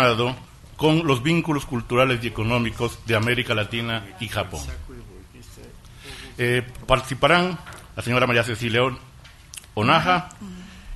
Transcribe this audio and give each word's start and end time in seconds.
relacionado 0.00 0.36
con 0.76 1.06
los 1.06 1.22
vínculos 1.22 1.66
culturales 1.66 2.20
y 2.22 2.28
económicos 2.28 2.98
de 3.06 3.14
América 3.14 3.54
Latina 3.54 4.04
y 4.18 4.28
Japón. 4.28 4.62
Eh, 6.38 6.62
participarán 6.86 7.58
la 7.94 8.02
señora 8.02 8.26
María 8.26 8.42
Cecilia 8.42 8.80
Onaja, 9.74 10.30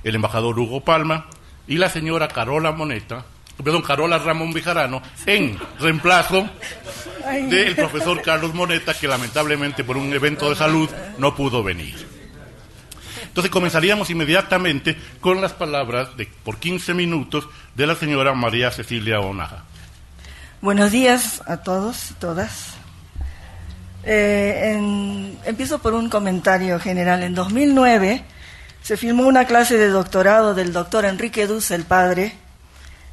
el 0.03 0.15
embajador 0.15 0.57
Hugo 0.57 0.81
Palma 0.81 1.27
y 1.67 1.77
la 1.77 1.89
señora 1.89 2.27
Carola 2.27 2.71
Moneta, 2.71 3.25
perdón, 3.63 3.83
Carola 3.83 4.17
Ramón 4.17 4.53
Vijarano, 4.53 5.03
en 5.27 5.57
reemplazo 5.79 6.49
del 7.47 7.75
profesor 7.75 8.21
Carlos 8.23 8.55
Moneta, 8.55 8.95
que 8.95 9.07
lamentablemente 9.07 9.83
por 9.83 9.97
un 9.97 10.11
evento 10.13 10.49
de 10.49 10.55
salud 10.55 10.89
no 11.19 11.35
pudo 11.35 11.63
venir. 11.63 12.14
Entonces 13.35 13.51
comenzaríamos 13.51 14.09
inmediatamente 14.09 14.97
con 15.19 15.41
las 15.41 15.51
palabras 15.51 16.15
de, 16.15 16.25
por 16.25 16.57
15 16.57 16.93
minutos 16.93 17.45
de 17.75 17.85
la 17.85 17.93
señora 17.93 18.33
María 18.33 18.71
Cecilia 18.71 19.19
Onaja. 19.19 19.65
Buenos 20.61 20.89
días 20.89 21.41
a 21.45 21.57
todos 21.57 22.11
y 22.11 22.13
todas. 22.13 22.75
Eh, 24.05 25.35
empiezo 25.43 25.79
por 25.79 25.93
un 25.95 26.07
comentario 26.07 26.79
general. 26.79 27.23
En 27.23 27.35
2009 27.35 28.23
se 28.81 28.95
filmó 28.95 29.27
una 29.27 29.43
clase 29.43 29.77
de 29.77 29.89
doctorado 29.89 30.53
del 30.53 30.71
doctor 30.71 31.03
Enrique 31.03 31.45
Duz, 31.45 31.71
el 31.71 31.83
padre, 31.83 32.37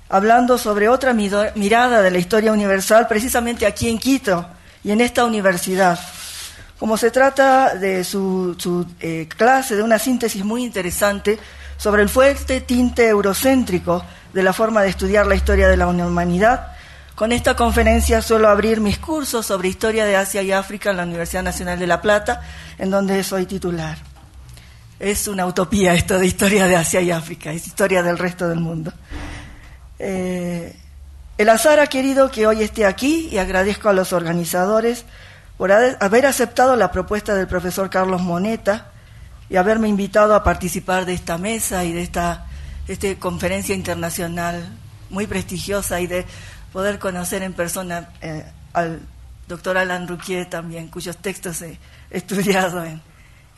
hablando 0.09 0.57
sobre 0.57 0.89
otra 0.89 1.15
mirada 1.15 2.01
de 2.01 2.11
la 2.13 2.19
historia 2.19 2.53
universal, 2.53 3.09
precisamente 3.09 3.67
aquí 3.67 3.89
en 3.89 3.99
Quito 3.99 4.47
y 4.85 4.93
en 4.93 5.01
esta 5.01 5.25
universidad. 5.25 5.99
Como 6.83 6.97
se 6.97 7.13
trata 7.13 7.77
de 7.77 8.03
su, 8.03 8.57
eh, 8.99 9.29
clase, 9.29 9.77
de 9.77 9.85
una 9.85 10.01
síntesis 10.01 10.45
muy 10.45 10.65
interesante 10.65 11.39
sobre 11.77 12.03
el 12.03 12.09
fuerte 12.09 12.61
tinte 12.61 13.07
eurocéntrico 13.07 14.05
de 14.33 14.43
la 14.43 14.53
forma 14.53 14.83
de 14.83 14.89
estudiar 14.89 15.29
la 15.29 15.37
historia 15.37 15.69
de 15.69 15.77
la 15.77 15.87
humanidad, 15.87 16.73
con 17.15 17.31
esta 17.31 17.55
conferencia 17.55 18.21
suelo 18.21 18.49
abrir 18.49 18.81
mis 18.81 18.99
cursos 18.99 19.47
sobre 19.47 19.69
historia 19.69 20.05
de 20.07 20.17
Asia 20.17 20.43
y 20.43 20.51
África 20.51 20.91
en 20.91 20.97
la 20.97 21.05
Universidad 21.05 21.45
Nacional 21.45 21.79
de 21.79 21.87
La 21.87 22.03
Plata, 22.03 22.43
en 22.79 22.91
donde 22.91 23.23
soy 23.23 23.47
titular. 23.47 23.99
Es 24.99 25.29
una 25.29 25.47
utopía 25.47 25.95
esto 25.95 26.19
de 26.19 26.27
historia 26.27 26.67
de 26.67 26.75
Asia 26.75 27.01
y 27.01 27.13
África, 27.13 27.53
es 27.53 27.65
historia 27.65 28.03
del 28.03 28.19
resto 28.19 28.49
del 28.49 28.59
mundo. 28.59 28.93
Eh, 30.01 30.75
el 31.39 31.49
azar 31.49 31.79
ha 31.79 31.87
querido 31.87 32.33
que 32.33 32.49
hoy 32.49 32.65
esté 32.65 32.87
aquí 32.87 33.29
y 33.31 33.39
agradezco 33.39 33.89
a 33.89 33.93
los 33.93 34.13
organizadores 34.13 35.05
por 35.57 35.71
haber 35.73 36.27
aceptado 36.27 36.77
la 36.77 36.91
propuesta 36.91 37.35
del 37.35 37.47
profesor 37.47 37.91
Carlos 37.91 38.23
Moneta 38.23 38.91
y 39.49 39.57
haberme 39.57 39.89
invitado 39.89 40.35
a 40.35 40.43
participar 40.43 41.05
de 41.05 41.15
esta 41.15 41.39
mesa 41.39 41.85
y 41.85 41.93
de 41.93 42.03
esta, 42.03 42.47
esta 42.89 43.15
conferencia 43.17 43.75
internacional 43.75 44.67
muy 45.11 45.27
prestigiosa 45.27 46.01
y 46.01 46.07
de 46.07 46.25
poder 46.73 46.99
conocer 46.99 47.43
en 47.43 47.53
persona 47.53 48.09
eh, 48.23 48.45
al 48.73 49.01
doctor 49.47 49.77
Alan 49.77 50.09
Ruquier 50.09 50.49
también, 50.49 50.89
cuyos 50.89 51.19
textos 51.19 51.61
he 51.63 51.79
estudiado 52.11 52.85
en, 52.85 53.03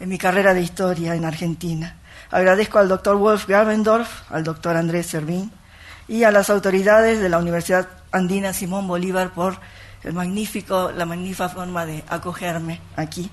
en 0.01 0.09
mi 0.09 0.19
carrera 0.19 0.53
de 0.53 0.63
historia 0.63 1.15
en 1.15 1.25
Argentina. 1.25 1.97
Agradezco 2.31 2.79
al 2.79 2.89
doctor 2.89 3.17
Wolf 3.17 3.47
Gravendorf, 3.47 4.31
al 4.33 4.43
doctor 4.43 4.77
Andrés 4.77 5.07
Servín, 5.07 5.53
y 6.09 6.25
a 6.25 6.31
las 6.31 6.51
autoridades 6.51 7.21
de 7.21 7.29
la 7.29 7.39
Universidad 7.39 7.89
Andina 8.11 8.53
Simón 8.53 8.87
Bolívar 8.89 9.33
por 9.33 9.59
magnífico, 10.13 10.91
la 10.93 11.07
magnífica 11.07 11.49
forma 11.49 11.87
de 11.87 12.05
acogerme 12.09 12.81
aquí. 12.97 13.31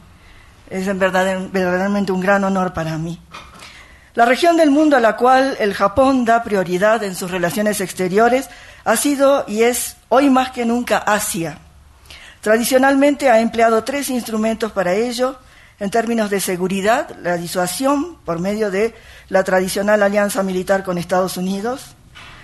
Es 0.69 0.87
en 0.87 0.99
verdad, 0.99 1.49
verdaderamente 1.51 2.11
un 2.11 2.21
gran 2.21 2.43
honor 2.43 2.73
para 2.73 2.97
mí. 2.97 3.19
La 4.13 4.25
región 4.25 4.57
del 4.57 4.71
mundo 4.71 4.97
a 4.97 4.99
la 4.99 5.15
cual 5.15 5.55
el 5.59 5.73
Japón 5.73 6.25
da 6.25 6.43
prioridad 6.43 7.03
en 7.03 7.15
sus 7.15 7.31
relaciones 7.31 7.79
exteriores 7.79 8.49
ha 8.83 8.95
sido 8.97 9.45
y 9.47 9.63
es 9.63 9.95
hoy 10.09 10.29
más 10.29 10.51
que 10.51 10.65
nunca 10.65 10.97
Asia. 10.97 11.59
Tradicionalmente 12.41 13.29
ha 13.29 13.39
empleado 13.39 13.83
tres 13.83 14.09
instrumentos 14.09 14.71
para 14.71 14.93
ello, 14.93 15.37
en 15.79 15.89
términos 15.91 16.29
de 16.29 16.39
seguridad, 16.39 17.15
la 17.21 17.37
disuasión 17.37 18.17
por 18.25 18.39
medio 18.39 18.69
de 18.69 18.93
la 19.29 19.43
tradicional 19.43 20.03
alianza 20.03 20.43
militar 20.43 20.83
con 20.83 20.97
Estados 20.97 21.37
Unidos, 21.37 21.95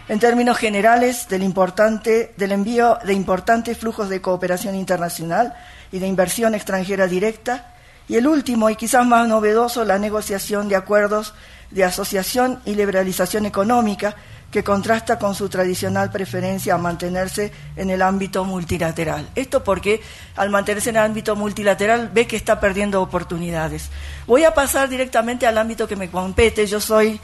en 0.10 0.20
términos 0.20 0.58
generales 0.58 1.28
del, 1.28 1.44
importante, 1.44 2.34
del 2.38 2.52
envío 2.52 2.98
de 3.04 3.14
importantes 3.14 3.78
flujos 3.78 4.10
de 4.10 4.22
cooperación 4.22 4.76
internacional 4.76 5.54
y 5.92 6.00
de 6.00 6.08
inversión 6.08 6.56
extranjera 6.56 7.08
directa, 7.08 7.74
y 8.10 8.16
el 8.16 8.26
último, 8.26 8.70
y 8.70 8.78
quizás 8.78 9.06
más 9.06 9.28
novedoso, 9.28 9.84
la 9.84 10.00
negociación 10.00 10.70
de 10.70 10.78
acuerdos 10.78 11.34
de 11.72 11.84
asociación 11.84 12.62
y 12.64 12.76
liberalización 12.76 13.46
económica 13.46 14.16
que 14.52 14.64
contrasta 14.64 15.20
con 15.20 15.36
su 15.36 15.50
tradicional 15.50 16.10
preferencia 16.10 16.76
a 16.76 16.78
mantenerse 16.78 17.52
en 17.76 17.90
el 17.90 18.02
ámbito 18.02 18.46
multilateral. 18.46 19.28
Esto 19.36 19.62
porque 19.62 20.02
al 20.38 20.50
mantenerse 20.50 20.92
en 20.92 20.96
el 20.96 21.02
ámbito 21.04 21.36
multilateral 21.36 22.10
ve 22.14 22.28
que 22.28 22.38
está 22.38 22.58
perdiendo 22.62 23.02
oportunidades. 23.02 23.90
Voy 24.26 24.46
a 24.46 24.54
pasar 24.54 24.88
directamente 24.88 25.46
al 25.46 25.58
ámbito 25.58 25.86
que 25.86 25.98
me 25.98 26.10
compete. 26.10 26.66
Yo 26.66 26.80
soy 26.80 27.20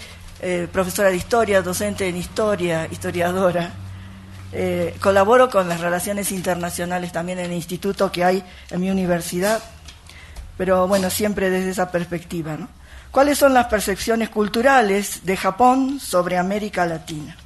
eh, 0.46 0.68
profesora 0.70 1.10
de 1.10 1.16
historia, 1.16 1.62
docente 1.62 2.06
en 2.06 2.18
historia, 2.18 2.86
historiadora. 2.92 3.72
Eh, 4.52 4.94
colaboro 5.00 5.50
con 5.50 5.70
las 5.70 5.80
relaciones 5.80 6.34
internacionales 6.34 7.14
también 7.14 7.40
en 7.40 7.46
el 7.46 7.54
instituto 7.54 8.12
que 8.12 8.26
hay 8.26 8.44
en 8.70 8.82
mi 8.82 8.92
universidad, 8.92 9.64
pero 10.58 10.86
bueno, 10.86 11.10
siempre 11.10 11.50
desde 11.50 11.70
esa 11.70 11.90
perspectiva. 11.90 12.58
¿Cuáles 13.10 13.38
son 13.38 13.54
las 13.54 13.68
percepciones 13.68 14.28
culturales 14.28 15.26
de 15.26 15.38
Japón 15.38 16.02
sobre 16.02 16.38
América 16.38 16.86
Latina? 16.86 17.38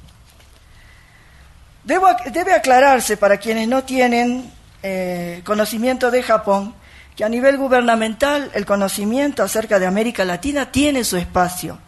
debe 1.84 2.52
aclararse 2.52 3.16
para 3.16 3.38
quienes 3.38 3.68
no 3.68 3.84
tienen 3.84 4.52
eh, 4.82 5.40
conocimiento 5.44 6.10
de 6.10 6.22
Japón 6.24 6.74
que 7.16 7.24
a 7.24 7.28
nivel 7.28 7.56
gubernamental 7.56 8.50
el 8.54 8.66
conocimiento 8.66 9.44
acerca 9.44 9.78
de 9.78 9.86
América 9.86 10.24
Latina 10.24 10.70
tiene 10.70 11.04
su 11.04 11.16
espacio 11.16 11.78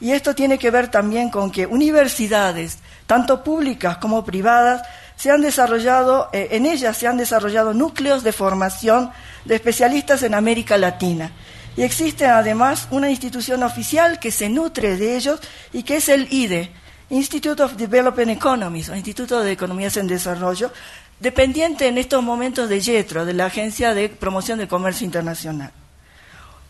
y 0.00 0.12
esto 0.12 0.34
tiene 0.34 0.58
que 0.58 0.70
ver 0.70 0.88
también 0.88 1.30
con 1.30 1.50
que 1.50 1.66
universidades, 1.66 2.78
tanto 3.06 3.42
públicas 3.42 3.98
como 3.98 4.24
privadas, 4.24 4.82
se 5.16 5.30
han 5.30 5.40
desarrollado, 5.40 6.30
eh, 6.32 6.48
en 6.52 6.66
ellas 6.66 6.96
se 6.96 7.08
han 7.08 7.16
desarrollado 7.16 7.74
núcleos 7.74 8.22
de 8.22 8.32
formación 8.32 9.10
de 9.44 9.56
especialistas 9.56 10.22
en 10.22 10.34
América 10.34 10.78
Latina. 10.78 11.32
Y 11.76 11.82
existe 11.82 12.26
además 12.26 12.86
una 12.90 13.10
institución 13.10 13.62
oficial 13.62 14.20
que 14.20 14.30
se 14.30 14.48
nutre 14.48 14.96
de 14.96 15.16
ellos 15.16 15.40
y 15.72 15.82
que 15.82 15.96
es 15.96 16.08
el 16.08 16.32
IDE, 16.32 16.70
Institute 17.10 17.62
of 17.62 17.74
Development 17.74 18.30
Economies, 18.30 18.88
o 18.90 18.94
Instituto 18.94 19.40
de 19.40 19.52
Economías 19.52 19.96
en 19.96 20.06
Desarrollo, 20.06 20.72
dependiente 21.18 21.88
en 21.88 21.98
estos 21.98 22.22
momentos 22.22 22.68
de 22.68 22.80
YETRO, 22.80 23.24
de 23.24 23.34
la 23.34 23.46
Agencia 23.46 23.94
de 23.94 24.08
Promoción 24.08 24.58
del 24.58 24.68
Comercio 24.68 25.04
Internacional. 25.04 25.72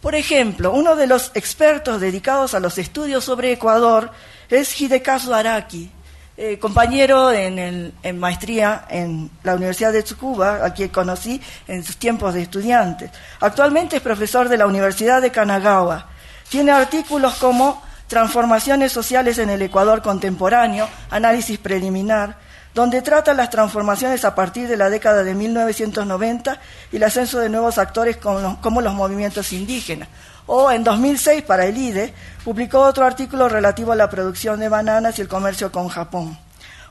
Por 0.00 0.14
ejemplo, 0.14 0.72
uno 0.72 0.94
de 0.94 1.06
los 1.06 1.32
expertos 1.34 2.00
dedicados 2.00 2.54
a 2.54 2.60
los 2.60 2.78
estudios 2.78 3.24
sobre 3.24 3.52
Ecuador 3.52 4.10
es 4.48 4.80
Hidekazu 4.80 5.34
Araki, 5.34 5.90
eh, 6.36 6.56
compañero 6.58 7.32
en, 7.32 7.92
maestría 8.16 8.86
en 8.88 9.28
la 9.42 9.56
Universidad 9.56 9.92
de 9.92 10.04
Tsukuba, 10.04 10.64
a 10.64 10.72
quien 10.72 10.90
conocí 10.90 11.40
en 11.66 11.82
sus 11.82 11.96
tiempos 11.96 12.34
de 12.34 12.42
estudiantes. 12.42 13.10
Actualmente 13.40 13.96
es 13.96 14.02
profesor 14.02 14.48
de 14.48 14.56
la 14.56 14.68
Universidad 14.68 15.20
de 15.20 15.32
Kanagawa. 15.32 16.06
Tiene 16.48 16.70
artículos 16.70 17.34
como 17.34 17.82
Transformaciones 18.08 18.90
sociales 18.90 19.36
en 19.36 19.50
el 19.50 19.60
Ecuador 19.60 20.00
contemporáneo, 20.00 20.88
análisis 21.10 21.58
preliminar, 21.58 22.38
donde 22.78 23.02
trata 23.02 23.34
las 23.34 23.50
transformaciones 23.50 24.24
a 24.24 24.36
partir 24.36 24.68
de 24.68 24.76
la 24.76 24.88
década 24.88 25.24
de 25.24 25.34
1990 25.34 26.60
y 26.92 26.96
el 26.96 27.02
ascenso 27.02 27.40
de 27.40 27.48
nuevos 27.48 27.76
actores 27.76 28.18
como 28.18 28.80
los, 28.80 28.94
movimientos 28.94 29.52
indígenas. 29.52 30.08
O 30.46 30.70
en 30.70 30.84
2006, 30.84 31.42
para 31.42 31.66
el 31.66 31.76
IDE, 31.76 32.14
publicó 32.44 32.82
otro 32.82 33.04
artículo 33.04 33.48
relativo 33.48 33.90
a 33.90 33.96
la 33.96 34.08
producción 34.08 34.60
de 34.60 34.68
bananas 34.68 35.18
y 35.18 35.22
el 35.22 35.26
comercio 35.26 35.72
con 35.72 35.88
Japón. 35.88 36.38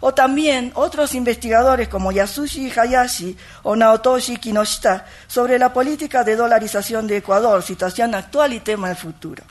O 0.01 0.13
también 0.13 0.73
otros 0.75 1.15
investigadores 1.15 1.87
como 1.87 2.11
Yasushi 2.11 2.69
Hayashi 2.69 3.37
o 3.63 3.73
Naotoshi 3.77 4.35
Kinoshita 4.35 5.05
sobre 5.25 5.57
la 5.57 5.71
política 5.71 6.25
de 6.25 6.35
dolarización 6.35 7.07
de 7.07 7.15
Ecuador, 7.15 7.63
situación 7.63 8.13
actual 8.13 8.51
y 8.51 8.59
tema 8.59 8.89
del 8.89 8.97
futuro. 8.97 9.41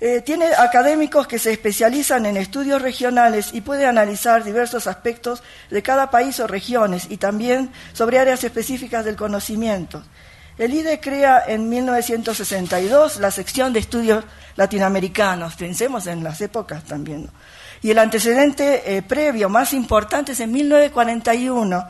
Eh, 0.00 0.20
tiene 0.20 0.46
académicos 0.56 1.26
que 1.26 1.40
se 1.40 1.50
especializan 1.50 2.24
en 2.26 2.36
estudios 2.36 2.80
regionales 2.80 3.50
y 3.52 3.62
puede 3.62 3.84
analizar 3.84 4.44
diversos 4.44 4.86
aspectos 4.86 5.42
de 5.70 5.82
cada 5.82 6.08
país 6.08 6.38
o 6.38 6.46
regiones 6.46 7.06
y 7.10 7.16
también 7.16 7.72
sobre 7.94 8.20
áreas 8.20 8.44
específicas 8.44 9.04
del 9.04 9.16
conocimiento. 9.16 10.04
El 10.56 10.72
IDE 10.72 11.00
crea 11.00 11.42
en 11.46 11.68
1962 11.68 13.18
la 13.18 13.32
sección 13.32 13.72
de 13.72 13.80
estudios 13.80 14.24
latinoamericanos, 14.54 15.56
pensemos 15.56 16.06
en 16.06 16.22
las 16.22 16.40
épocas 16.40 16.84
también. 16.84 17.28
Y 17.82 17.90
el 17.90 17.98
antecedente 17.98 18.96
eh, 18.96 19.02
previo 19.02 19.48
más 19.48 19.72
importante 19.72 20.32
es 20.32 20.40
en 20.40 20.52
1941, 20.52 21.88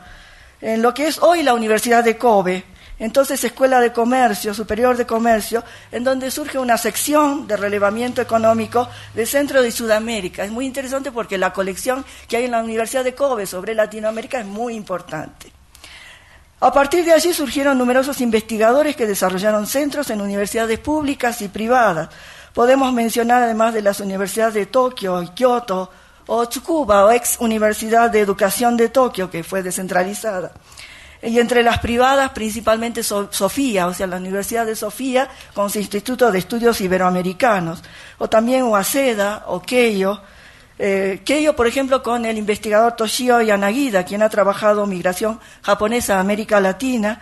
en 0.61 0.81
lo 0.81 0.93
que 0.95 1.07
es 1.07 1.19
hoy 1.19 1.43
la 1.43 1.53
Universidad 1.53 2.03
de 2.03 2.17
Kobe, 2.17 2.63
entonces 2.99 3.43
Escuela 3.43 3.79
de 3.79 3.93
Comercio, 3.93 4.53
Superior 4.53 4.97
de 4.97 5.05
Comercio, 5.05 5.63
en 5.91 6.03
donde 6.03 6.29
surge 6.29 6.59
una 6.59 6.77
sección 6.77 7.47
de 7.47 7.55
relevamiento 7.55 8.21
económico 8.21 8.89
de 9.15 9.25
Centro 9.25 9.61
de 9.61 9.71
Sudamérica. 9.71 10.43
Es 10.43 10.51
muy 10.51 10.65
interesante 10.65 11.11
porque 11.11 11.37
la 11.37 11.53
colección 11.53 12.05
que 12.27 12.37
hay 12.37 12.45
en 12.45 12.51
la 12.51 12.61
Universidad 12.61 13.05
de 13.05 13.15
Kobe 13.15 13.45
sobre 13.45 13.73
Latinoamérica 13.73 14.39
es 14.39 14.45
muy 14.45 14.75
importante. 14.75 15.51
A 16.61 16.73
partir 16.73 17.05
de 17.05 17.13
allí 17.13 17.33
surgieron 17.33 17.77
numerosos 17.77 18.19
investigadores 18.19 18.97
que 18.97 19.07
desarrollaron 19.07 19.65
centros 19.65 20.09
en 20.09 20.19
universidades 20.19 20.77
públicas 20.79 21.41
y 21.41 21.47
privadas. 21.47 22.09
Podemos 22.53 22.91
mencionar 22.91 23.43
además 23.43 23.73
de 23.73 23.81
las 23.81 24.01
universidades 24.01 24.55
de 24.55 24.65
Tokio 24.65 25.23
y 25.23 25.29
Kioto, 25.29 25.89
o 26.27 26.45
Tsukuba, 26.45 27.05
o 27.05 27.11
ex 27.11 27.37
Universidad 27.39 28.09
de 28.09 28.19
Educación 28.19 28.75
de 28.75 28.89
Tokio, 28.89 29.31
que 29.31 29.43
fue 29.43 29.63
descentralizada. 29.63 30.51
Y 31.21 31.37
entre 31.39 31.63
las 31.63 31.79
privadas, 31.79 32.31
principalmente 32.31 33.03
Sofía, 33.03 33.87
o 33.87 33.93
sea, 33.93 34.07
la 34.07 34.17
Universidad 34.17 34.65
de 34.65 34.75
Sofía, 34.75 35.27
con 35.53 35.69
su 35.69 35.79
Instituto 35.79 36.31
de 36.31 36.39
Estudios 36.39 36.79
Iberoamericanos, 36.79 37.83
o 38.19 38.29
también 38.29 38.63
Waseda 38.63 39.43
o 39.47 39.61
Keio. 39.61 40.21
Eh, 40.77 41.21
Keio, 41.25 41.57
por 41.57 41.67
ejemplo, 41.67 42.01
con 42.01 42.25
el 42.25 42.37
investigador 42.37 42.93
Toshio 42.93 43.41
Yanagida, 43.41 44.05
quien 44.05 44.21
ha 44.21 44.29
trabajado 44.29 44.85
migración 44.85 45.41
japonesa 45.61 46.15
a 46.15 46.19
América 46.21 46.61
Latina. 46.61 47.21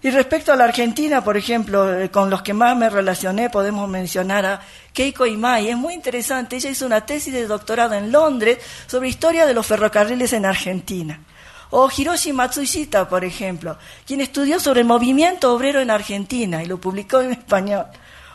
Y 0.00 0.10
respecto 0.10 0.52
a 0.52 0.56
la 0.56 0.64
Argentina, 0.64 1.22
por 1.22 1.36
ejemplo, 1.36 2.00
eh, 2.00 2.10
con 2.10 2.30
los 2.30 2.40
que 2.40 2.54
más 2.54 2.74
me 2.78 2.88
relacioné, 2.88 3.50
podemos 3.50 3.86
mencionar 3.90 4.46
a 4.46 4.60
Keiko 4.94 5.26
Imai. 5.26 5.68
Es 5.68 5.76
muy 5.76 5.92
interesante, 5.92 6.56
ella 6.56 6.70
hizo 6.70 6.86
una 6.86 7.04
tesis 7.04 7.34
de 7.34 7.46
doctorado 7.46 7.94
en 7.94 8.10
Londres 8.10 8.58
sobre 8.86 9.08
historia 9.08 9.44
de 9.44 9.52
los 9.52 9.66
ferrocarriles 9.66 10.32
en 10.32 10.46
Argentina. 10.46 11.20
O 11.70 11.90
Hiroshi 11.94 12.32
Matsushita, 12.32 13.08
por 13.08 13.24
ejemplo, 13.24 13.76
quien 14.06 14.20
estudió 14.20 14.58
sobre 14.58 14.80
el 14.80 14.86
movimiento 14.86 15.52
obrero 15.52 15.80
en 15.80 15.90
Argentina 15.90 16.62
y 16.62 16.66
lo 16.66 16.80
publicó 16.80 17.20
en 17.20 17.32
español. 17.32 17.86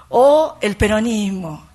O 0.09 0.57
el 0.62 0.75
peronismo. 0.75 1.68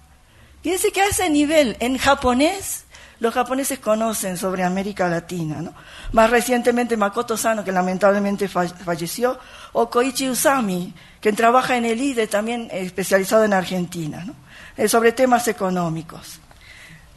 Fíjense 0.62 0.92
que 0.92 1.00
a 1.00 1.06
ese 1.08 1.28
nivel, 1.30 1.76
en 1.80 1.98
japonés, 1.98 2.84
los 3.20 3.34
japoneses 3.34 3.80
conocen 3.80 4.36
sobre 4.36 4.62
América 4.62 5.08
Latina. 5.08 5.60
¿no? 5.60 5.74
Más 6.12 6.30
recientemente 6.30 6.96
Makoto 6.96 7.36
Sano, 7.36 7.64
que 7.64 7.72
lamentablemente 7.72 8.48
falleció, 8.48 9.38
o 9.72 9.90
Koichi 9.90 10.28
Usami, 10.28 10.94
quien 11.20 11.34
trabaja 11.34 11.76
en 11.76 11.84
el 11.84 12.00
IDE, 12.00 12.28
también 12.28 12.68
especializado 12.70 13.44
en 13.44 13.52
Argentina, 13.52 14.24
¿no? 14.24 14.34
Eh, 14.76 14.86
sobre 14.86 15.10
temas 15.10 15.48
económicos. 15.48 16.38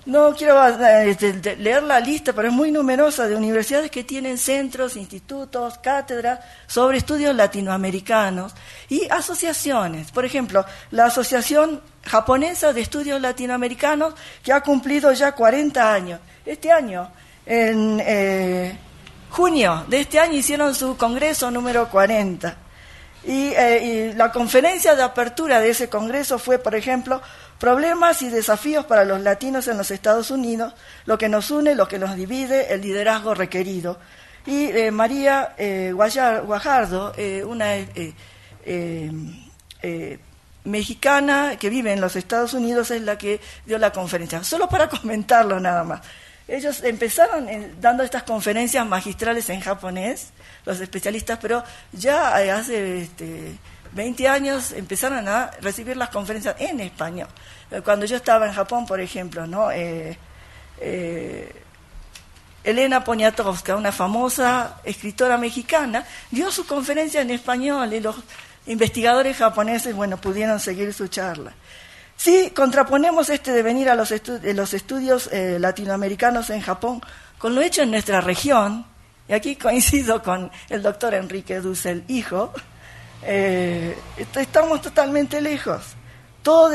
No 0.05 0.33
quiero 0.33 0.67
eh, 0.67 1.11
este, 1.11 1.55
leer 1.57 1.83
la 1.83 1.99
lista, 1.99 2.33
pero 2.33 2.47
es 2.47 2.53
muy 2.53 2.71
numerosa 2.71 3.27
de 3.27 3.35
universidades 3.35 3.91
que 3.91 4.03
tienen 4.03 4.39
centros, 4.39 4.95
institutos, 4.95 5.77
cátedras 5.77 6.39
sobre 6.65 6.97
estudios 6.97 7.35
latinoamericanos 7.35 8.53
y 8.89 9.07
asociaciones. 9.11 10.11
Por 10.11 10.25
ejemplo, 10.25 10.65
la 10.89 11.05
Asociación 11.05 11.81
Japonesa 12.03 12.73
de 12.73 12.81
Estudios 12.81 13.21
Latinoamericanos, 13.21 14.15
que 14.43 14.51
ha 14.51 14.61
cumplido 14.61 15.13
ya 15.13 15.33
40 15.33 15.93
años. 15.93 16.19
Este 16.43 16.71
año, 16.71 17.11
en 17.45 18.01
eh, 18.03 18.75
junio 19.29 19.85
de 19.87 20.01
este 20.01 20.19
año, 20.19 20.33
hicieron 20.33 20.73
su 20.73 20.97
congreso 20.97 21.51
número 21.51 21.87
40. 21.89 22.57
Eh, 23.23 24.11
y, 24.13 24.17
la 24.17 24.31
conferencia 24.31 24.95
de 24.95 25.03
apertura 25.03 25.59
de 25.59 25.69
ese 25.69 25.89
congreso 25.89 26.39
fue, 26.39 26.57
por 26.57 26.73
ejemplo, 26.73 27.21
problemas 27.61 28.21
y 28.23 28.29
desafíos 28.29 28.85
para 28.85 29.05
los 29.05 29.21
latinos 29.21 29.69
en 29.69 29.77
los 29.77 29.89
Estados 29.91 30.31
Unidos, 30.31 30.73
lo 31.05 31.17
que 31.17 31.29
nos 31.29 31.49
une, 31.51 31.75
lo 31.75 31.87
que 31.87 31.97
nos 31.97 32.15
divide, 32.15 32.73
el 32.73 32.81
liderazgo 32.81 33.33
requerido. 33.33 33.99
Y 34.45 34.65
eh, 34.65 34.91
María 34.91 35.53
eh, 35.57 35.93
Guajardo, 35.93 37.13
una 37.45 37.75
mexicana 40.63 41.55
que 41.59 41.69
vive 41.69 41.93
en 41.93 42.01
los 42.01 42.15
Estados 42.15 42.53
Unidos, 42.53 42.89
es 42.91 43.03
la 43.03 43.17
que 43.17 43.39
dio 43.65 43.77
la 43.77 43.93
conferencia. 43.93 44.43
Solo 44.43 44.67
para 44.67 44.89
comentarlo 45.01 45.59
nada 45.59 45.83
más. 45.83 46.01
Ellos 46.47 46.83
empezaron 46.83 47.47
dando 47.79 48.03
estas 48.03 48.23
conferencias 48.23 48.85
magistrales 48.85 49.49
en 49.49 49.61
japonés, 49.61 50.31
los 50.65 50.81
especialistas, 50.81 51.39
pero 51.41 51.63
ya 51.93 52.43
eh, 52.43 52.51
hace 52.51 53.03
este, 53.03 53.53
20 53.93 54.27
años 54.27 54.71
empezaron 54.71 55.27
a 55.27 55.51
recibir 55.61 55.97
las 55.97 56.09
conferencias 56.09 56.55
en 56.59 56.79
español. 56.79 57.27
Eh, 57.69 57.81
cuando 57.83 58.05
yo 58.05 58.15
estaba 58.15 58.47
en 58.47 58.53
Japón, 58.53 58.85
por 58.85 58.99
ejemplo, 58.99 59.45
¿no? 59.47 59.69
Eh, 59.71 60.17
Elena 62.63 63.03
Poniatowska, 63.03 63.75
una 63.75 63.91
famosa 63.91 64.79
escritora 64.83 65.37
mexicana, 65.37 66.05
dio 66.29 66.51
su 66.51 66.65
conferencia 66.65 67.21
en 67.21 67.31
español 67.31 67.93
y 67.93 67.99
los 67.99 68.15
investigadores 68.67 69.37
japoneses, 69.37 69.95
bueno, 69.95 70.17
pudieron 70.17 70.59
seguir 70.59 70.93
su 70.93 71.07
charla. 71.07 71.53
Si 72.15 72.51
contraponemos 72.51 73.29
este 73.29 73.51
devenir 73.51 73.89
a 73.89 73.95
los, 73.95 74.13
los 74.43 74.73
estudios 74.75 75.27
eh, 75.31 75.57
latinoamericanos 75.59 76.51
en 76.51 76.61
Japón 76.61 77.01
con 77.39 77.55
lo 77.55 77.61
hecho 77.61 77.81
en 77.81 77.89
nuestra 77.89 78.21
región, 78.21 78.85
y 79.27 79.33
aquí 79.33 79.55
coincido 79.61 80.21
con 80.21 80.51
el 80.69 80.83
doctor 80.83 81.15
Enrique 81.15 81.59
Dussel, 81.61 82.03
hijo, 82.07 82.53
eh, 83.23 83.97
estamos 84.35 84.81
totalmente 84.81 85.41
lejos. 85.41 85.95
Todo, 86.41 86.71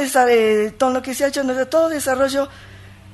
todo, 0.79 0.91
lo 0.91 1.03
que 1.03 1.15
se 1.15 1.25
ha 1.25 1.29
hecho, 1.29 1.43
todo 1.67 1.89
desarrollo 1.89 2.49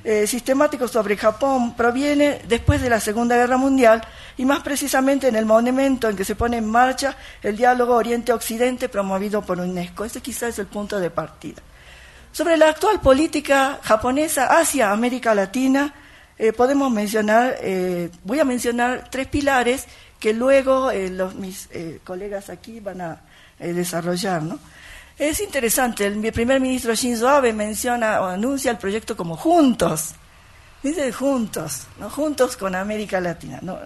eh, 0.05 0.27
sistemático 0.27 0.89
sobre 0.89 1.17
Japón 1.17 1.75
proviene 1.75 2.43
después 2.49 2.83
de 2.83 2.91
la 2.91 2.99
Segunda 2.99 3.37
Guerra 3.37 3.57
Mundial 3.57 4.03
y 4.37 4.45
más 4.45 4.61
precisamente 4.61 5.29
en 5.29 5.37
el 5.37 5.47
momento 5.47 6.09
en 6.09 6.17
que 6.17 6.25
se 6.25 6.35
pone 6.35 6.57
en 6.57 6.69
marcha 6.69 7.17
el 7.41 7.57
diálogo 7.57 7.95
Oriente-Occidente 7.95 8.89
promovido 8.89 9.43
por 9.43 9.61
UNESCO. 9.61 10.05
Ese 10.05 10.21
quizás 10.21 10.51
es 10.51 10.59
el 10.59 10.67
punto 10.67 10.99
de 10.99 11.11
partida. 11.11 11.63
Sobre 12.33 12.57
la 12.57 12.71
actual 12.71 13.01
política 13.01 13.79
japonesa 13.83 14.47
hacia 14.59 14.91
América 14.91 15.35
Latina, 15.35 15.95
eh, 16.37 16.53
podemos 16.53 16.91
mencionar, 16.91 17.59
eh, 17.61 18.11
voy 18.25 18.41
a 18.41 18.45
mencionar 18.45 19.09
tres 19.09 19.29
pilares 19.29 19.87
que 20.23 20.33
luego 20.33 20.93
eh, 20.93 21.11
los, 21.11 21.35
mis 21.35 21.69
colegas 22.05 22.49
aquí 22.49 22.79
van 22.79 23.01
a 23.01 23.21
desarrollar. 23.59 24.41
¿no? 24.41 24.57
Es 25.19 25.41
interesante, 25.41 26.07
el 26.07 26.33
primer 26.33 26.61
ministro 26.61 26.95
Shinzo 26.95 27.29
Abe 27.29 27.53
menciona 27.53 28.21
o 28.21 28.27
anuncia 28.27 28.71
el 28.71 28.79
proyecto 28.79 29.17
como 29.17 29.37
juntos, 29.37 30.15
dice 30.81 31.13
juntos, 31.13 31.89
¿no? 31.99 32.09
juntos 32.09 32.57
con 32.57 32.77
América 32.77 33.21
Latina. 33.21 33.59
¿no? 33.63 33.79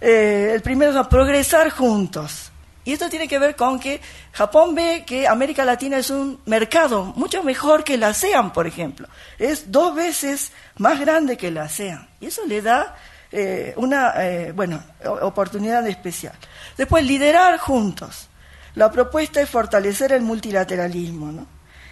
el 0.00 0.60
primero 0.60 1.00
es 1.00 1.06
progresar 1.06 1.70
juntos. 1.70 2.52
Y 2.84 2.92
esto 2.92 3.08
tiene 3.08 3.26
que 3.26 3.38
ver 3.38 3.56
con 3.56 3.80
que 3.80 4.02
Japón 4.32 4.74
ve 4.74 5.04
que 5.06 5.26
América 5.26 5.64
Latina 5.64 5.96
es 5.96 6.10
un 6.10 6.40
mercado 6.44 7.04
mucho 7.16 7.42
mejor 7.42 7.84
que 7.84 7.96
la 7.96 8.08
ASEAN, 8.08 8.52
por 8.52 8.66
ejemplo. 8.66 9.08
Es 9.38 9.72
dos 9.72 9.94
veces 9.94 10.52
más 10.76 11.00
grande 11.00 11.38
que 11.38 11.50
la 11.50 11.64
ASEAN. 11.64 12.06
Y 12.20 12.26
eso 12.26 12.44
le 12.46 12.60
da 12.60 12.96
eh, 13.30 13.74
una 13.76 14.14
eh, 14.16 14.52
bueno, 14.52 14.82
oportunidad 15.22 15.86
especial. 15.86 16.34
Después, 16.76 17.04
liderar 17.04 17.58
juntos. 17.58 18.28
La 18.74 18.90
propuesta 18.90 19.40
es 19.40 19.48
fortalecer 19.48 20.12
el 20.12 20.22
multilateralismo. 20.22 21.46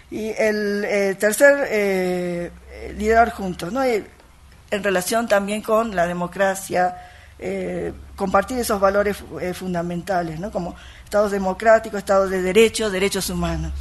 Y 0.09 0.29
el 0.29 0.85
eh, 0.85 1.15
tercer, 1.19 2.51
liderar 2.95 3.31
juntos, 3.31 3.73
¿no? 3.73 3.83
en 3.83 4.83
relación 4.83 5.27
también 5.27 5.61
con 5.61 5.95
la 5.95 6.07
democracia 6.07 6.95
eh, 7.39 7.93
compartir 8.15 8.57
esos 8.57 8.79
valores 8.79 9.17
eh, 9.39 9.53
fundamentales, 9.53 10.39
¿no? 10.39 10.49
como 10.49 10.75
Estados 11.03 11.31
democráticos, 11.31 11.99
Estados 11.99 12.31
de 12.31 12.41
Derecho, 12.41 12.89
derechos 12.89 13.29
humanos. 13.29 13.73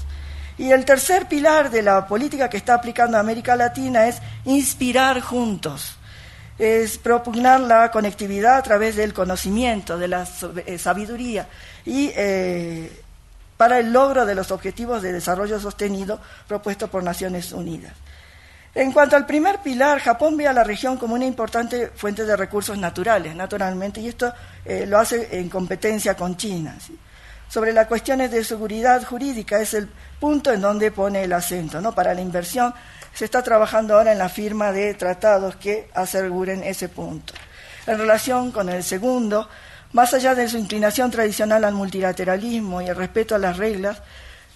Y 0.59 0.73
el 0.73 0.85
tercer 0.85 1.27
pilar 1.27 1.71
de 1.71 1.83
la 1.83 2.07
política 2.07 2.51
que 2.51 2.59
está 2.59 2.75
aplicando 2.75 3.17
América 3.17 3.57
Latina 3.57 4.09
es 4.09 4.21
inspirar 4.45 5.21
juntos, 5.21 5.96
es 6.59 6.99
propugnar 6.99 7.61
la 7.61 7.91
conectividad 7.91 8.57
a 8.57 8.63
través 8.63 8.97
del 8.97 9.13
conocimiento, 9.13 9.99
de 9.99 10.09
la 10.09 10.27
eh, 10.67 10.79
sabiduría 10.79 11.49
y 11.85 12.13
para 13.57 13.79
el 13.79 13.93
logro 13.93 14.27
de 14.27 14.35
los 14.35 14.51
objetivos 14.51 15.03
de 15.03 15.13
desarrollo 15.13 15.59
sostenido 15.59 16.21
propuestos 16.47 16.91
por 16.91 17.03
Naciones 17.03 17.53
Unidas. 17.53 17.93
En 18.77 18.93
cuanto 18.93 19.17
al 19.17 19.25
primer 19.25 19.61
pilar, 19.61 20.01
Japón 20.01 20.37
ve 20.37 20.47
a 20.47 20.53
la 20.53 20.63
región 20.63 20.99
como 20.99 21.15
una 21.15 21.25
importante 21.25 21.89
fuente 21.95 22.27
de 22.27 22.37
recursos 22.37 22.77
naturales, 22.77 23.35
naturalmente, 23.35 24.03
y 24.03 24.09
esto 24.09 24.31
eh, 24.67 24.85
lo 24.87 24.99
hace 24.99 25.39
en 25.39 25.49
competencia 25.49 26.15
con 26.15 26.37
China. 26.37 26.77
Sobre 27.49 27.73
las 27.73 27.87
cuestiones 27.87 28.31
de 28.31 28.45
seguridad 28.45 29.03
jurídica 29.03 29.59
es 29.61 29.73
el 29.73 29.89
punto 30.21 30.53
en 30.53 30.61
donde 30.61 30.91
pone 30.91 31.25
el 31.25 31.33
acento. 31.33 31.81
¿no? 31.81 31.95
Para 31.95 32.13
la 32.13 32.21
inversión 32.21 32.75
se 33.17 33.25
está 33.25 33.43
trabajando 33.43 33.97
ahora 33.97 34.13
en 34.13 34.19
la 34.19 34.29
firma 34.29 34.71
de 34.71 34.93
tratados 34.93 35.57
que 35.57 35.89
aseguren 35.95 36.63
ese 36.63 36.89
punto. 36.89 37.33
En 37.87 37.97
relación 37.97 38.53
con 38.53 38.69
el 38.69 38.85
segundo, 38.85 39.49
más 39.93 40.13
allá 40.13 40.35
de 40.35 40.49
su 40.49 40.59
inclinación 40.59 41.11
tradicional 41.11 41.65
al 41.65 41.73
multilateralismo 41.73 42.83
y 42.83 42.89
el 42.89 42.97
respeto 42.97 43.35
a 43.35 43.39
las 43.39 43.57
reglas, 43.57 44.03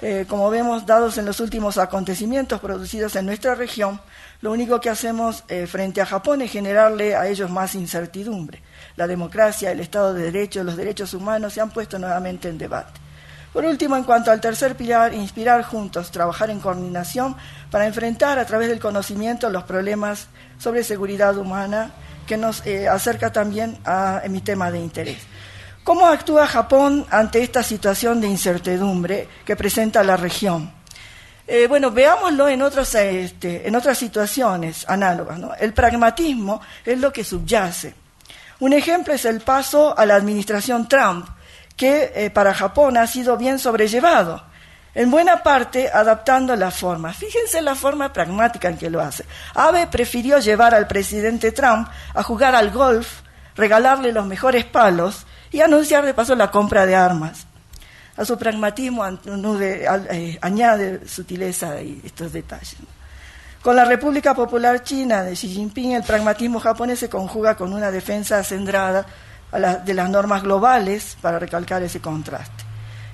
Eh, 0.03 0.25
como 0.27 0.49
vemos, 0.49 0.87
dados 0.87 1.19
en 1.19 1.27
los 1.27 1.41
últimos 1.41 1.77
acontecimientos 1.77 2.59
producidos 2.59 3.17
en 3.17 3.27
nuestra 3.27 3.55
región, 3.55 4.01
lo 4.41 4.51
único 4.51 4.81
que 4.81 4.89
hacemos 4.89 5.45
eh, 5.49 5.67
frente 5.67 6.01
a 6.01 6.07
Japón 6.07 6.41
es 6.41 6.51
generarle 6.51 7.15
a 7.15 7.29
ellos 7.29 7.51
más 7.51 7.75
incertidumbre. 7.75 8.63
La 8.97 9.07
democracia, 9.07 9.71
el 9.71 9.81
Estado 9.81 10.15
de 10.15 10.33
Derecho, 10.33 10.65
los 10.65 10.79
derechos 10.79 11.13
humanos 11.13 11.53
se 11.53 11.61
han 11.61 11.71
puesto 11.71 11.99
nuevamente 11.99 12.49
en 12.49 12.57
debate. 12.57 12.99
Por 13.53 13.65
último, 13.65 13.97
en 13.97 14.05
cuanto 14.05 14.31
al 14.31 14.41
tercer 14.41 14.77
pilar, 14.77 15.13
inspirar 15.13 15.63
juntos, 15.65 16.11
trabajar 16.11 16.51
en 16.51 16.61
coordinación 16.61 17.37
para 17.71 17.87
enfrentar 17.87 18.39
a 18.39 18.45
través 18.45 18.69
del 18.69 18.79
conocimiento 18.79 19.51
los 19.51 19.65
problemas 19.65 20.29
sobre 20.59 20.85
seguridad 20.85 21.37
humana, 21.37 21.91
que 22.27 22.37
nos 22.37 22.65
eh, 22.65 22.89
acerca 22.89 23.33
también 23.33 23.79
a 23.85 24.23
mi 24.29 24.41
tema 24.41 24.71
de 24.71 24.79
interés. 24.79 25.19
¿Cómo 25.83 26.07
actúa 26.07 26.47
Japón 26.47 27.07
ante 27.11 27.43
esta 27.43 27.63
situación 27.63 28.21
de 28.21 28.29
incertidumbre 28.29 29.27
que 29.45 29.57
presenta 29.57 30.05
la 30.05 30.17
región? 30.17 30.71
Eh, 31.47 31.67
bueno, 31.67 31.91
veámoslo 31.91 32.49
en, 32.49 32.63
otros, 32.63 32.95
este, 32.95 33.67
en 33.67 33.75
otras 33.75 33.99
situaciones 33.99 34.89
análogas. 34.89 35.41
El 35.59 35.73
pragmatismo 35.73 36.61
es 36.85 37.01
lo 37.01 37.13
que 37.13 37.25
subyace. 37.25 37.93
Un 38.61 38.73
ejemplo 38.73 39.15
es 39.15 39.25
el 39.25 39.41
paso 39.41 39.99
a 39.99 40.07
la 40.07 40.15
administración 40.15 40.87
Trump, 40.87 41.27
que 41.81 42.13
eh, 42.15 42.29
para 42.29 42.53
Japón 42.53 42.99
ha 42.99 43.07
sido 43.07 43.39
bien 43.39 43.59
sobrellevado, 43.59 44.45
en 44.95 45.11
buena 45.11 45.43
parte 45.43 45.89
adaptando 45.91 46.55
la 46.55 46.71
forma. 46.71 47.15
Fíjense 47.15 47.63
la 47.63 47.75
forma 47.75 48.13
pragmática 48.13 48.69
en 48.69 48.77
que 48.77 48.91
lo 48.91 49.01
hace. 49.01 49.25
Abe 49.55 49.87
prefirió 49.87 50.41
llevar 50.41 50.75
al 50.75 50.87
presidente 50.87 51.53
Trump 51.53 51.89
a 52.13 52.23
jugar 52.23 52.55
al 52.55 52.71
golf, 52.71 53.23
regalarle 53.57 54.13
los 54.13 54.27
mejores 54.27 54.67
palos 54.67 55.25
y 55.51 55.63
anunciar 55.63 56.05
de 56.05 56.13
paso 56.13 56.35
la 56.35 56.51
compra 56.51 56.85
de 56.85 56.97
armas. 56.97 57.47
A 58.15 58.27
su 58.27 58.37
pragmatismo 58.37 59.03
eh, 59.63 60.39
añade 60.43 61.09
sutileza 61.09 61.81
y 61.81 62.03
estos 62.05 62.31
detalles. 62.31 62.77
Con 63.63 63.75
la 63.75 63.87
República 63.87 64.35
Popular 64.35 64.83
China 64.83 65.23
de 65.23 65.33
Xi 65.33 65.49
Jinping, 65.49 65.93
el 65.93 66.03
pragmatismo 66.03 66.61
japonés 66.61 66.99
se 66.99 67.09
conjuga 67.09 67.57
con 67.57 67.73
una 67.73 67.91
defensa 67.91 68.39
acendrada 68.39 69.07
de 69.53 69.95
las 69.95 70.11
normas 70.11 70.43
globales 70.43 71.17
para 71.21 71.39
recalcar 71.39 71.83
ese 71.83 72.01
contraste. 72.01 72.65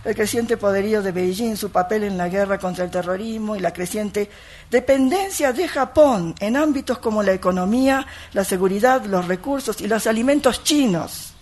El 0.05 0.15
creciente 0.15 0.57
poderío 0.57 1.03
de 1.03 1.11
Beijing, 1.11 1.57
su 1.57 1.71
papel 1.71 2.05
en 2.05 2.17
la 2.17 2.29
guerra 2.29 2.59
contra 2.59 2.85
el 2.85 2.93
terrorismo 2.93 3.57
y 3.57 3.61
la 3.61 3.73
creciente 3.73 4.31
dependencia 4.71 5.53
de 5.53 5.67
Japón 5.67 6.35
en 6.39 6.57
ámbitos 6.57 6.99
como 6.99 7.25
la 7.25 7.33
economía, 7.33 8.07
la 8.33 8.45
seguridad, 8.45 9.05
los 9.05 9.27
recursos 9.27 9.81
y 9.81 9.89
los 9.89 10.07
alimentos 10.07 10.63
chinos 10.63 11.33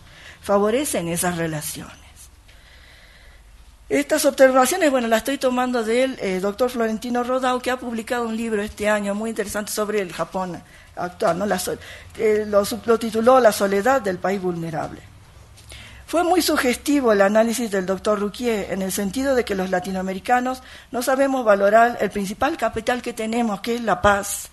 favorecen 0.41 1.09
esas 1.09 1.37
relaciones. 1.37 1.99
Estas 3.91 4.25
observaciones, 4.25 4.91
bueno, 4.91 5.09
las 5.09 5.19
estoy 5.19 5.37
tomando 5.37 5.85
del 5.85 6.19
eh, 6.21 6.41
doctor 6.41 6.71
Florentino 6.71 7.23
Rodau, 7.23 7.61
que 7.61 7.71
ha 7.71 7.77
publicado 7.79 8.27
un 8.27 8.35
libro 8.35 8.63
este 8.63 8.89
año 8.89 9.15
muy 9.15 9.29
interesante 9.29 9.73
sobre 9.73 10.01
el 10.01 10.11
Japón 10.11 10.63
actual, 10.97 11.39
¿no? 11.39 11.47
Eh, 12.19 12.45
lo, 12.47 12.63
lo 12.85 12.99
tituló 12.99 13.41
La 13.41 13.53
soledad 13.53 14.03
del 14.03 14.19
país 14.19 14.41
vulnerable. 14.41 15.01
Fue 16.07 16.23
muy 16.23 16.43
sugestivo 16.43 17.13
el 17.13 17.23
análisis 17.23 17.71
del 17.71 17.87
doctor 17.87 18.21
Ruquier 18.21 18.73
en 18.73 18.83
el 18.83 18.93
sentido 18.93 19.35
de 19.35 19.45
que 19.45 19.55
los 19.55 19.71
latinoamericanos 19.71 20.63
no 20.93 21.03
sabemos 21.03 21.45
valorar 21.45 21.99
el 22.01 22.11
principal 22.11 22.57
capital 22.57 23.03
que 23.03 23.13
tenemos, 23.13 23.61
que 23.61 23.77
es 23.77 23.81
la 23.81 24.01
paz 24.01 24.51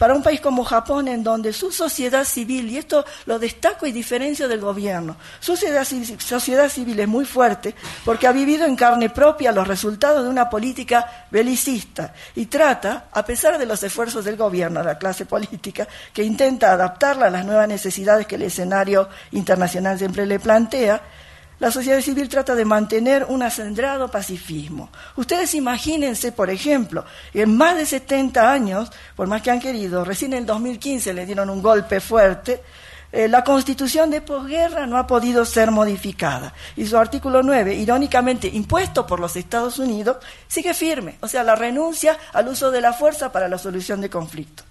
para 0.00 0.14
un 0.14 0.22
país 0.22 0.40
como 0.40 0.64
Japón, 0.64 1.08
en 1.08 1.22
donde 1.22 1.52
su 1.52 1.70
sociedad 1.70 2.24
civil, 2.24 2.70
y 2.70 2.78
esto 2.78 3.04
lo 3.26 3.38
destaco 3.38 3.86
y 3.86 3.92
diferencio 3.92 4.48
del 4.48 4.58
gobierno, 4.58 5.18
su 5.40 5.58
sociedad, 5.58 6.70
civil 6.70 7.00
es 7.00 7.06
muy 7.06 7.26
fuerte 7.26 7.74
porque 8.02 8.26
ha 8.26 8.32
vivido 8.32 8.64
en 8.64 8.76
carne 8.76 9.10
propia 9.10 9.52
los 9.52 9.68
resultados 9.68 10.24
de 10.24 10.30
una 10.30 10.48
política 10.48 11.26
belicista 11.30 12.14
y 12.34 12.46
trata, 12.46 13.08
a 13.12 13.22
pesar 13.26 13.58
de 13.58 13.66
los 13.66 13.82
esfuerzos 13.82 14.24
del 14.24 14.38
gobierno, 14.38 14.80
de 14.80 14.86
la 14.86 14.98
clase 14.98 15.26
política, 15.26 15.86
que 16.14 16.24
intenta 16.24 16.72
adaptarla 16.72 17.26
a 17.26 17.30
las 17.30 17.44
nuevas 17.44 17.68
necesidades 17.68 18.26
que 18.26 18.36
el 18.36 18.42
escenario 18.44 19.06
internacional 19.32 19.98
siempre 19.98 20.24
le 20.24 20.40
plantea, 20.40 21.02
la 21.60 21.70
sociedad 21.70 22.00
civil 22.00 22.28
trata 22.28 22.54
de 22.54 22.64
mantener 22.64 23.26
un 23.28 23.42
acendrado 23.42 24.10
pacifismo. 24.10 24.90
Ustedes 25.16 25.54
imagínense, 25.54 26.32
por 26.32 26.50
ejemplo, 26.50 27.04
en 27.34 27.56
más 27.56 27.76
de 27.76 27.86
70 27.86 28.50
años, 28.50 28.90
por 29.14 29.28
más 29.28 29.42
que 29.42 29.50
han 29.50 29.60
querido, 29.60 30.04
recién 30.04 30.32
en 30.32 30.40
el 30.40 30.46
2015 30.46 31.12
le 31.12 31.26
dieron 31.26 31.50
un 31.50 31.62
golpe 31.62 32.00
fuerte, 32.00 32.62
eh, 33.12 33.28
la 33.28 33.44
constitución 33.44 34.10
de 34.10 34.22
posguerra 34.22 34.86
no 34.86 34.96
ha 34.96 35.06
podido 35.06 35.44
ser 35.44 35.70
modificada. 35.70 36.54
Y 36.76 36.86
su 36.86 36.96
artículo 36.96 37.42
9, 37.42 37.74
irónicamente 37.74 38.48
impuesto 38.48 39.06
por 39.06 39.20
los 39.20 39.36
Estados 39.36 39.78
Unidos, 39.78 40.16
sigue 40.48 40.72
firme. 40.72 41.18
O 41.20 41.28
sea, 41.28 41.44
la 41.44 41.56
renuncia 41.56 42.16
al 42.32 42.48
uso 42.48 42.70
de 42.70 42.80
la 42.80 42.94
fuerza 42.94 43.32
para 43.32 43.48
la 43.48 43.58
solución 43.58 44.00
de 44.00 44.08
conflictos. 44.08 44.64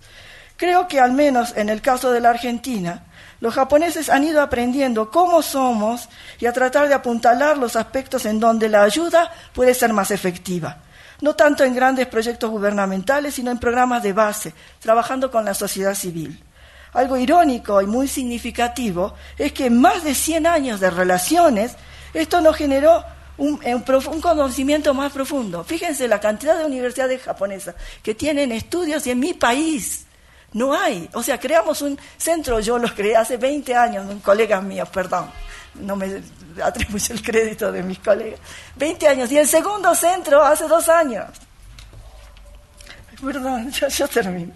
Creo 0.55 0.87
que 0.87 0.99
al 0.99 1.13
menos 1.13 1.55
en 1.55 1.69
el 1.69 1.81
caso 1.81 2.11
de 2.11 2.19
la 2.19 2.31
Argentina, 2.31 3.03
los 3.39 3.53
japoneses 3.53 4.09
han 4.09 4.23
ido 4.23 4.41
aprendiendo 4.41 5.09
cómo 5.09 5.41
somos 5.41 6.09
y 6.39 6.45
a 6.45 6.53
tratar 6.53 6.87
de 6.87 6.93
apuntalar 6.93 7.57
los 7.57 7.75
aspectos 7.75 8.25
en 8.25 8.39
donde 8.39 8.67
la 8.67 8.83
ayuda 8.83 9.31
puede 9.53 9.73
ser 9.73 9.93
más 9.93 10.11
efectiva. 10.11 10.77
No 11.21 11.35
tanto 11.35 11.63
en 11.63 11.75
grandes 11.75 12.07
proyectos 12.07 12.49
gubernamentales, 12.49 13.35
sino 13.35 13.51
en 13.51 13.59
programas 13.59 14.03
de 14.03 14.13
base, 14.13 14.53
trabajando 14.79 15.31
con 15.31 15.45
la 15.45 15.53
sociedad 15.53 15.93
civil. 15.93 16.43
Algo 16.93 17.17
irónico 17.17 17.81
y 17.81 17.87
muy 17.87 18.07
significativo 18.07 19.13
es 19.37 19.53
que 19.53 19.67
en 19.67 19.79
más 19.79 20.03
de 20.03 20.15
100 20.15 20.47
años 20.47 20.79
de 20.79 20.89
relaciones, 20.89 21.75
esto 22.13 22.41
nos 22.41 22.55
generó 22.55 23.03
un, 23.37 23.59
un, 23.63 24.21
conocimiento 24.21 24.93
más 24.93 25.11
profundo. 25.11 25.63
Fíjense 25.63 26.07
la 26.07 26.19
cantidad 26.19 26.57
de 26.57 26.65
universidades 26.65 27.21
japonesas 27.21 27.75
que 28.03 28.15
tienen 28.15 28.51
estudios 28.51 29.05
y 29.07 29.11
en 29.11 29.19
mi 29.19 29.33
país 29.33 30.07
no 30.53 30.73
hay. 30.73 31.09
O 31.13 31.23
sea, 31.23 31.39
creamos 31.39 31.81
un 31.81 31.97
centro, 32.17 32.59
yo 32.59 32.77
lo 32.77 32.93
creé 32.93 33.15
hace 33.15 33.37
20 33.37 33.75
años, 33.75 34.05
un 34.09 34.19
colega 34.19 34.61
mío, 34.61 34.85
perdón, 34.85 35.29
no 35.75 35.95
me 35.95 36.21
atribuye 36.63 37.13
el 37.13 37.21
crédito 37.21 37.71
de 37.71 37.83
mis 37.83 37.99
colegas. 37.99 38.39
20 38.75 39.07
años. 39.07 39.31
Y 39.31 39.37
el 39.37 39.47
segundo 39.47 39.93
centro 39.95 40.43
hace 40.43 40.67
dos 40.67 40.89
años. 40.89 41.27
Perdón, 43.21 43.71
yo, 43.71 44.07
termino. 44.07 44.53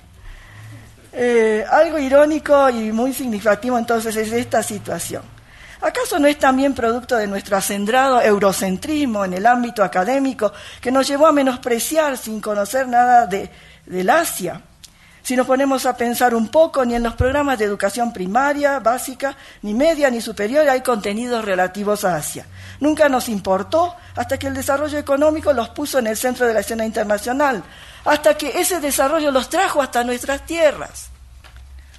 Eh, 1.11 1.63
algo 1.69 1.99
irónico 1.99 2.69
y 2.69 2.91
muy 2.91 3.13
significativo 3.13 3.77
entonces 3.77 4.15
es 4.15 4.31
esta 4.31 4.63
situación. 4.63 5.21
¿Acaso 5.81 6.17
no 6.17 6.27
es 6.27 6.39
también 6.39 6.73
producto 6.73 7.17
de 7.17 7.27
nuestro 7.27 7.57
acendrado 7.57 8.21
eurocentrismo 8.21 9.25
en 9.25 9.33
el 9.33 9.45
ámbito 9.45 9.83
académico 9.83 10.53
que 10.79 10.91
nos 10.91 11.05
llevó 11.07 11.27
a 11.27 11.33
menospreciar 11.33 12.17
sin 12.17 12.39
conocer 12.39 12.87
nada 12.87 13.27
de, 13.27 13.49
del 13.85 14.09
Asia? 14.09 14.61
Si 15.23 15.37
nos 15.37 15.47
ponemos 15.47 15.85
a 15.85 15.95
pensar 15.95 16.35
un 16.35 16.49
poco, 16.49 16.83
ni 16.83 16.95
en 16.95 17.03
los 17.03 17.13
programas 17.13 17.57
de 17.57 17.63
educación 17.63 18.11
primaria, 18.11 18.79
básica, 18.79 19.37
ni 19.61 19.73
media, 19.73 20.09
ni 20.09 20.19
superior 20.19 20.67
hay 20.67 20.81
contenidos 20.81 21.45
relativos 21.45 22.03
a 22.03 22.17
Asia. 22.17 22.45
Nunca 22.81 23.07
nos 23.07 23.29
importó 23.29 23.95
hasta 24.15 24.37
que 24.37 24.47
el 24.47 24.53
desarrollo 24.53 24.97
económico 24.97 25.53
los 25.53 25.69
puso 25.69 25.97
en 25.97 26.07
el 26.07 26.17
centro 26.17 26.45
de 26.45 26.53
la 26.53 26.59
escena 26.59 26.85
internacional, 26.85 27.63
hasta 28.03 28.35
que 28.35 28.59
ese 28.59 28.81
desarrollo 28.81 29.31
los 29.31 29.47
trajo 29.47 29.81
hasta 29.81 30.03
nuestras 30.03 30.45
tierras. 30.45 31.07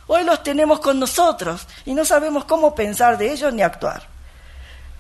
Hoy 0.07 0.23
los 0.25 0.43
tenemos 0.43 0.81
con 0.81 1.01
nosotros 1.01 1.67
y 1.87 1.95
no 1.95 2.05
sabemos 2.05 2.45
cómo 2.45 2.75
pensar 2.75 3.17
de 3.17 3.33
ellos 3.33 3.55
ni 3.55 3.63
actuar. 3.63 4.03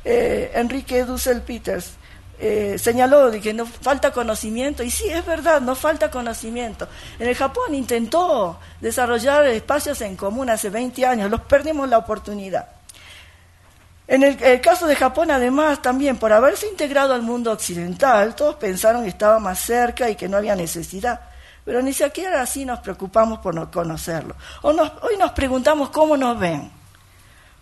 Eh, 0.03 0.51
Enrique 0.55 1.05
Dussel 1.05 1.43
Peters 1.43 1.93
eh, 2.39 2.77
señaló 2.79 3.31
de 3.31 3.41
que 3.41 3.55
no 3.55 3.67
falta 3.67 4.13
conocimiento, 4.13 4.83
y 4.83 4.91
sí, 4.91 5.09
es 5.09 5.25
verdad, 5.25 5.61
no 5.61 5.75
falta 5.75 6.11
conocimiento. 6.11 6.89
En 7.19 7.29
el 7.29 7.35
Japón 7.35 7.75
intentó 7.75 8.59
desarrollar 8.81 9.47
espacios 9.47 10.01
en 10.01 10.17
común 10.17 10.51
hace 10.51 10.71
20 10.71 11.07
años, 11.07 11.31
los 11.31 11.41
perdimos 11.43 11.89
la 11.89 11.99
oportunidad. 11.99 12.69
En 14.07 14.23
el, 14.23 14.61
caso 14.61 14.87
de 14.87 14.97
Japón, 14.97 15.31
además, 15.31 15.81
también 15.81 16.19
por 16.19 16.33
haberse 16.33 16.69
integrado 16.69 17.15
al 17.15 17.23
mundo 17.23 17.51
occidental, 17.53 18.35
todos 18.35 18.57
pensaron 18.57 19.03
que 19.03 19.09
estaba 19.09 19.39
más 19.39 19.59
cerca 19.61 20.11
y 20.11 20.17
que 20.17 20.29
no 20.29 20.37
había 20.37 20.55
necesidad. 20.55 21.21
Pero 21.65 21.81
ni 21.81 21.95
siquiera 21.95 22.43
así 22.43 22.67
nos 22.67 22.81
preocupamos 22.81 23.39
por 23.39 23.55
no 23.55 23.71
conocerlo. 23.71 24.37
hoy 24.63 25.17
nos 25.19 25.33
preguntamos 25.33 25.89
cómo 25.89 26.19
nos 26.19 26.39
ven. 26.39 26.71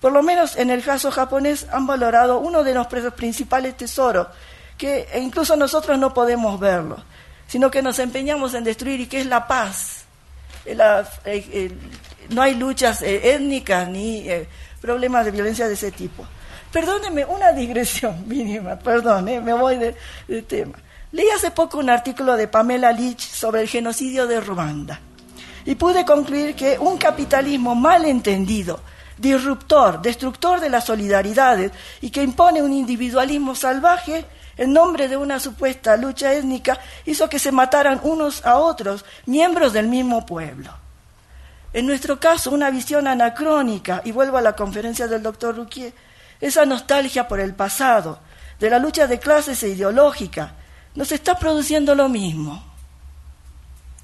Por 0.01 0.13
lo 0.13 0.21
menos 0.21 0.57
en 0.57 0.71
el 0.71 0.83
caso 0.83 1.13
japonés 1.13 1.69
han 1.71 1.87
valorado 1.87 2.41
uno 2.41 2.65
de 2.65 2.75
nuestros 2.75 3.15
principales 3.15 3.77
tesoros, 3.77 4.27
que 4.77 5.09
incluso 5.21 5.57
nosotros 5.57 5.99
no 5.99 6.13
podemos 6.13 6.59
verlo, 6.59 7.03
sino 7.47 7.71
que 7.71 7.83
nos 7.83 7.99
empeñamos 7.99 8.55
en 8.55 8.65
destruir 8.65 9.01
y 9.01 9.07
que 9.07 9.21
es 9.21 9.27
la 9.27 9.47
paz. 9.47 10.05
Eh, 10.65 10.77
eh, 11.25 11.73
no 12.31 12.43
hay 12.43 12.55
luchas 12.55 13.03
eh, 13.03 13.35
étnicas 13.35 13.89
ni 13.89 14.27
problemas 14.81 15.25
de 15.25 15.31
violencia 15.31 15.69
de 15.69 15.75
ese 15.75 15.91
tipo. 15.91 16.25
Perdóneme, 16.73 17.25
una 17.25 17.53
digresión 17.53 18.25
mínima, 18.27 18.79
perdón, 18.79 19.25
me 19.25 19.53
voy 19.53 19.77
del 19.77 20.45
tema. 20.45 20.79
Leí 21.13 21.29
hace 21.29 21.51
poco 21.51 21.79
un 21.79 21.91
artículo 21.91 22.37
de 22.37 22.49
Pamela 22.49 22.91
Lich 22.91 23.21
sobre 23.21 23.61
el 23.61 23.69
genocidio 23.69 24.27
de 24.27 24.41
Ruanda 24.41 24.99
y 25.65 25.75
pude 25.75 26.05
concluir 26.05 26.55
que 26.55 26.79
un 26.79 26.97
capitalismo 26.97 27.75
mal 27.75 28.05
entendido, 28.05 28.81
disruptor, 29.19 30.01
destructor 30.01 30.61
de 30.61 30.71
las 30.71 30.85
solidaridades 30.85 31.71
y 32.01 32.11
que 32.11 32.23
impone 32.23 32.63
un 32.63 32.73
individualismo 32.73 33.55
salvaje 33.55 34.25
en 34.57 34.73
nombre 34.73 35.09
de 35.09 35.17
una 35.17 35.41
supuesta 35.41 35.97
lucha 35.97 36.33
étnica, 36.33 36.79
hizo 37.07 37.29
que 37.29 37.39
se 37.39 37.53
mataran 37.53 38.01
unos 38.03 38.45
a 38.45 38.57
otros, 38.57 39.05
miembros 39.27 39.73
del 39.73 39.89
mismo 39.89 40.27
pueblo. 40.27 40.71
En 41.73 41.87
nuestro 41.87 42.21
caso, 42.21 42.51
una 42.51 42.71
visión 42.71 43.07
anacrónica, 43.07 44.03
y 44.05 44.13
vuelvo 44.13 44.37
a 44.37 44.43
la 44.43 44.55
conferencia 44.55 45.09
del 45.09 45.23
doctor 45.23 45.57
Ruquier, 45.57 45.93
esa 46.41 46.67
nostalgia 46.67 47.27
por 47.27 47.41
el 47.41 47.55
pasado, 47.55 48.19
de 48.59 48.69
la 48.69 48.79
lucha 48.79 49.07
de 49.07 49.19
clases 49.19 49.63
e 49.63 49.69
ideológica, 49.69 50.55
nos 50.95 51.11
está 51.13 51.39
produciendo 51.39 51.95
lo 51.95 52.09
mismo. 52.09 52.63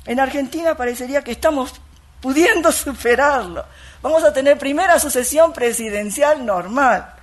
En 0.06 0.18
Argentina 0.20 0.74
parecería 0.74 1.22
que 1.22 1.32
estamos 1.32 1.74
pudiendo 2.20 2.72
superarlo. 2.72 3.64
Vamos 4.02 4.24
a 4.24 4.32
tener 4.32 4.58
primera 4.58 4.98
sucesión 4.98 5.52
presidencial 5.52 6.46
normal, 6.46 7.14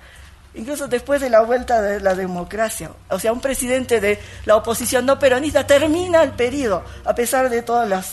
incluso 0.56 0.88
después 0.88 1.20
de 1.20 1.30
la 1.30 1.40
vuelta 1.42 1.80
de 1.80 2.00
la 2.00 2.14
democracia. 2.14 2.90
O 3.08 3.18
sea, 3.18 3.32
un 3.32 3.40
presidente 3.40 4.00
de 4.00 4.18
la 4.44 4.56
oposición 4.56 5.06
no 5.06 5.18
peronista 5.18 5.66
termina 5.66 6.22
el 6.22 6.32
periodo, 6.32 6.84
a 7.04 7.14
pesar 7.14 7.48
de 7.48 7.62
todos 7.62 7.88
los 7.88 8.06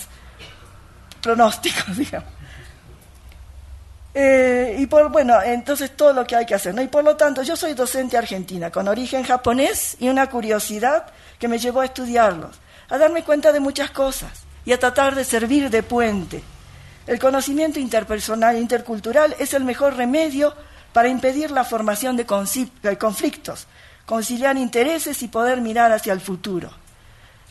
pronósticos, 1.21 1.97
digamos. 1.97 2.29
Eh, 4.15 4.75
y 4.77 4.85
por, 4.85 5.09
bueno, 5.11 5.41
entonces 5.41 5.95
todo 5.95 6.13
lo 6.13 6.25
que 6.25 6.35
hay 6.35 6.45
que 6.45 6.53
hacer. 6.53 6.79
Y 6.79 6.87
por 6.87 7.03
lo 7.03 7.17
tanto, 7.17 7.41
yo 7.41 7.55
soy 7.55 7.73
docente 7.73 8.17
argentina, 8.17 8.69
con 8.69 8.87
origen 8.87 9.23
japonés 9.23 9.97
y 9.99 10.09
una 10.09 10.29
curiosidad 10.29 11.07
que 11.39 11.47
me 11.47 11.57
llevó 11.57 11.81
a 11.81 11.85
estudiarlos, 11.85 12.59
a 12.89 12.97
darme 12.97 13.23
cuenta 13.23 13.51
de 13.51 13.59
muchas 13.59 13.89
cosas 13.89 14.43
y 14.65 14.71
a 14.71 14.79
tratar 14.79 15.15
de 15.15 15.23
servir 15.23 15.69
de 15.71 15.81
puente 15.81 16.43
el 17.05 17.19
conocimiento 17.19 17.79
interpersonal 17.79 18.57
intercultural 18.57 19.35
es 19.37 19.53
el 19.53 19.65
mejor 19.65 19.97
remedio 19.97 20.55
para 20.93 21.09
impedir 21.09 21.51
la 21.51 21.63
formación 21.63 22.15
de 22.15 22.25
conflictos, 22.25 23.67
conciliar 24.05 24.57
intereses 24.57 25.21
y 25.23 25.27
poder 25.27 25.59
mirar 25.59 25.91
hacia 25.91 26.13
el 26.13 26.21
futuro. 26.21 26.71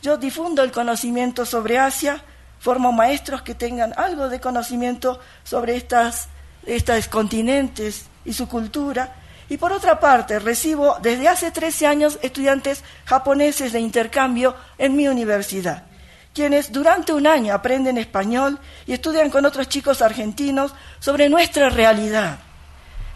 Yo 0.01 0.17
difundo 0.17 0.63
el 0.63 0.71
conocimiento 0.71 1.45
sobre 1.45 1.77
Asia, 1.77 2.23
formo 2.59 2.91
maestros 2.91 3.41
que 3.41 3.55
tengan 3.55 3.93
algo 3.97 4.29
de 4.29 4.39
conocimiento 4.39 5.19
sobre 5.43 5.75
estas, 5.75 6.29
estos 6.65 7.07
continentes 7.07 8.05
y 8.25 8.33
su 8.33 8.47
cultura, 8.47 9.15
y 9.49 9.57
por 9.57 9.73
otra 9.73 9.99
parte 9.99 10.39
recibo 10.39 10.97
desde 11.01 11.27
hace 11.27 11.51
13 11.51 11.85
años 11.85 12.19
estudiantes 12.21 12.83
japoneses 13.05 13.73
de 13.73 13.79
intercambio 13.79 14.55
en 14.77 14.95
mi 14.95 15.07
universidad 15.07 15.83
quienes 16.33 16.71
durante 16.71 17.13
un 17.13 17.27
año 17.27 17.53
aprenden 17.53 17.97
español 17.97 18.59
y 18.87 18.93
estudian 18.93 19.29
con 19.29 19.45
otros 19.45 19.69
chicos 19.69 20.01
argentinos 20.01 20.73
sobre 20.99 21.29
nuestra 21.29 21.69
realidad. 21.69 22.39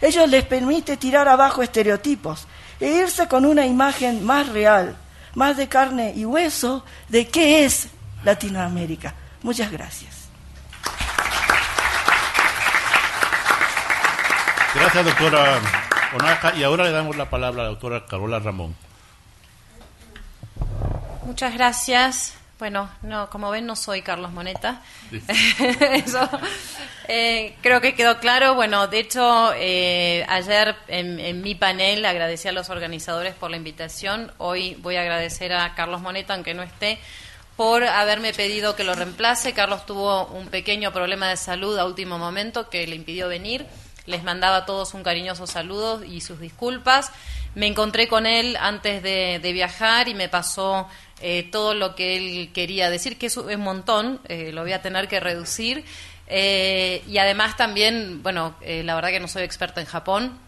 Ellos 0.00 0.28
les 0.28 0.44
permite 0.44 0.96
tirar 0.96 1.28
abajo 1.28 1.62
estereotipos 1.62 2.46
e 2.80 2.88
irse 2.88 3.26
con 3.26 3.44
una 3.44 3.66
imagen 3.66 4.24
más 4.24 4.48
real, 4.48 4.96
más 5.34 5.56
de 5.56 5.68
carne 5.68 6.12
y 6.14 6.24
hueso 6.24 6.84
de 7.08 7.26
qué 7.28 7.64
es 7.64 7.88
Latinoamérica. 8.24 9.14
Muchas 9.42 9.70
gracias. 9.70 10.28
Gracias, 14.74 15.04
doctora 15.04 15.60
Onaja. 16.14 16.54
Y 16.54 16.62
ahora 16.62 16.84
le 16.84 16.92
damos 16.92 17.16
la 17.16 17.28
palabra 17.28 17.62
a 17.62 17.64
la 17.64 17.70
doctora 17.70 18.06
Carola 18.06 18.38
Ramón. 18.38 18.76
Muchas 21.24 21.52
gracias. 21.54 22.37
Bueno, 22.58 22.90
no, 23.02 23.30
como 23.30 23.50
ven, 23.50 23.66
no 23.66 23.76
soy 23.76 24.02
Carlos 24.02 24.32
Moneta. 24.32 24.82
Eso 25.28 26.28
eh, 27.06 27.54
creo 27.62 27.80
que 27.80 27.94
quedó 27.94 28.18
claro. 28.18 28.56
Bueno, 28.56 28.88
de 28.88 28.98
hecho, 28.98 29.52
eh, 29.54 30.26
ayer 30.28 30.74
en, 30.88 31.40
mi 31.40 31.54
panel 31.54 32.04
agradecí 32.04 32.48
a 32.48 32.52
los 32.52 32.68
organizadores 32.68 33.34
por 33.34 33.52
la 33.52 33.56
invitación. 33.56 34.32
Hoy 34.38 34.74
voy 34.80 34.96
a 34.96 35.02
agradecer 35.02 35.52
a 35.52 35.72
Carlos 35.76 36.00
Moneta, 36.00 36.34
aunque 36.34 36.52
no 36.52 36.64
esté, 36.64 36.98
por 37.56 37.84
haberme 37.84 38.32
pedido 38.32 38.74
que 38.74 38.82
lo 38.82 38.96
reemplace. 38.96 39.52
Carlos 39.52 39.86
tuvo 39.86 40.26
un 40.26 40.48
pequeño 40.48 40.92
problema 40.92 41.28
de 41.28 41.36
salud 41.36 41.78
a 41.78 41.86
último 41.86 42.18
momento 42.18 42.68
que 42.68 42.88
le 42.88 42.96
impidió 42.96 43.28
venir. 43.28 43.66
Les 44.06 44.24
mandaba 44.24 44.56
a 44.56 44.66
todos 44.66 44.94
un 44.94 45.04
cariñoso 45.04 45.46
saludo 45.46 46.02
y 46.02 46.22
sus 46.22 46.40
disculpas. 46.40 47.12
Me 47.54 47.66
encontré 47.66 48.08
con 48.08 48.26
él 48.26 48.56
antes 48.60 49.02
de 49.02 49.52
viajar 49.52 50.08
y 50.08 50.14
me 50.14 50.28
pasó 50.28 50.88
eh, 51.20 51.48
todo 51.50 51.74
lo 51.74 51.94
que 51.94 52.16
él 52.16 52.50
quería 52.52 52.90
decir, 52.90 53.18
que 53.18 53.26
es 53.26 53.36
un 53.36 53.60
montón, 53.60 54.20
eh, 54.28 54.52
lo 54.52 54.62
voy 54.62 54.72
a 54.72 54.82
tener 54.82 55.08
que 55.08 55.20
reducir. 55.20 55.84
Eh, 56.26 57.02
y 57.08 57.18
además 57.18 57.56
también, 57.56 58.22
bueno, 58.22 58.56
la 58.60 58.94
verdad 58.94 59.10
que 59.10 59.20
no 59.20 59.28
soy 59.28 59.42
experta 59.42 59.80
en 59.80 59.86
Japón. 59.86 60.38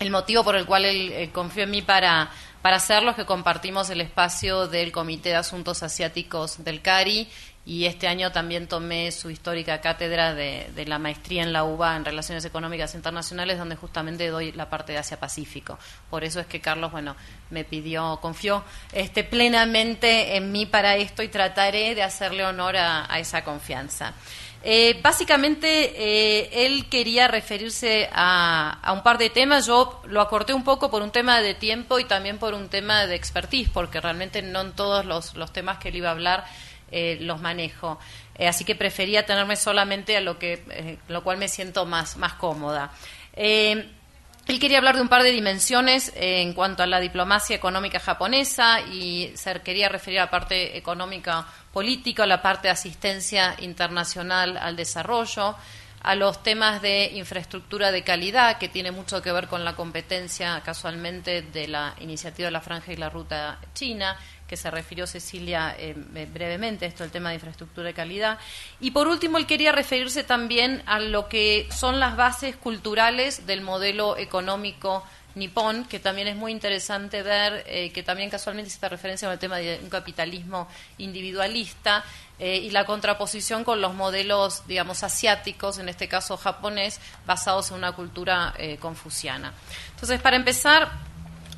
El 0.00 0.10
motivo 0.10 0.44
por 0.44 0.56
el 0.56 0.64
cual 0.64 0.84
él 0.84 1.30
confió 1.32 1.64
en 1.64 1.70
mí 1.70 1.82
para, 1.82 2.30
para 2.62 2.76
hacerlo 2.76 3.10
es 3.10 3.16
que 3.16 3.26
compartimos 3.26 3.90
el 3.90 4.00
espacio 4.00 4.68
del 4.68 4.92
Comité 4.92 5.30
de 5.30 5.36
Asuntos 5.36 5.82
Asiáticos 5.82 6.64
del 6.64 6.82
CARI 6.82 7.28
y 7.68 7.84
este 7.84 8.08
año 8.08 8.32
también 8.32 8.66
tomé 8.66 9.12
su 9.12 9.28
histórica 9.28 9.82
cátedra 9.82 10.32
de, 10.32 10.84
la 10.86 10.98
maestría 10.98 11.42
en 11.42 11.52
la 11.52 11.64
UBA 11.64 11.96
en 11.96 12.06
Relaciones 12.06 12.42
Económicas 12.46 12.94
Internacionales, 12.94 13.58
donde 13.58 13.76
justamente 13.76 14.26
doy 14.28 14.52
la 14.52 14.70
parte 14.70 14.92
de 14.92 14.98
Asia-Pacífico. 14.98 15.78
Por 16.08 16.24
eso 16.24 16.40
es 16.40 16.46
que 16.46 16.62
Carlos, 16.62 16.90
bueno, 16.90 17.14
me 17.50 17.64
pidió, 17.64 18.20
confió 18.22 18.64
este, 18.90 19.22
plenamente 19.22 20.38
en 20.38 20.50
mí 20.50 20.64
para 20.64 20.96
esto 20.96 21.22
y 21.22 21.28
trataré 21.28 21.94
de 21.94 22.02
hacerle 22.02 22.46
honor 22.46 22.78
a, 22.78 23.18
esa 23.18 23.44
confianza. 23.44 24.14
Eh, 24.62 24.98
básicamente, 25.02 25.92
eh, 25.94 26.64
él 26.64 26.88
quería 26.88 27.28
referirse 27.28 28.08
a, 28.14 28.92
un 28.94 29.02
par 29.02 29.18
de 29.18 29.28
temas. 29.28 29.66
Yo 29.66 30.00
lo 30.06 30.22
acorté 30.22 30.54
un 30.54 30.64
poco 30.64 30.90
por 30.90 31.02
un 31.02 31.10
tema 31.10 31.42
de 31.42 31.52
tiempo 31.52 31.98
y 31.98 32.04
también 32.06 32.38
por 32.38 32.54
un 32.54 32.70
tema 32.70 33.04
de 33.04 33.14
expertise, 33.14 33.68
porque 33.68 34.00
realmente 34.00 34.40
no 34.40 34.62
en 34.62 34.72
todos 34.72 35.04
los, 35.04 35.34
los 35.34 35.52
temas 35.52 35.76
que 35.76 35.90
él 35.90 35.96
iba 35.96 36.08
a 36.08 36.12
hablar 36.12 36.46
eh, 36.90 37.18
los 37.20 37.40
manejo. 37.40 37.98
Eh, 38.36 38.48
así 38.48 38.64
que 38.64 38.74
prefería 38.74 39.26
tenerme 39.26 39.56
solamente 39.56 40.16
a 40.16 40.20
lo 40.20 40.38
que, 40.38 40.64
eh, 40.70 40.98
lo 41.08 41.22
cual 41.22 41.38
me 41.38 41.48
siento 41.48 41.86
más, 41.86 42.16
más 42.16 42.34
cómoda. 42.34 42.92
él 43.34 44.58
quería 44.60 44.78
hablar 44.78 44.96
de 44.96 45.02
un 45.02 45.08
par 45.08 45.22
de 45.22 45.30
dimensiones 45.30 46.12
en 46.16 46.54
cuanto 46.54 46.82
a 46.82 46.86
la 46.86 47.00
diplomacia 47.00 47.54
económica 47.54 48.00
japonesa 48.00 48.80
y 48.80 49.30
se 49.34 49.60
quería 49.60 49.90
referir 49.90 50.20
a 50.20 50.24
la 50.24 50.30
parte 50.30 50.78
económica 50.78 51.46
política, 51.72 52.22
a 52.24 52.26
la 52.26 52.40
parte 52.40 52.68
de 52.68 52.72
asistencia 52.72 53.54
internacional 53.60 54.56
al 54.56 54.74
desarrollo, 54.74 55.54
a 56.02 56.14
los 56.14 56.42
temas 56.42 56.80
de 56.80 57.10
infraestructura 57.14 57.90
de 57.90 58.02
calidad, 58.02 58.58
que 58.58 58.68
tiene 58.68 58.90
mucho 58.92 59.20
que 59.20 59.32
ver 59.32 59.48
con 59.48 59.64
la 59.64 59.74
competencia 59.74 60.62
casualmente 60.64 61.42
de 61.42 61.68
la 61.68 61.94
iniciativa 62.00 62.46
de 62.46 62.52
la 62.52 62.60
Franja 62.60 62.92
y 62.92 62.96
la 62.96 63.10
Ruta 63.10 63.58
China, 63.74 64.16
que 64.48 64.56
se 64.56 64.70
refirió 64.70 65.06
Cecilia 65.06 65.76
eh, 65.78 65.94
eh, 66.14 66.28
brevemente, 66.32 66.86
esto 66.86 67.04
el 67.04 67.10
tema 67.10 67.28
de 67.28 67.36
infraestructura 67.36 67.86
de 67.86 67.94
calidad. 67.94 68.38
Y 68.80 68.90
por 68.90 69.06
último, 69.06 69.38
él 69.38 69.46
quería 69.46 69.70
referirse 69.72 70.24
también 70.24 70.82
a 70.86 70.98
lo 70.98 71.28
que 71.28 71.68
son 71.70 72.00
las 72.00 72.16
bases 72.16 72.56
culturales 72.56 73.46
del 73.46 73.60
modelo 73.60 74.16
económico 74.16 75.04
nipón, 75.34 75.84
que 75.84 76.00
también 76.00 76.26
es 76.26 76.34
muy 76.34 76.50
interesante 76.50 77.22
ver, 77.22 77.62
eh, 77.68 77.92
que 77.92 78.02
también 78.02 78.30
casualmente 78.30 78.70
se 78.70 78.88
referencia 78.88 79.30
al 79.30 79.38
tema 79.38 79.58
de 79.58 79.78
un 79.82 79.90
capitalismo 79.90 80.66
individualista 80.96 82.02
y 82.40 82.70
la 82.70 82.84
contraposición 82.84 83.64
con 83.64 83.80
los 83.80 83.94
modelos, 83.94 84.62
digamos, 84.68 85.02
asiáticos, 85.02 85.78
en 85.78 85.88
este 85.88 86.06
caso 86.06 86.36
japonés, 86.36 87.00
basados 87.26 87.72
en 87.72 87.78
una 87.78 87.90
cultura 87.90 88.54
confuciana. 88.78 89.52
Entonces, 89.90 90.20
para 90.20 90.36
empezar, 90.36 90.88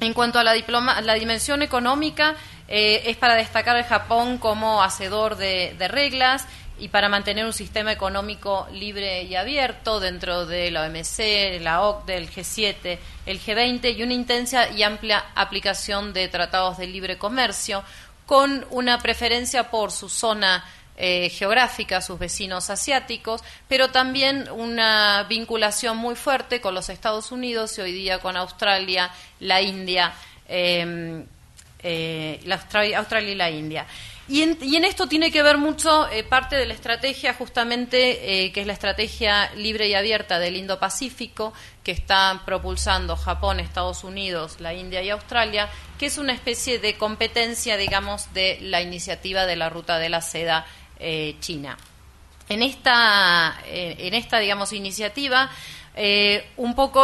en 0.00 0.14
cuanto 0.14 0.38
a 0.38 0.44
la, 0.44 0.53
diploma, 0.53 1.00
la 1.03 1.14
dimensión 1.14 1.62
económica, 1.62 2.35
eh, 2.73 3.11
es 3.11 3.17
para 3.17 3.35
destacar 3.35 3.77
el 3.77 3.83
Japón 3.83 4.39
como 4.39 4.81
hacedor 4.81 5.37
de, 5.37 5.75
reglas 5.89 6.47
y 6.79 6.87
para 6.87 7.09
mantener 7.09 7.45
un 7.45 7.53
sistema 7.53 7.91
económico 7.91 8.69
libre 8.73 9.25
y 9.25 9.35
abierto 9.35 9.99
dentro 9.99 10.47
de 10.47 10.71
la 10.71 10.85
OMC, 10.85 11.61
la 11.61 11.83
OCDE, 11.83 12.17
el 12.17 12.31
G7, 12.31 12.99
el 13.27 13.41
G20 13.41 13.97
y 13.97 14.03
una 14.05 14.15
intensa 14.15 14.71
y 14.71 14.85
amplia 14.85 15.27
aplicación 15.35 16.13
de 16.13 16.29
tratados 16.29 16.79
de 16.79 16.87
libre 16.87 17.19
comercio 17.19 17.83
con 18.25 18.65
una 18.71 19.01
preferencia 19.01 19.69
por 19.69 19.91
su 19.91 20.09
zona 20.09 20.65
eh, 20.97 21.29
geográfica, 21.31 22.01
sus 22.01 22.21
vecinos 22.21 22.71
asiáticos, 22.71 23.43
pero 23.67 23.91
también 23.91 24.49
una 24.49 25.25
vinculación 25.25 25.97
muy 25.97 26.15
fuerte 26.15 26.61
con 26.61 26.77
los 26.77 26.89
Estados 26.89 27.33
Unidos 27.33 27.77
y 27.79 27.81
hoy 27.81 27.93
día 27.93 28.21
con 28.21 28.37
Australia, 28.37 29.11
la 29.41 29.61
India. 29.61 30.13
Eh, 30.49 31.25
eh, 31.83 32.40
Australia, 32.97 33.33
y 33.33 33.35
la 33.35 33.51
India. 33.51 33.87
Y 34.29 34.43
en, 34.43 34.85
esto 34.85 35.09
tiene 35.09 35.33
que 35.33 35.43
ver 35.43 35.59
mucho 35.59 36.09
eh, 36.09 36.23
parte 36.23 36.55
de 36.55 36.66
la 36.66 36.75
estrategia, 36.75 37.35
justamente, 37.35 38.45
eh, 38.45 38.53
que 38.53 38.61
es 38.61 38.66
la 38.66 38.75
estrategia 38.75 39.53
libre 39.57 39.88
y 39.88 39.95
abierta 39.95 40.38
del 40.38 40.57
Indo-Pacífico, 40.57 41.53
que 41.83 41.90
está 41.90 42.43
propulsando 42.45 43.16
Japón, 43.16 43.59
Estados 43.59 44.05
Unidos, 44.05 44.61
la 44.61 44.73
India 44.73 45.03
y 45.03 45.11
Australia, 45.11 45.69
que 45.99 46.07
es 46.07 46.19
una 46.19 46.33
especie 46.33 46.79
de 46.79 46.97
competencia, 46.97 47.77
digamos, 47.77 48.33
de 48.33 48.59
la 48.61 48.83
iniciativa 48.83 49.47
de 49.47 49.57
la 49.57 49.69
Ruta 49.69 49.99
de 49.99 50.09
la 50.09 50.21
Seda 50.21 50.66
China. 51.40 51.79
En 52.51 52.62
esta, 52.62 53.59
en 53.66 54.12
esta, 54.12 54.38
digamos, 54.38 54.75
iniciativa, 54.75 55.51
un 56.59 56.75
poco 56.75 57.03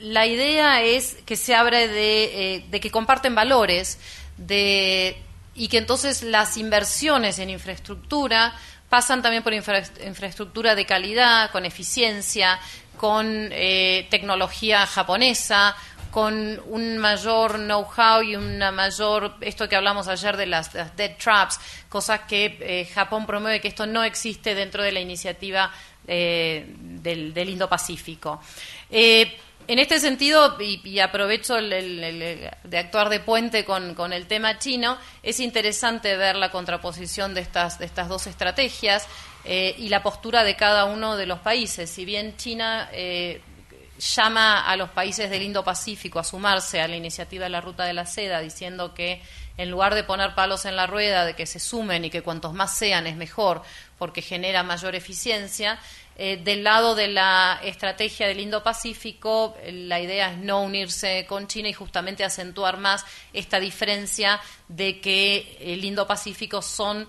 la 0.00 0.26
idea 0.26 0.82
es 0.82 1.16
que 1.24 1.36
se 1.36 1.54
abre 1.54 1.88
de, 1.88 2.64
de 2.68 2.80
que 2.80 2.90
comparten 2.90 3.34
valores 3.34 3.98
y 4.38 5.68
que 5.68 5.78
entonces 5.78 6.22
las 6.22 6.56
inversiones 6.56 7.38
en 7.38 7.50
infraestructura 7.50 8.54
pasan 8.88 9.22
también 9.22 9.42
por 9.42 9.52
infraestructura 9.52 10.74
de 10.74 10.86
calidad, 10.86 11.50
con 11.50 11.64
eficiencia, 11.64 12.58
con 12.96 13.48
eh, 13.52 14.06
tecnología 14.10 14.86
japonesa, 14.86 15.76
con 16.10 16.62
un 16.66 16.96
mayor 16.96 17.56
know-how 17.56 18.22
y 18.22 18.36
una 18.36 18.70
mayor, 18.70 19.34
esto 19.40 19.68
que 19.68 19.76
hablamos 19.76 20.08
ayer 20.08 20.36
de 20.36 20.46
las, 20.46 20.72
dead 20.96 21.16
traps, 21.18 21.60
cosas 21.88 22.20
que 22.20 22.56
eh, 22.60 22.88
Japón 22.94 23.26
promueve 23.26 23.60
que 23.60 23.68
esto 23.68 23.86
no 23.86 24.02
existe 24.02 24.54
dentro 24.54 24.82
de 24.82 24.92
la 24.92 25.00
iniciativa 25.00 25.70
eh, 26.06 26.64
del 26.68 27.48
Indo-Pacífico. 27.48 28.40
En 29.68 29.80
este 29.80 29.98
sentido, 29.98 30.56
y, 30.60 31.00
aprovecho 31.00 31.56
de 31.56 32.78
actuar 32.78 33.08
de 33.08 33.18
puente 33.18 33.64
con, 33.64 34.12
el 34.12 34.26
tema 34.26 34.58
chino, 34.58 34.96
es 35.24 35.40
interesante 35.40 36.16
ver 36.16 36.36
la 36.36 36.52
contraposición 36.52 37.34
de 37.34 37.40
estas, 37.40 37.78
dos 38.08 38.28
estrategias 38.28 39.08
eh, 39.44 39.74
y 39.76 39.88
la 39.88 40.04
postura 40.04 40.44
de 40.44 40.54
cada 40.54 40.84
uno 40.84 41.16
de 41.16 41.26
los 41.26 41.40
países. 41.40 41.90
Si 41.90 42.04
bien 42.04 42.36
China 42.36 42.88
eh, 42.92 43.40
llama 43.98 44.64
a 44.64 44.76
los 44.76 44.90
países 44.90 45.30
del 45.30 45.42
Indo-Pacífico 45.42 46.20
a 46.20 46.24
sumarse 46.24 46.80
a 46.80 46.86
la 46.86 46.94
iniciativa 46.94 47.44
de 47.44 47.50
la 47.50 47.60
Ruta 47.60 47.84
de 47.84 47.92
la 47.92 48.06
Seda, 48.06 48.40
diciendo 48.40 48.94
que 48.94 49.20
en 49.58 49.70
lugar 49.70 49.96
de 49.96 50.04
poner 50.04 50.34
palos 50.34 50.64
en 50.66 50.76
la 50.76 50.86
rueda, 50.86 51.24
de 51.24 51.34
que 51.34 51.46
se 51.46 51.58
sumen 51.58 52.04
y 52.04 52.10
que 52.10 52.22
cuantos 52.22 52.52
más 52.52 52.76
sean 52.76 53.06
es 53.06 53.16
mejor 53.16 53.62
porque 53.98 54.22
genera 54.22 54.62
mayor 54.62 54.94
eficiencia, 54.94 55.78
eh, 56.18 56.38
del 56.42 56.64
lado 56.64 56.94
de 56.94 57.08
la 57.08 57.60
estrategia 57.62 58.26
del 58.26 58.40
Indo-Pacífico, 58.40 59.54
la 59.70 60.00
idea 60.00 60.32
es 60.32 60.38
no 60.38 60.62
unirse 60.62 61.26
con 61.28 61.46
China 61.46 61.68
y 61.68 61.74
justamente 61.74 62.24
acentuar 62.24 62.78
más 62.78 63.04
esta 63.34 63.60
diferencia 63.60 64.40
de 64.66 64.98
que 64.98 65.58
el 65.60 65.84
Indo-Pacífico 65.84 66.62
son 66.62 67.06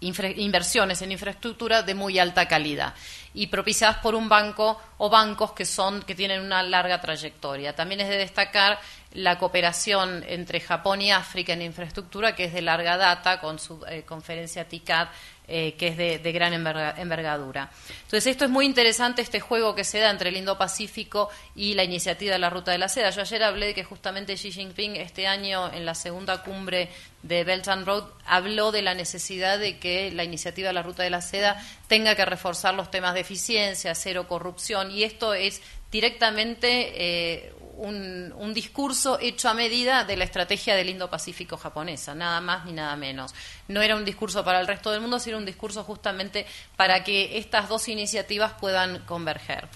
inversiones 0.00 1.00
en 1.00 1.12
infraestructura 1.12 1.82
de 1.82 1.94
muy 1.94 2.18
alta 2.18 2.46
calidad 2.48 2.92
y 3.34 3.46
propiciadas 3.46 3.98
por 3.98 4.14
un 4.14 4.28
banco 4.28 4.80
o 4.98 5.08
bancos 5.08 5.52
que 5.52 5.64
son 5.64 6.02
que 6.02 6.14
tienen 6.14 6.40
una 6.40 6.62
larga 6.62 7.00
trayectoria. 7.00 7.74
También 7.74 8.00
es 8.00 8.08
de 8.08 8.18
destacar 8.18 8.78
la 9.14 9.38
cooperación 9.38 10.24
entre 10.26 10.60
Japón 10.60 11.02
y 11.02 11.12
África 11.12 11.52
en 11.52 11.62
infraestructura, 11.62 12.34
que 12.34 12.44
es 12.44 12.52
de 12.52 12.62
larga 12.62 12.96
data, 12.96 13.40
con 13.40 13.58
su 13.58 13.84
eh, 13.86 14.02
conferencia 14.02 14.68
TICAD 14.68 15.08
eh, 15.48 15.74
que 15.74 15.88
es 15.88 15.96
de, 15.96 16.32
gran 16.32 16.54
envergadura. 16.54 17.68
Entonces, 18.04 18.28
esto 18.28 18.44
es 18.44 18.50
muy 18.50 18.64
interesante, 18.64 19.22
este 19.22 19.40
juego 19.40 19.74
que 19.74 19.82
se 19.82 19.98
da 19.98 20.08
entre 20.08 20.28
el 20.28 20.36
Indo-Pacífico 20.36 21.30
y 21.56 21.74
la 21.74 21.82
iniciativa 21.82 22.32
de 22.32 22.38
la 22.38 22.48
Ruta 22.48 22.70
de 22.70 22.78
la 22.78 22.88
Seda. 22.88 23.10
Yo 23.10 23.22
ayer 23.22 23.42
hablé 23.42 23.66
de 23.66 23.74
que 23.74 23.82
justamente 23.82 24.36
Xi 24.36 24.52
Jinping 24.52 24.96
este 24.96 25.26
año, 25.26 25.70
en 25.72 25.84
la 25.84 25.96
segunda 25.96 26.42
cumbre 26.44 26.88
de 27.24 27.42
Belt 27.42 27.66
and 27.66 27.84
Road, 27.84 28.04
habló 28.24 28.70
de 28.70 28.82
la 28.82 28.94
necesidad 28.94 29.58
de 29.58 29.78
que 29.78 30.12
la 30.12 30.22
iniciativa 30.22 30.68
de 30.68 30.74
la 30.74 30.82
Ruta 30.82 31.02
de 31.02 31.10
la 31.10 31.20
Seda 31.20 31.60
tenga 31.88 32.14
que 32.14 32.24
reforzar 32.24 32.74
los 32.74 32.90
temas 32.90 33.12
de 33.12 33.20
eficiencia, 33.20 33.96
cero 33.96 34.28
corrupción, 34.28 34.92
y 34.92 35.02
esto 35.02 35.34
es 35.34 35.60
directamente 35.92 36.68
eh, 36.96 37.52
un, 37.76 38.52
discurso 38.54 39.18
hecho 39.20 39.48
a 39.48 39.54
medida 39.54 40.04
de 40.04 40.16
la 40.16 40.24
estrategia 40.24 40.74
del 40.74 40.90
Indo-Pacífico 40.90 41.56
japonesa, 41.56 42.14
nada 42.14 42.40
más 42.40 42.64
ni 42.64 42.72
nada 42.72 42.96
menos. 42.96 43.34
No 43.68 43.80
era 43.80 43.96
un 43.96 44.04
discurso 44.04 44.44
para 44.44 44.60
el 44.60 44.66
resto 44.66 44.90
del 44.90 45.00
mundo, 45.00 45.18
sino 45.18 45.38
un 45.38 45.46
discurso 45.46 45.84
justamente 45.84 46.46
para 46.76 47.02
que 47.02 47.38
estas 47.38 47.68
dos 47.68 47.88
iniciativas 47.88 48.52
puedan 48.60 49.00
converger. 49.00 49.68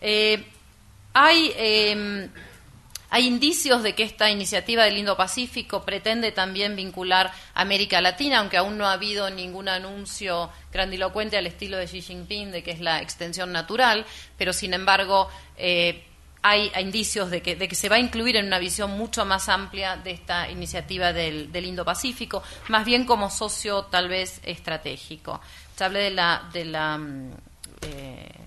Eh, 0.00 0.44
hay, 1.12 1.52
em, 1.56 2.28
hay 3.16 3.26
indicios 3.26 3.82
de 3.82 3.94
que 3.94 4.02
esta 4.02 4.30
iniciativa 4.30 4.84
del 4.84 4.98
Indo-Pacífico 4.98 5.86
pretende 5.86 6.32
también 6.32 6.76
vincular 6.76 7.32
América 7.54 8.02
Latina, 8.02 8.40
aunque 8.40 8.58
aún 8.58 8.76
no 8.76 8.86
ha 8.86 8.92
habido 8.92 9.30
ningún 9.30 9.70
anuncio 9.70 10.50
grandilocuente 10.70 11.38
al 11.38 11.46
estilo 11.46 11.78
de 11.78 11.86
Xi 11.86 12.02
Jinping 12.02 12.50
de 12.50 12.62
que 12.62 12.72
es 12.72 12.80
la 12.80 13.00
extensión 13.00 13.52
natural, 13.52 14.04
pero 14.36 14.52
sin 14.52 14.74
embargo 14.74 15.30
eh, 15.56 16.04
hay, 16.42 16.70
indicios 16.78 17.30
de 17.30 17.40
que, 17.40 17.74
se 17.74 17.88
va 17.88 17.96
a 17.96 18.00
incluir 18.00 18.36
en 18.36 18.48
una 18.48 18.58
visión 18.58 18.90
mucho 18.90 19.24
más 19.24 19.48
amplia 19.48 19.96
de 19.96 20.10
esta 20.10 20.50
iniciativa 20.50 21.14
del, 21.14 21.48
Indo-Pacífico, 21.54 22.42
más 22.68 22.84
bien 22.84 23.06
como 23.06 23.30
socio 23.30 23.84
tal 23.84 24.10
vez 24.10 24.40
estratégico. 24.42 25.40
Se 25.74 25.84
hablé 25.84 26.00
de 26.00 26.10
la, 26.10 26.50
de 26.52 26.64
la 26.66 26.98
mm, 26.98 27.30
eh, 27.80 28.40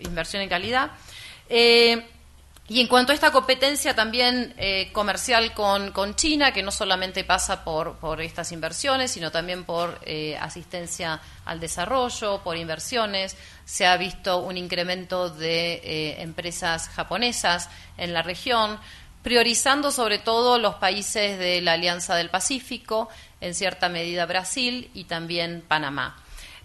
inversión 0.00 0.42
en 0.42 0.50
calidad. 0.50 0.90
Eh, 1.48 2.06
y 2.66 2.80
en 2.80 2.86
cuanto 2.86 3.12
a 3.12 3.14
esta 3.14 3.30
competencia 3.30 3.94
también 3.94 4.54
eh, 4.56 4.88
comercial 4.92 5.52
con, 5.52 6.14
China, 6.14 6.52
que 6.52 6.62
no 6.62 6.70
solamente 6.70 7.22
pasa 7.22 7.62
por, 7.62 7.96
por 7.98 8.22
estas 8.22 8.52
inversiones, 8.52 9.10
sino 9.10 9.30
también 9.30 9.64
por 9.64 10.00
eh, 10.06 10.38
asistencia 10.40 11.20
al 11.44 11.60
desarrollo, 11.60 12.42
por 12.42 12.56
inversiones, 12.56 13.36
se 13.66 13.84
ha 13.84 13.98
visto 13.98 14.38
un 14.38 14.56
incremento 14.56 15.28
de 15.28 15.74
eh, 15.74 16.22
empresas 16.22 16.88
japonesas 16.88 17.68
en 17.98 18.14
la 18.14 18.22
región, 18.22 18.80
priorizando 19.22 19.90
sobre 19.90 20.18
todo 20.18 20.58
los 20.58 20.76
países 20.76 21.38
de 21.38 21.60
la 21.60 21.72
Alianza 21.72 22.14
del 22.14 22.30
Pacífico, 22.30 23.10
en 23.42 23.54
cierta 23.54 23.90
medida 23.90 24.24
Brasil 24.24 24.90
y 24.94 25.04
también 25.04 25.62
Panamá. 25.68 26.16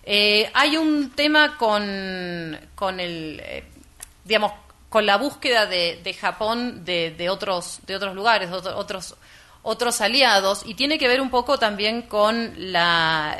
hay 0.05 0.77
un 0.77 1.11
tema 1.11 1.57
con, 1.57 2.57
con 2.75 3.01
el, 3.01 3.43
digamos, 4.23 4.53
con 4.89 5.05
la 5.05 5.17
búsqueda 5.17 5.65
de, 5.65 6.17
Japón 6.19 6.83
de, 6.83 7.29
otros, 7.29 7.79
de 7.85 7.95
otros 7.95 8.15
lugares, 8.15 8.51
otros, 8.51 9.15
otros 9.61 10.01
aliados, 10.01 10.63
y 10.65 10.73
tiene 10.73 10.97
que 10.97 11.07
ver 11.07 11.21
un 11.21 11.29
poco 11.29 11.59
también 11.59 12.03
con 12.03 12.53
la 12.57 13.37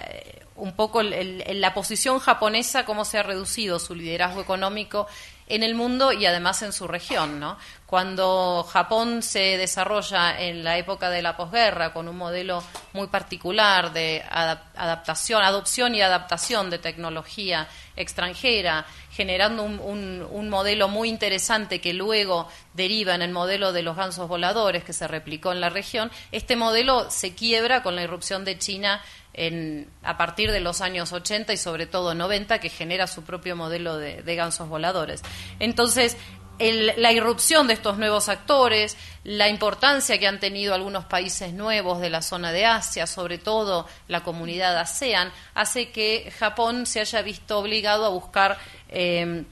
un 0.60 0.74
poco 0.74 1.02
la 1.02 1.74
posición 1.74 2.20
japonesa, 2.20 2.86
cómo 2.86 3.06
se 3.06 3.18
ha 3.18 3.24
reducido 3.24 3.80
su 3.80 3.96
liderazgo 3.96 4.42
económico 4.42 5.08
en 5.48 5.64
el 5.64 5.74
mundo 5.74 6.12
y 6.12 6.26
además 6.26 6.62
en 6.62 6.72
su 6.72 6.88
región. 6.88 7.40
¿no? 7.40 7.58
Cuando 7.86 8.66
Japón 8.70 9.24
se 9.24 9.58
desarrolla 9.58 10.40
en 10.40 10.64
la 10.64 10.78
época 10.78 11.10
de 11.10 11.22
la 11.22 11.36
posguerra 11.36 11.92
con 11.92 12.08
un 12.08 12.18
modelo 12.18 12.64
muy 12.94 13.08
particular 13.08 13.92
de 13.92 14.24
adaptación, 14.30 15.42
adopción 15.42 15.96
y 15.96 16.02
adaptación 16.02 16.70
de 16.70 16.78
tecnología 16.78 17.68
extranjera, 17.96 18.86
generando 19.20 19.64
un, 19.64 20.50
modelo 20.50 20.88
muy 20.88 21.10
interesante 21.10 21.82
que 21.82 21.92
luego 21.92 22.48
deriva 22.74 23.14
en 23.16 23.22
el 23.22 23.32
modelo 23.32 23.74
de 23.74 23.84
los 23.84 23.98
gansos 23.98 24.30
voladores 24.30 24.86
que 24.86 24.94
se 24.94 25.10
replicó 25.10 25.52
en 25.52 25.60
la 25.60 25.68
región, 25.68 26.10
este 26.32 26.56
modelo 26.56 27.12
se 27.12 27.36
quiebra 27.36 27.84
con 27.84 27.98
la 27.98 28.04
irrupción 28.04 28.46
de 28.46 28.58
China 28.58 29.04
en, 29.34 29.90
a 30.04 30.16
partir 30.18 30.54
de 30.54 30.62
los 30.62 30.80
años 30.80 31.12
80 31.12 31.52
y 31.52 31.58
sobre 31.58 31.86
todo 31.86 32.16
90, 32.16 32.60
que 32.60 32.70
genera 32.70 33.08
su 33.08 33.24
propio 33.24 33.58
modelo 33.58 33.98
de, 33.98 34.36
gansos 34.36 34.70
voladores. 34.70 35.22
Entonces, 35.60 36.16
la 36.60 37.12
irrupción 37.12 37.68
de 37.68 37.74
estos 37.74 37.98
nuevos 37.98 38.30
actores, 38.30 38.96
la 39.26 39.50
importancia 39.50 40.18
que 40.18 40.28
han 40.28 40.40
tenido 40.40 40.74
algunos 40.74 41.06
países 41.06 41.54
nuevos 41.54 42.00
de 42.00 42.10
la 42.10 42.22
zona 42.22 42.54
de 42.54 42.66
Asia, 42.66 43.06
sobre 43.06 43.38
todo 43.38 43.86
la 44.08 44.24
comunidad 44.24 44.78
ASEAN, 44.78 45.32
hace 45.56 45.92
que 45.92 46.32
Japón 46.40 46.86
se 46.86 47.02
haya 47.02 47.22
visto 47.22 47.60
obligado 47.60 48.06
a 48.06 48.10
buscar 48.10 48.58
eh, 48.90 49.44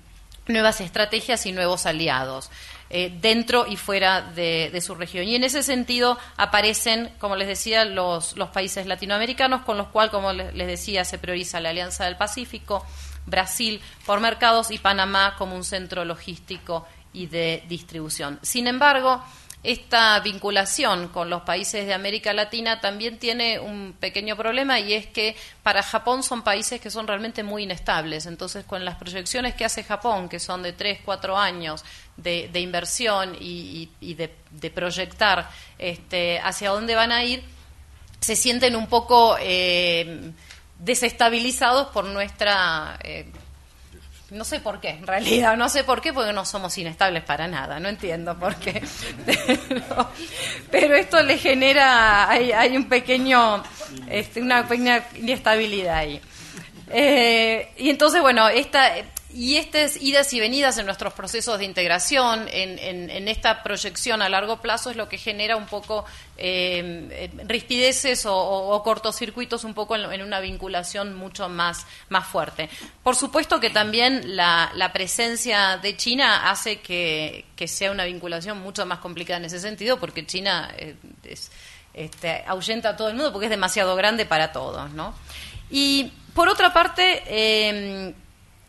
nuevas 0.48 0.82
estrategias 0.82 1.46
y 1.46 1.52
nuevos 1.52 1.86
aliados. 1.86 2.50
Eh, 2.90 3.18
dentro 3.20 3.68
y 3.68 3.76
fuera 3.76 4.22
de, 4.22 4.80
su 4.80 4.96
región. 4.96 5.26
Y 5.26 5.36
en 5.36 5.44
ese 5.44 5.62
sentido 5.62 6.18
aparecen, 6.38 7.12
como 7.20 7.36
les 7.36 7.50
decía, 7.50 7.84
los, 7.84 8.38
los 8.38 8.50
países 8.50 8.86
latinoamericanos, 8.86 9.64
con 9.64 9.78
los 9.78 9.88
cuales, 9.88 10.10
como 10.12 10.32
les, 10.32 10.54
decía, 10.68 11.04
se 11.04 11.18
prioriza 11.18 11.60
la 11.60 11.72
Alianza 11.72 12.06
del 12.06 12.16
Pacífico, 12.16 12.86
Brasil 13.26 13.82
por 14.06 14.22
mercados 14.22 14.72
y 14.72 14.78
Panamá 14.78 15.36
como 15.38 15.54
un 15.54 15.66
centro 15.66 16.06
logístico 16.06 16.88
y 17.12 17.26
de 17.28 17.62
distribución. 17.68 18.40
Sin 18.42 18.68
embargo, 18.68 19.22
esta 19.68 20.18
vinculación 20.22 21.10
con 21.10 21.30
los 21.30 21.42
países 21.42 21.86
de 21.86 21.94
América 21.94 22.32
Latina 22.32 22.80
también 22.80 23.20
tiene 23.20 23.60
un 23.60 23.94
pequeño 24.00 24.38
problema 24.38 24.80
y 24.80 24.94
es 24.94 25.08
que 25.08 25.36
para 25.62 25.84
Japón 25.84 26.24
son 26.24 26.42
países 26.42 26.80
que 26.80 26.90
son 26.90 27.06
realmente 27.06 27.44
muy 27.44 27.64
inestables. 27.64 28.28
Entonces, 28.28 28.64
con 28.64 28.86
las 28.86 28.96
proyecciones 28.96 29.56
que 29.56 29.66
hace 29.66 29.84
Japón, 29.84 30.30
que 30.30 30.40
son 30.40 30.64
de 30.64 30.72
3, 30.72 31.00
4 31.04 31.38
años 31.38 31.84
de, 32.16 32.50
inversión 32.62 33.36
y, 33.42 33.90
de, 34.00 34.70
proyectar 34.70 35.50
este, 35.78 36.40
hacia 36.40 36.70
dónde 36.70 36.96
van 36.96 37.12
a 37.12 37.26
ir, 37.26 37.44
se 38.22 38.38
sienten 38.38 38.74
un 38.74 38.88
poco 38.88 39.36
eh, 39.42 40.32
desestabilizados 40.80 41.88
por 41.88 42.06
nuestra... 42.06 42.98
Eh, 43.04 43.30
no 44.32 44.44
sé 44.44 44.60
por 44.60 44.80
qué, 44.82 44.90
en 44.90 45.08
realidad, 45.08 45.56
no 45.56 45.70
sé 45.70 45.84
por 45.84 46.02
qué, 46.02 46.12
porque 46.12 46.34
no 46.34 46.46
somos 46.46 46.78
inestables 46.78 47.24
para 47.24 47.48
nada, 47.48 47.80
no 47.80 47.88
entiendo 47.88 48.38
por 48.38 48.56
qué. 48.56 48.84
Pero, 50.72 50.96
esto 50.96 51.22
le 51.22 51.38
genera, 51.38 52.30
hay, 52.30 52.52
hay 52.52 52.76
un 52.76 52.90
pequeño, 52.90 53.64
este, 54.10 54.42
una 54.42 54.68
pequeña 54.68 55.04
inestabilidad 55.16 55.98
ahí. 55.98 56.22
Eh, 56.90 57.72
y 57.78 57.90
entonces, 57.90 58.22
bueno, 58.22 58.50
esta, 58.50 58.92
y 59.38 59.58
estas 59.58 60.02
idas 60.02 60.34
y 60.34 60.40
venidas 60.40 60.80
en 60.80 60.88
nuestros 60.88 61.14
procesos 61.14 61.60
de 61.60 61.66
integración, 61.66 62.48
en, 62.52 63.28
esta 63.28 63.62
proyección 63.62 64.24
a 64.24 64.30
largo 64.30 64.62
plazo, 64.62 64.90
es 64.90 64.96
lo 64.96 65.08
que 65.08 65.20
genera 65.20 65.56
un 65.56 65.68
poco 65.68 66.06
eh, 66.38 67.30
rispideces 67.46 68.26
o, 68.28 68.82
cortocircuitos 68.84 69.64
un 69.64 69.76
poco 69.76 69.96
en, 69.96 70.24
una 70.24 70.40
vinculación 70.40 71.14
mucho 71.14 71.50
más, 71.50 71.86
más 72.10 72.26
fuerte. 72.26 72.68
Por 73.04 73.16
supuesto 73.16 73.60
que 73.60 73.70
también 73.70 74.36
la, 74.36 74.90
presencia 74.92 75.78
de 75.78 75.96
China 75.96 76.50
hace 76.50 76.80
que, 76.80 77.46
sea 77.68 77.92
una 77.92 78.06
vinculación 78.06 78.60
mucho 78.60 78.88
más 78.88 78.98
complicada 78.98 79.38
en 79.38 79.46
ese 79.46 79.60
sentido, 79.60 80.00
porque 80.00 80.26
China 80.26 80.74
eh, 80.80 80.96
este, 81.94 82.44
ahuyenta 82.48 82.90
a 82.90 82.98
todo 82.98 83.10
el 83.10 83.14
mundo 83.14 83.32
porque 83.32 83.46
es 83.46 83.52
demasiado 83.52 83.96
grande 83.96 84.26
para 84.26 84.52
todos, 84.52 84.92
¿no? 84.94 85.14
Y 85.70 86.12
por 86.34 86.50
otra 86.50 86.74
parte, 86.74 87.22
eh, 87.28 88.16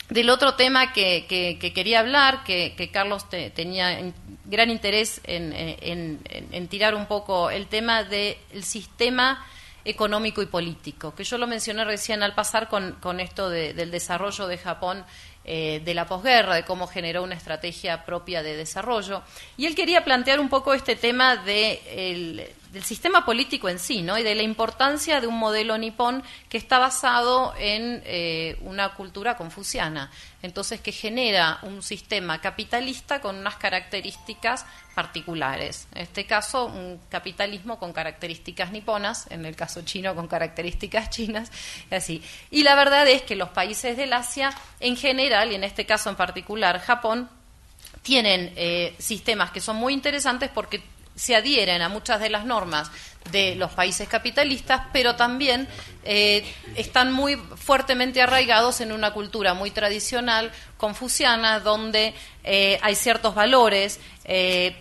del 0.09 0.31
otro 0.31 0.55
tema 0.55 0.93
que, 0.93 1.27
quería 1.75 2.01
hablar, 2.01 2.45
que, 2.45 2.91
Carlos 2.93 3.29
tenía 3.29 4.13
gran 4.45 4.71
interés 4.71 5.21
en, 5.25 6.69
tirar 6.69 6.95
un 6.95 7.07
poco 7.07 7.51
el 7.51 7.67
tema 7.67 8.05
del 8.05 8.37
sistema 8.63 9.47
económico 9.85 10.43
y 10.43 10.47
político, 10.47 11.15
que 11.15 11.25
yo 11.25 11.39
lo 11.39 11.47
mencioné 11.47 11.85
recién 11.85 12.23
al 12.23 12.35
pasar 12.35 12.69
con, 12.69 13.21
esto 13.21 13.51
del 13.51 13.91
desarrollo 13.91 14.47
de 14.47 14.59
Japón 14.59 15.05
eh, 15.45 15.81
de 15.83 15.95
la 15.95 16.07
posguerra, 16.07 16.57
de 16.57 16.65
cómo 16.65 16.87
generó 16.87 17.23
una 17.23 17.35
estrategia 17.35 18.05
propia 18.05 18.43
de 18.43 18.55
desarrollo. 18.55 19.23
Y 19.57 19.65
él 19.65 19.75
quería 19.75 20.05
plantear 20.05 20.41
un 20.41 20.51
poco 20.51 20.75
este 20.75 20.95
tema 20.95 21.37
de 21.37 22.53
del 22.73 22.85
sistema 22.85 23.25
político 23.25 23.69
en 23.69 23.79
sí, 23.79 24.03
¿no? 24.03 24.19
Y 24.19 24.23
de 24.23 24.35
la 24.35 24.43
importancia 24.43 25.21
de 25.21 25.27
un 25.27 25.39
modelo 25.39 25.79
nipón 25.79 26.23
que 26.49 26.59
está 26.59 26.79
basado 26.79 27.55
en 27.59 28.03
eh, 28.05 28.59
una 28.63 28.95
cultura 28.95 29.37
confuciana. 29.37 30.11
Entonces, 30.43 30.81
que 30.81 30.93
genera 30.93 31.59
un 31.63 31.83
sistema 31.83 32.41
capitalista 32.41 33.21
con 33.21 33.37
unas 33.37 33.57
características 33.57 34.67
particulares. 34.95 35.89
En 35.95 36.03
este 36.03 36.27
caso, 36.27 36.67
un 36.67 37.01
capitalismo 37.09 37.79
con 37.79 37.93
características 37.93 38.71
niponas, 38.71 39.27
en 39.31 39.47
el 39.47 39.57
caso 39.57 39.83
chino 39.83 40.15
con 40.15 40.29
características 40.29 41.11
chinas, 41.11 41.51
y 41.91 41.95
así. 41.95 42.23
Y 42.51 42.63
la 42.63 42.75
verdad 42.75 43.09
es 43.09 43.23
que 43.23 43.37
los 43.37 43.49
países 43.49 43.97
del 43.97 44.13
Asia, 44.13 44.53
en 44.81 44.97
general, 44.97 45.53
y 45.53 45.55
en 45.55 45.65
este 45.65 45.87
caso 45.87 46.11
en 46.11 46.17
particular 46.17 46.81
Japón, 46.81 47.29
tienen 48.03 48.53
eh, 48.57 48.95
sistemas 48.99 49.51
que 49.51 49.61
son 49.61 49.77
muy 49.77 49.93
interesantes 49.93 50.51
porque 50.53 50.83
se 51.19 51.35
adhieren 51.35 51.83
a 51.83 51.89
muchas 51.89 52.21
de 52.21 52.31
las 52.31 52.45
normas 52.45 52.91
de 53.31 53.57
los 53.57 53.73
países 53.73 54.09
capitalistas, 54.09 54.83
pero 54.93 55.17
también 55.17 55.69
eh, 56.05 56.45
están 56.77 57.13
muy 57.13 57.37
fuertemente 57.37 58.23
arraigados 58.23 58.81
en 58.81 58.93
una 58.93 59.13
cultura 59.13 59.53
muy 59.53 59.71
tradicional, 59.71 60.51
confuciana, 60.77 61.61
donde 61.61 62.15
eh, 62.45 62.79
hay 62.83 62.95
ciertos 62.95 63.35
valores 63.35 64.01
eh, 64.25 64.77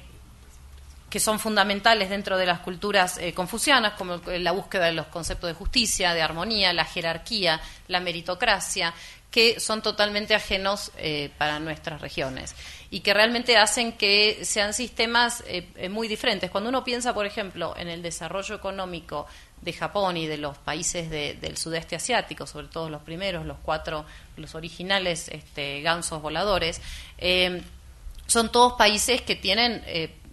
que 1.10 1.20
son 1.20 1.40
fundamentales 1.40 2.10
dentro 2.10 2.38
de 2.38 2.46
las 2.46 2.60
culturas 2.60 3.18
confucianas, 3.34 3.94
como 3.94 4.18
la 4.26 4.52
búsqueda 4.52 4.88
de 4.88 4.92
los 4.92 5.08
conceptos 5.08 5.48
de 5.48 5.54
justicia, 5.54 6.14
de 6.14 6.22
armonía, 6.22 6.74
la 6.74 6.84
jerarquía, 6.84 7.62
la 7.88 8.02
meritocracia, 8.02 8.94
que 9.32 9.58
son 9.62 9.82
totalmente 9.82 10.36
ajenos 10.36 10.92
para 11.38 11.60
nuestras 11.60 12.02
regiones 12.02 12.54
y 12.90 13.02
que 13.02 13.14
realmente 13.14 13.58
hacen 13.58 13.94
que 13.94 14.46
sean 14.46 14.74
sistemas 14.74 15.44
eh, 15.48 15.68
eh, 15.76 15.90
muy 15.90 16.08
diferentes. 16.08 16.50
Cuando 16.50 16.70
uno 16.70 16.84
piensa, 16.84 17.14
por 17.14 17.26
ejemplo, 17.26 17.76
en 17.78 17.88
el 17.88 18.02
desarrollo 18.02 18.56
económico 18.56 19.28
de 19.62 19.74
Japón 19.74 20.18
y 20.18 20.28
de 20.28 20.38
los 20.38 20.58
países 20.58 21.10
del 21.10 21.58
sudeste 21.58 21.96
asiático, 21.96 22.46
sobre 22.46 22.68
todo 22.68 22.90
los 22.90 23.02
primeros, 23.02 23.46
los 23.46 23.58
cuatro, 23.62 24.06
los 24.38 24.56
originales 24.56 25.30
este, 25.30 25.82
gansos 25.82 26.22
voladores, 26.22 26.80
eh, 27.18 27.62
son 28.28 28.52
todos 28.52 28.74
países 28.74 29.22
que 29.22 29.36
tienen 29.36 29.84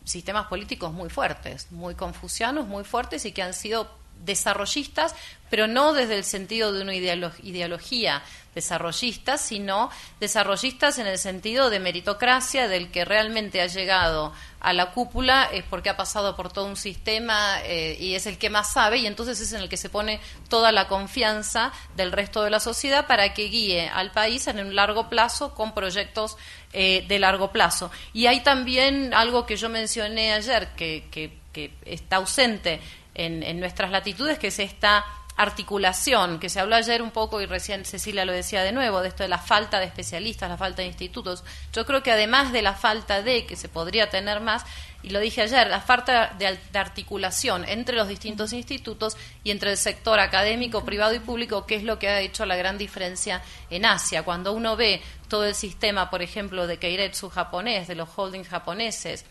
sistemas 0.05 0.47
políticos 0.49 0.93
muy 0.93 1.09
fuertes, 1.09 1.71
muy 1.73 1.95
confucianos, 1.95 2.67
muy 2.67 2.85
fuertes 2.85 3.25
y 3.25 3.33
que 3.33 3.43
han 3.43 3.55
sido 3.55 3.89
desarrollistas, 4.25 5.15
pero 5.51 5.67
no 5.67 5.93
desde 5.93 6.17
el 6.17 6.25
sentido 6.25 6.73
de 6.73 6.83
una 6.83 6.95
ideología 6.95 8.23
desarrollistas, 8.55 9.41
sino 9.41 9.91
desarrollistas 10.21 10.99
en 10.99 11.07
el 11.07 11.19
sentido 11.19 11.71
de 11.71 11.81
meritocracia, 11.81 12.69
del 12.69 12.91
que 12.91 13.05
realmente 13.05 13.61
ha 13.61 13.67
llegado 13.67 14.33
a 14.61 14.73
la 14.73 14.93
cúpula 14.93 15.45
es 15.53 15.63
porque 15.65 15.91
ha 15.91 15.97
pasado 15.97 16.37
por 16.37 16.51
todo 16.51 16.65
un 16.67 16.77
sistema 16.77 17.61
eh, 17.65 17.97
y 18.01 18.15
es 18.15 18.27
el 18.27 18.39
que 18.39 18.49
más 18.49 18.73
sabe 18.73 18.99
y 18.99 19.07
entonces 19.07 19.39
es 19.41 19.53
en 19.53 19.61
el 19.61 19.69
que 19.69 19.77
se 19.77 19.91
pone 19.91 20.21
toda 20.49 20.73
la 20.73 20.89
confianza 20.89 21.71
del 21.97 22.13
resto 22.13 22.43
de 22.43 22.51
la 22.51 22.61
sociedad 22.61 23.07
para 23.07 23.35
que 23.35 23.45
guíe 23.45 23.89
al 23.89 24.11
país 24.13 24.47
en 24.47 24.61
un 24.61 24.75
largo 24.75 25.11
plazo 25.11 25.55
con 25.55 25.75
proyectos 25.75 26.39
eh, 26.73 27.05
de 27.07 27.19
largo 27.19 27.53
plazo. 27.53 27.91
Y 28.15 28.27
hay 28.27 28.41
también 28.41 29.13
algo 29.13 29.45
que 29.45 29.57
yo 29.57 29.69
mencioné 29.69 30.33
ayer 30.33 30.69
que, 30.77 31.43
está 31.85 32.17
ausente 32.17 32.81
en, 33.15 33.61
nuestras 33.61 33.91
latitudes, 33.91 34.39
que 34.39 34.49
es 34.49 34.59
esta 34.59 35.05
articulación, 35.37 36.39
que 36.39 36.49
se 36.49 36.61
habló 36.61 36.77
ayer 36.77 37.03
un 37.03 37.11
poco 37.11 37.41
y 37.41 37.47
recién 37.47 37.85
Cecilia 37.85 38.25
lo 38.25 38.33
decía 38.33 38.63
de 38.63 38.71
nuevo, 38.71 39.01
de 39.01 39.09
esto 39.09 39.25
de 39.25 39.29
la 39.29 39.39
falta 39.39 39.81
de 39.81 39.87
especialistas, 39.87 40.49
la 40.49 40.57
falta 40.57 40.83
de 40.83 40.89
institutos. 40.89 41.43
Yo 41.73 41.85
creo 41.87 42.05
que 42.05 42.13
además 42.13 42.53
de 42.53 42.63
la 42.63 42.75
falta 42.75 43.23
de, 43.23 43.45
que 43.45 43.57
se 43.57 43.69
podría 43.69 44.11
tener 44.11 44.41
más, 44.41 44.65
y 45.03 45.11
lo 45.11 45.21
dije 45.21 45.43
ayer, 45.43 45.67
la 45.67 45.81
falta 45.81 46.35
de, 46.39 46.59
articulación 46.79 47.65
entre 47.69 47.97
los 47.97 48.09
distintos 48.09 48.53
institutos 48.53 49.17
y 49.43 49.51
entre 49.51 49.73
el 49.73 49.77
sector 49.77 50.21
académico, 50.21 50.85
privado 50.85 51.15
y 51.15 51.19
público, 51.19 51.67
que 51.67 51.75
es 51.75 51.83
lo 51.83 51.99
que 51.99 52.09
ha 52.09 52.21
hecho 52.21 52.47
la 52.47 52.57
gran 52.57 52.79
diferencia 52.79 53.43
en 53.71 53.85
Asia. 53.87 54.23
Cuando 54.23 54.53
uno 54.53 54.77
ve 54.77 55.03
todo 55.29 55.45
el 55.45 55.55
sistema, 55.55 56.11
por 56.11 56.23
ejemplo, 56.23 56.67
de 56.67 56.79
Keiretsu 56.79 57.29
japonés, 57.29 57.89
de 57.89 57.97
los 57.97 58.09
holdings 58.17 58.49
japoneses, 58.49 59.25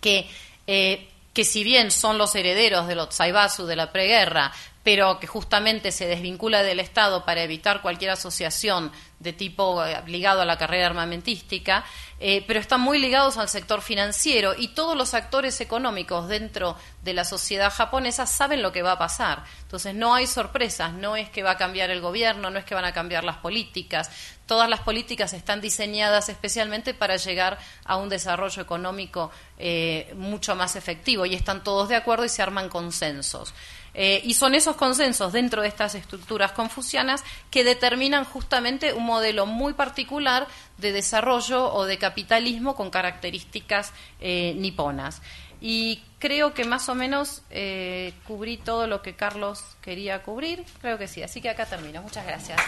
que... 0.00 0.28
Eh, 0.66 1.08
que 1.32 1.44
si 1.44 1.64
bien 1.64 1.90
son 1.90 2.18
los 2.18 2.34
herederos 2.34 2.86
de 2.88 2.94
los 2.94 3.14
Saibasu 3.14 3.66
de 3.66 3.76
la 3.76 3.92
preguerra, 3.92 4.52
pero 4.82 5.20
que 5.20 5.26
justamente 5.26 5.92
se 5.92 6.06
desvincula 6.06 6.62
del 6.62 6.80
Estado 6.80 7.24
para 7.24 7.42
evitar 7.42 7.82
cualquier 7.82 8.12
asociación 8.12 8.90
de 9.18 9.34
tipo 9.34 9.84
eh, 9.84 10.02
ligado 10.06 10.40
a 10.40 10.46
la 10.46 10.56
carrera 10.56 10.86
armamentística, 10.86 11.84
eh, 12.18 12.42
pero 12.46 12.58
están 12.58 12.80
muy 12.80 12.98
ligados 12.98 13.36
al 13.36 13.50
sector 13.50 13.82
financiero 13.82 14.54
y 14.56 14.68
todos 14.68 14.96
los 14.96 15.12
actores 15.12 15.60
económicos 15.60 16.28
dentro 16.28 16.76
de 17.02 17.12
la 17.12 17.24
sociedad 17.24 17.70
japonesa 17.70 18.24
saben 18.24 18.62
lo 18.62 18.72
que 18.72 18.82
va 18.82 18.92
a 18.92 18.98
pasar. 18.98 19.44
Entonces 19.62 19.94
no 19.94 20.14
hay 20.14 20.26
sorpresas, 20.26 20.94
no 20.94 21.16
es 21.16 21.28
que 21.28 21.42
va 21.42 21.52
a 21.52 21.56
cambiar 21.58 21.90
el 21.90 22.00
gobierno, 22.00 22.48
no 22.48 22.58
es 22.58 22.64
que 22.64 22.74
van 22.74 22.86
a 22.86 22.94
cambiar 22.94 23.24
las 23.24 23.36
políticas, 23.36 24.10
todas 24.46 24.70
las 24.70 24.80
políticas 24.80 25.34
están 25.34 25.60
diseñadas 25.60 26.30
especialmente 26.30 26.94
para 26.94 27.16
llegar 27.16 27.58
a 27.84 27.96
un 27.96 28.08
desarrollo 28.08 28.62
económico 28.62 29.30
eh, 29.58 30.12
mucho 30.16 30.56
más 30.56 30.74
efectivo 30.76 31.26
y 31.26 31.34
están 31.34 31.62
todos 31.62 31.90
de 31.90 31.96
acuerdo 31.96 32.24
y 32.24 32.30
se 32.30 32.42
arman 32.42 32.70
consensos. 32.70 33.54
Eh, 33.94 34.20
y 34.24 34.34
son 34.34 34.54
esos 34.54 34.76
consensos 34.76 35.32
dentro 35.32 35.62
de 35.62 35.68
estas 35.68 35.94
estructuras 35.94 36.52
confucianas 36.52 37.24
que 37.50 37.64
determinan 37.64 38.24
justamente 38.24 38.92
un 38.92 39.04
modelo 39.04 39.46
muy 39.46 39.74
particular 39.74 40.46
de 40.78 40.92
desarrollo 40.92 41.72
o 41.72 41.84
de 41.86 41.98
capitalismo 41.98 42.74
con 42.74 42.90
características 42.90 43.92
eh, 44.20 44.54
niponas. 44.56 45.22
Y 45.60 46.02
creo 46.18 46.54
que 46.54 46.64
más 46.64 46.88
o 46.88 46.94
menos 46.94 47.42
eh, 47.50 48.14
cubrí 48.26 48.56
todo 48.56 48.86
lo 48.86 49.02
que 49.02 49.14
Carlos 49.14 49.62
quería 49.82 50.22
cubrir. 50.22 50.64
Creo 50.80 50.96
que 50.96 51.06
sí. 51.06 51.22
Así 51.22 51.40
que 51.42 51.50
acá 51.50 51.66
termino. 51.66 52.00
Muchas 52.02 52.24
gracias. 52.26 52.58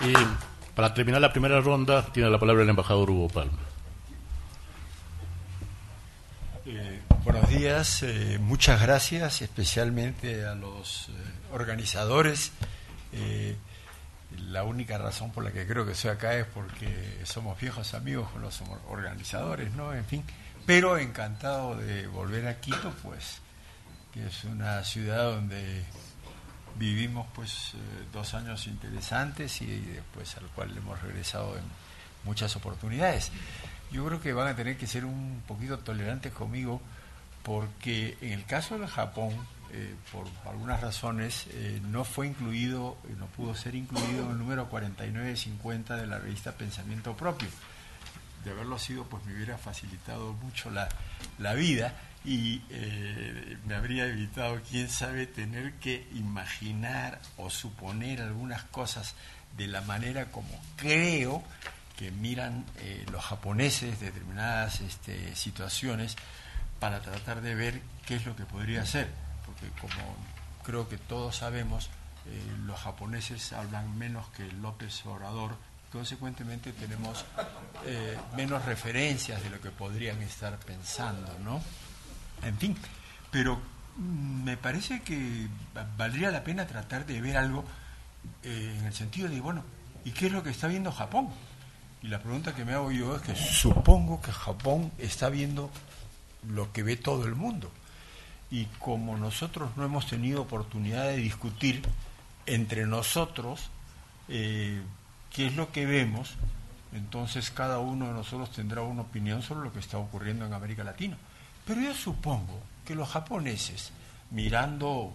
Y 0.00 0.12
para 0.74 0.94
terminar 0.94 1.20
la 1.20 1.32
primera 1.32 1.60
ronda, 1.60 2.04
tiene 2.12 2.30
la 2.30 2.38
palabra 2.38 2.62
el 2.62 2.68
embajador 2.68 3.10
Hugo 3.10 3.28
Palma. 3.28 3.58
Buenos 7.24 7.48
días, 7.50 8.02
eh, 8.04 8.38
muchas 8.40 8.80
gracias 8.80 9.42
especialmente 9.42 10.46
a 10.46 10.54
los 10.54 11.08
eh, 11.08 11.12
organizadores. 11.52 12.52
Eh, 13.12 13.56
la 14.38 14.62
única 14.62 14.98
razón 14.98 15.32
por 15.32 15.42
la 15.42 15.50
que 15.50 15.66
creo 15.66 15.84
que 15.84 15.92
estoy 15.92 16.12
acá 16.12 16.34
es 16.34 16.46
porque 16.46 17.20
somos 17.24 17.60
viejos 17.60 17.94
amigos 17.94 18.30
con 18.30 18.42
los 18.42 18.62
organizadores, 18.88 19.72
¿no? 19.72 19.92
En 19.92 20.04
fin, 20.04 20.22
pero 20.64 20.96
encantado 20.96 21.76
de 21.76 22.06
volver 22.06 22.46
a 22.46 22.60
Quito, 22.60 22.94
pues, 23.02 23.40
que 24.12 24.26
es 24.26 24.44
una 24.44 24.84
ciudad 24.84 25.24
donde 25.24 25.84
vivimos 26.76 27.26
pues 27.34 27.72
dos 28.12 28.34
años 28.34 28.66
interesantes 28.68 29.60
y 29.60 29.66
después 29.66 30.36
al 30.36 30.46
cual 30.48 30.76
hemos 30.76 31.02
regresado 31.02 31.56
en 31.56 31.64
muchas 32.24 32.54
oportunidades. 32.54 33.32
Yo 33.90 34.06
creo 34.06 34.20
que 34.20 34.32
van 34.32 34.48
a 34.48 34.54
tener 34.54 34.76
que 34.76 34.86
ser 34.86 35.04
un 35.04 35.42
poquito 35.46 35.78
tolerantes 35.78 36.32
conmigo 36.32 36.80
porque 37.48 38.18
en 38.20 38.32
el 38.32 38.44
caso 38.44 38.78
de 38.78 38.86
Japón, 38.86 39.30
eh, 39.72 39.94
por 40.12 40.26
algunas 40.46 40.82
razones, 40.82 41.46
eh, 41.52 41.80
no 41.82 42.04
fue 42.04 42.26
incluido, 42.26 42.98
eh, 43.04 43.14
no 43.16 43.24
pudo 43.24 43.54
ser 43.54 43.74
incluido 43.74 44.26
en 44.26 44.32
el 44.32 44.38
número 44.38 44.68
4950 44.68 45.96
de 45.96 46.06
la 46.06 46.18
revista 46.18 46.52
Pensamiento 46.52 47.16
Propio. 47.16 47.48
de 48.44 48.50
haberlo 48.50 48.78
sido, 48.78 49.04
pues 49.04 49.24
me 49.24 49.34
hubiera 49.34 49.56
facilitado 49.56 50.34
mucho 50.34 50.70
la, 50.70 50.90
la 51.38 51.54
vida 51.54 51.94
y 52.22 52.60
me 53.66 53.74
habría 53.74 54.04
evitado, 54.04 54.60
quién 54.68 54.90
sabe, 54.90 55.26
tener 55.26 55.72
que 55.74 56.06
imaginar 56.14 57.18
o 57.38 57.48
suponer 57.48 58.20
algunas 58.20 58.62
cosas 58.64 59.14
de 59.56 59.68
la 59.68 59.80
manera 59.80 60.30
como 60.30 60.50
creo 60.76 61.42
que 61.96 62.10
miran 62.10 62.66
los 63.10 63.24
japoneses 63.24 63.98
determinadas 64.00 64.82
este, 64.82 65.34
situaciones 65.34 66.16
para 66.80 67.00
tratar 67.00 67.40
de 67.40 67.54
ver 67.54 67.82
qué 68.06 68.16
es 68.16 68.26
lo 68.26 68.36
que 68.36 68.44
podría 68.44 68.84
ser, 68.86 69.08
porque 69.44 69.68
como 69.80 70.16
creo 70.64 70.88
que 70.88 70.98
todos 70.98 71.36
sabemos, 71.36 71.90
eh, 72.26 72.42
los 72.66 72.78
japoneses 72.78 73.52
hablan 73.52 73.96
menos 73.98 74.28
que 74.30 74.50
López 74.52 75.04
Obrador, 75.06 75.56
consecuentemente 75.90 76.72
tenemos 76.72 77.24
eh, 77.86 78.16
menos 78.36 78.64
referencias 78.64 79.42
de 79.42 79.50
lo 79.50 79.60
que 79.60 79.70
podrían 79.70 80.20
estar 80.22 80.58
pensando, 80.58 81.36
¿no? 81.42 81.60
En 82.42 82.56
fin, 82.58 82.76
pero 83.30 83.60
mm, 83.96 84.44
me 84.44 84.56
parece 84.56 85.00
que 85.02 85.48
valdría 85.96 86.30
la 86.30 86.44
pena 86.44 86.66
tratar 86.66 87.06
de 87.06 87.20
ver 87.20 87.36
algo 87.36 87.64
en 88.42 88.84
el 88.84 88.92
sentido 88.92 89.28
de, 89.28 89.40
bueno, 89.40 89.64
¿y 90.04 90.10
qué 90.10 90.26
es 90.26 90.32
lo 90.32 90.42
que 90.42 90.50
está 90.50 90.66
viendo 90.68 90.92
Japón? 90.92 91.30
Y 92.02 92.08
la 92.08 92.20
pregunta 92.20 92.54
que 92.54 92.64
me 92.64 92.74
hago 92.74 92.92
yo 92.92 93.16
es 93.16 93.22
que 93.22 93.34
supongo 93.34 94.20
que 94.20 94.32
Japón 94.32 94.92
está 94.98 95.28
viendo 95.28 95.70
lo 96.46 96.72
que 96.72 96.82
ve 96.82 96.96
todo 96.96 97.24
el 97.24 97.34
mundo. 97.34 97.70
Y 98.50 98.64
como 98.78 99.16
nosotros 99.16 99.76
no 99.76 99.84
hemos 99.84 100.06
tenido 100.06 100.42
oportunidad 100.42 101.04
de 101.04 101.16
discutir 101.16 101.82
entre 102.46 102.86
nosotros 102.86 103.70
eh, 104.28 104.80
qué 105.30 105.46
es 105.46 105.56
lo 105.56 105.70
que 105.70 105.86
vemos, 105.86 106.34
entonces 106.92 107.50
cada 107.50 107.78
uno 107.78 108.06
de 108.08 108.14
nosotros 108.14 108.50
tendrá 108.52 108.82
una 108.82 109.02
opinión 109.02 109.42
sobre 109.42 109.64
lo 109.64 109.72
que 109.72 109.80
está 109.80 109.98
ocurriendo 109.98 110.46
en 110.46 110.54
América 110.54 110.84
Latina. 110.84 111.18
Pero 111.66 111.82
yo 111.82 111.94
supongo 111.94 112.60
que 112.86 112.94
los 112.94 113.10
japoneses, 113.10 113.92
mirando 114.30 115.12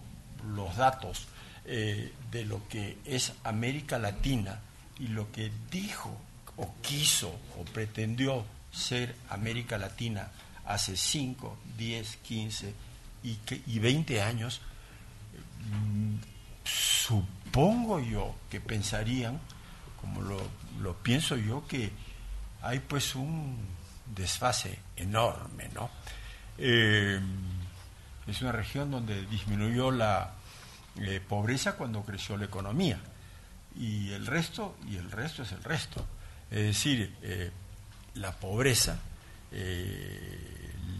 los 0.54 0.76
datos 0.76 1.26
eh, 1.64 2.12
de 2.30 2.44
lo 2.44 2.68
que 2.68 2.98
es 3.04 3.32
América 3.42 3.98
Latina 3.98 4.60
y 4.98 5.08
lo 5.08 5.32
que 5.32 5.50
dijo 5.70 6.16
o 6.56 6.72
quiso 6.82 7.34
o 7.58 7.64
pretendió 7.64 8.44
ser 8.70 9.16
América 9.30 9.78
Latina 9.78 10.28
hace 10.66 10.96
5, 10.96 11.58
10, 11.76 12.16
15 12.16 12.74
y, 13.22 13.38
y 13.66 13.78
20 13.78 14.22
años, 14.22 14.60
mm, 15.60 16.16
supongo 16.64 18.00
yo 18.00 18.34
que 18.50 18.60
pensarían, 18.60 19.40
como 20.00 20.22
lo, 20.22 20.40
lo, 20.80 20.94
pienso 20.94 21.36
yo, 21.36 21.66
que 21.66 21.90
hay 22.62 22.80
pues 22.80 23.14
un 23.14 23.56
desfase 24.14 24.78
enorme, 24.96 25.68
¿no? 25.74 25.90
Eh, 26.58 27.20
es 28.26 28.42
una 28.42 28.52
región 28.52 28.90
donde 28.90 29.26
disminuyó 29.26 29.90
la 29.90 30.34
eh, 31.00 31.20
pobreza 31.26 31.76
cuando 31.76 32.02
creció 32.02 32.36
la 32.36 32.46
economía 32.46 32.98
y 33.76 34.12
el 34.12 34.26
resto, 34.26 34.76
y 34.88 34.96
el 34.96 35.10
resto 35.10 35.42
es 35.42 35.52
el 35.52 35.62
resto. 35.62 36.06
Es 36.50 36.62
decir, 36.62 37.16
eh, 37.22 37.50
la 38.14 38.32
pobreza, 38.32 38.98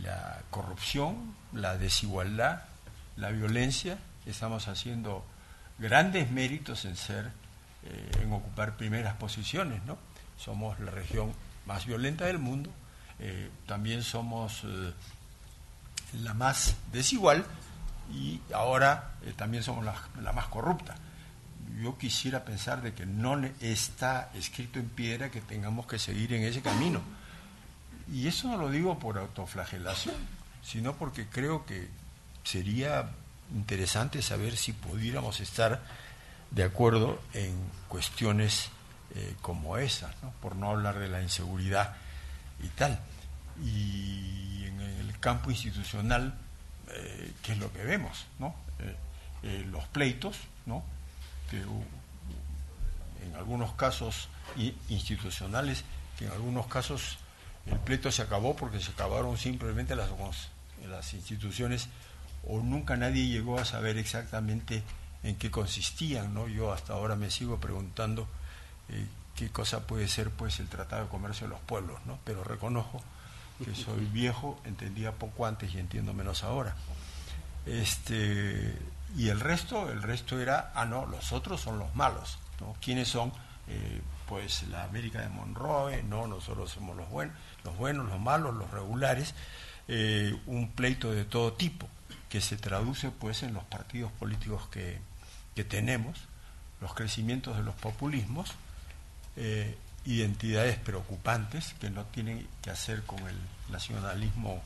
la 0.03 0.43
corrupción, 0.51 1.35
la 1.53 1.77
desigualdad, 1.77 2.63
la 3.17 3.31
violencia, 3.31 3.99
estamos 4.27 4.69
haciendo 4.69 5.25
grandes 5.79 6.31
méritos 6.31 6.85
en 6.85 6.97
ser, 6.97 7.31
eh, 7.85 8.11
en 8.23 8.33
ocupar 8.33 8.77
primeras 8.77 9.15
posiciones, 9.17 9.83
¿no? 9.85 9.99
Somos 10.39 10.79
la 10.81 10.91
región 10.91 11.33
más 11.67 11.87
violenta 11.87 12.27
del 12.27 12.39
mundo, 12.39 12.71
también 13.67 14.03
somos 14.03 14.63
la 16.13 16.35
más 16.35 16.75
desigual 16.93 17.47
y 18.13 18.41
ahora 18.53 19.15
también 19.37 19.63
somos 19.63 19.85
la 19.85 20.33
más 20.33 20.47
corrupta 20.49 20.97
yo 21.81 21.99
quisiera 21.99 22.45
pensar 22.45 22.83
de 22.83 22.95
que 22.95 23.07
no 23.07 23.43
está 23.61 24.31
escrito 24.35 24.79
en 24.79 24.89
piedra 24.89 25.31
que 25.31 25.41
tengamos 25.41 25.87
que 25.87 25.99
seguir 25.99 26.33
en 26.33 26.43
ese 26.43 26.63
camino. 26.63 27.01
Y 28.13 28.29
eso 28.29 28.49
no 28.49 28.57
lo 28.57 28.71
digo 28.71 28.99
por 28.99 29.19
autoflagelación, 29.19 30.17
sino 30.63 30.95
porque 30.95 31.27
creo 31.27 31.65
que 31.65 31.89
sería 32.45 33.11
interesante 33.55 34.23
saber 34.23 34.57
si 34.57 34.73
pudiéramos 34.73 35.41
estar 35.41 35.83
de 36.51 36.65
acuerdo 36.65 37.21
en 37.33 37.57
cuestiones 37.89 38.71
eh, 39.15 39.35
como 39.41 39.79
esas, 39.79 40.15
por 40.41 40.57
no 40.57 40.71
hablar 40.71 40.99
de 40.99 41.09
la 41.09 41.23
inseguridad 41.23 41.97
y 42.63 42.69
tal. 42.69 42.99
Y 43.63 44.65
en 44.67 44.81
el 44.81 45.19
campo 45.21 45.51
institucional, 45.51 46.35
eh, 46.91 47.33
¿qué 47.43 47.53
es 47.53 47.59
lo 47.59 47.73
que 47.73 47.83
vemos? 47.85 48.27
¿no? 48.39 48.55
Eh, 49.43 49.65
los 49.71 49.85
pleitos, 49.89 50.39
¿no? 50.67 50.83
que 51.51 51.59
en 51.59 53.37
algunos 53.37 53.73
casos 53.75 54.29
institucionales, 54.89 55.85
que 56.19 56.27
en 56.27 56.33
algunos 56.33 56.67
casos 56.67 57.19
el 57.67 57.79
pleito 57.79 58.11
se 58.13 58.23
acabó 58.23 58.57
porque 58.57 58.81
se 58.81 58.93
acabaron 58.93 59.37
simplemente 59.39 59.97
las, 59.97 60.11
las 60.89 61.15
instituciones 61.15 61.89
o 62.47 62.61
nunca 62.61 62.97
nadie 62.97 63.29
llegó 63.29 63.59
a 63.59 63.65
saber 63.65 63.97
exactamente 63.97 64.83
en 65.23 65.37
qué 65.37 65.51
consistían, 65.51 66.35
¿no? 66.35 66.49
Yo 66.49 66.73
hasta 66.73 66.93
ahora 66.93 67.17
me 67.17 67.31
sigo 67.31 67.59
preguntando 67.59 68.29
eh, 68.91 69.07
qué 69.35 69.51
cosa 69.51 69.87
puede 69.87 70.09
ser 70.09 70.31
pues 70.31 70.61
el 70.61 70.69
Tratado 70.69 71.05
de 71.05 71.09
Comercio 71.09 71.47
de 71.47 71.55
los 71.55 71.61
Pueblos, 71.61 71.99
¿no? 72.05 72.19
Pero 72.25 72.45
reconozco 72.45 73.01
que 73.65 73.75
soy 73.75 74.05
viejo, 74.13 74.61
entendía 74.65 75.13
poco 75.13 75.47
antes 75.47 75.75
y 75.75 75.79
entiendo 75.79 76.13
menos 76.13 76.45
ahora. 76.45 76.77
Este, 77.65 78.77
y 79.17 79.29
el 79.29 79.41
resto, 79.41 79.91
el 79.91 80.03
resto 80.03 80.39
era, 80.41 80.73
ah, 80.75 80.85
no, 80.85 81.07
los 81.07 81.33
otros 81.33 81.61
son 81.61 81.79
los 81.79 81.95
malos. 81.95 82.39
¿no? 82.61 82.77
¿Quiénes 82.81 83.09
son? 83.09 83.33
Eh, 83.69 84.03
pues 84.29 84.65
la 84.69 84.85
América 84.85 85.21
de 85.21 85.29
Monroe, 85.29 86.03
no, 86.03 86.27
nosotros 86.27 86.71
somos 86.71 86.97
los 86.97 87.09
buenos, 87.11 87.37
los 87.65 87.77
buenos, 87.77 88.09
los 88.09 88.21
malos, 88.21 88.55
los 88.55 88.71
regulares, 88.71 89.35
eh, 89.89 90.35
un 90.47 90.71
pleito 90.71 91.13
de 91.13 91.25
todo 91.25 91.53
tipo 91.53 91.89
que 92.29 92.41
se 92.41 92.57
traduce 92.57 93.11
pues 93.11 93.43
en 93.43 93.55
los 93.55 93.65
partidos 93.65 94.11
políticos 94.13 94.67
que, 94.69 94.99
que 95.55 95.65
tenemos, 95.65 96.19
los 96.81 96.95
crecimientos 96.95 97.57
de 97.57 97.63
los 97.63 97.75
populismos, 97.77 98.53
eh, 99.37 99.77
identidades 100.05 100.77
preocupantes 100.79 101.75
que 101.81 101.91
no 101.91 102.05
tienen 102.07 102.47
que 102.63 102.71
hacer 102.71 103.03
con 103.05 103.21
el 103.27 103.37
nacionalismo 103.71 104.63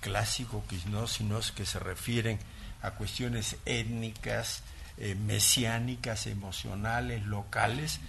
clásico, 0.00 0.64
que 0.68 0.78
no, 0.90 1.06
sino 1.06 1.40
que 1.54 1.66
se 1.66 1.78
refieren 1.78 2.38
a 2.82 2.92
cuestiones 2.92 3.56
étnicas, 3.66 4.62
eh, 4.96 5.14
mesiánicas, 5.14 6.26
emocionales, 6.26 7.24
locales, 7.24 8.00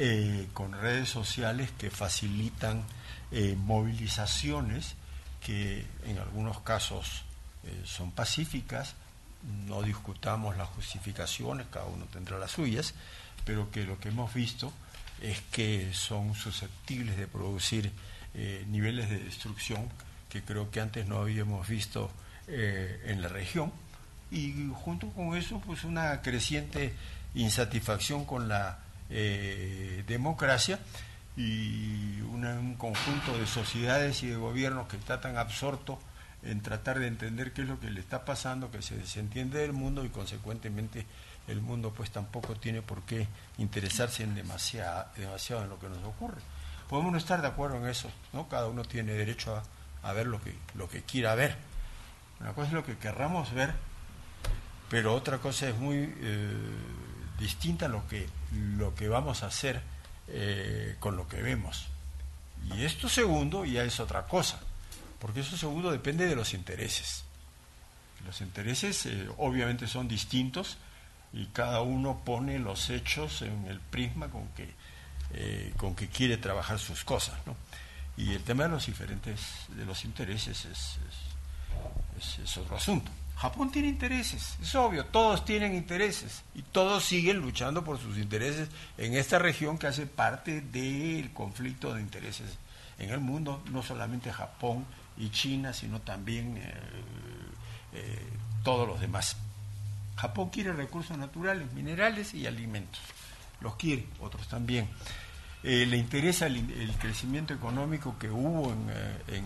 eh, 0.00 0.46
con 0.52 0.80
redes 0.80 1.08
sociales 1.08 1.70
que 1.76 1.90
facilitan 1.90 2.84
eh, 3.32 3.56
movilizaciones 3.58 4.94
que 5.44 5.84
en 6.06 6.18
algunos 6.18 6.60
casos 6.60 7.24
son 7.84 8.12
pacíficas, 8.12 8.94
no 9.66 9.82
discutamos 9.82 10.56
las 10.56 10.68
justificaciones, 10.68 11.66
cada 11.70 11.86
uno 11.86 12.06
tendrá 12.06 12.38
las 12.38 12.52
suyas, 12.52 12.94
pero 13.44 13.70
que 13.70 13.84
lo 13.84 13.98
que 13.98 14.08
hemos 14.08 14.32
visto 14.32 14.72
es 15.20 15.40
que 15.50 15.92
son 15.92 16.34
susceptibles 16.34 17.16
de 17.16 17.26
producir 17.26 17.92
niveles 18.68 19.10
de 19.10 19.18
destrucción 19.18 19.88
que 20.30 20.42
creo 20.42 20.70
que 20.70 20.80
antes 20.80 21.06
no 21.06 21.18
habíamos 21.18 21.68
visto 21.68 22.10
en 22.46 23.20
la 23.20 23.28
región. 23.28 23.70
Y 24.30 24.70
junto 24.74 25.10
con 25.10 25.36
eso 25.36 25.60
pues 25.60 25.84
una 25.84 26.22
creciente 26.22 26.94
insatisfacción 27.34 28.24
con 28.24 28.48
la 28.48 28.78
eh, 29.10 30.04
democracia 30.06 30.78
y 31.36 32.20
un 32.20 32.74
conjunto 32.78 33.38
de 33.38 33.46
sociedades 33.46 34.22
y 34.22 34.28
de 34.28 34.36
gobiernos 34.36 34.88
que 34.88 34.96
está 34.96 35.20
tan 35.20 35.36
absorto 35.36 35.98
en 36.42 36.60
tratar 36.62 36.98
de 36.98 37.06
entender 37.06 37.52
qué 37.52 37.62
es 37.62 37.68
lo 37.68 37.80
que 37.80 37.90
le 37.90 38.00
está 38.00 38.24
pasando, 38.24 38.70
que 38.70 38.82
se 38.82 38.96
desentiende 38.96 39.58
del 39.60 39.72
mundo 39.72 40.04
y 40.04 40.08
consecuentemente 40.08 41.06
el 41.46 41.60
mundo 41.60 41.92
pues 41.92 42.10
tampoco 42.10 42.54
tiene 42.56 42.82
por 42.82 43.02
qué 43.02 43.26
interesarse 43.58 44.22
en 44.22 44.34
demasiado, 44.34 45.06
demasiado 45.16 45.62
en 45.62 45.70
lo 45.70 45.78
que 45.78 45.88
nos 45.88 46.02
ocurre. 46.04 46.40
Podemos 46.88 47.16
estar 47.16 47.42
de 47.42 47.48
acuerdo 47.48 47.76
en 47.76 47.86
eso, 47.86 48.10
¿no? 48.32 48.48
Cada 48.48 48.68
uno 48.68 48.84
tiene 48.84 49.12
derecho 49.12 49.56
a, 49.56 49.62
a 50.08 50.12
ver 50.12 50.26
lo 50.26 50.40
que, 50.42 50.54
lo 50.74 50.88
que 50.88 51.02
quiera 51.02 51.34
ver. 51.34 51.56
Una 52.40 52.52
cosa 52.52 52.68
es 52.68 52.74
lo 52.74 52.84
que 52.84 52.96
querramos 52.96 53.52
ver 53.52 53.74
pero 54.88 55.14
otra 55.14 55.38
cosa 55.38 55.68
es 55.68 55.76
muy 55.76 55.96
eh, 55.96 56.52
distinta 57.38 57.86
a 57.86 57.88
lo 57.88 58.06
que, 58.08 58.26
lo 58.76 58.94
que 58.94 59.08
vamos 59.08 59.42
a 59.42 59.46
hacer 59.46 59.80
eh, 60.28 60.96
con 60.98 61.16
lo 61.16 61.28
que 61.28 61.42
vemos. 61.42 61.86
Y 62.74 62.84
esto 62.84 63.08
segundo 63.08 63.64
ya 63.64 63.84
es 63.84 64.00
otra 64.00 64.24
cosa, 64.24 64.60
porque 65.18 65.40
eso 65.40 65.56
segundo 65.56 65.90
depende 65.90 66.26
de 66.26 66.36
los 66.36 66.54
intereses. 66.54 67.24
Los 68.26 68.40
intereses 68.40 69.06
eh, 69.06 69.28
obviamente 69.38 69.86
son 69.86 70.08
distintos 70.08 70.76
y 71.32 71.46
cada 71.46 71.82
uno 71.82 72.22
pone 72.24 72.58
los 72.58 72.90
hechos 72.90 73.42
en 73.42 73.66
el 73.66 73.80
prisma 73.80 74.28
con 74.28 74.48
que, 74.48 74.74
con 75.76 75.94
que 75.94 76.08
quiere 76.08 76.38
trabajar 76.38 76.78
sus 76.78 77.04
cosas. 77.04 77.38
¿no? 77.46 77.54
Y 78.18 78.34
el 78.34 78.42
tema 78.42 78.64
de 78.64 78.70
los 78.70 78.86
diferentes, 78.86 79.40
de 79.68 79.84
los 79.84 80.04
intereses 80.04 80.64
es, 80.64 80.98
es, 82.42 82.56
otro 82.56 82.76
asunto. 82.76 83.12
Japón 83.38 83.70
tiene 83.70 83.86
intereses, 83.86 84.58
es 84.60 84.74
obvio, 84.74 85.06
todos 85.06 85.44
tienen 85.44 85.76
intereses 85.76 86.42
y 86.56 86.62
todos 86.62 87.04
siguen 87.04 87.38
luchando 87.38 87.84
por 87.84 87.98
sus 87.98 88.18
intereses 88.18 88.68
en 88.96 89.14
esta 89.14 89.38
región 89.38 89.78
que 89.78 89.86
hace 89.86 90.06
parte 90.06 90.60
del 90.60 91.32
conflicto 91.32 91.94
de 91.94 92.00
intereses 92.00 92.58
en 92.98 93.10
el 93.10 93.20
mundo, 93.20 93.62
no 93.70 93.84
solamente 93.84 94.32
Japón 94.32 94.84
y 95.16 95.30
China, 95.30 95.72
sino 95.72 96.00
también 96.00 96.56
eh, 96.56 96.74
eh, 97.92 98.26
todos 98.64 98.88
los 98.88 99.00
demás. 99.00 99.36
Japón 100.16 100.50
quiere 100.50 100.72
recursos 100.72 101.16
naturales, 101.16 101.72
minerales 101.74 102.34
y 102.34 102.44
alimentos. 102.44 103.00
Los 103.60 103.76
quiere, 103.76 104.04
otros 104.18 104.48
también. 104.48 104.88
Eh, 105.64 105.86
le 105.86 105.96
interesa 105.96 106.46
el, 106.46 106.92
crecimiento 107.00 107.52
económico 107.52 108.16
que 108.16 108.30
hubo 108.30 108.72
eh, 108.72 109.42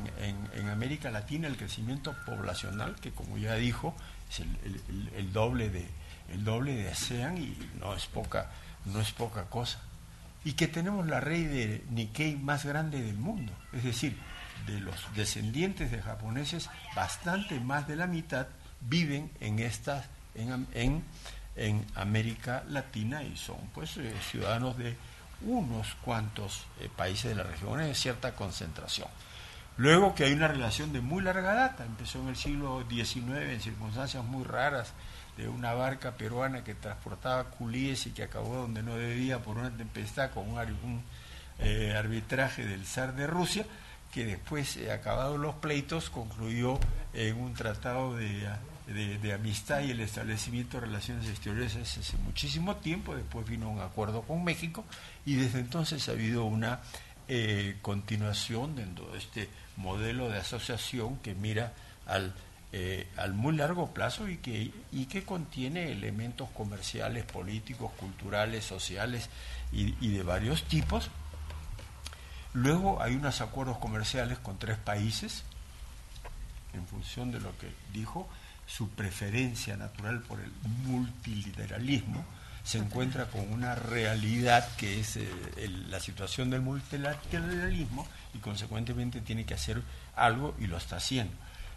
en, 0.54 0.68
América 0.68 1.10
Latina, 1.10 1.48
el 1.48 1.56
crecimiento 1.56 2.14
poblacional, 2.26 2.96
que 2.96 3.12
como 3.12 3.38
ya 3.38 3.54
dijo, 3.54 3.94
es 4.30 4.40
el, 4.40 5.32
doble 5.32 5.70
de 5.70 5.86
el 6.32 6.44
doble 6.44 6.74
de 6.74 6.90
ASEAN 6.90 7.36
y 7.38 7.56
no 7.80 7.94
es 7.94 8.06
poca, 8.06 8.50
no 8.84 9.00
es 9.00 9.12
poca 9.12 9.44
cosa. 9.44 9.80
Y 10.44 10.52
que 10.52 10.68
tenemos 10.68 11.06
la 11.06 11.20
red 11.20 11.50
de 11.50 11.84
Nikkei 11.90 12.36
más 12.36 12.64
grande 12.64 13.02
del 13.02 13.16
mundo, 13.16 13.52
es 13.72 13.84
decir, 13.84 14.16
de 14.66 14.80
los 14.80 14.96
descendientes 15.14 15.90
de 15.90 16.02
japoneses, 16.02 16.68
bastante 16.94 17.58
más 17.60 17.88
de 17.88 17.96
la 17.96 18.06
mitad 18.06 18.48
viven 18.80 19.30
en 19.40 19.58
estas 19.58 20.06
en, 20.34 20.66
en, 20.74 21.04
en 21.56 21.84
América 21.94 22.64
Latina 22.68 23.22
y 23.22 23.36
son 23.36 23.58
pues 23.74 23.96
eh, 23.96 24.12
ciudadanos 24.30 24.76
de 24.76 24.96
unos 25.46 25.94
cuantos 26.04 26.64
eh, 26.80 26.88
países 26.94 27.30
de 27.30 27.34
la 27.34 27.42
región 27.42 27.80
en 27.80 27.94
cierta 27.94 28.34
concentración. 28.34 29.08
Luego 29.76 30.14
que 30.14 30.24
hay 30.24 30.32
una 30.32 30.48
relación 30.48 30.92
de 30.92 31.00
muy 31.00 31.22
larga 31.22 31.54
data, 31.54 31.84
empezó 31.84 32.20
en 32.20 32.28
el 32.28 32.36
siglo 32.36 32.84
XIX 32.88 33.38
en 33.38 33.60
circunstancias 33.60 34.22
muy 34.24 34.44
raras, 34.44 34.92
de 35.36 35.48
una 35.48 35.72
barca 35.72 36.12
peruana 36.12 36.62
que 36.62 36.74
transportaba 36.74 37.44
culíes 37.44 38.06
y 38.06 38.10
que 38.10 38.24
acabó 38.24 38.54
donde 38.56 38.82
no 38.82 38.96
debía 38.96 39.38
por 39.38 39.56
una 39.56 39.70
tempestad 39.70 40.30
con 40.30 40.50
un, 40.50 41.02
eh, 41.58 41.94
arbitraje 41.96 42.66
del 42.66 42.84
zar 42.84 43.14
de 43.14 43.26
Rusia, 43.26 43.64
que 44.12 44.26
después, 44.26 44.76
eh, 44.76 44.92
acabados 44.92 45.40
los 45.40 45.54
pleitos, 45.54 46.10
concluyó 46.10 46.78
en 47.14 47.38
un 47.40 47.54
tratado 47.54 48.14
de 48.14 48.46
de, 48.86 49.32
amistad 49.32 49.80
y 49.80 49.92
el 49.92 50.00
establecimiento 50.00 50.78
de 50.78 50.86
relaciones 50.86 51.28
exteriores 51.28 51.76
hace 51.76 52.16
muchísimo 52.18 52.76
tiempo, 52.76 53.14
después 53.14 53.48
vino 53.48 53.70
un 53.70 53.80
acuerdo 53.80 54.22
con 54.22 54.42
México 54.44 54.84
y 55.24 55.34
desde 55.34 55.60
entonces 55.60 56.08
ha 56.08 56.12
habido 56.12 56.44
una 56.44 56.80
eh, 57.28 57.76
continuación 57.82 58.74
de 58.74 58.84
este 59.16 59.48
modelo 59.76 60.28
de 60.28 60.38
asociación 60.38 61.16
que 61.18 61.34
mira 61.34 61.72
al, 62.06 62.34
eh, 62.72 63.08
al 63.16 63.34
muy 63.34 63.56
largo 63.56 63.94
plazo 63.94 64.28
y 64.28 64.38
que, 64.38 64.72
y 64.90 65.06
que 65.06 65.24
contiene 65.24 65.92
elementos 65.92 66.50
comerciales, 66.50 67.24
políticos, 67.24 67.92
culturales, 67.96 68.64
sociales 68.64 69.30
y 69.72 70.08
de 70.08 70.22
varios 70.22 70.64
tipos. 70.64 71.10
Luego 72.52 73.00
hay 73.00 73.14
unos 73.14 73.40
acuerdos 73.40 73.78
comerciales 73.78 74.38
con 74.38 74.58
tres 74.58 74.76
países, 74.76 75.44
en 76.74 76.86
función 76.86 77.32
de 77.32 77.40
lo 77.40 77.56
que 77.56 77.72
dijo, 77.92 78.28
su 78.76 78.88
preferencia 78.88 79.76
natural 79.76 80.22
por 80.22 80.40
el 80.40 80.50
multilateralismo, 80.86 82.24
se 82.64 82.78
encuentra 82.78 83.26
con 83.26 83.52
una 83.52 83.74
realidad 83.74 84.66
que 84.76 85.00
es 85.00 85.16
eh, 85.16 85.28
la 85.90 86.00
situación 86.00 86.48
del 86.48 86.62
multilateralismo 86.62 88.06
y 88.32 88.38
consecuentemente 88.38 89.20
tiene 89.20 89.44
que 89.44 89.54
hacer 89.54 89.82
algo 90.16 90.54
y 90.58 90.68
lo 90.68 90.78
está 90.78 90.96
haciendo. 90.96 91.34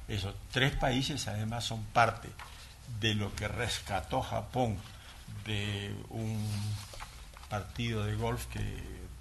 Esos 0.08 0.36
tres 0.52 0.76
países 0.76 1.28
además 1.28 1.66
son 1.66 1.84
parte 1.86 2.30
de 3.02 3.16
lo 3.16 3.36
que 3.36 3.48
rescató 3.48 4.22
Japón 4.22 4.78
de 5.46 5.94
un 6.10 6.48
partido 7.50 8.06
de 8.06 8.16
golf 8.16 8.46
que 8.46 8.62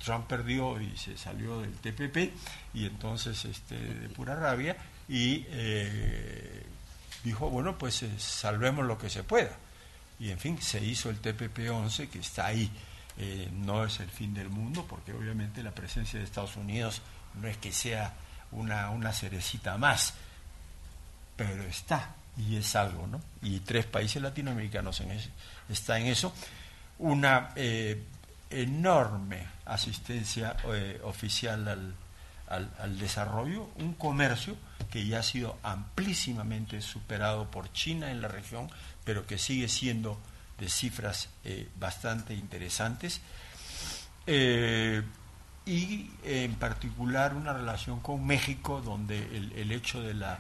Trump 0.05 0.27
perdió 0.27 0.81
y 0.81 0.97
se 0.97 1.17
salió 1.17 1.61
del 1.61 1.73
TPP 1.73 2.33
y 2.75 2.87
entonces 2.87 3.45
este, 3.47 3.77
de 3.77 4.09
pura 4.11 4.37
rabia 4.37 4.77
y 5.09 5.47
eh, 5.49 6.67
dijo, 7.25 7.49
bueno, 7.51 7.77
pues 7.77 8.03
eh, 8.03 8.13
salvemos 8.19 8.85
lo 8.85 8.99
que 8.99 9.11
se 9.11 9.25
pueda. 9.25 9.57
Y 10.21 10.31
en 10.31 10.39
fin, 10.39 10.61
se 10.61 10.85
hizo 10.85 11.11
el 11.11 11.21
TPP-11 11.21 12.09
que 12.09 12.21
está 12.21 12.47
ahí. 12.47 12.71
Eh, 13.17 13.49
no 13.53 13.85
es 13.85 13.99
el 14.01 14.11
fin 14.11 14.35
del 14.35 14.51
mundo, 14.51 14.87
porque 14.89 15.13
obviamente 15.13 15.63
la 15.63 15.73
presencia 15.73 16.19
de 16.19 16.25
Estados 16.25 16.57
Unidos 16.57 17.01
no 17.41 17.49
es 17.49 17.57
que 17.57 17.73
sea 17.73 18.15
una, 18.53 18.91
una 18.91 19.13
cerecita 19.13 19.77
más, 19.79 20.15
pero 21.37 21.63
está 21.65 22.15
y 22.37 22.57
es 22.57 22.77
algo, 22.77 23.07
¿no? 23.07 23.21
Y 23.43 23.61
tres 23.61 23.87
países 23.87 24.21
latinoamericanos 24.21 25.01
en 25.01 25.19
está 25.69 25.99
en 25.99 26.07
eso. 26.07 26.33
Una 26.99 27.51
eh, 27.55 28.03
enorme 28.51 29.47
asistencia 29.65 30.57
oficial 31.03 31.69
al, 31.69 31.95
al, 32.49 32.99
desarrollo, 32.99 33.71
un 33.77 33.95
comercio 33.95 34.57
que 34.95 35.05
ya 35.05 35.19
ha 35.19 35.23
sido 35.25 35.59
amplísimamente 35.65 36.81
superado 36.81 37.51
por 37.51 37.73
China 37.73 38.13
en 38.13 38.23
la 38.23 38.29
región, 38.29 38.71
pero 39.03 39.27
que 39.27 39.39
sigue 39.39 39.67
siendo 39.67 40.21
de 40.57 40.69
cifras 40.69 41.31
eh, 41.43 41.69
bastante 41.81 42.33
interesantes. 42.33 43.21
Eh, 44.25 45.03
y 45.67 46.13
en 46.23 46.55
particular 46.55 47.35
una 47.35 47.53
relación 47.53 47.99
con 47.99 48.25
México, 48.25 48.83
donde 48.83 49.19
el, 49.57 49.73
hecho 49.73 50.01
de, 50.01 50.15
la, 50.15 50.39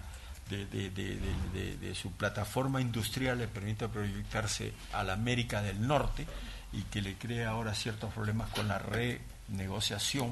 de, 0.48 0.66
de, 0.66 1.94
su 1.96 2.12
plataforma 2.12 2.80
industrial 2.80 3.38
le 3.38 3.48
permite 3.48 3.88
proyectarse 3.88 4.72
a 4.92 5.02
la 5.02 5.14
América 5.14 5.62
del 5.62 5.84
Norte 5.84 6.28
y 6.72 6.82
que 6.82 7.02
le 7.02 7.14
crea 7.14 7.48
ahora 7.50 7.74
ciertos 7.74 8.14
problemas 8.14 8.50
con 8.50 8.68
la 8.68 8.78
renegociación 8.78 10.30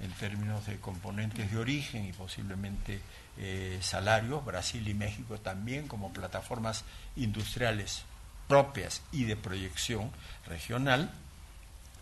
en 0.00 0.10
términos 0.14 0.66
de 0.66 0.80
componentes 0.80 1.48
de 1.48 1.58
origen 1.58 2.06
y 2.06 2.12
posiblemente 2.12 3.00
eh, 3.38 3.78
salarios, 3.80 4.44
Brasil 4.44 4.86
y 4.86 4.94
México 4.94 5.38
también 5.38 5.88
como 5.88 6.12
plataformas 6.12 6.84
industriales 7.16 8.02
propias 8.48 9.02
y 9.12 9.24
de 9.24 9.36
proyección 9.36 10.10
regional, 10.46 11.10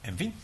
en 0.03 0.19
fin. 0.19 0.35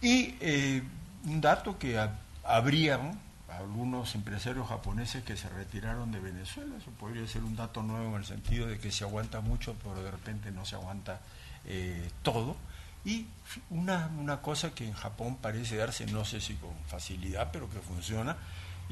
Y 0.00 0.34
eh, 0.40 0.82
un 1.24 1.40
dato 1.40 1.78
que 1.78 2.00
habrían 2.44 3.20
algunos 3.48 4.14
empresarios 4.14 4.68
japoneses 4.68 5.22
que 5.24 5.36
se 5.36 5.48
retiraron 5.50 6.10
de 6.10 6.20
Venezuela, 6.20 6.74
eso 6.76 6.90
podría 6.92 7.26
ser 7.26 7.42
un 7.42 7.54
dato 7.54 7.82
nuevo 7.82 8.10
en 8.10 8.22
el 8.22 8.24
sentido 8.24 8.66
de 8.66 8.78
que 8.78 8.90
se 8.90 9.04
aguanta 9.04 9.40
mucho, 9.40 9.76
pero 9.82 10.02
de 10.02 10.10
repente 10.10 10.50
no 10.50 10.64
se 10.64 10.74
aguanta 10.74 11.20
eh, 11.66 12.10
todo 12.22 12.56
y 13.04 13.26
una, 13.70 14.10
una 14.18 14.40
cosa 14.40 14.74
que 14.74 14.86
en 14.86 14.94
Japón 14.94 15.36
parece 15.40 15.76
darse, 15.76 16.06
no 16.06 16.24
sé 16.24 16.40
si 16.40 16.54
con 16.54 16.70
facilidad, 16.86 17.50
pero 17.52 17.68
que 17.68 17.80
funciona, 17.80 18.36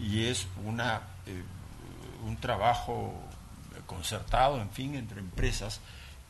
y 0.01 0.25
es 0.27 0.47
una, 0.65 1.03
eh, 1.27 1.43
un 2.27 2.37
trabajo 2.37 3.13
concertado, 3.87 4.61
en 4.61 4.71
fin, 4.71 4.95
entre 4.95 5.21
empresas 5.21 5.81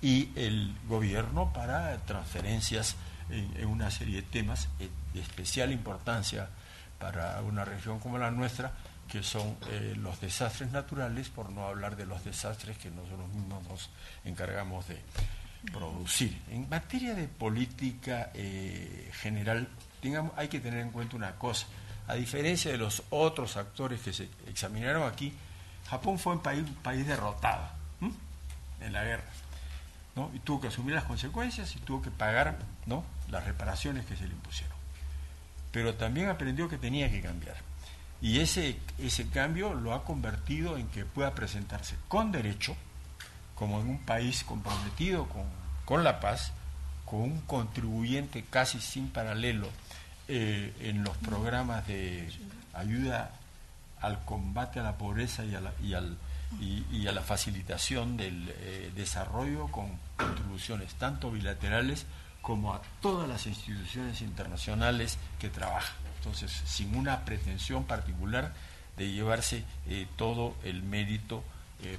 y 0.02 0.30
el 0.34 0.74
gobierno 0.88 1.52
para 1.52 1.96
transferencias 1.98 2.96
en, 3.28 3.66
una 3.66 3.90
serie 3.90 4.16
de 4.16 4.22
temas 4.22 4.68
de 4.78 5.20
especial 5.20 5.72
importancia 5.72 6.48
para 6.98 7.40
una 7.42 7.64
región 7.64 8.00
como 8.00 8.18
la 8.18 8.30
nuestra, 8.30 8.72
que 9.08 9.22
son 9.22 9.56
eh, 9.68 9.94
los 9.96 10.20
desastres 10.20 10.70
naturales, 10.70 11.28
por 11.28 11.50
no 11.50 11.66
hablar 11.66 11.96
de 11.96 12.06
los 12.06 12.24
desastres 12.24 12.78
que 12.78 12.90
nosotros 12.90 13.28
mismos 13.30 13.62
nos 13.68 13.90
encargamos 14.24 14.86
de, 14.88 15.00
producir. 15.72 16.40
En 16.50 16.68
materia 16.70 17.14
de 17.14 17.28
política 17.28 18.30
eh, 18.32 19.10
general, 19.12 19.68
hay 20.36 20.48
que 20.48 20.58
tener 20.58 20.80
en 20.80 20.90
cuenta 20.90 21.16
una 21.16 21.32
cosa. 21.32 21.66
A 22.06 22.14
diferencia 22.14 22.70
de 22.72 22.78
los 22.78 23.02
otros 23.10 23.56
actores 23.56 24.00
que 24.00 24.12
se 24.12 24.28
examinaron 24.48 25.08
aquí, 25.08 25.32
Japón 25.88 26.18
fue 26.18 26.34
un 26.34 26.40
país, 26.40 26.64
país 26.82 27.06
derrotado 27.06 27.68
en 28.80 28.92
la 28.92 29.04
guerra. 29.04 29.24
¿no? 30.16 30.30
Y 30.34 30.40
tuvo 30.40 30.60
que 30.60 30.68
asumir 30.68 30.94
las 30.94 31.04
consecuencias 31.04 31.74
y 31.76 31.78
tuvo 31.80 32.02
que 32.02 32.10
pagar 32.10 32.58
¿no? 32.86 33.04
las 33.30 33.44
reparaciones 33.44 34.06
que 34.06 34.16
se 34.16 34.26
le 34.26 34.34
impusieron. 34.34 34.76
Pero 35.72 35.94
también 35.94 36.28
aprendió 36.28 36.68
que 36.68 36.78
tenía 36.78 37.10
que 37.10 37.20
cambiar. 37.20 37.56
Y 38.20 38.40
ese, 38.40 38.76
ese 38.98 39.28
cambio 39.28 39.72
lo 39.72 39.94
ha 39.94 40.04
convertido 40.04 40.76
en 40.76 40.88
que 40.88 41.04
pueda 41.04 41.34
presentarse 41.34 41.96
con 42.08 42.32
derecho 42.32 42.76
como 43.54 43.80
en 43.80 43.88
un 43.88 43.98
país 43.98 44.42
comprometido 44.42 45.28
con, 45.86 46.02
la 46.02 46.20
paz, 46.20 46.52
con 47.04 47.20
un 47.20 47.40
contribuyente 47.42 48.42
casi 48.48 48.80
sin 48.80 49.10
paralelo 49.10 49.68
eh, 50.32 50.72
en 50.78 51.02
los 51.02 51.16
programas 51.16 51.84
de 51.88 52.30
ayuda 52.72 53.32
al 54.00 54.24
combate 54.24 54.78
a 54.78 54.84
la 54.84 54.96
pobreza 54.96 55.44
y 55.44 55.56
a 55.56 55.60
la, 55.60 55.72
y 55.82 55.94
al, 55.94 56.16
y, 56.60 57.08
a 57.08 57.10
la 57.10 57.22
facilitación 57.22 58.16
del 58.16 58.48
eh, 58.48 58.92
desarrollo 58.94 59.66
con 59.72 59.98
contribuciones 60.16 60.94
tanto 60.94 61.32
bilaterales 61.32 62.06
como 62.42 62.72
a 62.72 62.80
todas 63.02 63.28
las 63.28 63.48
instituciones 63.48 64.20
internacionales 64.20 65.18
que 65.40 65.48
trabajan. 65.48 65.96
Entonces, 66.18 66.52
sin 66.64 66.94
una 66.94 67.24
pretensión 67.24 67.82
particular 67.82 68.54
de 68.96 69.10
llevarse 69.10 69.64
eh, 69.88 70.06
todo 70.14 70.54
el 70.62 70.84
mérito 70.84 71.42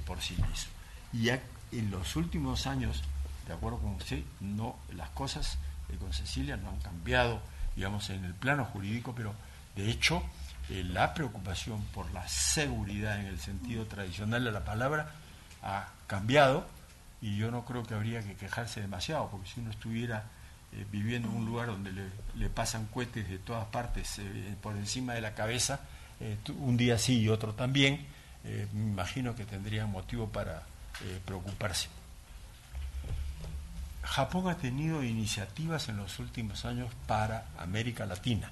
por 0.06 0.22
sí 0.22 0.34
mismo. 0.34 0.72
Y 1.12 1.24
ya 1.24 1.42
en 1.70 1.90
los 1.90 2.16
últimos 2.16 2.66
años, 2.66 3.02
de 3.46 3.52
acuerdo 3.52 3.78
con 3.78 3.96
usted, 3.96 4.22
no, 4.40 4.76
las 4.94 5.10
cosas 5.10 5.58
con 5.98 6.14
Cecilia 6.14 6.56
no 6.56 6.70
han 6.70 6.78
cambiado, 6.78 7.42
digamos, 7.76 8.10
en 8.10 8.24
el 8.24 8.34
plano 8.34 8.64
jurídico, 8.64 9.14
pero 9.14 9.34
de 9.76 9.90
hecho 9.90 10.22
eh, 10.70 10.84
la 10.84 11.14
preocupación 11.14 11.82
por 11.94 12.10
la 12.12 12.26
seguridad 12.28 13.20
en 13.20 13.26
el 13.26 13.38
sentido 13.38 13.86
tradicional 13.86 14.44
de 14.44 14.52
la 14.52 14.64
palabra 14.64 15.10
ha 15.62 15.88
cambiado 16.06 16.66
y 17.20 17.36
yo 17.36 17.50
no 17.50 17.64
creo 17.64 17.82
que 17.82 17.94
habría 17.94 18.22
que 18.22 18.34
quejarse 18.34 18.80
demasiado, 18.80 19.28
porque 19.30 19.48
si 19.48 19.60
uno 19.60 19.70
estuviera 19.70 20.24
eh, 20.72 20.86
viviendo 20.90 21.28
en 21.28 21.36
un 21.36 21.46
lugar 21.46 21.68
donde 21.68 21.92
le, 22.34 22.48
pasan 22.48 22.86
cohetes 22.86 23.28
de 23.28 23.38
todas 23.38 23.66
partes 23.66 24.18
eh, 24.18 24.54
por 24.60 24.76
encima 24.76 25.14
de 25.14 25.20
la 25.20 25.34
cabeza, 25.34 25.80
un 26.56 26.76
día 26.76 26.98
sí 26.98 27.22
y 27.22 27.28
otro 27.28 27.52
también, 27.54 28.06
me 28.44 28.90
imagino 28.90 29.34
que 29.34 29.44
tendrían 29.44 29.90
motivo 29.90 30.28
para 30.28 30.62
preocuparse. 31.24 31.88
Japón 34.02 34.48
ha 34.48 34.56
tenido 34.56 35.02
iniciativas 35.02 35.88
en 35.88 35.96
los 35.96 36.18
últimos 36.18 36.64
años 36.64 36.90
para 37.06 37.46
América 37.58 38.04
Latina, 38.04 38.50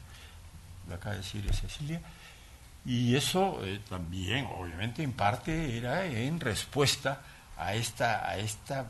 lo 0.89 0.95
acaba 0.95 1.17
de 1.17 1.23
decir 1.23 1.53
Cecilia, 1.53 2.01
y 2.85 3.15
eso 3.15 3.61
eh, 3.65 3.81
también, 3.89 4.47
obviamente, 4.47 5.03
en 5.03 5.13
parte 5.13 5.77
era 5.77 6.07
en 6.07 6.41
respuesta 6.41 7.21
a 7.59 7.75
esta, 7.75 8.27
a 8.27 8.39
esta 8.39 8.87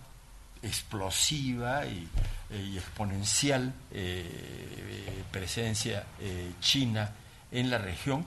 explosiva 0.62 1.86
y, 1.86 2.08
eh, 2.50 2.74
exponencial 2.76 3.72
eh, 3.90 5.24
presencia 5.32 6.04
china 6.60 7.10
en 7.50 7.70
la 7.70 7.78
región, 7.78 8.26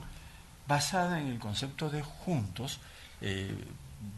basada 0.66 1.20
en 1.20 1.28
el 1.28 1.38
concepto 1.38 1.88
de 1.88 2.02
juntos, 2.02 2.80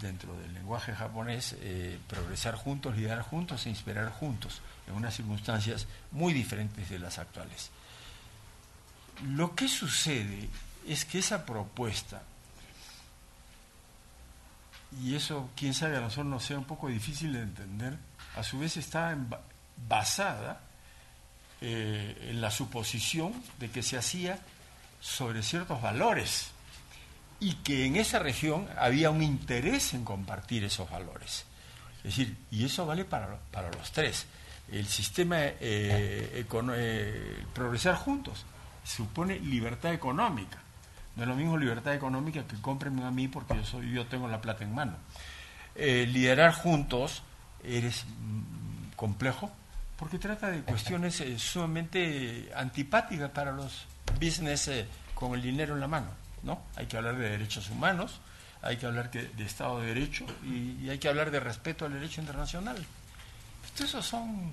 dentro 0.00 0.36
del 0.38 0.54
lenguaje 0.54 0.94
japonés, 0.94 1.56
eh, 1.60 1.98
progresar 2.08 2.54
juntos, 2.54 2.96
liderar 2.96 3.22
juntos 3.22 3.66
e 3.66 3.70
inspirar 3.70 4.10
juntos, 4.10 4.60
en 4.86 4.94
unas 4.94 5.14
circunstancias 5.14 5.86
muy 6.12 6.32
diferentes 6.32 6.88
de 6.88 6.98
las 6.98 7.18
actuales. 7.18 7.70
Lo 9.24 9.54
que 9.54 9.68
sucede 9.68 10.48
es 10.86 11.04
que 11.04 11.18
esa 11.18 11.46
propuesta, 11.46 12.22
y 15.02 15.14
eso 15.14 15.50
quién 15.56 15.74
sabe 15.74 15.96
a 15.96 16.00
nosotros 16.00 16.26
nos 16.26 16.44
sea 16.44 16.58
un 16.58 16.64
poco 16.64 16.88
difícil 16.88 17.32
de 17.32 17.42
entender, 17.42 17.98
a 18.36 18.42
su 18.42 18.58
vez 18.58 18.76
está 18.76 19.16
basada 19.88 20.60
eh, 21.60 22.28
en 22.30 22.40
la 22.40 22.50
suposición 22.50 23.32
de 23.58 23.70
que 23.70 23.82
se 23.82 23.96
hacía 23.96 24.38
sobre 25.00 25.42
ciertos 25.42 25.80
valores 25.80 26.50
y 27.40 27.54
que 27.56 27.86
en 27.86 27.96
esa 27.96 28.18
región 28.18 28.68
había 28.78 29.10
un 29.10 29.22
interés 29.22 29.94
en 29.94 30.04
compartir 30.04 30.64
esos 30.64 30.90
valores. 30.90 31.44
Es 31.98 32.04
decir, 32.04 32.36
y 32.50 32.64
eso 32.64 32.86
vale 32.86 33.04
para, 33.04 33.36
para 33.50 33.70
los 33.70 33.92
tres. 33.92 34.26
El 34.70 34.86
sistema 34.86 35.38
eh, 35.40 36.44
eh, 36.44 37.44
progresar 37.52 37.96
juntos 37.96 38.44
supone 38.84 39.38
libertad 39.38 39.92
económica. 39.92 40.58
No 41.14 41.22
es 41.22 41.28
lo 41.28 41.34
mismo 41.34 41.56
libertad 41.56 41.94
económica 41.94 42.46
que 42.46 42.56
cómprenme 42.60 43.04
a 43.04 43.10
mí 43.10 43.28
porque 43.28 43.54
yo 43.54 43.64
soy 43.64 43.92
yo 43.92 44.06
tengo 44.06 44.28
la 44.28 44.40
plata 44.40 44.64
en 44.64 44.74
mano. 44.74 44.96
Eh, 45.74 46.06
liderar 46.06 46.52
juntos 46.52 47.22
eres 47.62 48.04
mm, 48.04 48.94
complejo 48.96 49.50
porque 49.96 50.18
trata 50.18 50.50
de 50.50 50.60
cuestiones 50.62 51.22
sumamente 51.38 52.50
antipáticas 52.54 53.30
para 53.30 53.52
los 53.52 53.86
business 54.20 54.70
con 55.14 55.34
el 55.34 55.42
dinero 55.42 55.74
en 55.74 55.80
la 55.80 55.88
mano. 55.88 56.25
¿No? 56.46 56.62
Hay 56.76 56.86
que 56.86 56.96
hablar 56.96 57.18
de 57.18 57.28
derechos 57.28 57.68
humanos, 57.68 58.20
hay 58.62 58.78
que 58.78 58.86
hablar 58.86 59.10
de 59.10 59.44
Estado 59.44 59.80
de 59.80 59.88
Derecho 59.88 60.24
y, 60.44 60.88
hay 60.88 60.98
que 60.98 61.08
hablar 61.08 61.30
de 61.30 61.40
respeto 61.40 61.84
al 61.84 61.92
derecho 61.92 62.20
internacional. 62.20 62.82
esos 63.78 64.06
son 64.06 64.52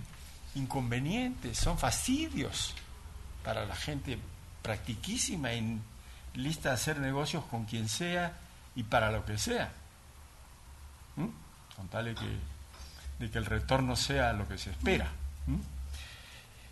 inconvenientes, 0.56 1.58
son 1.58 1.78
fastidios 1.78 2.74
para 3.44 3.66
la 3.66 3.76
gente 3.76 4.18
practiquísima 4.62 5.54
y 5.54 5.80
lista 6.34 6.70
de 6.70 6.76
hacer 6.76 7.00
negocios 7.00 7.44
con 7.46 7.66
quien 7.66 7.88
sea 7.88 8.34
y 8.76 8.84
para 8.84 9.12
lo 9.12 9.24
que 9.24 9.38
sea. 9.38 9.72
Con 11.16 11.88
tal 11.90 12.06
de 12.06 12.16
que, 12.16 12.38
de 13.20 13.32
que 13.32 13.38
el 13.38 13.46
retorno 13.46 13.96
sea 13.96 14.34
lo 14.34 14.48
que 14.48 14.58
se 14.58 14.72
espera. 14.72 15.10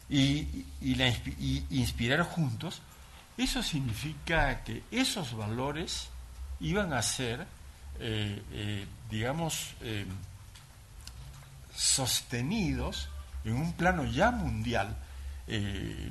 Y, 0.09 0.65
y, 0.81 1.65
inspirar 1.69 2.23
juntos 2.23 2.81
eso 3.37 3.63
significa 3.63 4.63
que 4.63 4.83
esos 4.91 5.35
valores 5.35 6.09
iban 6.59 6.93
a 6.93 7.01
ser, 7.01 7.45
eh, 7.99 8.41
eh, 8.51 8.85
digamos, 9.09 9.73
eh, 9.81 10.05
sostenidos 11.75 13.09
en 13.43 13.55
un 13.55 13.73
plano 13.73 14.05
ya 14.05 14.31
mundial, 14.31 14.95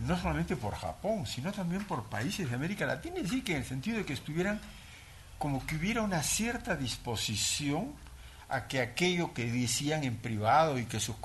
no 0.02 0.20
solamente 0.20 0.54
por 0.54 0.74
Japón, 0.74 1.26
sino 1.26 1.50
también 1.50 1.84
por 1.84 2.04
países 2.10 2.50
de 2.50 2.54
América 2.54 2.84
Latina, 2.84 3.16
es 3.16 3.22
decir, 3.22 3.42
que 3.42 3.52
en 3.52 3.58
el 3.58 3.64
sentido 3.64 3.96
de 3.96 4.04
que 4.04 4.12
estuvieran 4.12 4.60
como 5.38 5.64
que 5.64 5.76
hubiera 5.76 6.02
una 6.02 6.22
cierta 6.22 6.76
disposición 6.76 7.94
a 8.50 8.66
que 8.66 8.82
aquello 8.82 9.32
que 9.32 9.50
decían 9.50 10.04
en 10.04 10.16
privado 10.16 10.78
y 10.78 10.84
que 10.84 11.00
sus 11.00 11.16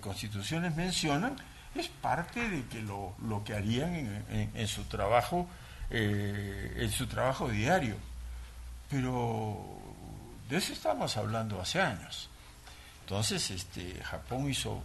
constituciones 0.00 0.76
mencionan, 0.76 1.36
es 1.74 1.88
parte 1.88 2.48
de 2.48 2.64
que 2.66 2.80
lo, 2.82 3.14
lo 3.22 3.44
que 3.44 3.54
harían 3.54 4.24
en, 4.54 4.68
su 4.68 4.84
trabajo 4.84 5.48
eh, 5.90 6.74
en 6.76 6.90
su 6.90 7.06
trabajo 7.06 7.48
diario. 7.48 7.96
Pero 8.90 9.78
de 10.48 10.56
eso 10.56 10.72
estamos 10.72 11.16
hablando 11.16 11.60
hace 11.60 11.80
años. 11.80 12.28
Entonces 13.02 13.50
este 13.50 14.02
Japón 14.02 14.50
hizo 14.50 14.82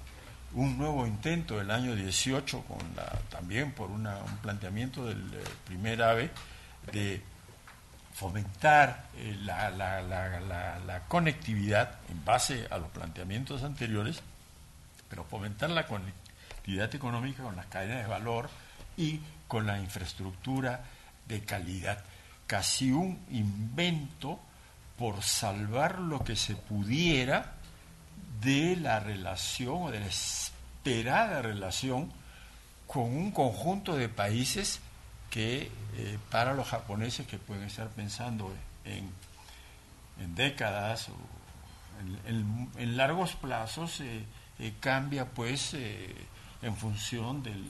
un 0.53 0.77
nuevo 0.77 1.07
intento 1.07 1.59
el 1.59 1.71
año 1.71 1.95
18 1.95 2.61
con 2.61 2.77
la, 2.95 3.05
también 3.29 3.71
por 3.71 3.89
un 3.89 4.07
planteamiento 4.41 5.05
del 5.05 5.34
eh, 5.34 5.43
primer 5.65 6.01
AVE 6.01 6.29
de 6.91 7.21
fomentar 8.13 9.07
eh, 9.17 9.36
la, 9.41 9.71
la, 9.71 10.01
la, 10.01 10.79
la, 10.79 10.99
conectividad 11.07 11.95
en 12.09 12.23
base 12.23 12.67
a 12.69 12.77
los 12.77 12.89
planteamientos 12.89 13.63
anteriores, 13.63 14.21
pero 15.09 15.23
fomentar 15.23 15.71
la 15.71 15.88
conectividad 15.88 16.22
actividad 16.64 16.95
económica 16.95 17.43
con 17.43 17.57
las 17.57 17.66
cadenas 17.66 18.03
de 18.03 18.07
valor 18.07 18.49
y 18.95 19.20
con 19.49 19.68
la 19.68 19.82
infraestructura 19.82 20.86
de 21.28 21.41
calidad. 21.41 22.01
Casi 22.47 22.89
un 22.89 23.20
invento 23.32 24.39
por 24.97 25.22
salvar 25.24 25.99
lo 25.99 26.24
que 26.24 26.38
se 26.38 26.55
pudiera 26.55 27.55
de 28.39 28.78
la 28.78 29.01
relación 29.01 29.84
o 29.84 29.91
de 29.91 29.99
la 29.99 30.05
esperada 30.05 31.41
relación 31.41 32.14
con 32.88 33.03
un 33.03 33.32
conjunto 33.32 33.97
de 33.97 34.07
países 34.07 34.80
que 35.30 35.70
eh, 35.97 36.18
para 36.32 36.53
los 36.53 36.70
japoneses 36.70 37.28
que 37.28 37.39
pueden 37.39 37.64
estar 37.66 37.89
pensando 37.89 38.53
en, 38.86 39.11
décadas 40.34 41.09
o 41.09 41.16
en, 42.26 42.95
largos 42.95 43.34
plazos 43.34 43.99
eh, 43.99 44.24
eh, 44.59 44.74
cambia 44.80 45.26
pues 45.26 45.76
en 46.64 46.76
función 46.76 47.43
del 47.43 47.64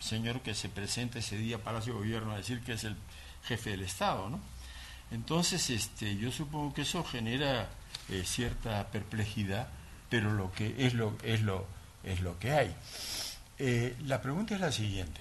señor 0.00 0.40
que 0.40 0.54
se 0.54 0.68
presenta 0.68 1.18
ese 1.18 1.36
día 1.36 1.56
a 1.56 1.60
Palacio 1.60 1.92
de 1.94 1.98
Gobierno 1.98 2.32
a 2.32 2.36
decir 2.36 2.60
que 2.60 2.74
es 2.74 2.84
el 2.84 2.96
jefe 3.44 3.70
del 3.70 3.82
Estado, 3.82 4.28
¿no? 4.30 4.40
Entonces, 5.10 5.70
este, 5.70 6.16
yo 6.16 6.32
supongo 6.32 6.72
que 6.72 6.82
eso 6.82 7.04
genera 7.04 7.68
eh, 8.08 8.22
cierta 8.24 8.88
perplejidad, 8.88 9.68
pero 10.08 10.32
lo 10.32 10.52
que 10.52 10.86
es 10.86 10.94
lo 10.94 11.16
es 11.22 11.42
lo 11.42 11.66
es 12.02 12.20
lo 12.20 12.38
que 12.38 12.52
hay. 12.52 12.74
Eh, 13.58 13.96
la 14.06 14.20
pregunta 14.22 14.54
es 14.54 14.60
la 14.60 14.72
siguiente: 14.72 15.20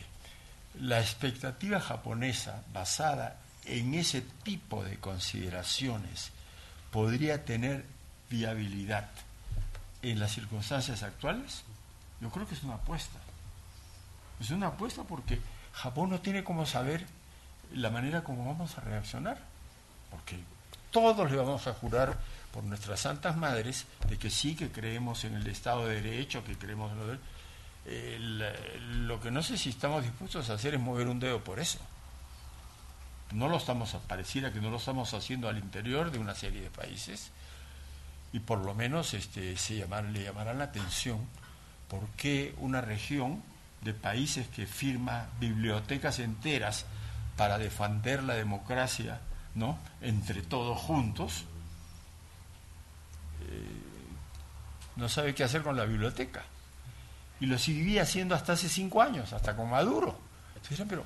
la 0.80 1.00
expectativa 1.00 1.80
japonesa 1.80 2.64
basada 2.74 3.38
en 3.66 3.94
ese 3.94 4.22
tipo 4.44 4.84
de 4.84 4.98
consideraciones 4.98 6.32
podría 6.92 7.46
tener 7.46 7.86
viabilidad 8.30 9.10
en 10.02 10.20
las 10.20 10.34
circunstancias 10.34 11.04
actuales? 11.04 11.64
Yo 12.24 12.30
creo 12.30 12.48
que 12.48 12.56
es 12.56 12.64
una 12.64 12.76
apuesta. 12.76 13.20
Es 14.40 14.50
una 14.52 14.68
apuesta 14.68 15.04
porque 15.04 15.42
Japón 15.74 16.10
no 16.10 16.22
tiene 16.22 16.42
como 16.42 16.66
saber 16.66 17.06
la 17.74 17.90
manera 17.90 18.24
como 18.24 18.46
vamos 18.46 18.78
a 18.78 18.82
reaccionar. 18.82 19.38
Porque 20.10 20.40
todos 20.90 21.30
le 21.30 21.36
vamos 21.36 21.68
a 21.68 21.74
jurar 21.74 22.18
por 22.54 22.64
nuestras 22.64 23.02
santas 23.02 23.36
madres 23.36 23.86
de 24.08 24.18
que 24.18 24.30
sí 24.30 24.56
que 24.56 24.72
creemos 24.72 25.26
en 25.26 25.34
el 25.34 25.46
Estado 25.48 25.86
de 25.86 26.02
Derecho, 26.02 26.46
que 26.46 26.58
creemos 26.58 26.94
en 26.94 26.98
lo 26.98 27.08
de... 27.08 27.20
Lo 29.06 29.20
que 29.20 29.30
no 29.30 29.44
sé 29.44 29.58
si 29.58 29.72
estamos 29.72 30.04
dispuestos 30.04 30.50
a 30.50 30.54
hacer 30.54 30.76
es 30.76 30.80
mover 30.80 31.10
un 31.10 31.20
dedo 31.20 31.44
por 31.44 31.60
eso. 31.60 31.80
No 33.34 33.50
lo 33.50 33.58
estamos, 33.58 33.98
pareciera 34.08 34.54
que 34.54 34.62
no 34.62 34.70
lo 34.70 34.78
estamos 34.78 35.14
haciendo 35.14 35.50
al 35.50 35.58
interior 35.58 36.10
de 36.10 36.20
una 36.20 36.36
serie 36.36 36.62
de 36.62 36.70
países 36.70 37.32
y 38.32 38.40
por 38.40 38.60
lo 38.60 38.74
menos 38.74 39.14
este, 39.14 39.58
se 39.58 39.74
le 39.74 40.24
llamarán 40.24 40.58
la 40.58 40.64
atención 40.64 41.28
¿por 41.94 42.08
qué 42.18 42.56
una 42.58 42.82
región 42.82 43.44
de 43.82 43.94
países 43.94 44.48
que 44.48 44.66
firma 44.66 45.28
bibliotecas 45.40 46.18
enteras 46.18 46.88
para 47.38 47.60
defender 47.60 48.24
la 48.24 48.34
democracia, 48.34 49.20
¿no? 49.54 49.78
Entre 50.02 50.42
todos 50.42 50.76
juntos, 50.80 51.46
eh, 53.42 53.82
no 54.96 55.08
sabe 55.08 55.36
qué 55.36 55.44
hacer 55.44 55.62
con 55.62 55.78
la 55.78 55.86
biblioteca. 55.86 56.44
Y 57.40 57.46
lo 57.46 57.60
seguía 57.60 58.02
haciendo 58.02 58.34
hasta 58.34 58.54
hace 58.54 58.70
cinco 58.70 59.00
años, 59.00 59.32
hasta 59.32 59.56
con 59.56 59.70
Maduro. 59.70 60.18
pero, 60.90 61.06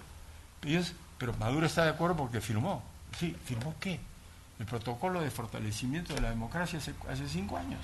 pero 1.17 1.33
Maduro 1.33 1.65
está 1.65 1.83
de 1.83 1.89
acuerdo 1.89 2.15
porque 2.15 2.39
firmó. 2.39 2.81
Sí, 3.19 3.35
¿firmó 3.43 3.75
qué? 3.81 3.99
El 4.57 4.65
protocolo 4.65 5.19
de 5.19 5.31
fortalecimiento 5.31 6.13
de 6.13 6.21
la 6.21 6.29
democracia 6.29 6.79
hace, 6.79 6.93
hace 7.09 7.27
cinco 7.27 7.57
años. 7.57 7.81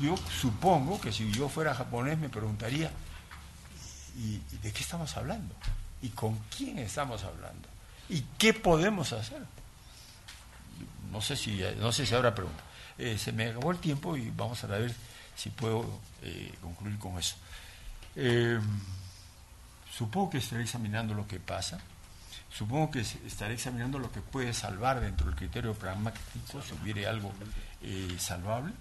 Yo 0.00 0.14
supongo 0.16 1.00
que 1.00 1.12
si 1.12 1.30
yo 1.32 1.48
fuera 1.48 1.74
japonés 1.74 2.18
me 2.18 2.28
preguntaría, 2.28 2.90
¿y, 4.16 4.38
de 4.58 4.72
qué 4.72 4.82
estamos 4.82 5.16
hablando? 5.16 5.54
¿Y 6.02 6.10
con 6.10 6.38
quién 6.56 6.78
estamos 6.78 7.24
hablando? 7.24 7.68
¿Y 8.08 8.22
qué 8.38 8.52
podemos 8.52 9.12
hacer? 9.12 9.42
No 11.10 11.20
sé 11.20 11.36
si, 11.36 11.62
no 11.78 11.92
sé 11.92 12.04
si 12.04 12.14
habrá 12.14 12.34
pregunta. 12.34 12.62
Eh, 12.98 13.16
se 13.18 13.32
me 13.32 13.48
acabó 13.48 13.70
el 13.70 13.78
tiempo 13.78 14.16
y 14.16 14.30
vamos 14.30 14.62
a 14.64 14.66
ver 14.66 14.94
si 15.34 15.50
puedo 15.50 16.00
eh, 16.22 16.52
concluir 16.60 16.98
con 16.98 17.18
eso. 17.18 17.36
Eh, 18.14 18.58
supongo 19.90 20.30
que 20.30 20.38
estaré 20.38 20.62
examinando 20.62 21.14
lo 21.14 21.26
que 21.26 21.40
pasa. 21.40 21.78
Supongo 22.50 22.90
que 22.90 23.00
estaré 23.00 23.54
examinando 23.54 23.98
lo 23.98 24.10
que 24.12 24.20
puede 24.20 24.52
salvar 24.54 25.00
dentro 25.00 25.26
del 25.26 25.36
criterio 25.36 25.74
pragmático, 25.74 26.62
si 26.62 26.74
hubiere 26.74 27.06
algo 27.06 27.32
salvable. 28.18 28.72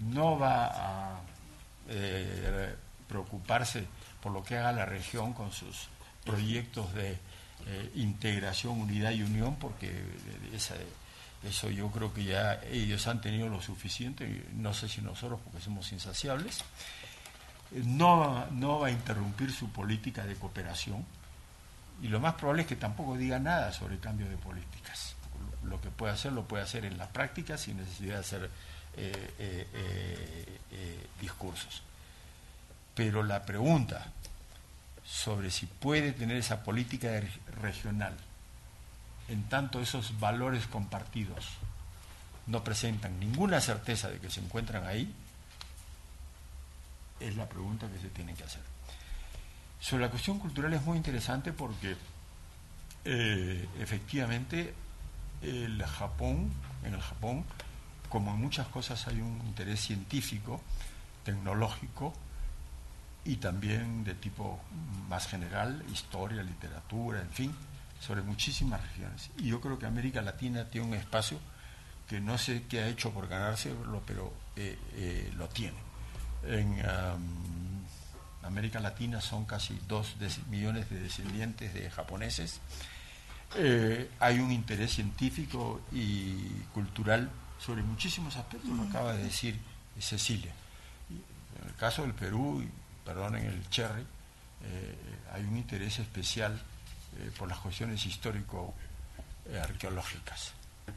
No 0.00 0.38
va 0.38 0.66
a 0.66 1.20
preocuparse 3.08 3.84
por 4.22 4.32
lo 4.32 4.42
que 4.42 4.56
haga 4.56 4.72
la 4.72 4.86
región 4.86 5.32
con 5.32 5.52
sus 5.52 5.88
proyectos 6.24 6.92
de 6.94 7.18
integración, 7.94 8.80
unidad 8.80 9.12
y 9.12 9.22
unión, 9.22 9.56
porque 9.56 10.04
esa, 10.52 10.74
eso 11.42 11.70
yo 11.70 11.90
creo 11.90 12.12
que 12.12 12.24
ya 12.24 12.60
ellos 12.64 13.06
han 13.06 13.20
tenido 13.20 13.48
lo 13.48 13.60
suficiente, 13.60 14.44
no 14.54 14.74
sé 14.74 14.88
si 14.88 15.00
nosotros 15.00 15.40
porque 15.44 15.60
somos 15.60 15.90
insaciables. 15.92 16.64
No, 17.72 18.46
no 18.50 18.80
va 18.80 18.88
a 18.88 18.90
interrumpir 18.90 19.50
su 19.50 19.70
política 19.70 20.26
de 20.26 20.34
cooperación 20.34 21.06
y 22.02 22.08
lo 22.08 22.20
más 22.20 22.34
probable 22.34 22.62
es 22.62 22.68
que 22.68 22.76
tampoco 22.76 23.16
diga 23.16 23.38
nada 23.38 23.72
sobre 23.72 23.98
cambio 23.98 24.28
de 24.28 24.36
políticas. 24.36 25.14
Lo 25.64 25.80
que 25.80 25.88
puede 25.88 26.12
hacer 26.12 26.32
lo 26.32 26.46
puede 26.46 26.64
hacer 26.64 26.84
en 26.84 26.98
la 26.98 27.08
práctica 27.08 27.56
sin 27.56 27.76
necesidad 27.78 28.14
de 28.14 28.20
hacer 28.20 28.50
eh, 28.94 29.34
eh, 29.38 30.58
eh, 30.70 31.06
discursos. 31.18 31.82
Pero 32.94 33.22
la 33.22 33.42
pregunta 33.42 34.06
sobre 35.04 35.50
si 35.50 35.64
puede 35.64 36.12
tener 36.12 36.36
esa 36.36 36.62
política 36.62 37.08
regional 37.60 38.14
en 39.28 39.44
tanto 39.44 39.80
esos 39.80 40.20
valores 40.20 40.66
compartidos 40.66 41.46
no 42.48 42.62
presentan 42.62 43.18
ninguna 43.18 43.60
certeza 43.60 44.10
de 44.10 44.18
que 44.18 44.30
se 44.30 44.40
encuentran 44.40 44.84
ahí, 44.84 45.10
es 47.20 47.36
la 47.36 47.48
pregunta 47.48 47.88
que 47.88 48.00
se 48.00 48.08
tiene 48.08 48.34
que 48.34 48.44
hacer. 48.44 48.62
Sobre 49.80 50.04
la 50.04 50.10
cuestión 50.10 50.38
cultural 50.38 50.72
es 50.74 50.82
muy 50.82 50.96
interesante 50.96 51.52
porque 51.52 51.96
efectivamente 53.04 54.74
el 55.40 55.82
Japón, 55.84 56.52
en 56.84 56.94
el 56.94 57.00
Japón, 57.00 57.44
como 58.12 58.32
en 58.32 58.42
muchas 58.42 58.66
cosas 58.66 59.08
hay 59.08 59.22
un 59.22 59.40
interés 59.46 59.80
científico, 59.80 60.60
tecnológico 61.24 62.12
y 63.24 63.36
también 63.36 64.04
de 64.04 64.14
tipo 64.14 64.60
más 65.08 65.26
general, 65.26 65.82
historia, 65.90 66.42
literatura, 66.42 67.22
en 67.22 67.30
fin, 67.30 67.54
sobre 67.98 68.20
muchísimas 68.20 68.82
regiones. 68.82 69.30
Y 69.38 69.44
yo 69.48 69.62
creo 69.62 69.78
que 69.78 69.86
América 69.86 70.20
Latina 70.20 70.68
tiene 70.68 70.88
un 70.88 70.92
espacio 70.94 71.38
que 72.06 72.20
no 72.20 72.36
sé 72.36 72.64
qué 72.68 72.80
ha 72.80 72.88
hecho 72.88 73.12
por 73.12 73.28
ganárselo, 73.28 74.02
pero 74.06 74.30
eh, 74.56 74.78
eh, 74.92 75.32
lo 75.34 75.48
tiene. 75.48 75.78
En 76.44 76.82
América 78.42 78.78
Latina 78.78 79.22
son 79.22 79.46
casi 79.46 79.80
dos 79.88 80.16
millones 80.50 80.90
de 80.90 81.00
descendientes 81.00 81.72
de 81.72 81.88
japoneses. 81.88 82.60
Eh, 83.56 84.10
hay 84.20 84.38
un 84.38 84.52
interés 84.52 84.92
científico 84.92 85.80
y 85.92 86.34
cultural 86.74 87.30
sobre 87.64 87.82
muchísimos 87.82 88.36
aspectos, 88.36 88.70
lo 88.70 88.82
acaba 88.82 89.14
de 89.14 89.24
decir 89.24 89.58
Cecilia. 90.00 90.52
En 91.60 91.68
el 91.68 91.74
caso 91.76 92.02
del 92.02 92.14
Perú, 92.14 92.64
perdonen 93.04 93.46
el 93.46 93.68
cherry, 93.68 94.06
hay 95.32 95.44
un 95.44 95.56
interés 95.56 95.98
especial 95.98 96.60
eh, 97.18 97.30
por 97.36 97.48
las 97.48 97.58
cuestiones 97.58 98.06
histórico-arqueológicas. 98.06 100.52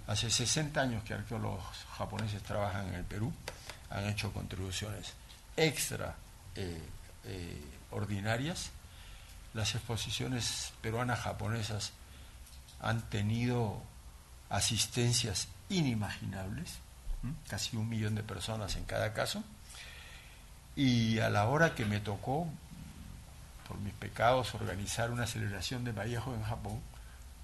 Hace 0.08 0.30
60 0.30 0.80
años 0.80 1.04
que 1.04 1.14
arqueólogos 1.14 1.66
japoneses 1.98 2.42
trabajan 2.42 2.88
en 2.88 2.94
el 2.96 3.04
Perú, 3.04 3.34
han 3.90 4.08
hecho 4.08 4.32
contribuciones 4.32 5.12
extra 5.58 6.16
eh, 6.56 6.82
eh, 7.26 7.62
ordinarias. 7.92 8.70
Las 9.54 9.76
exposiciones 9.76 10.72
peruanas 10.82 11.20
japonesas 11.20 11.92
han 12.80 13.02
tenido 13.10 13.84
asistencias 14.50 15.50
inimaginables, 15.70 16.80
casi 17.48 17.76
un 17.78 17.90
millón 17.90 18.16
de 18.16 18.24
personas 18.24 18.76
en 18.76 18.86
cada 18.86 19.14
caso. 19.14 19.44
Y 20.76 21.20
a 21.20 21.30
la 21.30 21.48
hora 21.48 21.74
que 21.74 21.86
me 21.86 22.00
tocó 22.00 22.48
por 23.68 23.80
mis 23.80 23.94
pecados, 23.94 24.54
organizar 24.54 25.12
una 25.12 25.26
celebración 25.26 25.84
de 25.84 25.92
Vallejo 25.92 26.34
en 26.34 26.44
Japón, 26.44 26.80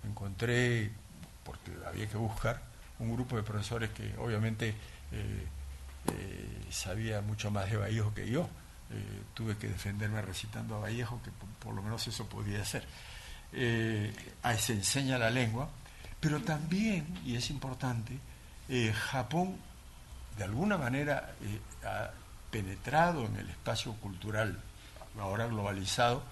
encontré, 0.04 0.92
porque 1.44 1.72
había 1.88 2.08
que 2.08 2.18
buscar, 2.18 2.62
un 3.00 3.14
grupo 3.14 3.36
de 3.36 3.44
profesores 3.44 3.90
que 3.90 4.16
obviamente 4.18 4.76
eh, 5.12 5.48
eh, 6.08 6.68
sabía 6.70 7.22
mucho 7.22 7.50
más 7.50 7.70
de 7.70 7.78
Vallejo 7.78 8.14
que 8.14 8.30
yo. 8.30 8.48
Eh, 8.92 9.24
tuve 9.34 9.58
que 9.58 9.68
defenderme 9.68 10.22
recitando 10.22 10.76
a 10.76 10.80
Vallejo, 10.80 11.20
que 11.24 11.32
por, 11.64 11.74
lo 11.74 11.82
menos 11.82 12.06
eso 12.08 12.28
podía 12.28 12.64
ser. 12.64 12.86
ahí 14.44 14.58
se 14.60 14.74
enseña 14.74 15.18
la 15.18 15.30
lengua, 15.30 15.70
pero 16.22 16.40
también, 16.42 17.06
y 17.26 17.36
es 17.36 17.50
importante, 17.50 18.18
Japón 18.94 19.58
de 20.38 20.46
alguna 20.46 20.78
manera 20.78 21.34
ha 21.84 22.12
penetrado 22.52 23.26
en 23.26 23.36
el 23.36 23.50
espacio 23.50 23.94
cultural 23.96 24.58
ahora 25.20 25.48
globalizado, 25.48 26.24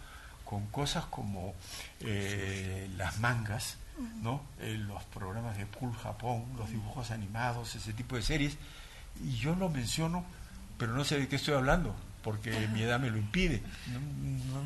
con 0.45 0.65
cosas 0.67 1.05
como 1.05 1.53
eh, 1.99 2.89
las 2.97 3.19
mangas, 3.19 3.77
¿no? 4.21 4.41
Eh, 4.59 4.77
los 4.79 5.03
programas 5.05 5.57
de 5.57 5.65
Cool 5.65 5.95
Japón, 5.95 6.45
los 6.57 6.69
dibujos 6.69 7.11
animados, 7.11 7.75
ese 7.75 7.93
tipo 7.93 8.15
de 8.15 8.23
series. 8.23 8.57
Y 9.23 9.35
yo 9.37 9.55
lo 9.55 9.69
menciono, 9.69 10.25
pero 10.77 10.93
no 10.93 11.03
sé 11.03 11.19
de 11.19 11.27
qué 11.27 11.35
estoy 11.35 11.53
hablando, 11.53 11.95
porque 12.23 12.67
mi 12.69 12.81
edad 12.81 12.99
me 12.99 13.09
lo 13.11 13.17
impide. 13.17 13.61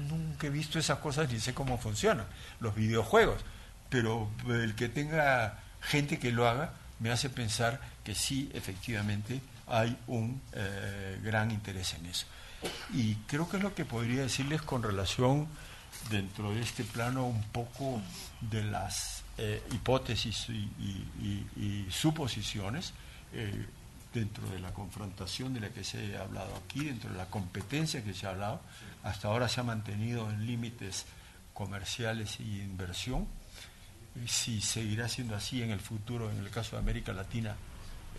nunca 0.10 0.48
he 0.48 0.50
visto 0.50 0.80
esas 0.80 1.00
cosas 1.00 1.30
ni 1.32 1.40
sé 1.40 1.54
cómo 1.54 1.78
funcionan. 1.78 2.28
Los 2.60 2.76
videojuegos. 2.76 3.44
Pero 3.94 4.28
el 4.50 4.74
que 4.74 4.90
tenga 4.90 5.60
gente 5.80 6.18
que 6.18 6.32
lo 6.32 6.48
haga 6.48 6.74
me 6.98 7.12
hace 7.12 7.30
pensar 7.30 7.80
que 8.04 8.16
sí, 8.16 8.50
efectivamente, 8.56 9.40
hay 9.68 9.96
un 10.08 10.42
eh, 10.54 11.20
gran 11.24 11.52
interés 11.52 11.94
en 11.94 12.08
eso. 12.08 12.26
Y 12.92 13.14
creo 13.28 13.48
que 13.48 13.58
es 13.58 13.64
lo 13.64 13.76
que 13.76 13.86
podría 13.86 14.24
decirles 14.24 14.64
con 14.64 14.82
relación 14.82 15.48
dentro 16.10 16.56
de 16.56 16.62
este 16.62 16.84
plano 16.84 17.28
un 17.28 17.44
poco 17.44 18.02
de 18.42 18.64
las 18.64 19.26
eh, 19.38 19.62
hipótesis 19.72 20.48
y, 20.50 21.86
suposiciones 21.92 22.94
eh, 23.32 23.64
dentro 24.12 24.50
de 24.50 24.60
la 24.60 24.74
confrontación 24.74 25.54
de 25.54 25.60
la 25.60 25.70
que 25.70 25.84
se 25.84 26.18
ha 26.18 26.22
hablado 26.22 26.52
aquí, 26.66 26.86
dentro 26.86 27.12
de 27.12 27.18
la 27.18 27.28
competencia 27.28 28.04
que 28.04 28.16
se 28.16 28.26
ha 28.26 28.32
hablado. 28.32 28.60
Hasta 29.04 29.28
ahora 29.28 29.48
se 29.48 29.60
ha 29.60 29.64
mantenido 29.64 30.32
en 30.32 30.48
límites 30.48 31.06
comerciales 31.54 32.40
y 32.40 32.60
inversión. 32.62 33.28
Si 34.28 34.62
seguirá 34.62 35.10
siendo 35.10 35.36
así 35.36 35.62
en 35.62 35.72
el 35.72 35.80
futuro, 35.80 36.30
en 36.32 36.38
el 36.38 36.50
caso 36.50 36.76
de 36.76 36.82
América 36.82 37.14
Latina, 37.14 37.56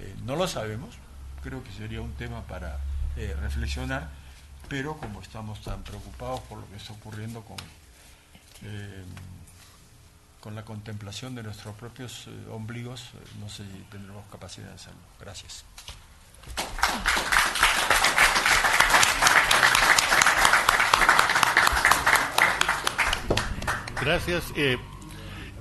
eh, 0.00 0.14
no 0.24 0.36
lo 0.36 0.48
sabemos. 0.48 0.96
Creo 1.42 1.62
que 1.62 1.72
sería 1.72 2.00
un 2.00 2.12
tema 2.14 2.42
para 2.42 2.80
reflexionar 3.16 4.10
pero 4.68 4.96
como 4.96 5.20
estamos 5.20 5.60
tan 5.60 5.82
preocupados 5.82 6.40
por 6.40 6.58
lo 6.58 6.68
que 6.70 6.76
está 6.76 6.92
ocurriendo 6.92 7.42
con, 7.42 7.56
eh, 8.62 9.04
con 10.40 10.54
la 10.54 10.64
contemplación 10.64 11.34
de 11.34 11.42
nuestros 11.42 11.74
propios 11.76 12.26
eh, 12.28 12.30
ombligos, 12.50 13.10
eh, 13.14 13.18
no 13.40 13.48
sé 13.48 13.64
si 13.64 13.84
tendremos 13.90 14.24
capacidad 14.30 14.68
de 14.68 14.74
hacerlo. 14.74 15.00
Gracias. 15.20 15.64
Gracias. 24.00 24.52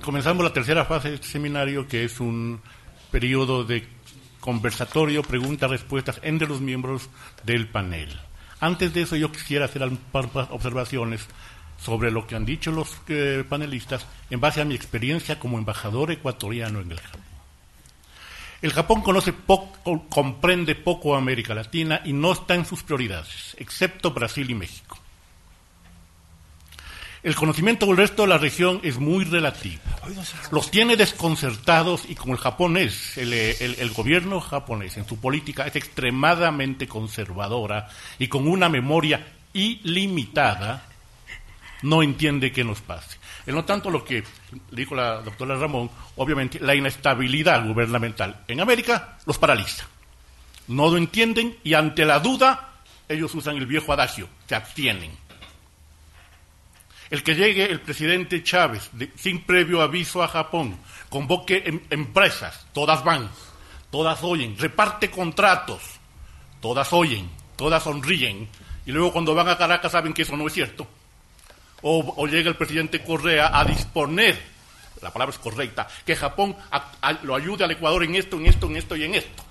Comenzamos 0.04 0.44
la 0.44 0.52
tercera 0.52 0.84
fase 0.84 1.08
de 1.08 1.14
este 1.16 1.28
seminario, 1.28 1.88
que 1.88 2.04
es 2.04 2.20
un 2.20 2.60
periodo 3.10 3.64
de 3.64 3.86
conversatorio, 4.38 5.22
preguntas, 5.22 5.70
respuestas 5.70 6.20
entre 6.22 6.46
los 6.46 6.60
miembros 6.60 7.08
del 7.44 7.68
panel. 7.68 8.20
Antes 8.60 8.92
de 8.92 9.02
eso 9.02 9.16
yo 9.16 9.32
quisiera 9.32 9.64
hacer 9.64 9.82
algunas 9.82 10.50
observaciones 10.50 11.26
sobre 11.78 12.10
lo 12.10 12.26
que 12.26 12.36
han 12.36 12.44
dicho 12.44 12.70
los 12.70 12.96
eh, 13.08 13.44
panelistas 13.48 14.06
en 14.30 14.40
base 14.40 14.60
a 14.60 14.64
mi 14.64 14.74
experiencia 14.74 15.38
como 15.38 15.58
embajador 15.58 16.10
ecuatoriano 16.10 16.80
en 16.80 16.92
el 16.92 17.00
Japón. 17.00 17.22
El 18.62 18.72
Japón 18.72 19.02
conoce 19.02 19.32
poco, 19.32 20.06
comprende 20.08 20.74
poco 20.74 21.14
a 21.14 21.18
América 21.18 21.54
Latina 21.54 22.00
y 22.04 22.12
no 22.12 22.32
está 22.32 22.54
en 22.54 22.64
sus 22.64 22.82
prioridades, 22.82 23.56
excepto 23.58 24.12
Brasil 24.12 24.48
y 24.48 24.54
México. 24.54 24.98
El 27.24 27.34
conocimiento 27.36 27.86
del 27.86 27.96
resto 27.96 28.22
de 28.22 28.28
la 28.28 28.36
región 28.36 28.80
es 28.82 28.98
muy 28.98 29.24
relativo. 29.24 29.80
Los 30.50 30.70
tiene 30.70 30.94
desconcertados 30.94 32.04
y 32.06 32.14
como 32.14 32.34
el 32.34 32.38
japonés, 32.38 33.16
el, 33.16 33.32
el, 33.32 33.90
gobierno 33.92 34.42
japonés 34.42 34.98
en 34.98 35.08
su 35.08 35.18
política 35.18 35.66
es 35.66 35.74
extremadamente 35.74 36.86
conservadora 36.86 37.88
y 38.18 38.28
con 38.28 38.46
una 38.46 38.68
memoria 38.68 39.26
ilimitada, 39.54 40.86
no 41.80 42.02
entiende 42.02 42.52
qué 42.52 42.62
nos 42.62 42.82
pase. 42.82 43.16
En 43.46 43.54
no 43.54 43.64
tanto 43.64 43.88
lo 43.88 44.04
que 44.04 44.22
dijo 44.70 44.94
la 44.94 45.22
doctora 45.22 45.56
Ramón, 45.56 45.90
obviamente 46.16 46.60
la 46.60 46.74
inestabilidad 46.74 47.66
gubernamental 47.66 48.44
en 48.48 48.60
América 48.60 49.16
los 49.24 49.38
paraliza. 49.38 49.86
No 50.68 50.90
lo 50.90 50.98
entienden 50.98 51.56
y 51.64 51.72
ante 51.72 52.04
la 52.04 52.20
duda 52.20 52.74
ellos 53.08 53.34
usan 53.34 53.56
el 53.56 53.66
viejo 53.66 53.94
adagio, 53.94 54.28
se 54.46 54.54
abstienen. 54.54 55.23
El 57.10 57.22
que 57.22 57.34
llegue 57.34 57.64
el 57.64 57.80
presidente 57.80 58.42
Chávez 58.42 58.90
sin 59.16 59.42
previo 59.42 59.82
aviso 59.82 60.22
a 60.22 60.28
Japón, 60.28 60.78
convoque 61.08 61.62
em, 61.66 61.80
empresas, 61.90 62.66
todas 62.72 63.04
van, 63.04 63.30
todas 63.90 64.22
oyen, 64.22 64.56
reparte 64.58 65.10
contratos, 65.10 65.82
todas 66.60 66.92
oyen, 66.92 67.30
todas 67.56 67.82
sonríen, 67.82 68.48
y 68.86 68.92
luego 68.92 69.12
cuando 69.12 69.34
van 69.34 69.48
a 69.48 69.58
Caracas 69.58 69.92
saben 69.92 70.12
que 70.12 70.22
eso 70.22 70.36
no 70.36 70.46
es 70.46 70.52
cierto. 70.52 70.86
O, 71.82 72.26
llega 72.26 72.48
el 72.48 72.56
presidente 72.56 73.04
Correa 73.04 73.50
a 73.58 73.64
disponer, 73.64 74.40
la 75.02 75.12
palabra 75.12 75.34
es 75.34 75.38
correcta, 75.38 75.86
que 76.06 76.16
Japón 76.16 76.56
lo 77.22 77.34
ayude 77.34 77.64
al 77.64 77.70
Ecuador 77.70 78.02
en 78.04 78.14
esto, 78.14 78.36
en 78.36 78.46
esto, 78.46 78.66
en 78.66 78.76
esto 78.76 78.96
y 78.96 79.04
en 79.04 79.14
esto. 79.14 79.42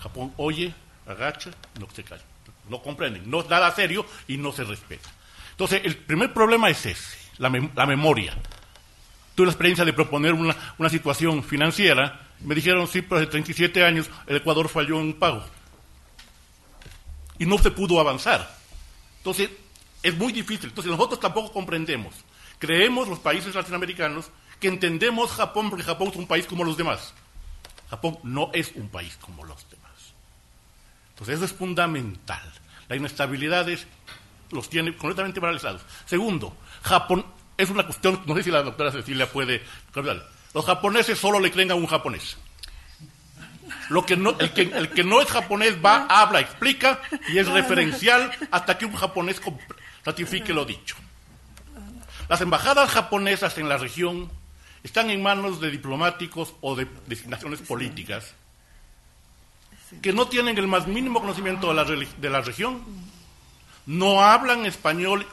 Japón 0.00 0.32
oye, 0.38 0.72
agacha, 1.06 1.50
no 1.78 1.86
se 1.92 2.02
calla. 2.04 2.24
No 2.70 2.82
comprenden, 2.82 3.30
no 3.30 3.40
es 3.40 3.48
nada 3.48 3.70
serio 3.72 4.06
y 4.26 4.38
no 4.38 4.52
se 4.52 4.64
respeta. 4.64 5.10
Entonces, 5.58 5.80
el 5.82 5.96
primer 5.96 6.32
problema 6.32 6.70
es 6.70 6.86
ese, 6.86 7.18
la, 7.38 7.50
memoria. 7.50 8.32
Tuve 9.34 9.46
la 9.46 9.50
experiencia 9.50 9.84
de 9.84 9.92
proponer 9.92 10.32
una, 10.32 10.88
situación 10.88 11.42
financiera. 11.42 12.28
Me 12.38 12.54
dijeron, 12.54 12.86
sí, 12.86 13.02
pero 13.02 13.16
hace 13.16 13.26
37 13.26 13.84
años 13.84 14.08
el 14.28 14.36
Ecuador 14.36 14.68
falló 14.68 15.00
en 15.00 15.06
un 15.06 15.14
pago. 15.14 15.44
Y 17.40 17.44
no 17.46 17.58
se 17.58 17.72
pudo 17.72 17.98
avanzar. 17.98 18.56
Entonces, 19.16 19.50
es 20.00 20.16
muy 20.16 20.32
difícil. 20.32 20.68
Entonces, 20.68 20.92
nosotros 20.92 21.18
tampoco 21.18 21.52
comprendemos. 21.52 22.14
Creemos, 22.60 23.08
los 23.08 23.18
países 23.18 23.52
latinoamericanos, 23.52 24.30
que 24.60 24.68
entendemos 24.68 25.32
Japón 25.32 25.70
porque 25.70 25.84
Japón 25.84 26.10
es 26.12 26.16
un 26.16 26.28
país 26.28 26.46
como 26.46 26.62
los 26.62 26.76
demás. 26.76 27.14
Japón 27.90 28.20
no 28.22 28.52
es 28.54 28.70
un 28.76 28.88
país 28.90 29.18
como 29.20 29.44
los 29.44 29.68
demás. 29.68 30.14
Entonces, 31.08 31.34
eso 31.34 31.46
es 31.46 31.52
fundamental. 31.52 32.48
La 32.88 32.94
inestabilidad 32.94 33.68
es 33.68 33.88
los 34.50 34.68
tiene 34.68 34.94
completamente 34.96 35.40
paralizados. 35.40 35.82
Segundo, 36.06 36.56
Japón 36.82 37.24
es 37.56 37.70
una 37.70 37.84
cuestión, 37.84 38.22
no 38.24 38.36
sé 38.36 38.44
si 38.44 38.50
la 38.50 38.62
doctora 38.62 38.92
Cecilia 38.92 39.30
puede 39.30 39.62
Los 40.54 40.64
japoneses 40.64 41.18
solo 41.18 41.40
le 41.40 41.50
creen 41.50 41.72
a 41.72 41.74
un 41.74 41.86
japonés. 41.86 42.36
Lo 43.90 44.06
que 44.06 44.16
no, 44.16 44.38
el, 44.38 44.52
que, 44.52 44.62
el 44.62 44.90
que 44.90 45.04
no 45.04 45.20
es 45.20 45.28
japonés 45.28 45.76
va, 45.84 46.06
habla, 46.08 46.40
explica 46.40 47.00
y 47.28 47.38
es 47.38 47.48
referencial 47.48 48.30
hasta 48.50 48.78
que 48.78 48.86
un 48.86 48.94
japonés 48.94 49.40
ratifique 50.04 50.54
lo 50.54 50.64
dicho. 50.64 50.96
Las 52.28 52.40
embajadas 52.40 52.90
japonesas 52.90 53.58
en 53.58 53.68
la 53.68 53.78
región 53.78 54.30
están 54.84 55.10
en 55.10 55.22
manos 55.22 55.60
de 55.60 55.70
diplomáticos 55.70 56.54
o 56.60 56.76
de 56.76 56.86
designaciones 57.06 57.60
políticas 57.60 58.34
que 60.02 60.12
no 60.12 60.28
tienen 60.28 60.56
el 60.58 60.68
más 60.68 60.86
mínimo 60.86 61.20
conocimiento 61.20 61.68
de 61.68 61.74
la, 61.74 61.84
de 61.84 62.30
la 62.30 62.40
región 62.42 62.82
no 63.88 64.20
hablan 64.20 64.66
español 64.66 65.26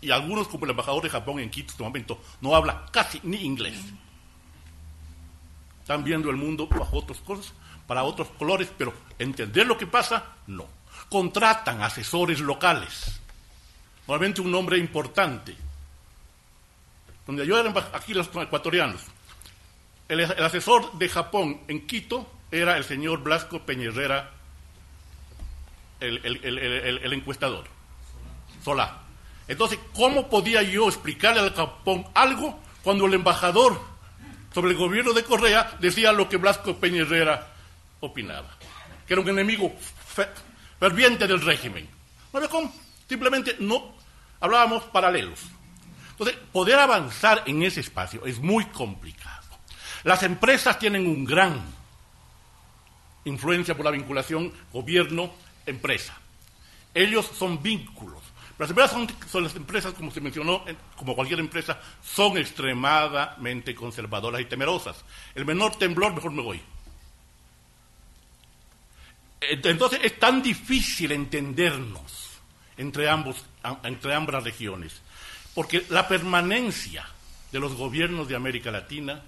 y 0.00 0.10
algunos, 0.12 0.48
como 0.48 0.64
el 0.64 0.70
embajador 0.70 1.02
de 1.02 1.10
Japón 1.10 1.40
en 1.40 1.50
Quito 1.50 1.66
en 1.66 1.72
este 1.72 1.82
momento, 1.82 2.20
no 2.40 2.56
habla 2.56 2.86
casi 2.90 3.20
ni 3.22 3.36
inglés. 3.44 3.78
Están 5.80 6.04
viendo 6.04 6.30
el 6.30 6.36
mundo 6.36 6.66
bajo 6.68 6.98
otras 6.98 7.18
cosas, 7.18 7.52
para 7.86 8.04
otros 8.04 8.28
colores, 8.38 8.72
pero 8.78 8.94
entender 9.18 9.66
lo 9.66 9.76
que 9.76 9.86
pasa, 9.86 10.24
no. 10.46 10.66
Contratan 11.10 11.82
asesores 11.82 12.40
locales, 12.40 13.20
normalmente 14.06 14.40
un 14.40 14.52
nombre 14.52 14.78
importante. 14.78 15.54
Donde 17.26 17.46
yo 17.46 17.58
era 17.58 17.90
aquí 17.92 18.14
los 18.14 18.30
ecuatorianos, 18.34 19.02
el, 20.08 20.24
asesor 20.24 20.96
de 20.96 21.10
Japón 21.10 21.60
en 21.68 21.86
Quito 21.86 22.26
era 22.50 22.78
el 22.78 22.84
señor 22.84 23.22
Blasco 23.22 23.60
Peñerrera, 23.60 24.30
el 26.00 27.12
encuestador. 27.12 27.77
Sola. 28.62 29.02
Entonces, 29.46 29.78
¿cómo 29.94 30.28
podía 30.28 30.62
yo 30.62 30.88
explicarle 30.88 31.40
al 31.40 31.54
Japón 31.54 32.06
algo 32.14 32.58
cuando 32.82 33.06
el 33.06 33.14
embajador 33.14 33.80
sobre 34.52 34.72
el 34.72 34.76
gobierno 34.76 35.12
de 35.12 35.24
Correa 35.24 35.76
decía 35.80 36.12
lo 36.12 36.28
que 36.28 36.36
Blasco 36.36 36.76
Peña 36.76 37.02
Herrera 37.02 37.48
opinaba? 38.00 38.50
Que 39.06 39.14
era 39.14 39.22
un 39.22 39.28
enemigo 39.28 39.72
ferviente 40.78 41.26
del 41.26 41.40
régimen. 41.40 41.88
¿No 42.32 42.40
ve 42.40 42.48
cómo? 42.48 42.72
Simplemente 43.08 43.56
no 43.60 43.94
hablábamos 44.40 44.84
paralelos. 44.84 45.40
Entonces, 46.10 46.36
poder 46.52 46.78
avanzar 46.78 47.44
en 47.46 47.62
ese 47.62 47.80
espacio 47.80 48.26
es 48.26 48.38
muy 48.38 48.66
complicado. 48.66 49.38
Las 50.04 50.22
empresas 50.22 50.78
tienen 50.78 51.06
un 51.06 51.24
gran 51.24 51.60
influencia 53.24 53.76
por 53.76 53.84
la 53.84 53.90
vinculación 53.90 54.52
gobierno-empresa. 54.72 56.16
Ellos 56.94 57.30
son 57.38 57.62
vínculos. 57.62 58.17
Las 58.58 58.70
empresas 58.70 59.08
son, 59.30 59.44
las 59.44 59.54
empresas, 59.54 59.94
como 59.94 60.10
se 60.10 60.20
mencionó, 60.20 60.64
como 60.96 61.14
cualquier 61.14 61.38
empresa, 61.38 61.80
son 62.02 62.36
extremadamente 62.38 63.74
conservadoras 63.74 64.40
y 64.40 64.46
temerosas. 64.46 65.04
El 65.34 65.46
menor 65.46 65.76
temblor, 65.76 66.12
mejor 66.12 66.32
me 66.32 66.42
voy. 66.42 66.60
Entonces 69.40 70.00
es 70.02 70.18
tan 70.18 70.42
difícil 70.42 71.12
entendernos 71.12 72.30
entre, 72.76 73.08
ambos, 73.08 73.44
entre 73.84 74.14
ambas 74.14 74.42
regiones, 74.42 75.00
porque 75.54 75.86
la 75.90 76.08
permanencia 76.08 77.06
de 77.52 77.60
los 77.60 77.74
gobiernos 77.74 78.26
de 78.26 78.34
América 78.34 78.72
Latina 78.72 79.22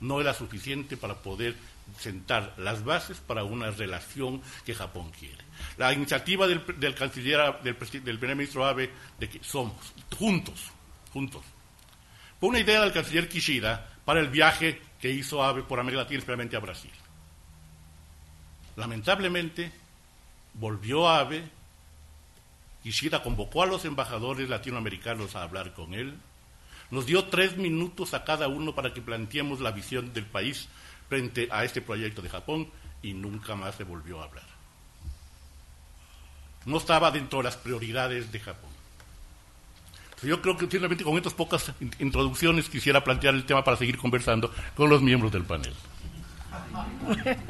no 0.00 0.20
era 0.20 0.32
suficiente 0.34 0.96
para 0.96 1.16
poder 1.16 1.56
sentar 1.98 2.54
las 2.56 2.84
bases 2.84 3.18
para 3.18 3.44
una 3.44 3.70
relación 3.70 4.40
que 4.64 4.74
Japón 4.74 5.10
quiere. 5.18 5.42
La 5.76 5.92
iniciativa 5.92 6.46
del, 6.46 6.94
canciller, 6.94 7.60
del, 7.62 7.76
primer 7.76 8.36
ministro 8.36 8.64
Abe, 8.64 8.90
de 9.18 9.28
que 9.28 9.42
somos 9.42 9.94
juntos, 10.16 10.70
juntos, 11.12 11.42
fue 12.38 12.48
una 12.48 12.60
idea 12.60 12.80
del 12.80 12.92
canciller 12.92 13.28
Kishida 13.28 13.88
para 14.04 14.20
el 14.20 14.28
viaje 14.28 14.80
que 15.00 15.10
hizo 15.10 15.42
Abe 15.42 15.62
por 15.62 15.78
América 15.78 16.02
Latina, 16.02 16.18
especialmente 16.18 16.56
a 16.56 16.60
Brasil. 16.60 16.90
Lamentablemente, 18.76 19.72
volvió 20.54 21.08
Abe, 21.08 21.44
Kishida 22.82 23.22
convocó 23.22 23.62
a 23.62 23.66
los 23.66 23.84
embajadores 23.84 24.48
latinoamericanos 24.48 25.36
a 25.36 25.42
hablar 25.42 25.72
con 25.72 25.94
él, 25.94 26.18
nos 26.90 27.06
dio 27.06 27.24
tres 27.24 27.56
minutos 27.56 28.12
a 28.12 28.24
cada 28.24 28.48
uno 28.48 28.74
para 28.74 28.92
que 28.92 29.00
planteemos 29.00 29.60
la 29.60 29.70
visión 29.70 30.12
del 30.12 30.26
país 30.26 30.68
frente 31.08 31.48
a 31.50 31.64
este 31.64 31.80
proyecto 31.80 32.20
de 32.20 32.28
Japón 32.28 32.68
y 33.02 33.14
nunca 33.14 33.54
más 33.54 33.76
se 33.76 33.84
volvió 33.84 34.20
a 34.20 34.24
hablar. 34.24 34.51
No 36.64 36.78
estaba 36.78 37.10
dentro 37.10 37.38
de 37.38 37.44
las 37.44 37.56
prioridades 37.56 38.30
de 38.30 38.40
Japón. 38.40 38.70
Yo 40.22 40.40
creo 40.40 40.56
que 40.56 40.68
simplemente 40.68 41.02
con 41.02 41.16
estas 41.16 41.34
pocas 41.34 41.72
introducciones 41.98 42.68
quisiera 42.68 43.02
plantear 43.02 43.34
el 43.34 43.44
tema 43.44 43.64
para 43.64 43.76
seguir 43.76 43.98
conversando 43.98 44.52
con 44.76 44.88
los 44.88 45.02
miembros 45.02 45.32
del 45.32 45.44
panel. 45.44 45.74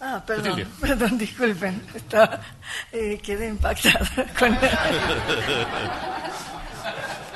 Ah, 0.00 0.22
perdón, 0.24 0.64
perdón, 0.80 1.18
disculpen. 1.18 1.82
Eh, 2.92 3.18
quedé 3.22 3.48
impactada 3.48 4.08
con... 4.38 4.56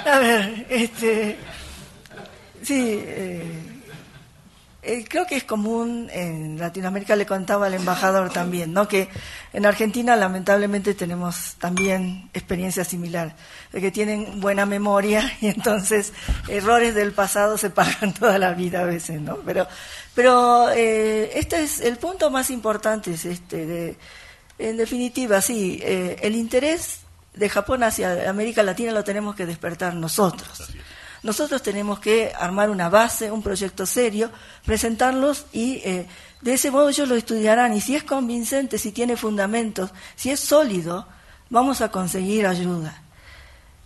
A 0.04 0.18
ver, 0.18 0.66
este, 0.68 1.38
sí, 2.62 3.00
eh, 3.02 3.71
eh, 4.84 5.04
creo 5.08 5.26
que 5.26 5.36
es 5.36 5.44
común, 5.44 6.08
en 6.12 6.58
Latinoamérica 6.58 7.14
le 7.14 7.24
contaba 7.24 7.66
al 7.66 7.74
embajador 7.74 8.32
también, 8.32 8.72
¿no? 8.72 8.88
que 8.88 9.08
en 9.52 9.64
Argentina 9.64 10.16
lamentablemente 10.16 10.94
tenemos 10.94 11.54
también 11.60 12.28
experiencia 12.34 12.82
similar, 12.82 13.36
de 13.70 13.80
que 13.80 13.92
tienen 13.92 14.40
buena 14.40 14.66
memoria 14.66 15.32
y 15.40 15.46
entonces 15.46 16.12
errores 16.48 16.96
del 16.96 17.12
pasado 17.12 17.56
se 17.58 17.70
pagan 17.70 18.12
toda 18.18 18.38
la 18.38 18.54
vida 18.54 18.80
a 18.80 18.84
veces, 18.84 19.20
¿no? 19.20 19.36
Pero, 19.46 19.68
pero 20.16 20.70
eh, 20.70 21.30
este 21.34 21.62
es 21.62 21.80
el 21.80 21.96
punto 21.98 22.30
más 22.32 22.50
importante, 22.50 23.12
es 23.12 23.24
este, 23.24 23.66
de, 23.66 23.96
en 24.58 24.76
definitiva, 24.76 25.40
sí, 25.40 25.78
eh, 25.80 26.16
el 26.22 26.34
interés 26.34 27.02
de 27.34 27.48
Japón 27.48 27.84
hacia 27.84 28.28
América 28.28 28.64
Latina 28.64 28.90
lo 28.90 29.04
tenemos 29.04 29.36
que 29.36 29.46
despertar 29.46 29.94
nosotros. 29.94 30.72
Nosotros 31.22 31.62
tenemos 31.62 32.00
que 32.00 32.32
armar 32.36 32.68
una 32.68 32.88
base, 32.88 33.30
un 33.30 33.42
proyecto 33.42 33.86
serio, 33.86 34.30
presentarlos 34.64 35.46
y 35.52 35.74
eh, 35.84 36.06
de 36.40 36.54
ese 36.54 36.72
modo 36.72 36.88
ellos 36.88 37.08
lo 37.08 37.14
estudiarán 37.14 37.74
y 37.74 37.80
si 37.80 37.94
es 37.94 38.02
convincente, 38.02 38.76
si 38.76 38.90
tiene 38.90 39.16
fundamentos, 39.16 39.90
si 40.16 40.30
es 40.30 40.40
sólido, 40.40 41.06
vamos 41.48 41.80
a 41.80 41.90
conseguir 41.90 42.46
ayuda. 42.46 43.02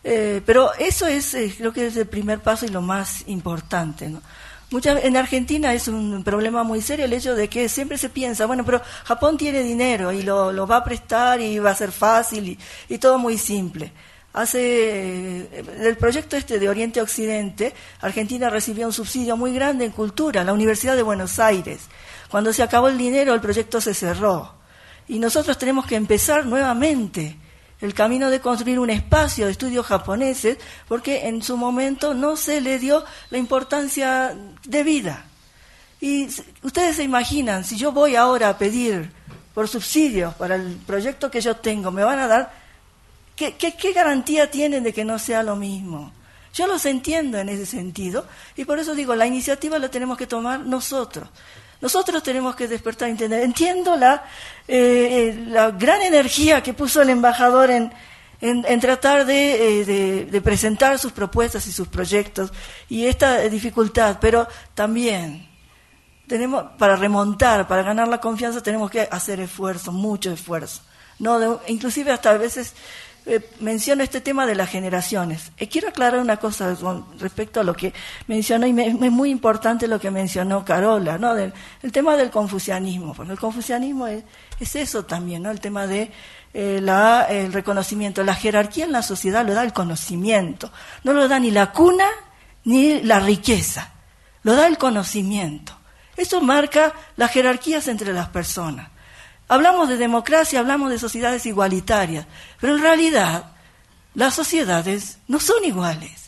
Eh, 0.03 0.41
pero 0.47 0.73
eso 0.75 1.07
es, 1.07 1.35
eh, 1.35 1.53
creo 1.57 1.73
que 1.73 1.89
es 1.89 1.97
el 1.97 2.07
primer 2.07 2.41
paso 2.41 2.65
y 2.65 2.69
lo 2.69 2.81
más 2.81 3.25
importante. 3.27 4.09
¿no? 4.09 4.23
en 4.71 5.17
Argentina 5.17 5.75
es 5.75 5.89
un 5.89 6.25
problema 6.25 6.63
muy 6.63 6.81
serio 6.81 7.05
el 7.05 7.13
hecho 7.13 7.35
de 7.35 7.49
que 7.49 7.69
siempre 7.69 7.99
se 7.99 8.09
piensa, 8.09 8.47
bueno, 8.47 8.65
pero 8.65 8.81
Japón 9.05 9.37
tiene 9.37 9.63
dinero 9.63 10.11
y 10.11 10.23
lo, 10.23 10.67
va 10.67 10.79
a 10.79 10.85
prestar 10.85 11.41
y 11.41 11.59
va 11.59 11.71
a 11.71 11.75
ser 11.75 11.93
fácil 11.93 12.59
y 12.89 12.99
todo 12.99 13.19
muy 13.19 13.37
simple 13.37 13.93
hace 14.37 15.49
del 15.79 15.97
proyecto 15.97 16.37
este 16.37 16.59
de 16.59 16.69
Oriente 16.69 17.01
Occidente, 17.01 17.73
Argentina 18.03 18.51
recibió 18.51 18.87
un 18.87 18.93
subsidio 18.93 19.35
muy 19.39 19.55
grande 19.55 19.87
en 19.87 19.93
cultura, 19.93 20.45
la 20.45 20.53
Universidad 20.53 20.95
de 20.95 21.03
Buenos 21.03 21.39
Aires. 21.39 21.81
Cuando 22.31 22.53
se 22.53 22.63
acabó 22.63 22.89
el 22.89 22.99
dinero, 22.99 23.33
el 23.33 23.41
proyecto 23.41 23.81
se 23.81 23.95
cerró. 23.95 24.55
Y 25.09 25.19
nosotros 25.19 25.57
tenemos 25.57 25.87
que 25.87 25.97
empezar 25.97 26.45
nuevamente 26.45 27.39
el 27.81 27.95
camino 27.95 28.29
de 28.29 28.41
construir 28.41 28.79
un 28.79 28.91
espacio 28.91 29.47
de 29.47 29.53
estudios 29.53 29.87
japoneses, 29.87 30.59
porque 30.87 31.29
en 31.29 31.43
su 31.43 31.57
momento 31.57 32.13
no 32.13 32.37
se 32.37 32.61
le 32.61 32.79
dio 32.79 33.05
la 33.31 33.39
importancia 33.39 34.37
debida. 34.65 35.25
Y 35.99 36.29
ustedes 36.63 36.97
se 36.97 37.05
imaginan, 37.05 37.65
si 37.65 37.79
yo 37.79 37.91
voy 37.91 38.17
ahora 38.17 38.51
a 38.51 38.59
pedir 38.59 39.11
por 39.55 39.67
subsidios 39.67 40.35
para 40.35 40.57
el 40.57 40.77
proyecto 40.87 41.31
que 41.31 41.41
yo 41.41 41.57
tengo, 41.57 41.91
me 41.91 42.05
van 42.05 42.19
a 42.19 42.27
dar 42.27 42.66
¿Qué, 43.37 43.93
garantía 43.95 44.51
tienen 44.51 44.83
de 44.83 44.95
que 44.95 45.05
no 45.05 45.19
sea 45.19 45.43
lo 45.43 45.57
mismo? 45.57 46.11
Yo 46.55 46.67
los 46.67 46.87
entiendo 46.87 47.39
en 47.39 47.51
ese 47.51 47.67
sentido 47.67 48.27
y 48.57 48.65
por 48.65 48.79
eso 48.79 48.95
digo, 48.95 49.15
la 49.15 49.27
iniciativa 49.27 49.79
la 49.79 49.91
tenemos 49.91 50.17
que 50.17 50.27
tomar 50.27 50.61
nosotros. 50.61 51.29
Nosotros 51.83 52.23
tenemos 52.23 52.57
que 52.57 52.67
despertar, 52.67 53.11
entender. 53.11 53.43
Entiendo 53.43 53.95
la, 53.95 54.25
eh, 54.67 55.35
eh, 55.37 55.45
la 55.49 55.71
gran 55.71 56.01
energía 56.01 56.63
que 56.63 56.73
puso 56.73 57.03
el 57.03 57.11
embajador 57.11 57.71
en, 57.71 57.93
en, 58.41 58.81
tratar 58.81 59.27
de, 59.27 59.81
eh, 59.81 60.27
de, 60.31 60.41
presentar 60.41 60.99
sus 60.99 61.13
propuestas 61.13 61.67
y 61.67 61.73
sus 61.73 61.89
proyectos 61.89 62.51
y 62.89 63.05
esta 63.05 63.41
dificultad, 63.43 64.17
pero 64.19 64.49
también 64.75 65.47
tenemos, 66.27 66.65
para 66.79 66.97
remontar, 66.97 67.69
para 67.69 67.83
ganar 67.83 68.09
la 68.09 68.21
confianza, 68.21 68.63
tenemos 68.63 68.91
que 68.91 69.03
hacer 69.11 69.41
esfuerzo, 69.41 69.93
mucho 69.93 70.33
esfuerzo. 70.33 70.81
No 71.19 71.61
inclusive 71.69 72.13
hasta 72.13 72.31
a 72.31 72.37
veces 72.37 72.75
eh, 73.29 73.41
menciono 73.59 74.05
este 74.05 74.21
tema 74.21 74.47
de 74.47 74.55
las 74.55 74.71
generaciones. 74.71 75.51
Eh, 75.57 75.69
quiero 75.69 75.89
aclarar 75.89 76.21
una 76.21 76.37
cosa 76.37 76.77
con 76.77 77.19
respecto 77.19 77.59
a 77.59 77.65
lo 77.65 77.75
que 77.75 77.93
mencionó, 78.29 78.69
y 78.69 78.81
es 78.81 78.95
muy 78.95 79.31
importante 79.31 79.89
lo 79.89 79.99
que 79.99 80.13
mencionó 80.13 80.65
Carola, 80.65 81.19
¿no? 81.19 81.35
Del, 81.35 81.53
el 81.83 81.91
tema 81.91 82.17
del 82.17 82.31
confucianismo. 82.31 83.15
Porque 83.15 83.33
el 83.33 83.39
confucianismo 83.39 84.07
es, 84.07 84.23
eso 84.61 85.05
también, 85.05 85.43
¿no? 85.43 85.51
El 85.51 85.61
tema 85.61 85.89
de 85.89 86.13
eh, 86.55 86.79
la, 86.81 87.27
el 87.29 87.53
reconocimiento. 87.53 88.23
La 88.23 88.37
jerarquía 88.37 88.85
en 88.85 88.93
la 88.93 89.03
sociedad 89.03 89.45
lo 89.45 89.55
da 89.55 89.65
el 89.65 89.73
conocimiento. 89.73 90.71
No 91.03 91.13
lo 91.13 91.27
da 91.27 91.41
ni 91.41 91.51
la 91.51 91.73
cuna 91.73 92.07
ni 92.63 93.03
la 93.03 93.19
riqueza. 93.19 93.93
Lo 94.45 94.55
da 94.55 94.69
el 94.69 94.79
conocimiento. 94.79 95.77
Eso 96.17 96.41
marca 96.41 96.95
las 97.17 97.33
jerarquías 97.33 97.89
entre 97.89 98.13
las 98.13 98.29
personas. 98.29 98.89
Hablamos 99.49 99.89
de 99.89 99.97
democracia, 99.97 100.59
hablamos 100.59 100.91
de 100.91 100.99
sociedades 100.99 101.47
igualitarias, 101.47 102.27
pero 102.61 102.77
en 102.77 102.83
realidad 102.83 103.53
las 104.15 104.35
sociedades 104.35 105.19
no 105.29 105.39
son 105.39 105.65
iguales. 105.65 106.27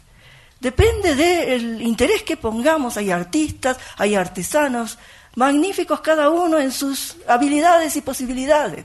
Depende 0.61 1.15
del 1.15 1.83
interés 1.83 2.23
que 2.23 2.37
pongamos. 2.37 2.97
Hay 2.97 3.11
artistas, 3.11 3.79
hay 3.97 4.15
artesanos, 4.15 4.99
magníficos 5.37 6.01
cada 6.01 6.31
uno 6.31 6.59
en 6.59 6.73
sus 6.73 7.17
habilidades 7.29 7.97
y 7.97 8.01
posibilidades. 8.01 8.85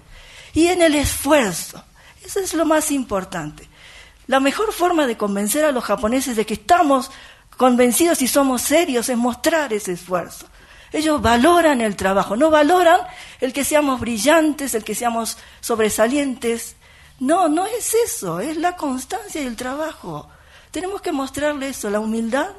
Y 0.53 0.67
en 0.67 0.81
el 0.81 0.95
esfuerzo. 0.95 1.83
Eso 2.23 2.39
es 2.39 2.53
lo 2.53 2.65
más 2.65 2.91
importante. 2.91 3.67
La 4.27 4.39
mejor 4.39 4.71
forma 4.71 5.07
de 5.07 5.17
convencer 5.17 5.65
a 5.65 5.71
los 5.71 5.83
japoneses 5.83 6.35
de 6.35 6.45
que 6.45 6.53
estamos 6.53 7.11
convencidos 7.57 8.21
y 8.21 8.27
somos 8.27 8.61
serios 8.61 9.09
es 9.09 9.17
mostrar 9.17 9.73
ese 9.73 9.93
esfuerzo. 9.93 10.47
Ellos 10.93 11.21
valoran 11.21 11.81
el 11.81 11.95
trabajo, 11.95 12.35
no 12.35 12.51
valoran 12.51 13.01
el 13.41 13.51
que 13.51 13.65
seamos 13.65 13.99
brillantes, 13.99 14.75
el 14.75 14.83
que 14.83 14.93
seamos 14.93 15.39
sobresalientes. 15.59 16.75
No, 17.19 17.49
no 17.49 17.65
es 17.65 17.95
eso, 17.95 18.39
es 18.39 18.57
la 18.57 18.75
constancia 18.75 19.41
y 19.41 19.47
el 19.47 19.55
trabajo. 19.55 20.29
Tenemos 20.69 21.01
que 21.01 21.11
mostrarle 21.11 21.69
eso, 21.69 21.89
la 21.89 21.99
humildad 21.99 22.49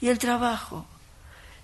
y 0.00 0.08
el 0.08 0.18
trabajo. 0.18 0.86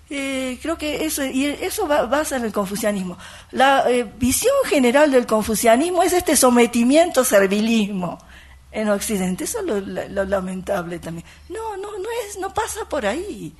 Eh, 0.09 0.59
creo 0.61 0.77
que 0.77 1.05
eso, 1.05 1.25
y 1.25 1.45
eso 1.45 1.87
va, 1.87 2.05
basa 2.05 2.35
en 2.35 2.45
el 2.45 2.51
confucianismo. 2.51 3.17
La 3.49 3.89
eh, 3.89 4.03
visión 4.03 4.53
general 4.65 5.11
del 5.11 5.25
confucianismo 5.25 6.03
es 6.03 6.13
este 6.13 6.35
sometimiento 6.35 7.23
servilismo 7.23 8.19
en 8.71 8.89
Occidente. 8.89 9.45
Eso 9.45 9.59
es 9.59 9.65
lo, 9.65 9.79
lo 9.79 10.25
lamentable 10.25 10.99
también. 10.99 11.25
No, 11.49 11.75
no, 11.77 11.97
no 11.97 12.09
es, 12.27 12.37
no 12.37 12.53
pasa 12.53 12.85
por 12.87 13.05
ahí. 13.07 13.55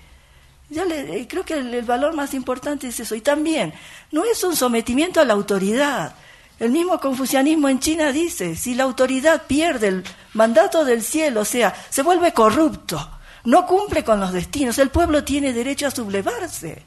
Yo 0.74 0.86
le, 0.86 1.20
eh, 1.20 1.28
creo 1.28 1.46
que 1.46 1.54
el, 1.54 1.84
valor 1.84 2.16
más 2.16 2.34
importante 2.34 2.88
es 2.88 3.00
eso. 3.00 3.14
Y 3.14 3.22
también, 3.22 3.74
no 4.12 4.26
es 4.26 4.44
un 4.44 4.56
sometimiento 4.56 5.22
a 5.22 5.26
la 5.26 5.34
autoridad. 5.34 6.16
El 6.60 6.72
mismo 6.72 7.00
confucianismo 7.00 7.70
en 7.70 7.80
China 7.80 8.12
dice, 8.12 8.56
si 8.56 8.74
la 8.74 8.84
autoridad 8.84 9.44
pierde 9.44 9.88
el 9.90 10.04
mandato 10.34 10.84
del 10.84 11.04
cielo, 11.04 11.42
o 11.42 11.46
sea, 11.46 11.76
se 11.90 12.02
vuelve 12.02 12.34
corrupto, 12.34 13.20
no 13.46 13.66
cumple 13.68 14.04
con 14.04 14.20
los 14.20 14.34
destinos, 14.34 14.80
el 14.80 14.90
pueblo 14.90 15.24
tiene 15.24 15.54
derecho 15.54 15.88
a 15.88 15.92
sublevarse. 15.92 16.84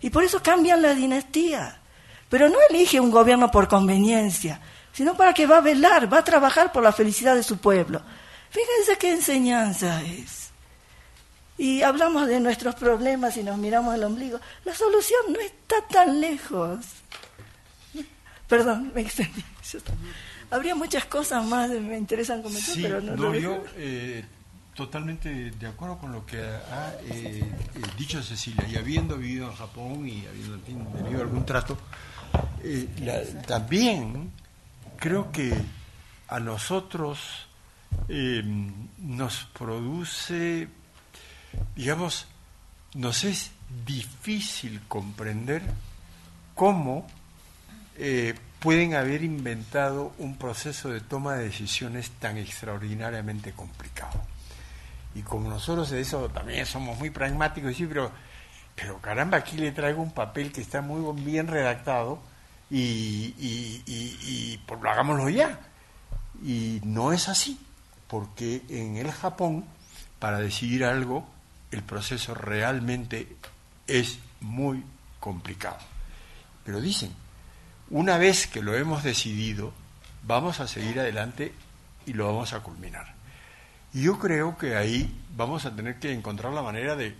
Y 0.00 0.08
por 0.08 0.24
eso 0.24 0.42
cambian 0.42 0.80
la 0.80 0.94
dinastía. 0.94 1.78
Pero 2.30 2.48
no 2.48 2.56
elige 2.70 3.00
un 3.00 3.10
gobierno 3.10 3.50
por 3.50 3.68
conveniencia, 3.68 4.60
sino 4.92 5.14
para 5.14 5.34
que 5.34 5.46
va 5.46 5.58
a 5.58 5.62
velar, 5.62 6.10
va 6.10 6.18
a 6.18 6.24
trabajar 6.24 6.72
por 6.72 6.82
la 6.82 6.92
felicidad 6.92 7.34
de 7.34 7.42
su 7.42 7.58
pueblo. 7.58 8.00
Fíjense 8.48 8.96
qué 8.98 9.12
enseñanza 9.12 10.02
es 10.02 10.39
y 11.60 11.82
hablamos 11.82 12.26
de 12.26 12.40
nuestros 12.40 12.74
problemas 12.74 13.36
y 13.36 13.42
nos 13.42 13.58
miramos 13.58 13.92
al 13.92 14.02
ombligo, 14.04 14.40
la 14.64 14.74
solución 14.74 15.20
no 15.30 15.40
está 15.40 15.86
tan 15.92 16.18
lejos. 16.18 16.78
Perdón, 18.48 18.90
me 18.94 19.02
extendí. 19.02 19.44
Habría 20.50 20.74
muchas 20.74 21.04
cosas 21.04 21.44
más 21.44 21.70
que 21.70 21.78
me 21.78 21.98
interesan 21.98 22.40
comentar, 22.42 22.74
pero 22.80 23.02
no, 23.02 23.14
no 23.14 23.34
yo 23.34 23.62
eh, 23.76 24.24
totalmente 24.74 25.50
de 25.50 25.66
acuerdo 25.66 25.98
con 25.98 26.12
lo 26.12 26.24
que 26.24 26.38
ha 26.40 26.94
eh, 27.04 27.42
eh, 27.42 27.82
dicho 27.98 28.22
Cecilia, 28.22 28.66
y 28.66 28.76
habiendo 28.76 29.18
vivido 29.18 29.50
en 29.50 29.54
Japón 29.54 30.08
y 30.08 30.24
habiendo 30.24 30.58
tenido 30.60 31.20
algún 31.20 31.44
trato, 31.44 31.76
también 33.46 34.32
creo 34.96 35.30
que 35.30 35.52
a 36.26 36.40
nosotros 36.40 37.18
nos 38.08 39.44
produce 39.52 40.79
digamos, 41.76 42.26
nos 42.94 43.24
es 43.24 43.52
difícil 43.86 44.80
comprender 44.88 45.62
cómo 46.54 47.06
eh, 47.96 48.34
pueden 48.58 48.94
haber 48.94 49.22
inventado 49.22 50.12
un 50.18 50.36
proceso 50.36 50.90
de 50.90 51.00
toma 51.00 51.34
de 51.34 51.44
decisiones 51.44 52.10
tan 52.18 52.36
extraordinariamente 52.36 53.52
complicado. 53.52 54.20
Y 55.14 55.22
como 55.22 55.48
nosotros 55.48 55.90
de 55.90 56.00
eso 56.00 56.28
también 56.28 56.66
somos 56.66 56.98
muy 56.98 57.10
pragmáticos, 57.10 57.74
sí, 57.76 57.86
pero, 57.86 58.12
pero 58.76 59.00
caramba, 59.00 59.38
aquí 59.38 59.56
le 59.56 59.72
traigo 59.72 60.02
un 60.02 60.12
papel 60.12 60.52
que 60.52 60.60
está 60.60 60.82
muy 60.82 61.00
bien 61.22 61.48
redactado 61.48 62.20
y, 62.70 63.34
y, 63.38 63.82
y, 63.86 64.58
pues 64.66 64.80
hagámoslo 64.84 65.28
ya. 65.28 65.58
Y 66.42 66.80
no 66.84 67.12
es 67.12 67.28
así, 67.28 67.58
porque 68.06 68.62
en 68.68 68.96
el 68.96 69.10
Japón, 69.10 69.64
para 70.18 70.38
decidir 70.38 70.84
algo, 70.84 71.26
el 71.70 71.82
proceso 71.82 72.34
realmente 72.34 73.36
es 73.86 74.18
muy 74.40 74.84
complicado. 75.18 75.78
Pero 76.64 76.80
dicen, 76.80 77.12
una 77.90 78.18
vez 78.18 78.46
que 78.46 78.62
lo 78.62 78.74
hemos 78.74 79.02
decidido, 79.02 79.72
vamos 80.22 80.60
a 80.60 80.68
seguir 80.68 81.00
adelante 81.00 81.52
y 82.06 82.12
lo 82.12 82.26
vamos 82.26 82.52
a 82.52 82.60
culminar. 82.60 83.14
Y 83.92 84.02
yo 84.02 84.18
creo 84.18 84.56
que 84.56 84.76
ahí 84.76 85.12
vamos 85.36 85.66
a 85.66 85.74
tener 85.74 85.98
que 85.98 86.12
encontrar 86.12 86.52
la 86.52 86.62
manera 86.62 86.96
de 86.96 87.14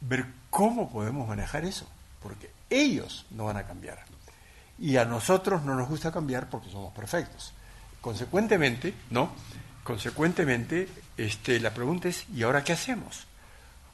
ver 0.00 0.26
¿Cómo 0.52 0.90
podemos 0.90 1.26
manejar 1.26 1.64
eso? 1.64 1.88
Porque 2.22 2.50
ellos 2.68 3.24
no 3.30 3.46
van 3.46 3.56
a 3.56 3.62
cambiar. 3.62 4.04
Y 4.78 4.98
a 4.98 5.06
nosotros 5.06 5.62
no 5.62 5.74
nos 5.74 5.88
gusta 5.88 6.12
cambiar 6.12 6.50
porque 6.50 6.70
somos 6.70 6.92
perfectos. 6.92 7.54
Consecuentemente, 8.02 8.92
¿no? 9.08 9.32
Consecuentemente, 9.82 10.90
este, 11.16 11.58
la 11.58 11.72
pregunta 11.72 12.08
es, 12.08 12.26
¿y 12.34 12.42
ahora 12.42 12.62
qué 12.62 12.74
hacemos? 12.74 13.26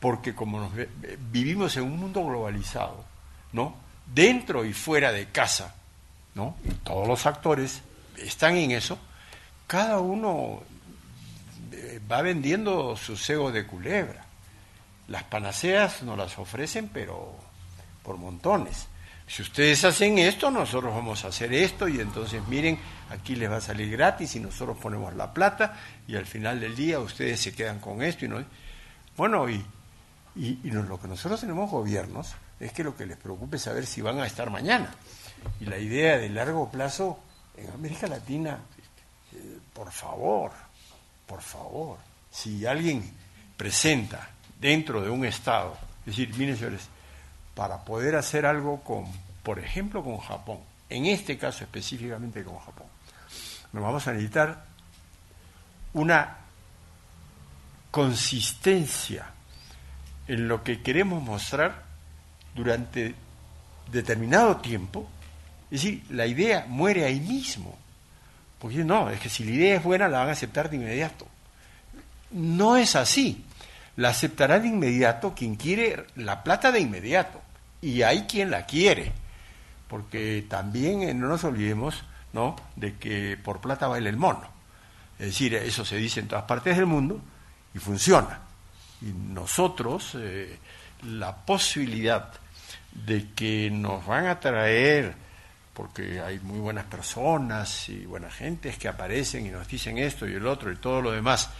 Porque 0.00 0.34
como 0.34 0.60
nos, 0.60 0.72
vivimos 1.30 1.76
en 1.76 1.84
un 1.84 1.98
mundo 1.98 2.24
globalizado, 2.24 3.04
¿no? 3.52 3.76
Dentro 4.06 4.64
y 4.64 4.72
fuera 4.72 5.12
de 5.12 5.26
casa, 5.26 5.74
¿no? 6.34 6.56
Y 6.64 6.70
todos 6.74 7.06
los 7.06 7.26
actores 7.26 7.82
están 8.16 8.56
en 8.56 8.70
eso, 8.70 8.98
cada 9.66 9.98
uno 10.00 10.62
eh, 11.72 12.00
va 12.10 12.22
vendiendo 12.22 12.96
su 12.96 13.16
cego 13.16 13.52
de 13.52 13.66
culebra. 13.66 14.24
Las 15.08 15.24
panaceas 15.24 16.02
nos 16.02 16.16
las 16.18 16.38
ofrecen, 16.38 16.88
pero 16.88 17.34
por 18.02 18.16
montones. 18.16 18.88
Si 19.26 19.42
ustedes 19.42 19.84
hacen 19.84 20.18
esto, 20.18 20.50
nosotros 20.50 20.94
vamos 20.94 21.24
a 21.24 21.28
hacer 21.28 21.52
esto 21.52 21.86
y 21.86 22.00
entonces 22.00 22.42
miren, 22.48 22.78
aquí 23.10 23.36
les 23.36 23.50
va 23.50 23.56
a 23.56 23.60
salir 23.60 23.90
gratis 23.90 24.34
y 24.36 24.40
nosotros 24.40 24.78
ponemos 24.78 25.14
la 25.14 25.34
plata 25.34 25.78
y 26.06 26.16
al 26.16 26.24
final 26.24 26.60
del 26.60 26.74
día 26.74 26.98
ustedes 26.98 27.38
se 27.40 27.54
quedan 27.54 27.78
con 27.78 28.02
esto 28.02 28.24
y 28.24 28.28
no. 28.28 28.42
Bueno, 29.18 29.50
y, 29.50 29.62
y, 30.34 30.60
y 30.64 30.70
lo 30.70 31.00
que 31.00 31.08
nosotros 31.08 31.40
tenemos 31.40 31.70
gobiernos 31.70 32.34
es 32.60 32.72
que 32.72 32.84
lo 32.84 32.96
que 32.96 33.06
les 33.06 33.16
preocupe 33.16 33.56
es 33.56 33.62
saber 33.62 33.86
si 33.86 34.00
van 34.00 34.18
a 34.20 34.26
estar 34.26 34.50
mañana. 34.50 34.92
Y 35.60 35.66
la 35.66 35.78
idea 35.78 36.18
de 36.18 36.28
largo 36.28 36.70
plazo 36.70 37.18
en 37.56 37.70
América 37.70 38.06
Latina, 38.06 38.58
eh, 39.32 39.58
por 39.72 39.90
favor, 39.92 40.52
por 41.26 41.40
favor, 41.40 41.98
si 42.30 42.66
alguien 42.66 43.12
presenta 43.56 44.30
dentro 44.60 45.00
de 45.00 45.10
un 45.10 45.24
Estado, 45.24 45.76
es 46.00 46.16
decir, 46.16 46.34
miren 46.36 46.56
señores, 46.56 46.88
para 47.54 47.84
poder 47.84 48.16
hacer 48.16 48.46
algo 48.46 48.82
con, 48.82 49.06
por 49.42 49.58
ejemplo, 49.58 50.02
con 50.02 50.18
Japón, 50.18 50.58
en 50.88 51.06
este 51.06 51.36
caso 51.36 51.64
específicamente 51.64 52.44
con 52.44 52.58
Japón, 52.58 52.86
nos 53.72 53.82
vamos 53.82 54.06
a 54.06 54.12
necesitar 54.12 54.64
una 55.92 56.38
consistencia 57.90 59.26
en 60.28 60.46
lo 60.46 60.62
que 60.62 60.82
queremos 60.82 61.22
mostrar 61.22 61.82
durante 62.54 63.14
determinado 63.90 64.58
tiempo. 64.58 65.08
Es 65.70 65.82
decir, 65.82 66.04
la 66.10 66.26
idea 66.26 66.66
muere 66.68 67.04
ahí 67.04 67.20
mismo. 67.20 67.76
Porque 68.58 68.84
no, 68.84 69.10
es 69.10 69.20
que 69.20 69.28
si 69.28 69.44
la 69.44 69.50
idea 69.52 69.76
es 69.76 69.82
buena 69.82 70.08
la 70.08 70.20
van 70.20 70.28
a 70.28 70.32
aceptar 70.32 70.68
de 70.70 70.76
inmediato. 70.76 71.26
No 72.30 72.76
es 72.76 72.94
así. 72.96 73.44
La 73.96 74.10
aceptará 74.10 74.60
de 74.60 74.68
inmediato 74.68 75.34
quien 75.34 75.56
quiere 75.56 76.06
la 76.14 76.44
plata 76.44 76.70
de 76.70 76.80
inmediato 76.80 77.40
y 77.80 78.02
hay 78.02 78.22
quien 78.22 78.50
la 78.50 78.66
quiere, 78.66 79.12
porque 79.88 80.44
también 80.48 81.02
eh, 81.02 81.14
no 81.14 81.28
nos 81.28 81.44
olvidemos 81.44 82.04
¿no? 82.32 82.56
de 82.76 82.96
que 82.96 83.36
por 83.42 83.60
plata 83.60 83.88
baila 83.88 84.08
el 84.08 84.16
mono. 84.16 84.48
Es 85.18 85.26
decir, 85.26 85.54
eso 85.54 85.84
se 85.84 85.96
dice 85.96 86.20
en 86.20 86.28
todas 86.28 86.44
partes 86.44 86.76
del 86.76 86.86
mundo 86.86 87.20
y 87.74 87.78
funciona. 87.78 88.40
Nosotros, 89.00 90.16
eh, 90.16 90.58
la 91.04 91.36
posibilidad 91.36 92.32
de 92.92 93.28
que 93.34 93.70
nos 93.70 94.04
van 94.06 94.26
a 94.26 94.40
traer, 94.40 95.14
porque 95.72 96.20
hay 96.20 96.40
muy 96.40 96.58
buenas 96.58 96.86
personas 96.86 97.88
y 97.88 98.04
buenas 98.06 98.34
gentes 98.34 98.76
que 98.76 98.88
aparecen 98.88 99.46
y 99.46 99.50
nos 99.50 99.68
dicen 99.68 99.98
esto 99.98 100.26
y 100.26 100.34
el 100.34 100.46
otro 100.46 100.72
y 100.72 100.76
todo 100.76 101.00
lo 101.00 101.12
demás, 101.12 101.50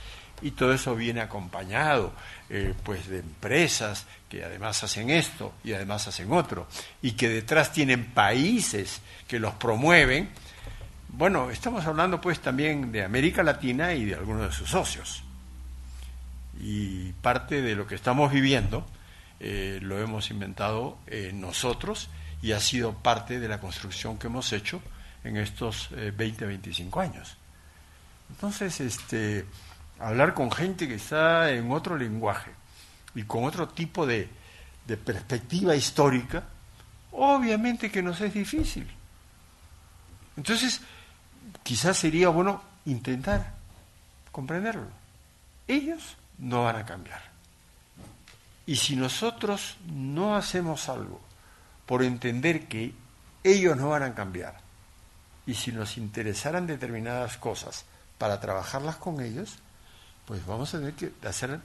y 0.43 0.53
todo 0.53 0.72
eso 0.72 0.95
viene 0.95 1.20
acompañado 1.20 2.12
eh, 2.49 2.74
pues 2.82 3.09
de 3.09 3.18
empresas 3.20 4.07
que 4.28 4.45
además 4.45 4.82
hacen 4.84 5.11
esto 5.11 5.55
y 5.64 5.72
además 5.72 6.07
hacen 6.09 6.32
otro 6.32 6.68
y 7.03 7.12
que 7.12 7.28
detrás 7.28 7.72
tienen 7.72 8.07
países 8.12 9.01
que 9.26 9.41
los 9.41 9.55
promueven. 9.55 10.28
Bueno 11.09 11.51
estamos 11.51 11.84
hablando 11.86 12.20
pues 12.20 12.41
también 12.41 12.93
de 12.93 13.03
América 13.03 13.43
Latina 13.43 13.95
y 13.95 14.05
de 14.05 14.14
algunos 14.14 14.51
de 14.51 14.53
sus 14.53 14.70
socios 14.70 15.24
y 16.59 17.12
parte 17.14 17.62
de 17.62 17.74
lo 17.74 17.86
que 17.86 17.94
estamos 17.94 18.32
viviendo 18.32 18.86
eh, 19.40 19.78
lo 19.82 20.00
hemos 20.00 20.30
inventado 20.30 20.98
eh, 21.06 21.30
nosotros 21.32 22.09
y 22.42 22.52
ha 22.52 22.61
sido 22.61 22.94
parte 22.94 23.40
de 23.40 23.48
la 23.48 23.61
construcción 23.61 24.18
que 24.18 24.26
hemos 24.26 24.52
hecho 24.52 24.82
en 25.24 25.36
estos 25.36 25.90
20 25.90 26.46
25 26.46 27.00
años 27.00 27.36
entonces 28.30 28.80
este 28.80 29.44
hablar 29.98 30.34
con 30.34 30.50
gente 30.50 30.88
que 30.88 30.94
está 30.94 31.50
en 31.50 31.70
otro 31.70 31.96
lenguaje 31.96 32.50
y 33.14 33.24
con 33.24 33.44
otro 33.44 33.68
tipo 33.68 34.06
de, 34.06 34.28
de 34.86 34.96
perspectiva 34.96 35.74
histórica, 35.74 36.44
obviamente 37.12 37.90
que 37.90 38.02
nos 38.02 38.20
es 38.20 38.32
difícil. 38.32 38.86
Entonces, 40.36 40.80
quizás 41.62 41.96
sería 41.98 42.28
bueno 42.28 42.62
intentar 42.84 43.54
comprenderlo. 44.30 44.86
Ellos 45.66 46.16
no 46.39 46.64
van 46.64 46.76
a 46.76 46.86
cambiar. 46.86 47.22
Y 48.66 48.76
si 48.76 48.97
nosotros 48.97 49.76
no 49.86 50.36
hacemos 50.36 50.89
algo 50.89 51.20
por 51.86 52.03
entender 52.03 52.68
que 52.68 52.95
ellos 53.43 53.76
no 53.76 53.89
van 53.91 54.03
a 54.03 54.14
cambiar, 54.14 54.61
y 55.47 55.55
si 55.55 55.72
nos 55.72 55.97
interesaran 55.97 56.66
determinadas 56.66 57.39
cosas 57.39 57.86
para 58.18 58.39
trabajarlas 58.41 58.97
con 58.97 59.20
ellos, 59.20 59.59
pues 60.26 60.45
vamos 60.45 60.74
a 60.74 60.78
tener 60.78 60.93
que 60.93 61.11
hacer, 61.26 61.59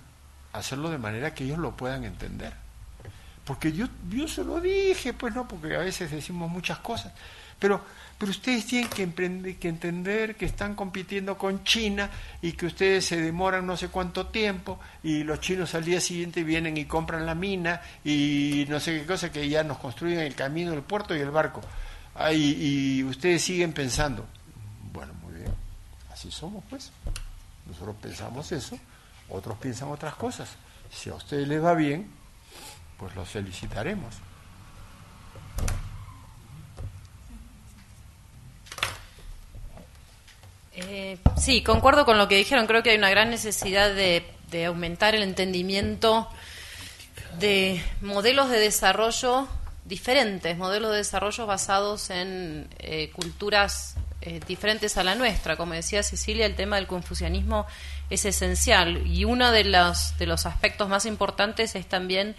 hacerlo 0.54 0.90
de 0.90 0.98
manera 0.98 1.34
que 1.34 1.44
ellos 1.44 1.58
lo 1.58 1.76
puedan 1.76 2.06
entender. 2.06 2.54
Porque 3.44 3.74
yo, 3.74 3.88
yo 4.10 4.26
se 4.30 4.46
lo 4.46 4.62
dije, 4.62 5.12
pues 5.12 5.36
no, 5.36 5.46
porque 5.46 5.76
a 5.76 5.80
veces 5.80 6.10
decimos 6.10 6.50
muchas 6.50 6.80
cosas, 6.80 7.12
pero, 7.64 7.80
pero 8.18 8.30
ustedes 8.30 8.66
tienen 8.66 8.90
que, 8.90 9.58
que 9.58 9.70
entender 9.70 10.36
que 10.36 10.44
están 10.44 10.76
compitiendo 10.76 11.38
con 11.38 11.64
China 11.64 12.10
y 12.42 12.52
que 12.52 12.66
ustedes 12.66 13.06
se 13.06 13.22
demoran 13.22 13.66
no 13.66 13.78
sé 13.78 13.88
cuánto 13.88 14.28
tiempo 14.28 14.82
y 15.02 15.24
los 15.24 15.40
chinos 15.40 15.74
al 15.74 15.86
día 15.86 16.02
siguiente 16.02 16.44
vienen 16.44 16.76
y 16.76 16.84
compran 16.84 17.26
la 17.26 17.36
mina 17.36 17.80
y 18.04 18.66
no 18.68 18.82
sé 18.82 19.00
qué 19.00 19.06
cosa, 19.06 19.32
que 19.32 19.48
ya 19.48 19.64
nos 19.64 19.78
construyen 19.78 20.20
el 20.20 20.36
camino, 20.36 20.74
el 20.74 20.82
puerto 20.82 21.16
y 21.16 21.22
el 21.22 21.32
barco. 21.32 21.62
y 22.34 23.02
ustedes 23.06 23.42
siguen 23.42 23.72
pensando, 23.72 24.26
bueno, 24.92 25.14
muy 25.24 25.36
bien, 25.36 25.54
así 26.12 26.30
somos 26.32 26.66
pues. 26.70 26.92
Nosotros 27.66 27.96
pensamos 28.02 28.52
eso, 28.52 28.78
otros 29.30 29.58
piensan 29.58 29.88
otras 29.88 30.16
cosas. 30.16 30.50
Si 30.92 31.10
a 31.10 31.14
ustedes 31.14 31.48
les 31.48 31.64
va 31.64 31.76
bien, 31.76 32.12
pues 32.98 33.16
los 33.16 33.30
felicitaremos. 33.30 34.16
Eh, 40.76 41.18
sí, 41.38 41.62
concuerdo 41.62 42.06
con 42.06 42.18
lo 42.18 42.28
que 42.28 42.36
dijeron. 42.36 42.68
Creo 42.68 42.84
que 42.84 42.92
hay 42.92 42.98
una 42.98 43.10
gran 43.10 43.30
necesidad 43.30 43.94
de, 43.94 44.26
aumentar 44.66 45.16
el 45.16 45.24
entendimiento 45.24 46.30
de 47.40 47.84
modelos 48.02 48.52
de 48.52 48.60
desarrollo 48.60 49.48
diferentes, 49.86 50.56
modelos 50.58 50.92
de 50.92 50.98
desarrollo 50.98 51.48
basados 51.48 52.12
en 52.12 52.68
eh, 52.78 53.10
culturas 53.16 53.96
eh, 54.22 54.40
diferentes 54.48 54.96
a 54.98 55.04
la 55.04 55.16
nuestra. 55.16 55.58
Como 55.58 55.74
decía 55.74 56.04
Cecilia, 56.04 56.46
el 56.46 56.56
tema 56.56 56.76
del 56.76 56.86
confucianismo 56.86 57.66
es 58.12 58.26
esencial 58.26 59.08
y 59.08 59.26
uno 59.26 59.52
de 59.52 59.64
los, 59.64 60.16
de 60.20 60.28
los 60.28 60.46
aspectos 60.46 60.88
más 60.88 61.08
importantes 61.08 61.74
es 61.76 61.88
también 61.88 62.36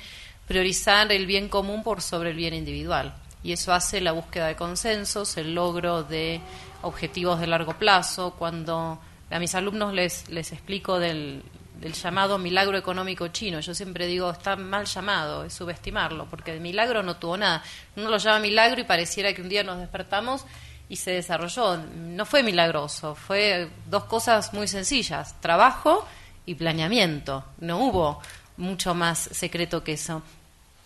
priorizar 0.47 1.11
el 1.11 1.27
bien 1.27 1.49
común 1.49 1.83
por 1.83 2.01
sobre 2.01 2.31
el 2.31 2.37
bien 2.37 2.55
individual. 2.55 3.15
Y 3.45 3.53
eso 3.53 3.73
hace 3.73 4.01
la 4.01 4.11
búsqueda 4.11 4.49
de 4.49 4.57
consensos, 4.57 5.37
el 5.37 5.55
logro 5.55 6.03
de 6.03 6.41
objetivos 6.83 7.39
de 7.39 7.47
largo 7.47 7.75
plazo. 7.75 8.35
Cuando 8.37 8.99
a 9.31 9.39
mis 9.39 9.55
alumnos 9.55 9.93
les, 9.93 10.29
les 10.31 10.51
explico 10.53 10.99
del, 10.99 11.45
del 11.81 11.93
llamado 11.93 12.39
milagro 12.39 12.79
económico 12.79 13.29
chino. 13.29 13.61
Yo 13.61 13.75
siempre 13.75 14.07
digo, 14.07 14.31
está 14.31 14.57
mal 14.57 14.87
llamado, 14.87 15.45
es 15.45 15.53
subestimarlo, 15.53 16.27
porque 16.27 16.53
de 16.53 16.61
milagro 16.61 17.03
no 17.03 17.17
tuvo 17.17 17.37
nada. 17.37 17.63
Uno 17.97 18.11
lo 18.11 18.17
llama 18.17 18.41
milagro 18.41 18.81
y 18.81 18.85
pareciera 18.85 19.33
que 19.35 19.43
un 19.43 19.49
día 19.49 19.63
nos 19.63 19.79
despertamos 19.79 20.45
y 20.89 20.97
se 20.97 21.13
desarrolló. 21.13 21.77
No 21.77 22.25
fue 22.25 22.43
milagroso, 22.43 23.15
fue 23.15 23.69
dos 23.87 24.05
cosas 24.05 24.55
muy 24.55 24.69
sencillas, 24.69 25.41
trabajo 25.41 26.07
y 26.47 26.55
planeamiento. 26.55 27.45
No 27.59 27.79
hubo 27.79 28.21
mucho 28.57 28.95
más 28.95 29.19
secreto 29.19 29.83
que 29.83 29.93
eso. 29.93 30.23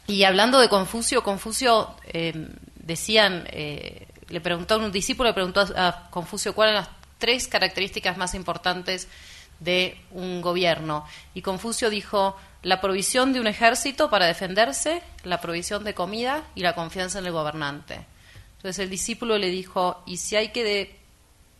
Y 0.08 0.24
hablando 0.24 0.58
de 0.58 0.70
Confucio, 0.70 1.22
Confucio 1.22 1.94
eh, 2.06 2.48
decían, 2.76 3.46
eh, 3.50 4.08
le 4.28 4.40
preguntó 4.40 4.78
un 4.78 4.90
discípulo, 4.90 5.28
le 5.28 5.34
preguntó 5.34 5.60
a 5.76 6.08
Confucio 6.08 6.54
cuáles 6.54 6.72
eran 6.72 6.84
las 6.86 6.96
tres 7.18 7.46
características 7.46 8.16
más 8.16 8.34
importantes 8.34 9.06
de 9.60 10.00
un 10.12 10.40
gobierno. 10.40 11.04
Y 11.34 11.42
Confucio 11.42 11.90
dijo 11.90 12.38
la 12.62 12.80
provisión 12.80 13.34
de 13.34 13.40
un 13.40 13.46
ejército 13.46 14.08
para 14.08 14.24
defenderse, 14.24 15.02
la 15.24 15.42
provisión 15.42 15.84
de 15.84 15.92
comida 15.92 16.42
y 16.54 16.62
la 16.62 16.74
confianza 16.74 17.18
en 17.18 17.26
el 17.26 17.32
gobernante. 17.32 18.06
Entonces 18.56 18.78
el 18.78 18.88
discípulo 18.88 19.36
le 19.36 19.50
dijo, 19.50 20.02
¿y 20.06 20.16
si 20.16 20.36
hay 20.36 20.48
que 20.52 20.98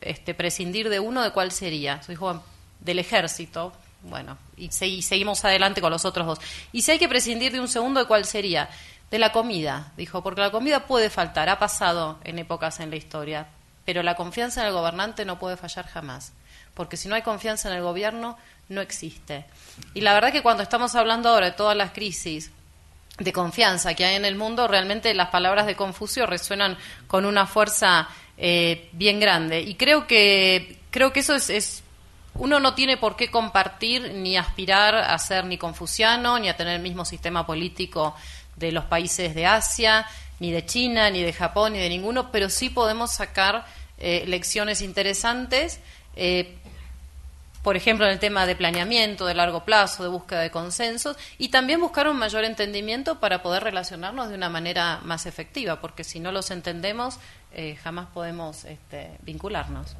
este, 0.01 0.33
prescindir 0.33 0.89
de 0.89 1.01
uno, 1.01 1.23
de 1.23 1.33
cuál 1.33 1.53
sería? 1.53 2.01
dijo, 2.09 2.43
del 2.81 2.99
ejército, 2.99 3.75
bueno, 4.03 4.39
y, 4.57 4.71
seguimos 4.71 5.45
adelante 5.45 5.81
con 5.81 5.91
los 5.91 6.05
otros 6.05 6.27
dos. 6.27 6.41
Y 6.73 6.83
si 6.83 6.93
hay 6.93 6.99
que 6.99 7.09
prescindir 7.09 7.53
de 7.53 7.61
un 7.61 7.69
segundo, 7.69 8.01
¿de 8.01 8.07
cuál 8.07 8.25
sería? 8.25 8.69
De 9.11 9.19
la 9.19 9.33
comida, 9.33 9.93
dijo, 9.97 10.23
porque 10.23 10.41
la 10.41 10.51
comida 10.51 10.87
puede 10.87 11.11
faltar, 11.11 11.49
ha 11.49 11.59
pasado 11.59 12.19
en 12.25 12.39
épocas 12.39 12.81
en 12.81 12.91
la 12.91 12.97
historia, 12.97 13.49
pero 13.85 14.03
la 14.03 14.15
confianza 14.15 14.61
en 14.61 14.69
el 14.69 14.73
gobernante 14.73 15.25
no 15.25 15.39
puede 15.39 15.57
fallar 15.57 15.87
jamás, 15.87 16.33
porque 16.75 16.97
si 16.97 17.09
no 17.09 17.15
hay 17.15 17.23
confianza 17.23 17.71
en 17.71 17.77
el 17.77 17.83
gobierno, 17.83 18.37
no 18.69 18.81
existe. 18.81 19.47
Y 19.95 20.03
la 20.03 20.13
verdad 20.13 20.31
que 20.31 20.43
cuando 20.43 20.63
estamos 20.63 20.95
hablando 20.95 21.31
ahora 21.31 21.47
de 21.47 21.53
todas 21.53 21.77
las 21.77 21.93
crisis 21.93 22.51
de 23.19 23.33
confianza 23.33 23.95
que 23.95 24.05
hay 24.05 24.17
en 24.17 24.25
el 24.25 24.37
mundo, 24.37 24.69
realmente 24.69 25.13
las 25.15 25.31
palabras 25.31 25.67
de 25.67 25.75
Confucio 25.75 26.27
resuenan 26.27 26.77
con 27.07 27.25
una 27.25 27.47
fuerza 27.47 28.09
eh, 28.37 28.91
bien 28.93 29.19
grande. 29.19 29.63
Y 29.63 29.75
creo 29.75 30.07
que, 30.07 30.79
creo 30.91 31.13
que 31.13 31.21
eso 31.21 31.35
es 31.35 31.83
uno 32.39 32.61
no 32.61 32.75
tiene 32.75 32.97
por 32.97 33.17
qué 33.17 33.31
compartir 33.31 34.13
ni 34.15 34.37
aspirar 34.37 34.95
a 34.95 35.19
ser 35.19 35.45
ni 35.45 35.59
confuciano, 35.59 36.39
ni 36.39 36.49
a 36.49 36.57
tener 36.57 36.77
el 36.77 36.83
mismo 36.83 37.05
sistema 37.05 37.45
político 37.47 38.15
de 38.57 38.73
los 38.73 38.85
países 38.85 39.35
de 39.35 39.47
Asia, 39.47 40.07
ni 40.41 40.53
de 40.53 40.65
China, 40.65 41.11
ni 41.11 41.23
de 41.23 41.33
Japón, 41.33 41.73
ni 41.73 41.81
de 41.81 41.89
ninguno, 41.89 42.31
pero 42.31 42.49
sí 42.49 42.71
podemos 42.71 43.13
sacar 43.13 43.67
eh, 43.99 44.25
lecciones 44.27 44.83
interesantes, 44.83 45.81
eh, 46.15 46.57
por 47.63 47.77
ejemplo, 47.77 48.07
en 48.07 48.13
el 48.13 48.19
tema 48.21 48.47
de 48.47 48.55
planeamiento 48.55 49.27
de 49.27 49.35
largo 49.35 49.65
plazo, 49.65 50.05
de 50.05 50.09
búsqueda 50.09 50.41
de 50.41 50.51
consensos, 50.51 51.17
y 51.39 51.49
también 51.49 51.81
buscar 51.81 52.09
un 52.09 52.17
mayor 52.17 52.45
entendimiento 52.45 53.19
para 53.19 53.43
poder 53.43 53.65
relacionarnos 53.65 54.29
de 54.29 54.37
una 54.37 54.49
manera 54.49 55.01
más 55.03 55.27
efectiva, 55.27 55.81
porque 55.81 56.05
si 56.05 56.21
no 56.21 56.31
los 56.31 56.53
entendemos, 56.53 57.19
eh, 57.53 57.77
jamás 57.83 58.07
podemos 58.15 58.65
este, 58.65 59.11
vincularnos. 59.23 59.97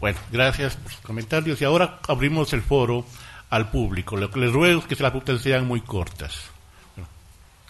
Bueno, 0.00 0.18
gracias 0.32 0.76
por 0.76 0.90
sus 0.90 1.00
comentarios. 1.00 1.60
Y 1.60 1.64
ahora 1.64 2.00
abrimos 2.08 2.52
el 2.52 2.62
foro 2.62 3.04
al 3.50 3.70
público. 3.70 4.16
Lo 4.16 4.30
que 4.30 4.40
les 4.40 4.52
ruego 4.52 4.80
es 4.80 4.86
que 4.86 4.96
las 5.02 5.12
preguntas 5.12 5.40
sean 5.42 5.66
muy 5.66 5.80
cortas. 5.80 6.34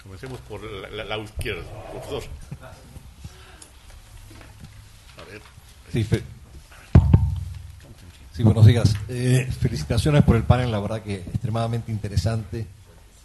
comencemos 0.02 0.40
por 0.40 0.62
la, 0.62 1.04
la, 1.04 1.18
izquierda, 1.18 1.64
profesor. 1.90 2.22
Sí, 8.32 8.42
buenos 8.42 8.64
días. 8.64 8.94
Eh, 9.08 9.46
felicitaciones 9.60 10.24
por 10.24 10.36
el 10.36 10.44
panel, 10.44 10.72
la 10.72 10.80
verdad 10.80 11.02
que 11.02 11.16
extremadamente 11.16 11.92
interesante, 11.92 12.66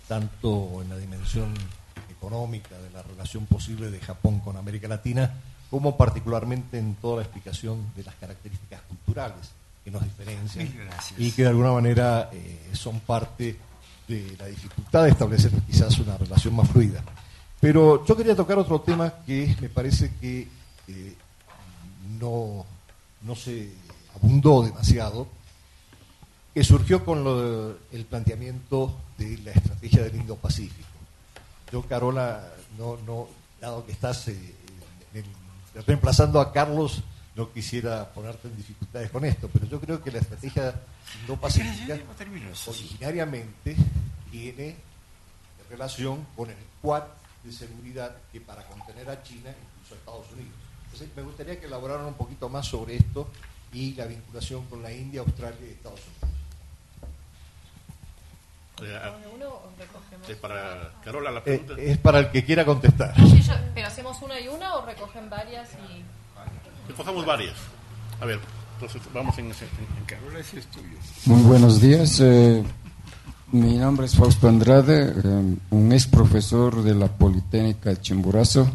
tanto 0.05 0.81
en 0.81 0.89
la 0.89 0.97
dimensión 0.97 1.53
económica 2.09 2.77
de 2.77 2.89
la 2.89 3.03
relación 3.03 3.45
posible 3.45 3.89
de 3.89 4.01
Japón 4.01 4.41
con 4.41 4.57
América 4.57 4.89
Latina, 4.89 5.31
como 5.69 5.97
particularmente 5.97 6.77
en 6.77 6.95
toda 6.95 7.17
la 7.17 7.21
explicación 7.23 7.91
de 7.95 8.03
las 8.03 8.15
características 8.15 8.81
culturales 8.83 9.51
que 9.83 9.91
nos 9.91 10.03
diferencian 10.03 10.69
y 11.17 11.31
que 11.31 11.43
de 11.43 11.49
alguna 11.49 11.71
manera 11.71 12.29
eh, 12.31 12.69
son 12.73 12.99
parte 13.01 13.57
de 14.07 14.35
la 14.39 14.45
dificultad 14.45 15.03
de 15.03 15.09
establecer 15.09 15.51
quizás 15.65 15.97
una 15.99 16.17
relación 16.17 16.55
más 16.55 16.69
fluida. 16.69 17.03
Pero 17.59 18.05
yo 18.05 18.15
quería 18.15 18.35
tocar 18.35 18.57
otro 18.57 18.81
tema 18.81 19.13
que 19.25 19.55
me 19.59 19.69
parece 19.69 20.13
que 20.21 20.47
eh, 20.87 21.15
no, 22.19 22.65
no 23.23 23.35
se 23.35 23.71
abundó 24.15 24.63
demasiado, 24.63 25.27
que 26.53 26.63
surgió 26.63 27.03
con 27.03 27.19
el 27.91 28.05
planteamiento 28.05 28.95
de 29.17 29.37
la 29.39 29.51
estrategia 29.51 30.03
del 30.03 30.15
Indo-Pacífico. 30.15 30.87
Yo, 31.71 31.81
Carola, 31.83 32.47
no, 32.77 32.97
no, 33.05 33.27
dado 33.59 33.85
que 33.85 33.91
estás 33.91 34.27
eh, 34.29 34.55
reemplazando 35.85 36.39
a 36.39 36.51
Carlos, 36.51 37.03
no 37.35 37.51
quisiera 37.51 38.11
ponerte 38.13 38.47
en 38.47 38.57
dificultades 38.57 39.11
con 39.11 39.23
esto, 39.25 39.49
pero 39.51 39.67
yo 39.67 39.79
creo 39.79 40.01
que 40.01 40.11
la 40.11 40.19
estrategia 40.19 40.73
no 41.27 41.39
pacífica 41.39 41.99
originariamente 42.67 43.75
tiene 44.31 44.75
relación 45.69 46.25
con 46.35 46.49
el 46.49 46.57
Quad 46.81 47.03
de 47.43 47.51
seguridad 47.51 48.15
que 48.31 48.41
para 48.41 48.65
contener 48.65 49.09
a 49.09 49.21
China 49.21 49.51
incluso 49.51 49.93
a 49.93 49.97
Estados 49.97 50.31
Unidos. 50.31 50.53
Entonces, 50.85 51.09
me 51.15 51.21
gustaría 51.21 51.59
que 51.59 51.65
elaboraran 51.67 52.05
un 52.05 52.13
poquito 52.15 52.49
más 52.49 52.65
sobre 52.65 52.95
esto 52.95 53.29
y 53.73 53.93
la 53.93 54.05
vinculación 54.05 54.65
con 54.65 54.81
la 54.81 54.91
India, 54.91 55.21
Australia 55.21 55.59
y 55.61 55.71
Estados 55.71 55.99
Unidos. 55.99 56.36
Es 60.27 60.35
para 60.37 60.91
Carola 61.03 61.31
la 61.31 61.39
eh, 61.39 61.43
pregunta. 61.43 61.73
es 61.81 61.97
para 61.97 62.19
el 62.19 62.31
que 62.31 62.43
quiera 62.43 62.65
contestar. 62.65 63.13
pero 63.73 63.87
hacemos 63.87 64.21
una 64.21 64.39
y 64.39 64.47
una 64.47 64.75
o 64.75 64.85
recogen 64.85 65.29
varias 65.29 65.69
y. 65.73 66.03
Recogemos 66.87 67.25
varias. 67.25 67.55
A 68.19 68.25
ver, 68.25 68.39
entonces 68.75 69.01
vamos 69.13 69.37
en, 69.37 69.51
ese, 69.51 69.65
en 69.65 70.05
Carola 70.05 70.39
es 70.39 70.51
tuyo. 70.67 70.97
Muy 71.25 71.41
buenos 71.43 71.81
días. 71.81 72.19
Eh, 72.19 72.63
mi 73.51 73.77
nombre 73.77 74.05
es 74.05 74.15
Fausto 74.15 74.47
Andrade, 74.47 75.13
eh, 75.23 75.55
un 75.71 75.91
ex 75.93 76.05
profesor 76.07 76.83
de 76.83 76.93
la 76.93 77.07
Politécnica 77.07 77.89
de 77.89 78.01
Chimborazo. 78.01 78.69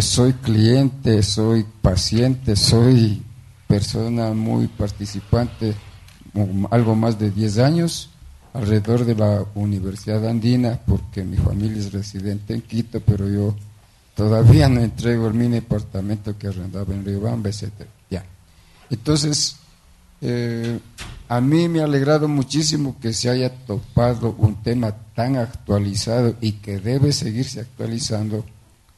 soy 0.00 0.34
cliente, 0.34 1.22
soy 1.22 1.64
paciente, 1.82 2.54
soy 2.54 3.22
persona 3.66 4.32
muy 4.34 4.68
participante, 4.68 5.74
algo 6.70 6.94
más 6.94 7.18
de 7.18 7.30
10 7.30 7.58
años 7.58 8.10
alrededor 8.54 9.04
de 9.04 9.16
la 9.16 9.44
Universidad 9.56 10.26
Andina, 10.26 10.80
porque 10.86 11.24
mi 11.24 11.36
familia 11.36 11.78
es 11.78 11.92
residente 11.92 12.54
en 12.54 12.62
Quito, 12.62 13.00
pero 13.00 13.28
yo 13.28 13.54
todavía 14.14 14.68
no 14.68 14.80
entrego 14.80 15.26
el 15.26 15.34
mini 15.34 15.58
apartamento 15.58 16.38
que 16.38 16.46
arrendaba 16.46 16.94
en 16.94 17.04
Riobamba, 17.04 17.50
etc. 17.50 17.72
Ya. 18.08 18.24
Entonces, 18.90 19.56
eh, 20.20 20.78
a 21.28 21.40
mí 21.40 21.68
me 21.68 21.80
ha 21.80 21.84
alegrado 21.84 22.28
muchísimo 22.28 22.96
que 23.00 23.12
se 23.12 23.28
haya 23.28 23.50
topado 23.50 24.36
un 24.38 24.62
tema 24.62 24.92
tan 25.14 25.36
actualizado 25.36 26.36
y 26.40 26.52
que 26.52 26.78
debe 26.78 27.12
seguirse 27.12 27.60
actualizando 27.60 28.44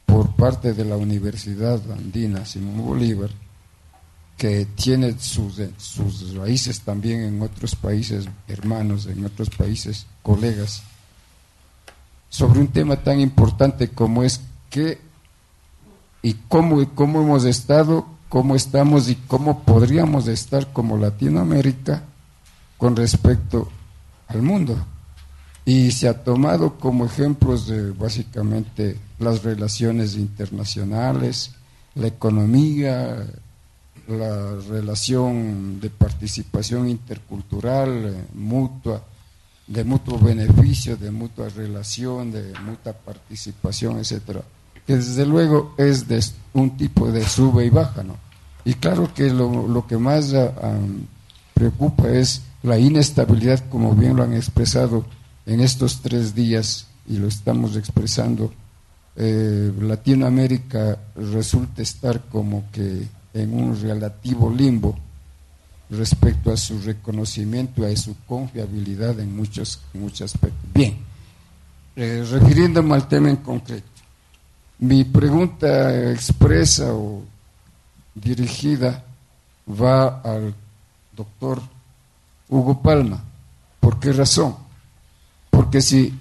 por 0.05 0.37
parte 0.37 0.75
de 0.75 0.85
la 0.85 0.97
Universidad 0.97 1.81
Andina 1.91 2.45
Simón 2.45 2.85
Bolívar 2.85 3.31
que 4.37 4.67
tiene 4.67 5.19
sus, 5.19 5.61
sus 5.79 6.35
raíces 6.35 6.81
también 6.81 7.23
en 7.23 7.43
otros 7.43 7.75
países 7.75 8.29
hermanos, 8.49 9.07
en 9.07 9.25
otros 9.25 9.49
países 9.51 10.07
colegas, 10.23 10.83
sobre 12.29 12.61
un 12.61 12.69
tema 12.69 12.97
tan 12.97 13.21
importante 13.21 13.89
como 13.89 14.23
es 14.23 14.41
qué 14.69 15.01
y 16.23 16.35
cómo, 16.49 16.87
cómo 16.95 17.23
hemos 17.23 17.45
estado, 17.45 18.07
cómo 18.29 18.55
estamos 18.57 19.09
y 19.09 19.15
cómo 19.15 19.63
podríamos 19.63 20.29
estar 20.29 20.73
como 20.73 20.99
Latinoamérica 20.99 22.03
con 22.77 22.95
respecto 22.95 23.71
al 24.29 24.43
mundo. 24.43 24.77
Y 25.65 25.93
se 25.93 26.09
ha 26.09 26.25
tomado 26.25 26.79
como 26.79 27.07
ejemplos 27.07 27.67
de 27.67 27.91
básicamente 27.93 28.99
las 29.19 29.43
relaciones 29.43 30.17
internacionales, 30.17 31.53
la 31.95 32.09
economía, 32.09 33.27
la 34.09 34.55
relación 34.69 35.81
de 35.81 35.91
participación 35.91 36.89
intercultural, 36.89 38.07
eh, 38.07 38.25
mutua, 38.35 39.03
de 39.67 39.85
mutuo 39.85 40.19
beneficio, 40.19 40.97
de 40.97 41.11
mutua 41.11 41.49
relación, 41.49 42.31
de 42.31 42.53
mutua 42.65 42.93
participación, 42.93 43.99
etcétera, 43.99 44.43
que 44.87 44.97
desde 44.97 45.27
luego 45.27 45.75
es 45.77 46.07
de 46.07 46.25
un 46.55 46.77
tipo 46.77 47.11
de 47.11 47.27
sube 47.27 47.67
y 47.67 47.71
baja, 47.71 48.03
¿no? 48.03 48.17
Y 48.65 48.75
claro 48.75 49.13
que 49.15 49.31
lo, 49.31 49.67
lo 49.67 49.87
que 49.87 49.97
más 49.97 50.33
ah, 50.35 50.51
preocupa 51.55 52.09
es 52.09 52.43
la 52.63 52.79
inestabilidad, 52.79 53.69
como 53.69 53.95
bien 53.95 54.17
lo 54.17 54.23
han 54.23 54.35
expresado 54.35 55.05
en 55.47 55.61
estos 55.61 56.03
tres 56.03 56.35
días 56.35 56.89
y 57.09 57.17
lo 57.19 57.29
estamos 57.29 57.77
expresando. 57.77 58.53
Eh, 59.17 59.73
Latinoamérica 59.81 60.99
resulta 61.15 61.81
estar 61.81 62.23
como 62.29 62.65
que 62.73 63.09
en 63.37 63.53
un 63.55 63.81
relativo 63.81 64.51
limbo 64.51 64.97
respecto 65.91 66.51
a 66.51 66.57
su 66.57 66.81
reconocimiento, 66.81 67.85
a 67.85 67.95
su 67.97 68.17
confiabilidad 68.27 69.21
en 69.21 69.37
muchos, 69.37 69.81
muchos 69.95 70.35
aspectos. 70.35 70.73
Bien, 70.73 70.97
eh, 71.95 72.27
refiriéndome 72.29 72.95
al 72.95 73.07
tema 73.07 73.31
en 73.31 73.37
concreto, 73.37 73.87
mi 74.79 75.05
pregunta 75.05 76.11
expresa 76.11 76.93
o 76.93 77.23
dirigida 78.15 79.05
va 79.69 80.21
al 80.21 80.55
doctor 81.17 81.63
Hugo 82.49 82.81
Palma. 82.83 83.23
¿Por 83.81 83.99
qué 84.01 84.13
razón? 84.13 84.57
Porque 85.51 85.81
si 85.81 86.13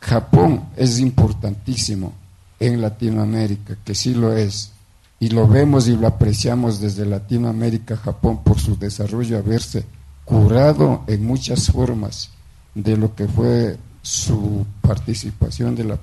Japón 0.00 0.68
es 0.76 0.98
importantísimo 1.00 2.12
en 2.60 2.80
Latinoamérica, 2.80 3.76
que 3.84 3.94
sí 3.94 4.14
lo 4.14 4.36
es, 4.36 4.72
y 5.18 5.30
lo 5.30 5.48
vemos 5.48 5.88
y 5.88 5.96
lo 5.96 6.06
apreciamos 6.06 6.80
desde 6.80 7.06
Latinoamérica, 7.06 7.96
Japón, 7.96 8.42
por 8.42 8.58
su 8.58 8.78
desarrollo, 8.78 9.38
haberse 9.38 9.84
curado 10.24 11.04
en 11.06 11.24
muchas 11.24 11.70
formas 11.70 12.30
de 12.74 12.96
lo 12.96 13.14
que 13.14 13.26
fue 13.26 13.78
su 14.02 14.66
participación 14.82 15.74
de 15.74 15.84
la 15.84 15.98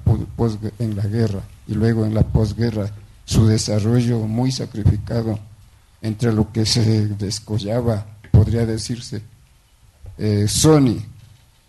en 0.79 0.95
la 0.95 1.03
guerra 1.03 1.41
y 1.67 1.73
luego 1.73 2.05
en 2.05 2.13
la 2.13 2.23
posguerra, 2.23 2.91
su 3.25 3.45
desarrollo 3.45 4.19
muy 4.19 4.51
sacrificado 4.51 5.39
entre 6.01 6.33
lo 6.33 6.51
que 6.51 6.65
se 6.65 7.07
descollaba, 7.07 8.05
podría 8.31 8.65
decirse, 8.65 9.21
eh, 10.17 10.47
Sony, 10.49 10.97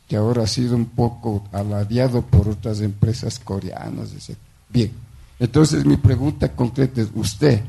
que 0.08 0.16
ahora 0.16 0.42
ha 0.42 0.46
sido 0.46 0.74
un 0.74 0.86
poco 0.86 1.44
aladiado 1.52 2.22
por 2.22 2.48
otras 2.48 2.80
empresas 2.80 3.38
coreanas. 3.38 4.10
Bien, 4.68 4.90
entonces 5.38 5.84
mi 5.84 5.96
pregunta 5.96 6.52
concreta 6.52 7.00
es, 7.00 7.08
usted, 7.14 7.62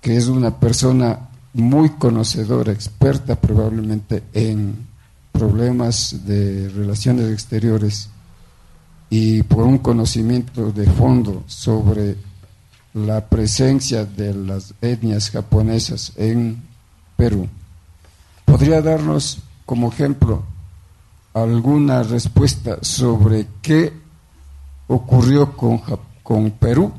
que 0.00 0.16
es 0.16 0.28
una 0.28 0.58
persona 0.58 1.28
muy 1.54 1.90
conocedora, 1.90 2.72
experta 2.72 3.36
probablemente 3.36 4.22
en 4.32 4.86
problemas 5.32 6.24
de 6.24 6.68
relaciones 6.68 7.32
exteriores 7.32 8.10
y 9.10 9.42
por 9.42 9.64
un 9.64 9.78
conocimiento 9.78 10.70
de 10.72 10.86
fondo 10.86 11.44
sobre 11.46 12.16
la 12.94 13.26
presencia 13.28 14.04
de 14.04 14.34
las 14.34 14.74
etnias 14.80 15.30
japonesas 15.30 16.12
en 16.16 16.62
Perú. 17.16 17.48
¿Podría 18.44 18.82
darnos 18.82 19.38
como 19.64 19.88
ejemplo 19.92 20.44
alguna 21.34 22.02
respuesta 22.02 22.78
sobre 22.82 23.46
qué 23.62 23.92
ocurrió 24.88 25.56
con, 25.56 25.80
con 26.28 26.50
Perú 26.50 26.92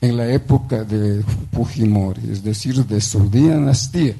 en 0.00 0.16
la 0.16 0.28
época 0.28 0.84
de 0.84 1.24
Fujimori, 1.50 2.30
es 2.30 2.44
decir, 2.44 2.86
de 2.86 3.00
su 3.00 3.28
dinastía? 3.28 4.14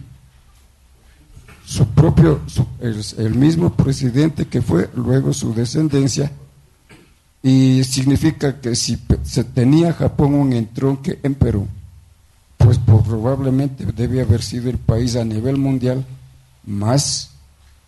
Su 1.64 1.86
propio, 1.86 2.40
el 2.80 3.36
mismo 3.36 3.72
presidente 3.72 4.48
que 4.48 4.60
fue 4.60 4.90
luego 4.96 5.32
su 5.32 5.54
descendencia, 5.54 6.32
y 7.40 7.84
significa 7.84 8.60
que 8.60 8.74
si 8.74 8.98
se 9.22 9.44
tenía 9.44 9.92
Japón 9.92 10.34
un 10.34 10.52
entronque 10.52 11.20
en 11.22 11.36
Perú, 11.36 11.68
pues 12.56 12.78
probablemente 12.78 13.86
debe 13.86 14.22
haber 14.22 14.42
sido 14.42 14.70
el 14.70 14.78
país 14.78 15.14
a 15.14 15.24
nivel 15.24 15.56
mundial 15.56 16.04
más 16.66 17.30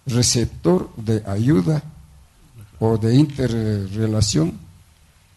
receptor 0.07 0.89
de 0.97 1.25
ayuda 1.27 1.83
o 2.79 2.97
de 2.97 3.17
interrelación 3.17 4.70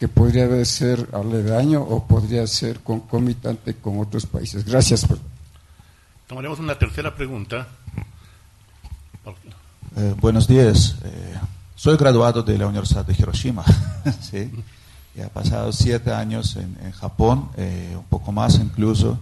que 0.03 0.09
podría 0.09 0.65
ser 0.65 1.07
aledaño 1.13 1.81
o 1.81 2.05
podría 2.05 2.45
ser 2.45 2.81
concomitante 2.81 3.75
con 3.75 4.01
otros 4.01 4.25
países. 4.25 4.65
Gracias. 4.65 5.07
Tomaremos 6.27 6.59
una 6.59 6.77
tercera 6.77 7.15
pregunta. 7.15 7.69
Eh, 9.95 10.13
buenos 10.19 10.45
días. 10.45 10.97
Eh, 11.05 11.35
soy 11.77 11.95
graduado 11.95 12.43
de 12.43 12.57
la 12.57 12.67
Universidad 12.67 13.05
de 13.05 13.15
Hiroshima. 13.17 13.63
¿sí? 14.21 14.51
Y 15.15 15.21
he 15.21 15.27
pasado 15.27 15.71
siete 15.71 16.11
años 16.11 16.57
en, 16.57 16.77
en 16.83 16.91
Japón, 16.91 17.47
eh, 17.55 17.95
un 17.95 18.03
poco 18.03 18.33
más 18.33 18.55
incluso. 18.55 19.17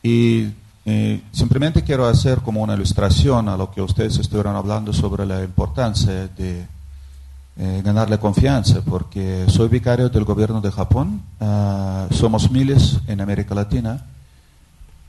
Y 0.00 0.52
eh, 0.84 1.22
simplemente 1.32 1.82
quiero 1.82 2.06
hacer 2.06 2.38
como 2.38 2.62
una 2.62 2.74
ilustración 2.74 3.48
a 3.48 3.56
lo 3.56 3.72
que 3.72 3.82
ustedes 3.82 4.16
estuvieron 4.18 4.54
hablando 4.54 4.92
sobre 4.92 5.26
la 5.26 5.42
importancia 5.42 6.28
de 6.28 6.68
eh, 7.56 7.82
ganarle 7.84 8.18
confianza, 8.18 8.80
porque 8.82 9.44
soy 9.48 9.68
vicario 9.68 10.08
del 10.08 10.24
gobierno 10.24 10.60
de 10.60 10.72
Japón, 10.72 11.22
uh, 11.40 12.12
somos 12.12 12.50
miles 12.50 12.98
en 13.06 13.20
América 13.20 13.54
Latina, 13.54 14.04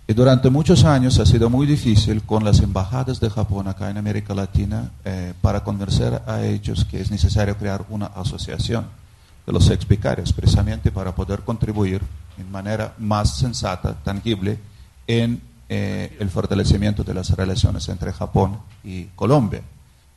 y 0.08 0.14
durante 0.14 0.52
muchos 0.52 0.84
años 0.84 1.18
ha 1.18 1.26
sido 1.26 1.50
muy 1.50 1.66
difícil 1.66 2.22
con 2.22 2.44
las 2.44 2.60
embajadas 2.60 3.20
de 3.20 3.32
Japón 3.32 3.68
acá 3.68 3.90
en 3.90 3.98
América 3.98 4.36
Latina 4.36 4.92
eh, 5.04 5.34
para 5.42 5.64
convencer 5.64 6.22
a 6.28 6.44
ellos 6.44 6.86
que 6.86 7.02
es 7.02 7.10
necesario 7.10 7.58
crear 7.58 7.84
una 7.90 8.06
asociación 8.08 8.86
de 9.48 9.52
los 9.52 9.68
ex 9.72 9.88
vicarios, 9.88 10.32
precisamente 10.32 10.92
para 10.92 11.16
poder 11.16 11.42
contribuir 11.42 12.04
en 12.38 12.52
manera 12.52 12.94
más 13.00 13.36
sensata, 13.36 13.96
tangible, 13.96 14.60
en 15.08 15.42
eh, 15.70 16.16
el 16.20 16.30
fortalecimiento 16.30 17.04
de 17.04 17.14
las 17.16 17.32
relaciones 17.32 17.90
entre 17.90 18.14
Japón 18.14 18.60
y 18.84 19.06
Colombia 19.16 19.62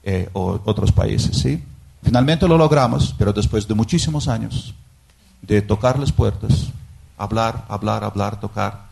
eh, 0.03 0.29
o 0.35 0.61
otros 0.67 0.93
países. 0.93 1.35
¿sí? 1.35 1.63
Finalmente 2.03 2.47
lo 2.49 2.57
logramos, 2.57 3.15
pero 3.19 3.33
después 3.33 3.67
de 3.67 3.75
muchísimos 3.75 4.29
años 4.29 4.75
de 5.43 5.63
tocar 5.63 5.99
las 5.99 6.13
puertas, 6.13 6.69
hablar, 7.17 7.65
hablar, 7.69 8.05
hablar, 8.05 8.41
tocar. 8.41 8.89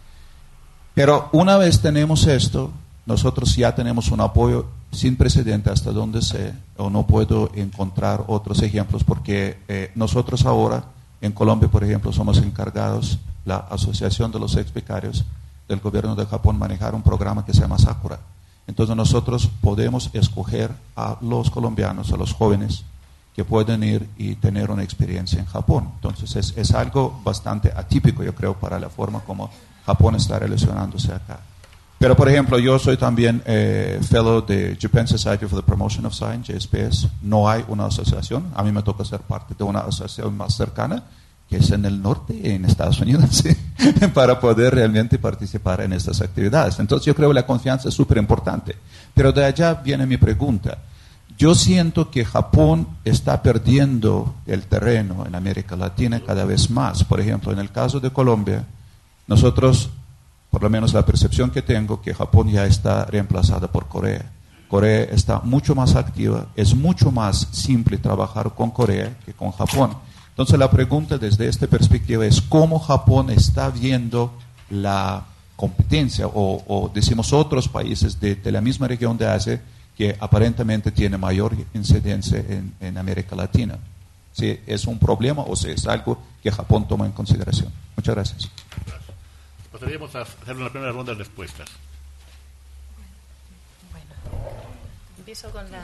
Pero 0.94 1.28
una 1.32 1.56
vez 1.56 1.80
tenemos 1.80 2.26
esto, 2.26 2.70
nosotros 3.04 3.54
ya 3.54 3.74
tenemos 3.74 4.10
un 4.10 4.20
apoyo 4.20 4.66
sin 4.90 5.16
precedente 5.16 5.70
hasta 5.70 5.92
donde 5.92 6.22
sé, 6.22 6.54
o 6.76 6.90
no 6.90 7.06
puedo 7.06 7.50
encontrar 7.54 8.24
otros 8.28 8.62
ejemplos, 8.62 9.04
porque 9.04 9.58
eh, 9.68 9.92
nosotros 9.94 10.46
ahora 10.46 10.84
en 11.20 11.32
Colombia, 11.32 11.68
por 11.68 11.84
ejemplo, 11.84 12.12
somos 12.12 12.38
encargados, 12.38 13.18
la 13.44 13.58
Asociación 13.58 14.32
de 14.32 14.40
los 14.40 14.56
Ex 14.56 14.72
Vicarios, 14.72 15.24
del 15.68 15.80
gobierno 15.80 16.14
de 16.14 16.26
Japón 16.26 16.58
manejar 16.58 16.94
un 16.94 17.02
programa 17.02 17.44
que 17.44 17.54
se 17.54 17.60
llama 17.60 17.78
Sakura. 17.78 18.18
Entonces 18.66 18.96
nosotros 18.96 19.48
podemos 19.60 20.10
escoger 20.12 20.70
a 20.96 21.16
los 21.20 21.50
colombianos, 21.50 22.12
a 22.12 22.16
los 22.16 22.32
jóvenes 22.32 22.84
que 23.36 23.44
pueden 23.44 23.84
ir 23.84 24.08
y 24.16 24.34
tener 24.36 24.70
una 24.70 24.82
experiencia 24.82 25.38
en 25.38 25.46
Japón. 25.46 25.90
Entonces 25.96 26.34
es, 26.36 26.56
es 26.56 26.72
algo 26.72 27.20
bastante 27.22 27.70
atípico, 27.76 28.24
yo 28.24 28.34
creo, 28.34 28.54
para 28.54 28.80
la 28.80 28.88
forma 28.88 29.20
como 29.20 29.50
Japón 29.84 30.16
está 30.16 30.38
relacionándose 30.38 31.12
acá. 31.12 31.38
Pero, 31.98 32.16
por 32.16 32.28
ejemplo, 32.28 32.58
yo 32.58 32.78
soy 32.78 32.96
también 32.96 33.42
eh, 33.46 34.00
fellow 34.02 34.44
de 34.44 34.76
Japan 34.80 35.06
Society 35.06 35.46
for 35.46 35.60
the 35.60 35.66
Promotion 35.66 36.04
of 36.06 36.14
Science, 36.14 36.52
JSPS. 36.52 37.08
No 37.22 37.48
hay 37.48 37.64
una 37.68 37.86
asociación. 37.86 38.50
A 38.54 38.62
mí 38.62 38.72
me 38.72 38.82
toca 38.82 39.04
ser 39.04 39.20
parte 39.20 39.54
de 39.56 39.64
una 39.64 39.80
asociación 39.80 40.36
más 40.36 40.54
cercana 40.54 41.02
que 41.48 41.58
es 41.58 41.70
en 41.70 41.84
el 41.84 42.02
norte, 42.02 42.54
en 42.54 42.64
Estados 42.64 43.00
Unidos, 43.00 43.44
para 44.14 44.40
poder 44.40 44.74
realmente 44.74 45.16
participar 45.16 45.80
en 45.80 45.92
estas 45.92 46.20
actividades. 46.20 46.80
Entonces 46.80 47.06
yo 47.06 47.14
creo 47.14 47.28
que 47.28 47.34
la 47.34 47.46
confianza 47.46 47.88
es 47.88 47.94
súper 47.94 48.18
importante. 48.18 48.74
Pero 49.14 49.30
de 49.30 49.44
allá 49.44 49.74
viene 49.74 50.06
mi 50.06 50.16
pregunta. 50.16 50.78
Yo 51.38 51.54
siento 51.54 52.10
que 52.10 52.24
Japón 52.24 52.88
está 53.04 53.42
perdiendo 53.42 54.34
el 54.46 54.62
terreno 54.62 55.26
en 55.26 55.34
América 55.34 55.76
Latina 55.76 56.20
cada 56.24 56.44
vez 56.46 56.70
más. 56.70 57.04
Por 57.04 57.20
ejemplo, 57.20 57.52
en 57.52 57.58
el 57.58 57.70
caso 57.70 58.00
de 58.00 58.10
Colombia, 58.10 58.64
nosotros, 59.26 59.90
por 60.50 60.62
lo 60.62 60.70
menos 60.70 60.94
la 60.94 61.04
percepción 61.04 61.50
que 61.50 61.60
tengo, 61.60 62.00
que 62.00 62.14
Japón 62.14 62.48
ya 62.48 62.64
está 62.64 63.04
reemplazada 63.04 63.70
por 63.70 63.86
Corea. 63.86 64.32
Corea 64.68 65.04
está 65.04 65.40
mucho 65.40 65.74
más 65.74 65.94
activa, 65.94 66.46
es 66.56 66.74
mucho 66.74 67.12
más 67.12 67.48
simple 67.52 67.98
trabajar 67.98 68.54
con 68.54 68.70
Corea 68.70 69.16
que 69.24 69.32
con 69.32 69.52
Japón. 69.52 69.90
Entonces 70.30 70.58
la 70.58 70.70
pregunta 70.70 71.18
desde 71.18 71.48
esta 71.48 71.66
perspectiva 71.66 72.26
es 72.26 72.40
cómo 72.40 72.78
Japón 72.78 73.30
está 73.30 73.70
viendo 73.70 74.32
la 74.70 75.24
competencia 75.54 76.26
o, 76.28 76.90
decimos 76.94 77.32
otros 77.32 77.68
países 77.68 78.20
de, 78.20 78.38
la 78.50 78.60
misma 78.60 78.88
región 78.88 79.16
de 79.16 79.26
Asia 79.26 79.62
que 79.96 80.16
aparentemente 80.20 80.90
tiene 80.90 81.16
mayor 81.16 81.54
incidencia 81.72 82.38
en, 82.80 82.98
América 82.98 83.34
Latina. 83.34 83.78
Si 84.32 84.60
es 84.66 84.86
un 84.86 84.98
problema 84.98 85.42
o 85.42 85.56
si 85.56 85.70
es 85.70 85.86
algo 85.86 86.22
que 86.42 86.50
Japón 86.50 86.86
toma 86.86 87.06
en 87.06 87.12
consideración. 87.12 87.72
Muchas 87.96 88.14
gracias. 88.14 88.50
Pasaríamos 89.72 90.14
a 90.14 90.22
hacer 90.22 90.56
una 90.56 90.70
primera 90.70 90.92
ronda 90.92 91.12
de 91.12 91.18
respuestas. 91.18 91.68
Bueno, 93.92 94.12
empiezo 95.18 95.50
con 95.50 95.70
la 95.70 95.80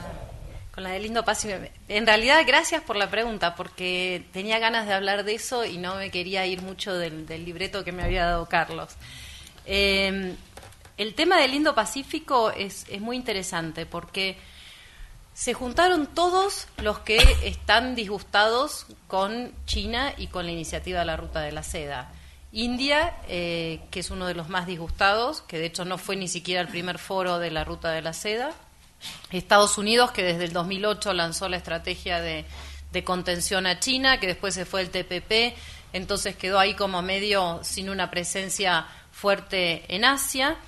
con 0.74 0.84
la 0.84 0.90
del 0.90 1.02
lindo 1.02 1.22
Pacífico. 1.22 1.60
En 1.88 2.06
realidad, 2.06 2.42
gracias 2.46 2.82
por 2.82 2.96
la 2.96 3.10
pregunta, 3.10 3.54
porque 3.54 4.24
tenía 4.32 4.58
ganas 4.58 4.86
de 4.86 4.94
hablar 4.94 5.22
de 5.24 5.34
eso 5.34 5.66
y 5.66 5.76
no 5.76 5.96
me 5.96 6.10
quería 6.10 6.46
ir 6.46 6.62
mucho 6.62 6.94
del, 6.94 7.26
libreto 7.44 7.84
que 7.84 7.92
me 7.92 8.02
había 8.02 8.24
dado 8.24 8.46
Carlos. 8.46 8.96
Em, 9.66 10.34
el 10.96 11.14
tema 11.14 11.38
del 11.38 11.52
lindo 11.52 11.74
Pacífico 11.74 12.50
es, 12.50 12.86
es 12.88 13.00
muy 13.00 13.16
interesante 13.16 13.86
porque 13.86 14.38
se 15.34 15.54
juntaron 15.54 16.06
todos 16.08 16.68
los 16.78 16.98
que 17.00 17.18
están 17.42 17.94
disgustados 17.94 18.86
con 19.08 19.52
China 19.64 20.12
y 20.16 20.26
con 20.26 20.44
la 20.46 20.52
iniciativa 20.52 21.00
de 21.00 21.06
la 21.06 21.16
Ruta 21.16 21.40
de 21.40 21.52
la 21.52 21.62
Seda. 21.62 22.12
India, 22.52 23.16
eh, 23.28 23.80
que 23.90 24.00
es 24.00 24.10
uno 24.10 24.26
de 24.26 24.34
los 24.34 24.50
más 24.50 24.66
disgustados, 24.66 25.40
que 25.42 25.58
de 25.58 25.66
hecho 25.66 25.86
no 25.86 25.96
fue 25.96 26.16
ni 26.16 26.28
siquiera 26.28 26.60
el 26.60 26.68
primer 26.68 26.98
foro 26.98 27.38
de 27.38 27.50
la 27.50 27.64
Ruta 27.64 27.90
de 27.90 28.02
la 28.02 28.12
Seda, 28.12 28.52
Estados 29.30 29.78
Unidos, 29.78 30.12
que 30.12 30.22
desde 30.22 30.44
el 30.44 30.52
2008 30.52 31.14
lanzó 31.14 31.48
la 31.48 31.56
estrategia 31.56 32.20
de, 32.20 32.44
contención 33.04 33.66
a 33.66 33.80
China, 33.80 34.20
que 34.20 34.26
después 34.26 34.52
se 34.52 34.66
fue 34.66 34.82
el 34.82 34.90
TPP, 34.90 35.56
entonces 35.94 36.36
quedó 36.36 36.58
ahí 36.58 36.74
como 36.74 37.00
medio 37.00 37.60
sin 37.62 37.88
una 37.88 38.10
presencia 38.10 38.86
fuerte 39.10 39.84
en 39.88 40.04
Asia. 40.04 40.58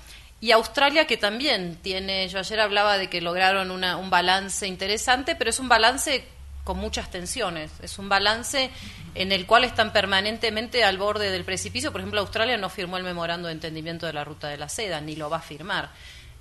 Y 0.41 0.51
Australia, 0.51 1.07
que 1.07 1.17
también 1.17 1.77
tiene, 1.81 2.27
yo 2.27 2.39
ayer 2.39 2.59
hablaba 2.59 2.97
de 2.97 3.09
que 3.09 3.21
lograron 3.21 3.71
un 3.71 4.09
balance 4.09 4.67
interesante, 4.67 5.35
pero 5.35 5.49
es 5.49 5.59
un 5.59 5.69
balance 5.69 6.25
con 6.63 6.77
muchas 6.77 7.09
tensiones, 7.09 7.71
es 7.81 7.97
un 7.99 8.09
balance 8.09 8.69
en 9.13 9.31
el 9.31 9.45
cual 9.45 9.63
están 9.63 9.93
permanentemente 9.93 10.83
al 10.83 10.97
borde 10.97 11.31
del 11.31 11.45
precipicio. 11.45 11.91
Por 11.91 12.01
ejemplo, 12.01 12.19
Australia 12.19 12.57
no 12.57 12.69
firmó 12.69 12.97
el 12.97 13.03
memorando 13.03 13.47
de 13.47 13.53
entendimiento 13.53 14.05
de 14.05 14.13
la 14.13 14.23
ruta 14.23 14.49
de 14.49 14.57
la 14.57 14.67
seda, 14.67 14.99
ni 14.99 15.15
lo 15.15 15.29
va 15.29 15.37
a 15.37 15.41
firmar, 15.41 15.91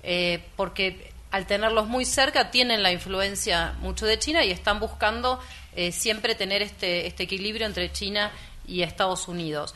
eh, 0.02 0.42
porque 0.56 1.12
al 1.30 1.46
tenerlos 1.46 1.88
muy 1.88 2.04
cerca, 2.04 2.52
tienen 2.52 2.82
la 2.82 2.92
influencia 2.92 3.74
mucho 3.80 4.06
de 4.06 4.18
China 4.20 4.44
y 4.44 4.52
están 4.52 4.78
buscando 4.78 5.40
eh, 5.74 5.90
siempre 5.90 6.36
tener 6.36 6.62
este, 6.62 7.08
este 7.08 7.24
equilibrio 7.24 7.66
entre 7.66 7.90
China 7.90 8.30
y 8.68 8.82
Estados 8.82 9.26
Unidos. 9.26 9.74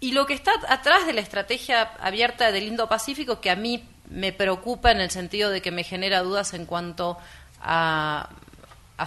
Y 0.00 0.12
lo 0.12 0.26
que 0.26 0.34
está 0.34 0.52
atrás 0.68 1.06
de 1.06 1.12
la 1.12 1.20
estrategia 1.20 1.82
abierta 2.00 2.52
del 2.52 2.64
Indo-Pacífico, 2.64 3.40
que 3.40 3.50
a 3.50 3.56
mí 3.56 3.84
me 4.08 4.32
preocupa 4.32 4.92
en 4.92 5.00
el 5.00 5.10
sentido 5.10 5.50
de 5.50 5.60
que 5.60 5.72
me 5.72 5.82
genera 5.82 6.22
dudas 6.22 6.54
en 6.54 6.66
cuanto 6.66 7.18
a, 7.60 8.28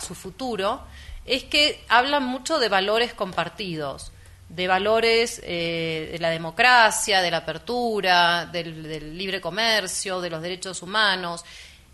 su 0.05 0.15
futuro, 0.15 0.81
es 1.25 1.43
que 1.43 1.83
hablan 1.87 2.23
mucho 2.23 2.59
de 2.59 2.69
valores 2.69 3.13
compartidos, 3.13 4.11
de 4.49 4.67
valores 4.67 5.41
eh, 5.43 6.09
de 6.11 6.19
la 6.19 6.29
democracia, 6.29 7.21
de 7.21 7.31
la 7.31 7.37
apertura, 7.37 8.45
del, 8.45 9.17
libre 9.17 9.39
comercio, 9.39 10.19
de 10.19 10.29
los 10.29 10.41
derechos 10.41 10.81
humanos. 10.81 11.45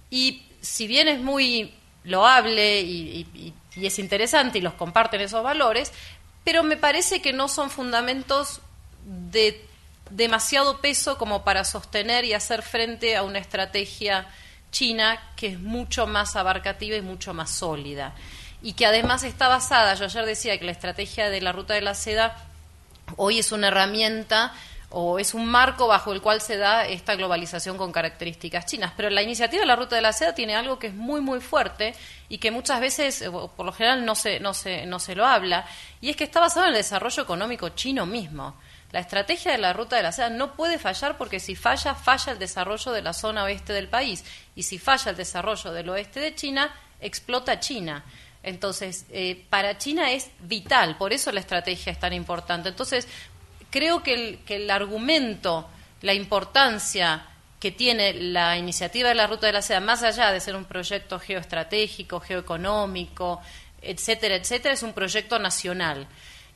Y 0.10 0.44
si 0.60 0.88
bien 0.88 1.08
es 1.08 1.20
muy 1.20 1.74
loable 2.04 2.82
y 2.82 3.52
es 3.76 4.00
interesante 4.00 4.58
y 4.58 4.62
los 4.62 4.74
comparten 4.74 5.22
esos 5.22 5.44
valores, 5.44 5.92
pero 6.44 6.64
me 6.64 6.78
parece 6.78 7.22
que 7.22 7.34
no 7.34 7.48
son 7.48 7.70
fundamentos 7.70 8.62
de 9.08 9.66
demasiado 10.10 10.80
peso 10.80 11.18
como 11.18 11.44
para 11.44 11.64
sostener 11.64 12.26
y 12.26 12.34
hacer 12.34 12.62
frente 12.62 13.16
a 13.16 13.24
una 13.24 13.40
estrategia 13.40 14.28
china 14.72 15.20
que 15.36 15.48
es 15.48 15.60
mucho 15.60 16.08
más 16.08 16.36
abarcativa 16.36 16.98
y 16.98 17.02
mucho 17.02 17.34
más 17.34 17.52
sólida. 17.52 18.14
Y 18.62 18.74
que 18.74 18.86
además 18.86 19.24
está 19.24 19.48
basada, 19.48 19.94
yo 19.96 20.06
ayer 20.06 20.26
decía 20.26 20.58
que 20.58 20.66
la 20.66 20.72
estrategia 20.72 21.30
de 21.30 21.42
la 21.42 21.52
ruta 21.52 21.74
de 21.74 21.82
la 21.82 21.94
seda 21.94 22.38
hoy 23.16 23.40
es 23.40 23.52
una 23.52 23.68
herramienta 23.68 24.54
o 24.90 25.20
es 25.20 25.34
un 25.34 25.46
marco 25.46 25.88
bajo 25.88 26.14
el 26.14 26.22
cual 26.22 26.42
se 26.42 26.58
da 26.58 26.86
esta 26.86 27.16
globalización 27.16 27.78
con 27.78 27.92
características 27.92 28.66
chinas. 28.66 28.94
Pero 28.96 29.10
la 29.10 29.22
iniciativa 29.22 29.62
de 29.62 29.68
la 29.68 29.76
Ruta 29.76 29.98
de 29.98 30.02
la 30.02 30.14
Seda 30.14 30.34
tiene 30.34 30.56
algo 30.56 30.80
que 30.80 30.88
es 30.88 30.94
muy, 30.94 31.20
muy 31.20 31.42
fuerte 31.42 31.94
y 32.30 32.38
que 32.38 32.52
muchas 32.52 32.80
veces, 32.80 33.24
por 33.56 33.66
lo 33.66 33.74
general, 33.74 34.06
no 34.06 34.16
se, 34.16 34.40
no 34.40 34.54
se, 34.54 34.86
no 34.86 35.00
se 35.00 35.16
lo 35.16 35.26
habla, 35.26 35.66
y 36.00 36.10
es 36.10 36.16
que 36.16 36.24
está 36.24 36.40
basado 36.40 36.68
en 36.68 36.72
el 36.72 36.78
desarrollo 36.78 37.24
económico 37.24 37.70
chino 37.70 38.06
mismo. 38.06 38.56
La 38.92 39.02
estrategia 39.02 39.52
de 39.52 39.58
la 39.58 39.74
ruta 39.74 39.98
de 39.98 40.04
la 40.04 40.12
seda 40.12 40.30
no 40.30 40.56
puede 40.56 40.80
fallar 40.80 41.18
porque 41.18 41.40
si 41.40 41.56
falla, 41.56 41.94
falla 41.94 42.34
el 42.34 42.40
desarrollo 42.40 42.92
de 42.92 43.02
la 43.02 43.14
zona 43.14 43.44
oeste 43.44 43.74
del 43.74 43.90
país. 43.90 44.24
Y 44.56 44.64
si 44.64 44.80
falla 44.80 45.12
el 45.12 45.18
desarrollo 45.18 45.72
del 45.72 45.90
oeste 45.90 46.20
de 46.20 46.36
China, 46.36 46.74
explota 47.02 47.60
China. 47.60 48.04
Entonces, 48.44 49.06
eh, 49.10 49.46
para 49.50 49.78
China 49.78 50.12
es 50.12 50.30
vital, 50.40 50.98
por 50.98 51.12
eso 51.12 51.32
la 51.32 51.42
estrategia 51.42 51.92
es 51.92 52.00
tan 52.00 52.14
importante. 52.14 52.70
Entonces, 52.70 53.08
creo 53.70 54.02
que 54.04 54.14
el, 54.14 54.40
que 54.46 54.56
el 54.56 54.70
argumento, 54.70 55.70
la 56.02 56.14
importancia 56.14 57.26
que 57.60 57.72
tiene 57.72 58.14
la 58.14 58.58
iniciativa 58.58 59.10
de 59.10 59.16
la 59.16 59.28
Ruta 59.28 59.48
de 59.48 59.54
la 59.54 59.62
Seda, 59.62 59.80
más 59.80 60.04
allá 60.04 60.32
de 60.32 60.40
ser 60.40 60.56
un 60.56 60.66
proyecto 60.66 61.20
geoestratégico, 61.20 62.20
geoeconómico, 62.20 63.42
etcétera, 63.82 64.36
etcétera, 64.36 64.76
es 64.76 64.84
un 64.84 64.94
proyecto 64.94 65.40
nacional. 65.40 66.08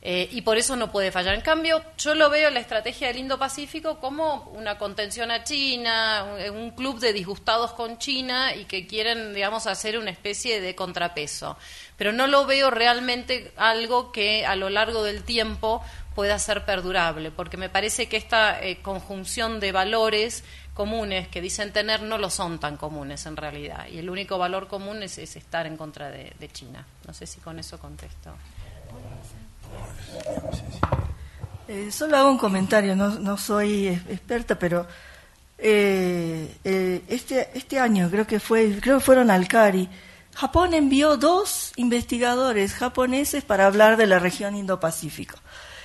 Eh, 0.04 0.28
y 0.32 0.42
por 0.42 0.58
eso 0.58 0.74
no 0.74 0.90
puede 0.90 1.12
fallar. 1.12 1.34
En 1.34 1.42
cambio, 1.42 1.80
yo 1.96 2.16
lo 2.16 2.28
veo 2.28 2.50
la 2.50 2.58
estrategia 2.58 3.06
del 3.06 3.18
Indo-Pacífico 3.18 4.00
como 4.00 4.50
una 4.56 4.76
contención 4.76 5.30
a 5.30 5.44
China, 5.44 6.26
un, 6.52 6.72
club 6.72 6.98
de 6.98 7.12
disgustados 7.12 7.72
con 7.72 7.98
China 7.98 8.52
y 8.56 8.64
que 8.64 8.88
quieren, 8.88 9.32
digamos, 9.32 9.68
hacer 9.68 9.96
una 9.96 10.10
especie 10.10 10.60
de 10.60 10.74
contrapeso. 10.74 11.56
Pero 11.96 12.12
no 12.12 12.26
lo 12.26 12.46
veo 12.46 12.68
realmente 12.68 13.52
algo 13.56 14.10
que 14.10 14.44
a 14.44 14.56
lo 14.56 14.70
largo 14.70 15.04
del 15.04 15.22
tiempo 15.22 15.84
pueda 16.16 16.36
ser 16.40 16.64
perdurable, 16.64 17.30
porque 17.30 17.56
me 17.56 17.68
parece 17.68 18.08
que 18.08 18.16
esta 18.16 18.60
eh, 18.60 18.82
conjunción 18.82 19.60
de 19.60 19.70
valores 19.70 20.42
comunes 20.74 21.28
que 21.28 21.40
dicen 21.40 21.72
tener 21.72 22.02
no 22.02 22.18
lo 22.18 22.28
son 22.28 22.58
tan 22.58 22.76
comunes 22.76 23.24
en 23.26 23.36
realidad. 23.36 23.86
Y 23.86 23.98
el 23.98 24.10
único 24.10 24.36
valor 24.36 24.66
común 24.66 25.04
es, 25.04 25.16
estar 25.18 25.64
en 25.66 25.76
contra 25.76 26.10
de 26.10 26.48
China. 26.52 26.84
No 27.06 27.14
sé 27.14 27.28
si 27.28 27.38
con 27.38 27.60
eso 27.60 27.78
contesto. 27.78 28.34
Eh, 31.68 31.90
solo 31.90 32.16
hago 32.16 32.30
un 32.30 32.38
comentario, 32.38 32.94
no, 32.94 33.18
no 33.18 33.38
soy 33.38 33.88
experta, 33.88 34.58
pero 34.58 34.86
eh, 35.58 36.56
eh, 36.64 37.02
este, 37.08 37.50
este 37.54 37.78
año 37.78 38.10
creo 38.10 38.26
que 38.26 38.40
fue, 38.40 38.78
creo 38.80 38.98
que 38.98 39.04
fueron 39.04 39.30
al 39.30 39.48
CARI. 39.48 39.88
Japón 40.34 40.74
envió 40.74 41.16
dos 41.16 41.72
investigadores 41.76 42.74
japoneses 42.74 43.44
para 43.44 43.66
hablar 43.66 43.96
de 43.96 44.06
la 44.06 44.18
región 44.18 44.56
Indo-Pacífico. 44.56 45.36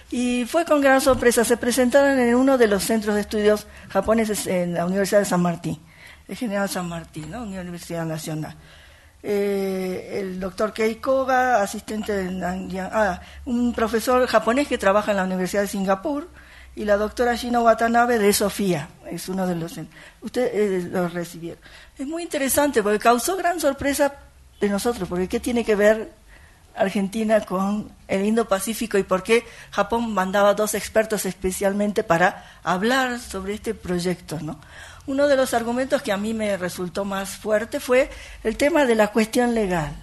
Y 0.10 0.46
fue 0.46 0.66
con 0.66 0.82
gran 0.82 1.00
sorpresa, 1.00 1.44
se 1.44 1.58
presentaron 1.58 2.18
en 2.20 2.34
uno 2.36 2.58
de 2.58 2.68
los 2.68 2.84
centros 2.84 3.16
de 3.16 3.22
estudios 3.22 3.68
japoneses 3.90 4.48
en 4.48 4.74
la 4.74 4.86
Universidad 4.86 5.20
de 5.20 5.26
San 5.26 5.42
Martín, 5.42 5.80
el 6.28 6.36
General 6.36 6.68
San 6.70 6.90
Martín, 6.90 7.30
¿no? 7.30 7.44
Universidad 7.44 8.06
Nacional. 8.06 8.56
Eh, 9.24 10.20
el 10.20 10.40
doctor 10.40 10.74
Kei 10.74 10.96
Koga, 10.96 11.62
asistente 11.62 12.14
de 12.14 12.80
ah, 12.82 13.20
un 13.46 13.74
profesor 13.74 14.26
japonés 14.28 14.68
que 14.68 14.78
trabaja 14.78 15.12
en 15.12 15.18
la 15.18 15.24
Universidad 15.24 15.64
de 15.64 15.68
Singapur, 15.68 16.30
y 16.76 16.86
la 16.86 16.96
doctora 16.96 17.34
Shino 17.36 17.62
Watanabe 17.62 18.20
de 18.20 18.32
Sofía, 18.34 18.88
es 19.10 19.28
uno 19.30 19.48
de 19.48 19.56
los... 19.56 19.80
Ustedes 20.22 20.86
eh, 20.86 20.90
los 20.92 21.12
recibieron. 21.12 21.60
Es 21.98 22.06
muy 22.06 22.22
interesante 22.22 22.84
porque 22.84 23.00
causó 23.00 23.36
gran 23.36 23.60
sorpresa 23.60 24.14
de 24.62 24.70
nosotros, 24.70 25.10
porque 25.10 25.28
¿qué 25.28 25.40
tiene 25.40 25.66
que 25.66 25.76
ver 25.76 26.12
Argentina 26.76 27.42
con 27.42 27.92
el 28.08 28.26
Indo-Pacífico 28.26 28.98
y 28.98 29.04
por 29.04 29.24
qué 29.24 29.44
Japón 29.72 30.14
mandaba 30.14 30.54
dos 30.54 30.76
expertos 30.76 31.26
especialmente 31.26 32.04
para 32.04 32.46
hablar 32.64 33.20
sobre 33.20 33.56
este 33.56 33.74
proyecto, 33.74 34.40
¿no? 34.40 34.60
Uno 35.08 35.28
de 35.28 35.38
los 35.38 35.54
argumentos 35.54 36.02
que 36.02 36.12
a 36.12 36.18
mí 36.18 36.34
me 36.34 36.58
resultó 36.58 37.06
más 37.06 37.30
fuerte 37.30 37.80
fue 37.80 38.10
el 38.44 38.58
tema 38.58 38.86
de 38.86 38.96
la 38.96 39.08
cuestión 39.08 39.56
legal, 39.56 39.94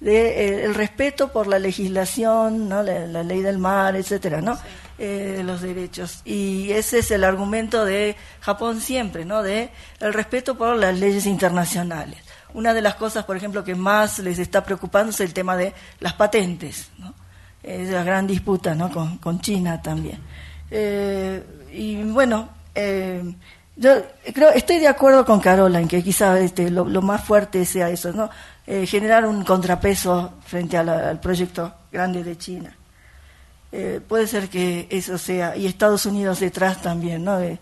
de, 0.00 0.28
eh, 0.28 0.64
el 0.64 0.74
respeto 0.74 1.30
por 1.32 1.46
la 1.46 1.58
legislación, 1.58 2.68
¿no? 2.68 2.82
la, 2.82 3.22
ley 3.22 3.42
del 3.42 3.58
mar, 3.58 3.94
etcétera, 3.94 4.40
¿no? 4.40 4.58
Eh, 4.98 5.42
los 5.44 5.60
derechos. 5.60 6.22
Y 6.24 6.70
ese 6.72 7.00
es 7.00 7.10
el 7.10 7.24
argumento 7.24 7.84
de 7.84 8.16
Japón 8.40 8.80
siempre, 8.80 9.24
¿no? 9.24 9.42
De 9.42 9.70
el 10.00 10.12
respeto 10.12 10.56
por 10.56 10.76
las 10.76 10.98
leyes 10.98 11.26
internacionales. 11.26 12.18
Una 12.54 12.72
de 12.74 12.80
las 12.80 12.94
cosas, 12.94 13.24
por 13.24 13.36
ejemplo, 13.36 13.62
que 13.62 13.74
más 13.74 14.18
les 14.18 14.38
está 14.38 14.64
preocupando 14.64 15.10
es 15.10 15.20
el 15.20 15.34
tema 15.34 15.56
de 15.56 15.74
las 16.00 16.14
patentes, 16.14 16.90
¿no? 16.98 17.14
Es 17.62 17.90
la 17.90 18.02
gran 18.02 18.26
disputa, 18.26 18.74
¿no? 18.74 18.90
Con, 18.90 19.40
China 19.40 19.82
también. 19.82 20.18
Eh, 20.70 21.44
y 21.72 22.02
bueno, 22.04 22.48
yo 23.78 24.02
creo, 24.34 24.50
estoy 24.50 24.80
de 24.80 24.88
acuerdo 24.88 25.24
con 25.24 25.38
Carola 25.38 25.80
en 25.80 25.86
que 25.86 26.02
quizá 26.02 26.38
este, 26.40 26.68
lo, 26.68 26.84
más 27.00 27.22
fuerte 27.24 27.64
sea 27.64 27.88
eso, 27.88 28.12
¿no? 28.12 28.28
Eh, 28.66 28.86
generar 28.86 29.24
un 29.24 29.44
contrapeso 29.44 30.34
frente 30.44 30.76
al 30.76 31.20
proyecto 31.20 31.72
grande 31.92 32.24
de 32.24 32.36
China. 32.36 32.76
Eh, 33.70 34.00
puede 34.06 34.26
ser 34.26 34.48
que 34.48 34.88
eso 34.90 35.16
sea, 35.16 35.56
y 35.56 35.66
Estados 35.66 36.06
Unidos 36.06 36.40
detrás 36.40 36.82
también, 36.82 37.22
¿no? 37.22 37.38
Eh, 37.38 37.60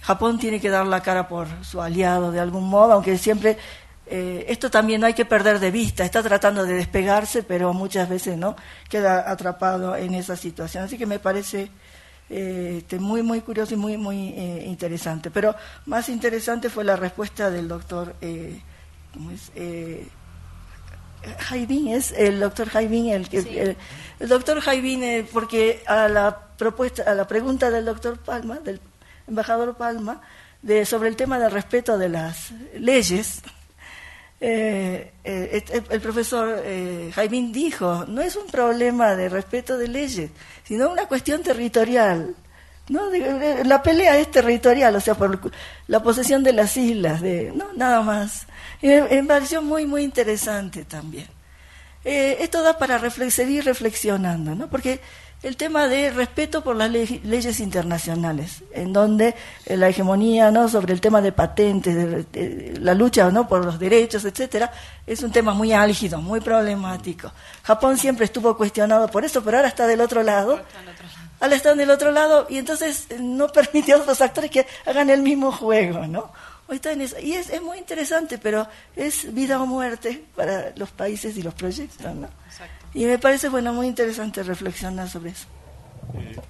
Japón 0.00 0.36
tiene 0.40 0.60
que 0.60 0.68
dar 0.68 0.84
la 0.84 1.00
cara 1.00 1.28
por 1.28 1.46
su 1.64 1.80
aliado 1.80 2.32
de 2.32 2.40
algún 2.40 2.68
modo, 2.68 2.94
aunque 2.94 3.16
siempre 3.16 3.56
esto 4.04 4.70
también 4.70 5.00
no 5.00 5.06
hay 5.06 5.14
que 5.14 5.24
perder 5.24 5.58
de 5.58 5.70
vista, 5.70 6.04
está 6.04 6.22
tratando 6.22 6.66
de 6.66 6.74
despegarse, 6.74 7.42
pero 7.42 7.72
muchas 7.72 8.10
veces 8.10 8.36
no 8.36 8.56
queda 8.90 9.30
atrapado 9.30 9.96
en 9.96 10.12
esa 10.12 10.36
situación. 10.36 10.84
Así 10.84 10.98
que 10.98 11.06
me 11.06 11.18
parece 11.18 11.70
eh, 12.32 12.76
este, 12.78 12.98
muy, 12.98 13.22
muy 13.22 13.42
curioso 13.42 13.74
y 13.74 13.76
muy, 13.76 13.98
muy 13.98 14.28
eh, 14.28 14.64
interesante. 14.66 15.30
Pero 15.30 15.54
más 15.84 16.08
interesante 16.08 16.70
fue 16.70 16.82
la 16.82 16.96
respuesta 16.96 17.50
del 17.50 17.68
doctor, 17.68 18.14
eh, 18.22 18.60
¿cómo 19.12 19.30
es? 19.30 19.52
Eh, 19.54 20.08
Jaibin, 21.38 21.88
es 21.88 22.10
el 22.12 22.40
doctor 22.40 22.68
Jaibin, 22.70 23.10
el, 23.10 23.28
el, 23.32 23.76
el, 24.18 24.28
doctor 24.28 24.60
Jaibin, 24.60 25.28
porque 25.32 25.82
a 25.86 26.08
la 26.08 26.36
propuesta, 26.56 27.02
a 27.02 27.14
la 27.14 27.28
pregunta 27.28 27.70
del 27.70 27.84
doctor 27.84 28.18
Palma, 28.18 28.58
del 28.60 28.80
embajador 29.28 29.76
Palma, 29.76 30.22
de, 30.62 30.86
sobre 30.86 31.10
el 31.10 31.16
tema 31.16 31.38
del 31.38 31.50
respeto 31.50 31.98
de 31.98 32.08
las 32.08 32.50
leyes, 32.76 33.42
eh, 34.44 35.12
eh, 35.22 35.62
el, 35.88 36.00
profesor 36.00 36.62
eh, 36.64 37.12
Jaimín 37.14 37.52
dijo, 37.52 38.06
no 38.08 38.20
es 38.22 38.34
un 38.34 38.48
problema 38.48 39.14
de 39.14 39.28
respeto 39.28 39.78
de 39.78 39.86
leyes, 39.86 40.32
sino 40.64 40.90
una 40.90 41.06
cuestión 41.06 41.44
territorial. 41.44 42.34
¿no? 42.88 43.02
La 43.64 43.84
pelea 43.84 44.18
es 44.18 44.32
territorial, 44.32 44.96
o 44.96 45.00
sea, 45.00 45.14
por 45.14 45.52
la 45.86 46.02
posesión 46.02 46.42
de 46.42 46.52
las 46.52 46.76
islas, 46.76 47.20
de, 47.20 47.52
no, 47.54 47.72
nada 47.76 48.02
más. 48.02 48.48
Y 48.82 48.88
me, 48.88 49.22
muy, 49.62 49.86
muy 49.86 50.02
interesante 50.02 50.84
también. 50.86 51.28
esto 52.02 52.62
da 52.64 52.76
para 52.78 52.98
seguir 53.30 53.64
reflexionando, 53.64 54.56
¿no? 54.56 54.68
porque 54.68 55.00
el 55.42 55.56
tema 55.56 55.88
de 55.88 56.10
respeto 56.10 56.62
por 56.62 56.76
las 56.76 56.90
leyes 56.90 57.58
internacionales, 57.58 58.62
en 58.72 58.92
donde 58.92 59.34
eh, 59.66 59.76
la 59.76 59.88
hegemonía 59.88 60.50
¿no? 60.50 60.68
sobre 60.68 60.92
el 60.92 61.00
tema 61.00 61.20
de 61.20 61.32
patentes, 61.32 62.26
la 62.78 62.94
lucha 62.94 63.30
¿no? 63.30 63.48
por 63.48 63.64
los 63.64 63.78
derechos, 63.78 64.24
etcétera, 64.24 64.72
es 65.06 65.22
un 65.22 65.32
tema 65.32 65.52
muy 65.52 65.72
álgido, 65.72 66.20
muy 66.20 66.40
problemático. 66.40 67.32
Japón 67.64 67.98
siempre 67.98 68.24
estuvo 68.24 68.56
cuestionado 68.56 69.08
por 69.08 69.24
eso, 69.24 69.42
pero 69.42 69.56
ahora 69.56 69.68
está 69.68 69.86
del 69.86 70.00
otro 70.00 70.22
lado. 70.22 70.60
Ahora 71.40 71.56
está 71.56 71.74
del 71.74 71.90
otro 71.90 72.12
lado 72.12 72.46
y 72.48 72.58
entonces 72.58 73.06
eh, 73.10 73.18
no 73.20 73.48
permite 73.52 73.92
a 73.92 73.96
otros 73.96 74.20
actores 74.20 74.48
que 74.48 74.64
hagan 74.86 75.10
el 75.10 75.22
mismo 75.22 75.50
juego, 75.50 76.06
¿no? 76.06 76.30
Está 76.68 76.92
en 76.92 77.02
eso. 77.02 77.18
Y 77.20 77.34
es, 77.34 77.50
es 77.50 77.60
muy 77.60 77.78
interesante, 77.78 78.38
pero 78.38 78.66
es 78.96 79.32
vida 79.34 79.60
o 79.60 79.66
muerte 79.66 80.24
para 80.34 80.72
los 80.76 80.90
países 80.90 81.36
y 81.36 81.42
los 81.42 81.54
proyectos, 81.54 82.14
¿no? 82.14 82.28
Y 82.94 83.04
me 83.04 83.18
parece, 83.18 83.48
bueno, 83.48 83.72
muy 83.72 83.86
interesante 83.86 84.42
reflexionar 84.42 85.08
sobre 85.08 85.30
eso. 85.30 85.46
Sí. 86.12 86.40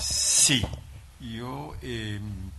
Sí, 0.00 0.64
yo 1.20 1.74
em, 1.82 2.50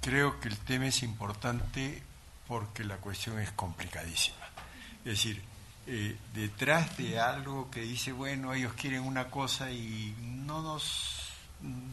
creo 0.00 0.40
que 0.40 0.48
el 0.48 0.58
tema 0.58 0.88
es 0.88 1.02
importante 1.02 2.02
porque 2.48 2.84
la 2.84 2.96
cuestión 2.96 3.38
es 3.38 3.52
complicadísima. 3.52 4.46
Es 4.98 5.12
decir, 5.12 5.42
eh, 5.86 6.16
detrás 6.34 6.96
de 6.96 7.18
algo 7.20 7.70
que 7.70 7.80
dice, 7.80 8.12
bueno, 8.12 8.52
ellos 8.52 8.72
quieren 8.74 9.02
una 9.02 9.30
cosa 9.30 9.70
y 9.70 10.14
no 10.20 10.62
nos 10.62 11.30
mm, 11.60 11.90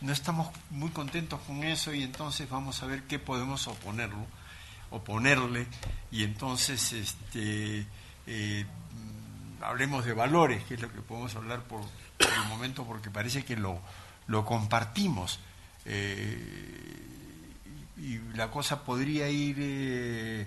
no 0.00 0.12
estamos 0.12 0.48
muy 0.70 0.90
contentos 0.90 1.40
con 1.46 1.62
eso 1.62 1.92
y 1.92 2.02
entonces 2.02 2.48
vamos 2.48 2.82
a 2.82 2.86
ver 2.86 3.02
qué 3.04 3.18
podemos 3.18 3.66
oponerlo, 3.68 4.26
oponerle 4.90 5.66
y 6.10 6.24
entonces 6.24 6.92
este 6.92 7.86
eh, 8.26 8.64
mm, 8.64 9.62
hablemos 9.64 10.04
de 10.04 10.12
valores, 10.12 10.64
que 10.64 10.74
es 10.74 10.80
lo 10.80 10.90
que 10.90 11.00
podemos 11.00 11.34
hablar 11.36 11.62
por, 11.64 11.82
el 12.18 12.48
momento 12.48 12.84
porque 12.84 13.10
parece 13.10 13.44
que 13.44 13.56
lo, 13.56 13.80
lo 14.26 14.44
compartimos. 14.44 15.40
Eh, 15.84 17.06
y 17.98 18.18
la 18.34 18.50
cosa 18.50 18.84
podría 18.84 19.28
ir 19.28 19.56
eh, 19.58 20.46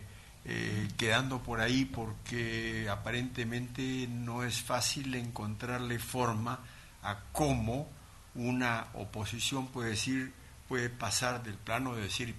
quedando 0.97 1.41
por 1.43 1.61
ahí 1.61 1.85
porque 1.85 2.87
aparentemente 2.89 4.07
no 4.09 4.43
es 4.43 4.61
fácil 4.61 5.13
encontrarle 5.15 5.99
forma 5.99 6.59
a 7.03 7.19
cómo 7.31 7.87
una 8.35 8.87
oposición 8.93 9.67
puede 9.67 9.91
decir 9.91 10.33
puede 10.67 10.89
pasar 10.89 11.43
del 11.43 11.55
plano 11.55 11.95
de 11.95 12.03
decir 12.03 12.35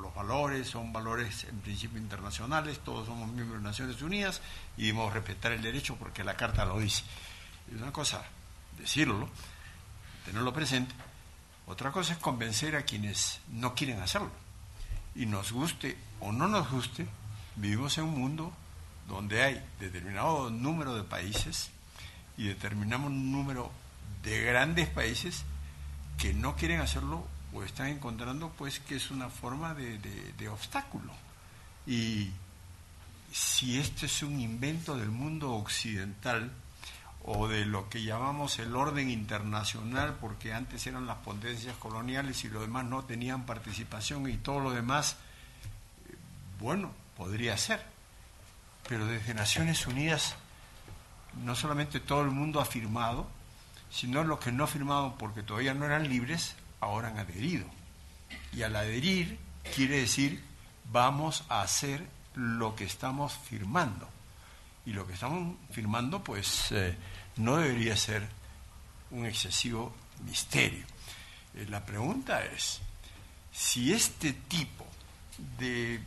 los, 0.00 0.14
valores 0.14 0.68
son 0.68 0.92
valores 0.92 1.44
en 1.44 1.58
principio 1.60 1.98
internacionales, 1.98 2.80
todos 2.84 3.06
somos 3.06 3.28
miembros 3.30 3.60
de 3.60 3.68
Naciones 3.68 4.00
Unidas 4.00 4.40
y 4.76 4.86
debemos 4.86 5.12
respetar 5.12 5.52
el 5.52 5.62
derecho 5.62 5.96
porque 5.96 6.24
la 6.24 6.36
carta 6.36 6.64
lo 6.64 6.78
dice. 6.78 7.02
Es 7.74 7.80
una 7.80 7.92
cosa 7.92 8.24
decirlo, 8.78 9.28
tenerlo 10.24 10.52
presente, 10.52 10.94
otra 11.66 11.92
cosa 11.92 12.14
es 12.14 12.18
convencer 12.18 12.76
a 12.76 12.82
quienes 12.82 13.40
no 13.48 13.74
quieren 13.74 14.00
hacerlo. 14.00 14.30
Y 15.14 15.26
nos 15.26 15.52
guste 15.52 15.96
o 16.20 16.32
no 16.32 16.48
nos 16.48 16.70
guste, 16.70 17.06
vivimos 17.56 17.98
en 17.98 18.04
un 18.04 18.18
mundo 18.18 18.52
donde 19.08 19.42
hay 19.42 19.66
determinado 19.80 20.50
número 20.50 20.94
de 20.94 21.04
países 21.04 21.70
y 22.36 22.48
determinamos 22.48 23.10
un 23.10 23.32
número 23.32 23.70
de 24.26 24.42
grandes 24.42 24.88
países 24.88 25.44
que 26.18 26.34
no 26.34 26.56
quieren 26.56 26.80
hacerlo 26.80 27.26
o 27.54 27.62
están 27.62 27.86
encontrando 27.86 28.50
pues 28.58 28.80
que 28.80 28.96
es 28.96 29.10
una 29.10 29.30
forma 29.30 29.72
de, 29.72 29.98
de 29.98 30.48
obstáculo. 30.48 31.12
Y 31.86 32.30
si 33.32 33.78
este 33.78 34.06
es 34.06 34.22
un 34.22 34.40
invento 34.40 34.96
del 34.96 35.10
mundo 35.10 35.52
occidental, 35.54 36.50
o 37.28 37.48
de 37.48 37.66
lo 37.66 37.88
que 37.88 38.04
llamamos 38.04 38.60
el 38.60 38.76
orden 38.76 39.10
internacional, 39.10 40.16
porque 40.20 40.54
antes 40.54 40.86
eran 40.86 41.06
las 41.06 41.18
potencias 41.18 41.76
coloniales 41.76 42.44
y 42.44 42.48
los 42.48 42.62
demás 42.62 42.84
no 42.84 43.04
tenían 43.04 43.44
participación 43.44 44.30
y 44.30 44.36
todo 44.36 44.60
lo 44.60 44.70
demás, 44.70 45.16
eh, 46.08 46.14
bueno, 46.60 46.92
podría 47.16 47.56
ser. 47.58 47.84
Pero 48.88 49.06
desde 49.06 49.34
Naciones 49.34 49.88
Unidas 49.88 50.36
no 51.42 51.56
solamente 51.56 51.98
todo 51.98 52.22
el 52.22 52.30
mundo 52.30 52.60
ha 52.60 52.64
firmado, 52.64 53.28
sino 53.90 54.24
los 54.24 54.40
que 54.40 54.52
no 54.52 54.66
firmado 54.66 55.16
porque 55.18 55.42
todavía 55.42 55.74
no 55.74 55.84
eran 55.84 56.08
libres, 56.08 56.56
ahora 56.80 57.08
han 57.08 57.18
adherido. 57.18 57.66
Y 58.52 58.62
al 58.62 58.76
adherir 58.76 59.38
quiere 59.74 59.98
decir 59.98 60.42
vamos 60.90 61.44
a 61.48 61.62
hacer 61.62 62.06
lo 62.34 62.76
que 62.76 62.84
estamos 62.84 63.32
firmando. 63.34 64.08
Y 64.84 64.92
lo 64.92 65.06
que 65.06 65.14
estamos 65.14 65.56
firmando, 65.70 66.22
pues... 66.22 66.72
Eh, 66.72 66.96
no 67.36 67.56
debería 67.58 67.96
ser 67.96 68.26
un 69.10 69.26
excesivo 69.26 69.94
misterio. 70.24 70.84
Eh, 71.54 71.66
la 71.68 71.84
pregunta 71.84 72.44
es, 72.44 72.80
si 73.52 73.92
este 73.92 74.32
tipo 74.32 74.86
de 75.58 76.00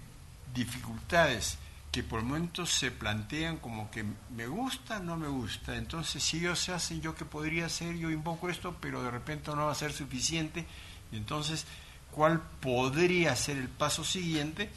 dificultades 0.54 1.58
que 1.92 2.04
por 2.04 2.22
momentos 2.22 2.72
se 2.72 2.92
plantean 2.92 3.58
como 3.58 3.90
que 3.90 4.06
me 4.36 4.48
gusta, 4.48 5.00
no 5.00 5.18
me 5.18 5.28
gusta, 5.28 5.76
entonces 5.76 6.24
si 6.24 6.38
ellos 6.38 6.60
se 6.60 6.72
hacen 6.72 7.02
yo 7.02 7.16
que 7.16 7.26
podría 7.26 7.66
hacer, 7.66 7.96
yo 7.96 8.12
invoco 8.12 8.50
esto, 8.50 8.78
pero 8.80 9.02
de 9.02 9.12
repente 9.12 9.52
no 9.52 9.66
va 9.66 9.72
a 9.72 9.76
ser 9.76 9.92
suficiente, 9.92 10.68
entonces, 11.12 11.66
¿cuál 12.12 12.42
podría 12.62 13.36
ser 13.36 13.58
el 13.58 13.70
paso 13.70 14.04
siguiente 14.04 14.70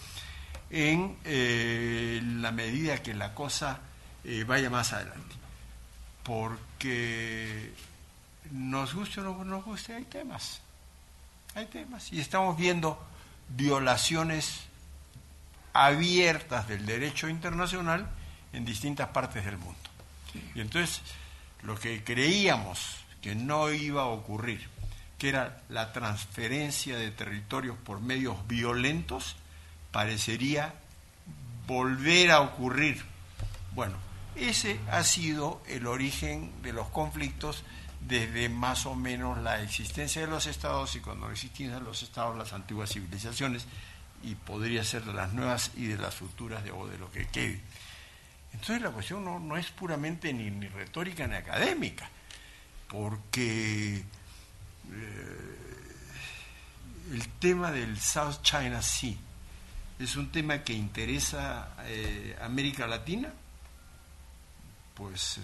en 0.70 1.18
eh, 1.24 2.20
la 2.24 2.50
medida 2.50 3.02
que 3.02 3.12
la 3.12 3.34
cosa 3.34 3.80
eh, 4.24 4.44
vaya 4.44 4.70
más 4.70 4.94
adelante? 4.94 5.42
porque 6.22 7.72
nos 8.50 8.94
guste 8.94 9.20
o 9.20 9.24
no 9.24 9.44
nos 9.44 9.64
guste, 9.64 9.94
hay 9.94 10.04
temas, 10.04 10.60
hay 11.54 11.66
temas, 11.66 12.12
y 12.12 12.20
estamos 12.20 12.56
viendo 12.56 12.98
violaciones 13.48 14.60
abiertas 15.72 16.68
del 16.68 16.86
derecho 16.86 17.28
internacional 17.28 18.08
en 18.52 18.64
distintas 18.64 19.08
partes 19.08 19.44
del 19.44 19.58
mundo. 19.58 19.78
Y 20.54 20.60
entonces, 20.60 21.02
lo 21.62 21.78
que 21.78 22.02
creíamos 22.04 22.96
que 23.20 23.34
no 23.34 23.72
iba 23.72 24.02
a 24.02 24.06
ocurrir, 24.06 24.68
que 25.18 25.28
era 25.28 25.62
la 25.68 25.92
transferencia 25.92 26.96
de 26.96 27.10
territorios 27.10 27.76
por 27.78 28.00
medios 28.00 28.36
violentos, 28.48 29.36
parecería 29.92 30.74
volver 31.66 32.32
a 32.32 32.40
ocurrir. 32.40 33.02
Bueno, 33.74 33.96
ese 34.34 34.80
ha 34.90 35.04
sido 35.04 35.62
el 35.68 35.86
origen 35.86 36.50
de 36.62 36.72
los 36.72 36.88
conflictos 36.88 37.62
desde 38.00 38.48
más 38.48 38.86
o 38.86 38.94
menos 38.94 39.38
la 39.38 39.62
existencia 39.62 40.22
de 40.22 40.26
los 40.26 40.46
estados 40.46 40.96
y 40.96 41.00
cuando 41.00 41.30
existían 41.30 41.84
los 41.84 42.02
estados 42.02 42.36
las 42.36 42.52
antiguas 42.52 42.90
civilizaciones 42.90 43.66
y 44.22 44.34
podría 44.34 44.84
ser 44.84 45.04
de 45.04 45.12
las 45.12 45.32
nuevas 45.32 45.70
y 45.76 45.86
de 45.86 45.96
las 45.96 46.14
futuras 46.14 46.62
de, 46.64 46.70
o 46.70 46.86
de 46.86 46.98
lo 46.98 47.10
que 47.10 47.26
quede. 47.28 47.60
Entonces 48.52 48.82
la 48.82 48.90
cuestión 48.90 49.24
no, 49.24 49.56
es 49.56 49.70
puramente 49.70 50.32
ni, 50.32 50.50
ni, 50.50 50.68
retórica 50.68 51.26
ni 51.26 51.34
académica, 51.34 52.08
porque 52.88 53.96
eh, 53.96 54.04
el 57.12 57.28
tema 57.38 57.70
del 57.70 57.98
South 57.98 58.42
China 58.42 58.82
Sea 58.82 59.14
es 59.98 60.16
un 60.16 60.30
tema 60.30 60.62
que 60.62 60.72
interesa 60.72 61.74
a 61.78 61.88
eh, 61.88 62.36
América 62.42 62.86
Latina 62.86 63.32
pues 64.94 65.38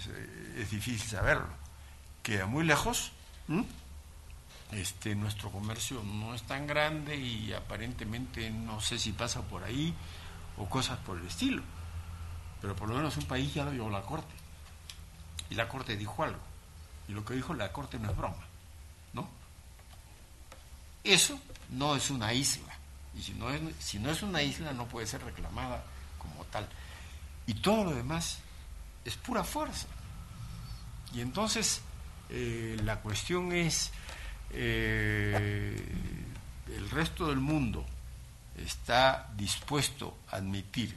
es, 0.57 0.71
difícil 0.71 1.01
saberlo. 1.01 1.49
Queda 2.23 2.47
muy 2.47 2.65
lejos. 2.65 3.13
Este, 4.73 5.15
nuestro 5.15 5.51
comercio 5.51 6.03
no 6.03 6.35
es 6.35 6.43
tan 6.43 6.67
grande 6.67 7.17
y 7.17 7.53
aparentemente 7.53 8.51
no 8.51 8.81
sé 8.81 8.99
si 8.99 9.13
pasa 9.13 9.43
por 9.43 9.65
ahí 9.65 9.95
o 10.59 10.69
cosas 10.69 10.99
por 10.99 11.19
el 11.19 11.27
estilo. 11.27 11.63
Pero 12.61 12.77
por 12.77 12.89
lo 12.89 12.97
menos 12.97 13.17
un 13.17 13.25
país 13.25 13.55
ya 13.55 13.65
lo 13.65 13.73
llevó 13.73 13.89
la 13.91 14.03
Corte. 14.03 14.35
Y 15.51 15.55
la 15.55 15.69
Corte 15.69 15.97
dijo 15.97 16.23
algo. 16.23 16.41
Y 17.09 17.13
lo 17.13 17.25
que 17.25 17.35
dijo 17.35 17.55
la 17.55 17.73
Corte 17.73 17.99
no 17.99 18.11
es 18.11 18.17
broma. 18.17 18.45
¿No? 19.13 19.29
Eso 21.05 21.41
no 21.71 21.97
es 21.97 22.11
una 22.11 22.33
isla. 22.35 22.75
Y 23.17 23.23
si 23.23 23.33
no 23.33 23.51
es, 23.51 23.61
si 23.79 23.99
no 23.99 24.11
es 24.11 24.23
una 24.23 24.43
isla 24.43 24.73
no 24.73 24.87
puede 24.87 25.07
ser 25.07 25.25
reclamada 25.25 25.83
como 26.19 26.45
tal. 26.47 26.69
Y 27.47 27.55
todo 27.55 27.85
lo 27.85 27.95
demás 27.95 28.41
es 29.05 29.17
pura 29.17 29.43
fuerza. 29.43 29.87
Y 31.15 31.21
entonces 31.21 31.81
eh, 32.29 32.77
la 32.85 33.01
cuestión 33.01 33.53
es, 33.53 33.91
eh, 34.51 35.77
el 36.75 36.91
resto 36.91 37.29
del 37.29 37.39
mundo 37.39 37.85
está 38.57 39.29
dispuesto 39.37 40.17
a 40.31 40.37
admitir 40.37 40.95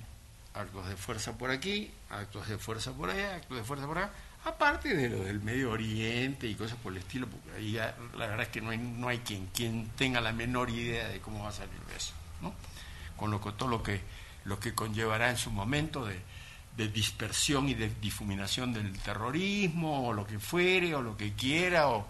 actos 0.53 0.87
de 0.87 0.95
fuerza 0.95 1.37
por 1.37 1.51
aquí, 1.51 1.91
actos 2.09 2.47
de 2.47 2.57
fuerza 2.57 2.91
por 2.93 3.09
allá, 3.09 3.35
actos 3.35 3.57
de 3.57 3.63
fuerza 3.63 3.87
por 3.87 3.97
allá, 3.97 4.11
aparte 4.45 4.95
de 4.95 5.09
lo 5.09 5.23
del 5.23 5.39
Medio 5.41 5.71
Oriente 5.71 6.47
y 6.47 6.55
cosas 6.55 6.77
por 6.77 6.91
el 6.91 6.99
estilo, 6.99 7.27
porque 7.27 7.57
ahí 7.57 7.73
la 7.73 8.27
verdad 8.27 8.41
es 8.41 8.49
que 8.49 8.61
no 8.61 8.71
hay, 8.71 8.77
no 8.77 9.07
hay 9.07 9.19
quien, 9.19 9.47
quien 9.47 9.89
tenga 9.97 10.19
la 10.19 10.33
menor 10.33 10.69
idea 10.69 11.07
de 11.07 11.19
cómo 11.19 11.43
va 11.43 11.49
a 11.49 11.53
salir 11.53 11.73
eso, 11.95 12.13
¿no? 12.41 12.53
Con 13.15 13.31
lo, 13.31 13.39
todo 13.39 13.69
lo 13.69 13.83
que, 13.83 14.01
lo 14.45 14.59
que 14.59 14.73
conllevará 14.73 15.29
en 15.29 15.37
su 15.37 15.51
momento 15.51 16.05
de, 16.05 16.19
de 16.75 16.87
dispersión 16.87 17.69
y 17.69 17.75
de 17.75 17.89
difuminación 18.01 18.73
del 18.73 18.97
terrorismo 18.99 20.07
o 20.07 20.13
lo 20.13 20.25
que 20.25 20.39
fuere 20.39 20.95
o 20.95 21.01
lo 21.01 21.15
que 21.15 21.33
quiera 21.33 21.87
o, 21.89 22.07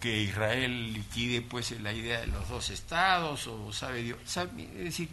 que 0.00 0.22
Israel 0.22 0.92
liquide 0.92 1.42
pues 1.42 1.72
la 1.80 1.92
idea 1.92 2.20
de 2.20 2.28
los 2.28 2.48
dos 2.48 2.70
estados 2.70 3.46
o 3.46 3.72
sabe 3.72 4.02
Dios 4.02 4.18
es 4.36 4.84
decir 4.84 5.08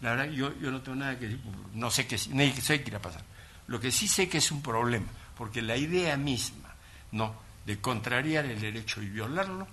la 0.00 0.10
verdad 0.10 0.30
yo, 0.30 0.58
yo 0.58 0.70
no 0.70 0.80
tengo 0.80 0.96
nada 0.96 1.18
que 1.18 1.26
decir 1.26 1.40
no 1.74 1.90
sé 1.90 2.06
qué 2.06 2.16
no 2.30 2.62
sé 2.62 2.82
qué 2.82 2.90
irá 2.90 2.98
a 2.98 3.02
pasar. 3.02 3.24
Lo 3.66 3.80
que 3.80 3.90
sí 3.90 4.06
sé 4.06 4.28
que 4.28 4.38
es 4.38 4.50
un 4.50 4.62
problema 4.62 5.08
porque 5.36 5.60
la 5.62 5.76
idea 5.76 6.16
misma 6.16 6.74
no 7.12 7.34
de 7.66 7.80
contrariar 7.80 8.46
el 8.46 8.60
derecho 8.60 9.02
y 9.02 9.08
violarlo 9.08 9.66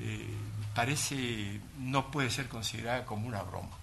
eh, 0.00 0.28
parece 0.74 1.60
no 1.78 2.10
puede 2.10 2.30
ser 2.30 2.48
considerada 2.48 3.04
como 3.04 3.26
una 3.26 3.42
broma 3.42 3.76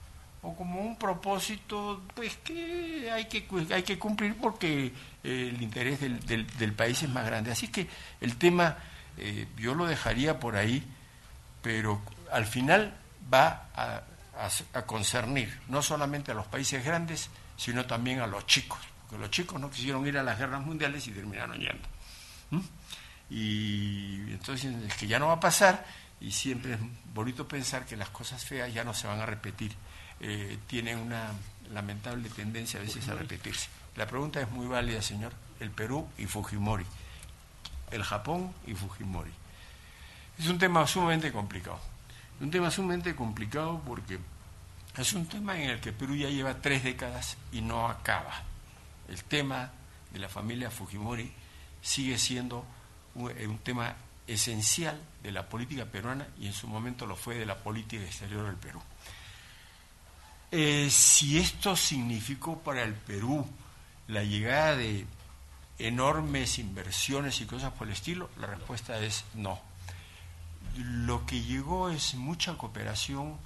o 0.45 0.55
como 0.55 0.81
un 0.81 0.95
propósito 0.97 2.03
pues 2.13 2.37
que 2.37 3.09
hay 3.11 3.25
que 3.25 3.47
hay 3.71 3.83
que 3.83 3.97
cumplir 3.97 4.35
porque 4.35 4.91
eh, 5.23 5.51
el 5.53 5.61
interés 5.61 5.99
del, 5.99 6.19
del, 6.25 6.73
país 6.73 7.01
es 7.01 7.09
más 7.09 7.25
grande. 7.25 7.51
Así 7.51 7.67
que 7.69 7.87
el 8.21 8.35
tema 8.37 8.77
eh, 9.17 9.47
yo 9.57 9.75
lo 9.75 9.85
dejaría 9.85 10.39
por 10.39 10.55
ahí, 10.55 10.83
pero 11.61 12.01
al 12.31 12.45
final 12.45 12.95
va 13.33 13.69
a, 13.75 14.01
a, 14.73 14.81
concernir 14.85 15.59
no 15.67 15.81
solamente 15.81 16.31
a 16.31 16.35
los 16.35 16.47
países 16.47 16.83
grandes, 16.83 17.29
sino 17.57 17.85
también 17.85 18.19
a 18.19 18.27
los 18.27 18.45
chicos, 18.45 18.79
porque 19.01 19.17
los 19.17 19.31
chicos 19.31 19.59
no 19.59 19.69
quisieron 19.69 20.05
ir 20.07 20.17
a 20.17 20.23
las 20.23 20.37
guerras 20.37 20.65
mundiales 20.65 21.07
y 21.07 21.11
terminaron 21.11 21.57
yendo. 21.59 21.87
Y 23.29 24.31
entonces 24.31 24.73
es 24.87 24.93
que 24.95 25.07
ya 25.07 25.17
no 25.19 25.27
va 25.27 25.33
a 25.33 25.39
pasar 25.39 25.85
y 26.21 26.31
siempre 26.31 26.73
es 26.73 26.79
bonito 27.13 27.47
pensar 27.47 27.85
que 27.85 27.97
las 27.97 28.09
cosas 28.09 28.43
feas 28.43 28.73
ya 28.73 28.83
no 28.83 28.93
se 28.93 29.07
van 29.07 29.19
a 29.19 29.25
repetir. 29.25 29.73
Eh, 30.19 30.57
tienen 30.67 30.99
una 30.99 31.31
lamentable 31.71 32.29
tendencia 32.29 32.79
a 32.79 32.83
veces 32.83 33.07
a 33.09 33.15
repetirse. 33.15 33.67
La 33.95 34.07
pregunta 34.07 34.41
es 34.41 34.49
muy 34.49 34.67
válida, 34.67 35.01
señor. 35.01 35.33
El 35.59 35.71
Perú 35.71 36.07
y 36.17 36.25
Fujimori. 36.25 36.85
El 37.91 38.03
Japón 38.03 38.53
y 38.67 38.73
Fujimori. 38.73 39.31
Es 40.37 40.47
un 40.47 40.57
tema 40.57 40.85
sumamente 40.85 41.31
complicado. 41.31 41.79
Un 42.39 42.51
tema 42.51 42.69
sumamente 42.69 43.15
complicado 43.15 43.81
porque 43.85 44.19
es 44.97 45.13
un 45.13 45.25
tema 45.25 45.59
en 45.59 45.69
el 45.69 45.79
que 45.79 45.93
Perú 45.93 46.15
ya 46.15 46.29
lleva 46.29 46.61
tres 46.61 46.83
décadas 46.83 47.37
y 47.51 47.61
no 47.61 47.87
acaba. 47.87 48.43
El 49.07 49.23
tema 49.23 49.71
de 50.11 50.19
la 50.19 50.29
familia 50.29 50.71
Fujimori 50.71 51.31
sigue 51.81 52.17
siendo 52.17 52.65
un, 53.15 53.31
eh, 53.31 53.59
tema 53.63 53.95
esencial 54.27 54.99
de 55.21 55.31
la 55.31 55.47
política 55.47 55.85
peruana 55.85 56.27
y 56.39 56.47
en 56.47 56.53
su 56.53 56.67
momento 56.67 57.05
lo 57.05 57.15
fue 57.15 57.35
de 57.35 57.45
la 57.45 57.55
política 57.55 58.03
exterior 58.03 58.45
del 58.45 58.55
Perú. 58.55 58.81
Eh, 60.51 60.89
si 60.89 61.37
esto 61.37 61.75
significó 61.75 62.59
para 62.59 62.83
el 62.83 62.93
Perú 62.93 63.45
la 64.07 64.23
llegada 64.23 64.75
de 64.75 65.05
enormes 65.79 66.59
inversiones 66.59 67.41
y 67.41 67.45
cosas 67.45 67.73
por 67.73 67.87
el 67.87 67.93
estilo, 67.93 68.29
la 68.39 68.47
respuesta 68.47 68.97
es 68.99 69.25
no. 69.33 69.59
Lo 70.77 71.25
que 71.25 71.41
llegó 71.41 71.89
es 71.89 72.15
mucha 72.15 72.57
cooperación 72.57 73.37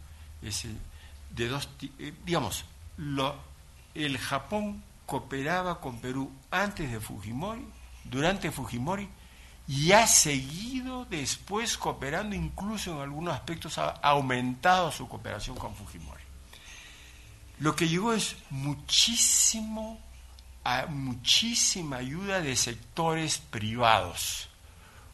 de 0.42 1.48
dos, 1.48 1.70
eh, 2.00 2.14
digamos, 2.26 2.66
lo, 2.98 3.36
el 3.94 4.18
Japón 4.18 4.84
cooperaba 5.06 5.80
con 5.80 6.00
Perú 6.00 6.32
antes 6.52 6.92
de 6.92 7.00
Fujimori, 7.00 7.66
durante 8.04 8.52
Fujimori 8.52 9.10
y 9.68 9.92
ha 9.92 10.08
seguido 10.08 11.06
después 11.06 11.78
cooperando, 11.78 12.36
incluso 12.36 12.94
en 12.94 13.02
algunos 13.02 13.36
aspectos 13.36 13.78
ha 13.78 13.90
aumentado 14.02 14.92
su 14.92 15.08
cooperación 15.08 15.56
con 15.58 15.76
Fujimori. 15.76 16.24
Lo 17.60 17.76
que 17.76 17.88
llegó 17.88 18.14
es 18.14 18.36
muchísimo, 18.50 20.00
a 20.70 20.86
muchísima 20.86 21.98
ayuda 21.98 22.42
de 22.42 22.56
sectores 22.56 23.40
privados, 23.40 24.50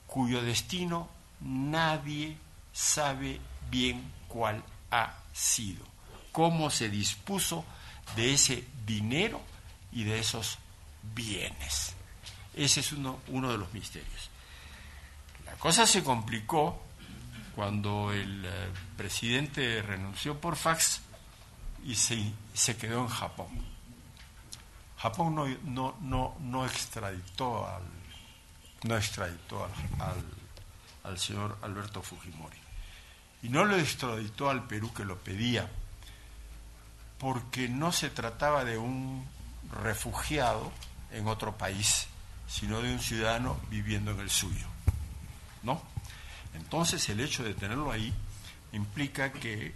cuyo 0.05 0.41
destino 0.41 1.07
nadie 1.39 2.37
sabe 2.73 3.39
bien 3.71 4.11
cuál 4.27 4.61
ha 4.91 5.13
sido, 5.31 5.85
cómo 6.33 6.69
se 6.69 6.89
dispuso 6.89 7.63
de 8.17 8.33
ese 8.33 8.67
dinero 8.85 9.41
y 9.93 10.03
de 10.03 10.19
esos 10.19 10.57
bienes. 11.15 11.93
Ese 12.53 12.81
es 12.81 12.91
uno, 12.91 13.21
uno 13.29 13.49
de 13.49 13.57
los 13.57 13.71
misterios. 13.71 14.29
La 15.45 15.53
cosa 15.53 15.87
se 15.87 16.03
complicó 16.03 16.83
cuando 17.55 18.11
el 18.11 18.43
eh, 18.43 18.49
presidente 18.97 19.81
renunció 19.81 20.37
por 20.37 20.57
fax 20.57 20.99
y 21.85 21.95
se, 21.95 22.33
se 22.53 22.75
quedó 22.75 23.03
en 23.03 23.07
Japón. 23.07 23.74
Japón 25.05 25.35
no, 25.35 25.45
no, 25.65 25.95
no, 26.01 26.35
no 26.39 26.65
extraditó 26.65 27.67
al 27.67 27.83
no 28.85 28.97
extraditó 28.97 29.63
al, 29.99 30.23
al, 31.03 31.19
señor 31.19 31.59
Alberto 31.61 32.01
Fujimori. 32.01 32.57
Y 33.43 33.49
no 33.49 33.65
lo 33.65 33.77
extraditó 33.77 34.49
al 34.49 34.65
Perú 34.65 34.91
que 34.95 35.05
lo 35.05 35.19
pedía, 35.19 35.69
porque 37.19 37.69
no 37.69 37.91
se 37.91 38.09
trataba 38.09 38.65
de 38.65 38.79
un 38.79 39.23
refugiado 39.83 40.71
en 41.11 41.27
otro 41.27 41.55
país, 41.55 42.07
sino 42.47 42.81
de 42.81 42.91
un 42.91 42.99
ciudadano 42.99 43.59
viviendo 43.69 44.09
en 44.09 44.21
el 44.21 44.31
suyo. 44.31 44.65
¿no? 45.61 45.83
Entonces 46.55 47.07
el 47.09 47.19
hecho 47.19 47.43
de 47.43 47.53
tenerlo 47.53 47.91
ahí 47.91 48.11
implica 48.71 49.31
que 49.31 49.75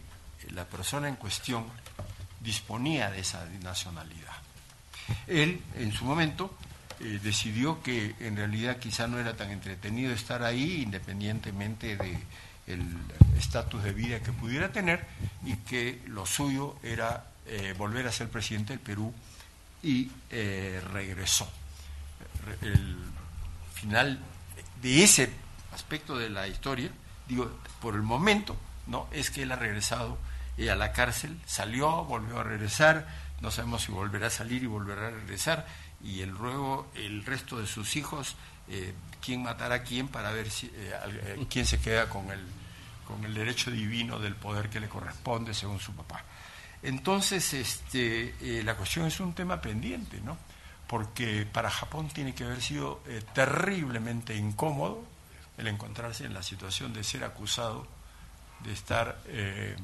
la 0.50 0.66
persona 0.66 1.08
en 1.08 1.18
cuestión 1.18 1.68
disponía 2.42 3.12
de 3.12 3.20
esa 3.20 3.46
nacionalidad. 3.62 4.39
Él, 5.28 5.62
en 5.76 5.92
su 5.92 6.06
momento, 6.06 6.56
eh, 7.00 7.20
decidió 7.24 7.82
que 7.82 8.16
en 8.20 8.36
realidad 8.36 8.78
quizá 8.78 9.08
no 9.08 9.20
era 9.20 9.36
tan 9.36 9.52
entretenido 9.52 10.14
estar 10.14 10.44
ahí, 10.44 10.82
independientemente 10.82 11.98
de 11.98 12.18
el 12.68 12.86
estatus 13.38 13.84
de 13.84 13.94
vida 13.94 14.20
que 14.20 14.32
pudiera 14.32 14.72
tener, 14.72 15.06
y 15.44 15.56
que 15.56 16.02
lo 16.08 16.26
suyo 16.26 16.76
era 16.84 17.26
eh, 17.48 17.74
volver 17.78 18.08
a 18.08 18.12
ser 18.12 18.30
presidente 18.30 18.74
del 18.74 18.80
Perú 18.80 19.14
y 19.82 20.12
eh, 20.30 20.82
regresó. 20.92 21.50
El 22.62 22.98
final 23.74 24.20
de 24.82 25.04
ese 25.04 25.30
aspecto 25.74 26.18
de 26.18 26.30
la 26.30 26.48
historia, 26.48 26.92
digo, 27.28 27.60
por 27.82 27.96
el 27.96 28.02
momento, 28.02 28.56
no 28.88 29.08
es 29.12 29.32
que 29.32 29.44
él 29.44 29.52
ha 29.52 29.56
regresado 29.56 30.18
eh, 30.58 30.70
a 30.70 30.76
la 30.76 30.92
cárcel, 30.92 31.40
salió, 31.46 32.04
volvió 32.04 32.40
a 32.40 32.44
regresar, 32.44 33.08
no 33.42 33.52
sabemos 33.52 33.84
si 33.84 33.92
volverá 33.92 34.28
a 34.28 34.30
salir 34.30 34.64
y 34.64 34.68
volverá 34.68 35.08
a 35.08 35.12
regresar, 35.12 35.66
y 36.04 36.22
el 36.22 36.30
luego 36.30 36.92
el 36.96 37.26
resto 37.26 37.60
de 37.60 37.68
sus 37.68 37.96
hijos, 37.96 38.36
eh, 38.68 38.94
quién 39.24 39.44
matará 39.44 39.76
a 39.76 39.84
quién 39.84 40.08
para 40.08 40.32
ver 40.32 40.50
si, 40.50 40.72
eh, 40.74 41.46
quién 41.50 41.66
se 41.66 41.80
queda 41.80 42.10
con 42.10 42.30
el, 42.32 42.46
con 43.08 43.24
el 43.26 43.34
derecho 43.34 43.72
divino 43.72 44.20
del 44.20 44.36
poder 44.36 44.70
que 44.70 44.80
le 44.80 44.88
corresponde 44.88 45.54
según 45.54 45.80
su 45.80 45.94
papá. 45.94 46.24
Entonces, 46.82 47.54
este, 47.54 48.64
la 48.64 48.76
cuestión 48.76 49.06
es 49.06 49.20
un 49.20 49.34
tema 49.34 49.60
pendiente, 49.60 50.22
¿no? 50.22 50.38
Porque 50.88 51.46
para 51.46 51.70
Japón 51.70 52.08
tiene 52.08 52.34
que 52.34 52.46
haber 52.46 52.62
sido 52.62 53.04
terriblemente 53.34 54.36
incómodo 54.36 55.04
el 55.58 55.68
encontrarse 55.68 56.26
en 56.26 56.34
la 56.34 56.42
situación 56.42 56.94
de 56.94 57.04
ser 57.04 57.26
acusado 57.26 57.86
de 58.64 58.74
estar 58.74 59.20
eh, 59.28 59.76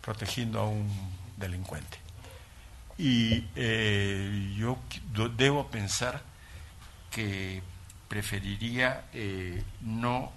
protegiendo 0.00 0.60
a 0.60 0.68
un 0.68 0.88
delincuente. 1.36 1.98
Y 3.00 3.48
eh, 3.56 4.54
yo 4.58 4.78
debo 5.30 5.68
pensar 5.68 6.22
que 7.10 7.62
preferiría 8.08 9.06
eh, 9.14 9.62
no, 9.80 10.32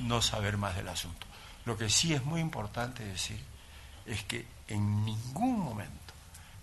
no 0.00 0.22
saber 0.22 0.56
más 0.56 0.76
del 0.76 0.88
asunto. 0.88 1.26
Lo 1.64 1.76
que 1.76 1.90
sí 1.90 2.14
es 2.14 2.24
muy 2.24 2.40
importante 2.40 3.04
decir 3.04 3.40
es 4.06 4.22
que 4.24 4.46
en 4.68 5.04
ningún 5.04 5.58
momento, 5.58 6.14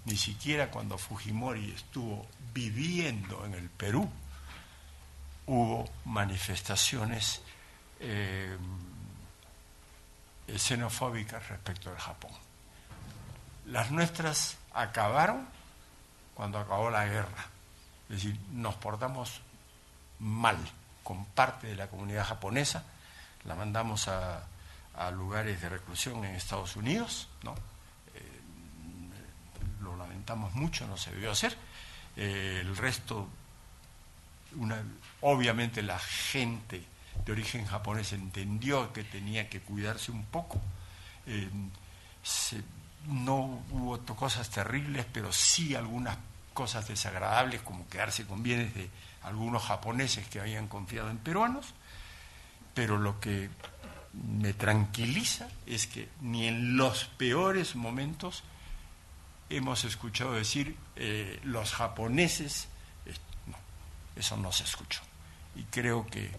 ni 0.06 0.16
siquiera 0.16 0.72
cuando 0.72 0.98
Fujimori 0.98 1.72
estuvo 1.72 2.26
viviendo 2.54 3.46
en 3.46 3.56
el 3.56 3.70
Perú, 3.70 4.10
hubo 5.48 5.90
manifestaciones 6.06 7.42
eh, 8.00 8.58
xenofóbicas 10.56 11.50
respecto 11.50 11.90
del 11.90 12.00
Japón. 12.00 12.45
Las 13.66 13.92
nuestras 13.92 14.58
acabaron 14.74 15.48
cuando 16.34 16.60
acabó 16.60 16.90
la 16.90 17.06
guerra. 17.06 17.48
Es 18.10 18.18
decir, 18.18 18.40
nos 18.52 18.76
portamos 18.76 19.42
mal 20.20 20.58
con 21.04 21.26
parte 21.26 21.68
de 21.68 21.76
la 21.76 21.88
comunidad 21.88 22.26
japonesa, 22.26 22.84
la 23.46 23.56
mandamos 23.56 24.08
a, 24.08 24.48
lugares 25.12 25.62
de 25.62 25.68
reclusión 25.70 26.24
en 26.24 26.36
Estados 26.36 26.78
Unidos, 26.78 27.28
¿no? 27.44 27.54
Eh, 28.14 28.42
lo 29.82 29.98
lamentamos 29.98 30.54
mucho, 30.54 30.88
no 30.88 30.96
se 30.96 31.12
debió 31.12 31.32
hacer. 31.32 31.58
Eh, 32.16 32.60
el 32.62 32.78
resto 32.78 33.28
obviamente 35.22 35.82
la 35.82 36.00
gente 36.00 36.82
de 37.26 37.32
origen 37.32 37.66
japonés 37.66 38.14
entendió 38.14 38.94
que 38.94 39.04
tenía 39.04 39.50
que 39.50 39.60
cuidarse 39.60 40.12
un 40.12 40.24
poco. 40.26 40.62
Eh, 41.26 41.50
no 43.08 43.64
hubo 43.72 43.98
cosas 44.16 44.50
terribles, 44.50 45.06
pero 45.12 45.32
sí 45.32 45.76
algunas 45.76 46.18
cosas 46.54 46.88
desagradables, 46.88 47.62
como 47.62 47.88
quedarse 47.88 48.26
con 48.26 48.44
bienes 48.44 48.74
de 48.74 48.90
algunos 49.24 49.64
japoneses 49.64 50.28
que 50.28 50.40
habían 50.40 50.68
confiado 50.68 51.10
en 51.10 51.18
peruanos. 51.18 51.74
Pero 52.74 52.98
lo 52.98 53.20
que 53.20 53.50
me 54.14 54.54
tranquiliza 54.54 55.48
es 55.66 55.88
que 55.88 56.10
ni 56.22 56.48
en 56.48 56.78
los 56.78 57.06
peores 57.06 57.76
momentos 57.76 58.44
hemos 59.50 59.84
escuchado 59.84 60.34
decir 60.34 60.76
eh, 60.96 61.40
los 61.44 61.74
japoneses 61.74 62.70
eso 64.16 64.38
no 64.38 64.52
se 64.52 64.64
escuchó. 64.64 65.02
Y 65.56 65.64
creo 65.64 66.06
que 66.08 66.32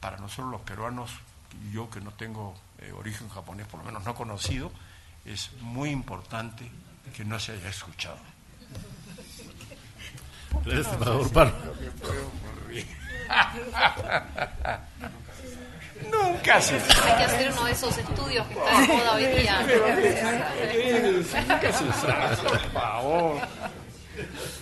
para 0.00 0.16
nosotros 0.18 0.50
los 0.50 0.60
peruanos, 0.62 1.10
yo 1.72 1.90
que 1.90 2.00
no 2.00 2.12
tengo 2.12 2.54
eh, 2.78 2.92
origen 2.92 3.28
japonés, 3.28 3.66
por 3.66 3.80
lo 3.80 3.86
menos 3.86 4.04
no 4.04 4.14
conocido, 4.14 4.70
es 5.32 5.50
muy 5.60 5.90
importante 5.90 6.70
que 7.16 7.24
no 7.24 7.38
se 7.38 7.52
haya 7.52 7.68
escuchado. 7.68 8.18
Nunca 16.10 16.60
se 16.60 16.74
Hay 16.76 16.80
que 17.18 17.24
hacer 17.24 17.52
uno 17.52 17.64
de 17.64 17.72
esos 17.72 17.98
estudios 17.98 18.46
que 18.46 18.54
está 18.54 18.80
de 18.80 18.86
moda 18.88 19.12
hoy 19.14 19.26
día. 19.26 19.66
Nunca 21.48 21.72
se 21.72 21.92
sabe, 21.92 22.36
por 22.36 22.72
favor. 22.72 23.40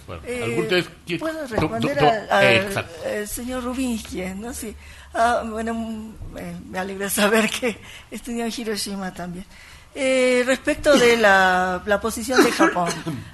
Bueno, 0.06 0.22
Eh, 0.26 0.40
¿algún 0.43 0.56
de 0.56 0.62
ustedes 0.62 0.88
quiere- 1.06 1.20
¿Puedo 1.20 1.40
do- 1.40 1.47
responder 1.47 2.05
al, 2.30 2.44
Exacto. 2.44 2.94
al 3.09 3.28
señor 3.28 3.64
Rubinsky? 3.64 4.22
¿no? 4.34 4.52
Sí. 4.52 4.74
Ah, 5.14 5.43
bueno, 5.47 5.72
mm, 5.74 6.14
eh, 6.38 6.56
me 6.68 6.78
alegra 6.78 7.09
saber 7.09 7.48
que 7.48 7.78
estudió 8.10 8.44
en 8.44 8.52
Hiroshima 8.56 9.12
también. 9.14 9.47
Eh, 9.98 10.43
respecto 10.44 10.94
de 10.98 11.16
la, 11.16 11.98
posición 12.02 12.44
de 12.44 12.52
Japón, 12.52 12.90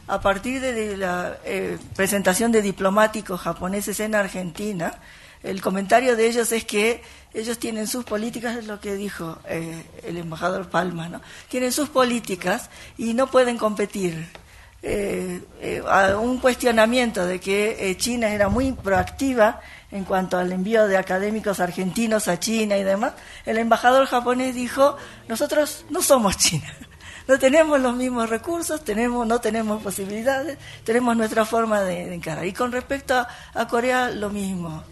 a 0.06 0.20
partir 0.20 0.60
de 0.60 0.96
la 0.96 1.36
eh, 1.44 1.76
presentación 1.96 2.52
de 2.52 2.62
diplomáticos 2.62 3.40
japoneses 3.40 3.98
en 3.98 4.14
Argentina, 4.14 4.94
el 5.42 5.60
comentario 5.60 6.14
de 6.14 6.28
ellos 6.28 6.52
es 6.52 6.64
que 6.64 7.02
ellos 7.34 7.58
tienen 7.58 7.88
sus 7.88 8.04
políticas, 8.04 8.56
es 8.56 8.68
lo 8.68 8.78
que 8.78 8.94
dijo 8.94 9.38
eh, 9.48 9.82
el 10.04 10.18
embajador 10.18 10.70
Palma, 10.70 11.08
¿no? 11.08 11.20
Tienen 11.48 11.72
sus 11.72 11.88
políticas 11.88 12.70
y 12.96 13.12
no 13.14 13.26
pueden 13.26 13.58
competir 13.58 14.28
eh, 14.84 15.40
eh, 15.60 15.80
a 15.86 16.18
un 16.18 16.38
cuestionamiento 16.38 17.24
de 17.24 17.38
que 17.38 17.76
eh, 17.78 17.96
China 17.96 18.30
era 18.30 18.48
muy 18.48 18.72
proactiva 18.72 19.60
en 19.92 20.04
cuanto 20.04 20.38
al 20.38 20.50
envío 20.50 20.88
de 20.88 20.96
académicos 20.96 21.60
argentinos 21.60 22.26
a 22.26 22.40
China 22.40 22.76
y 22.78 22.82
demás, 22.82 23.12
el 23.44 23.58
embajador 23.58 24.06
japonés 24.06 24.54
dijo, 24.54 24.96
nosotros 25.28 25.84
no 25.90 26.02
somos 26.02 26.38
China, 26.38 26.74
no 27.28 27.38
tenemos 27.38 27.78
los 27.78 27.94
mismos 27.94 28.30
recursos, 28.30 28.82
tenemos, 28.82 29.26
no 29.26 29.40
tenemos 29.40 29.82
posibilidades, 29.82 30.58
tenemos 30.82 31.16
nuestra 31.16 31.44
forma 31.44 31.82
de, 31.82 32.06
de 32.06 32.14
encarar. 32.14 32.46
Y 32.46 32.54
con 32.54 32.72
respecto 32.72 33.14
a, 33.54 33.68
Corea, 33.68 34.10
lo 34.10 34.30
mismo. 34.30 34.82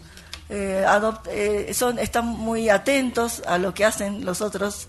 Eh, 0.49 0.85
eh, 1.29 1.73
son, 1.73 1.97
están 1.97 2.27
muy 2.27 2.69
atentos 2.69 3.41
a 3.47 3.57
lo 3.57 3.73
que 3.73 3.85
hacen 3.85 4.25
los 4.25 4.41
otros 4.41 4.87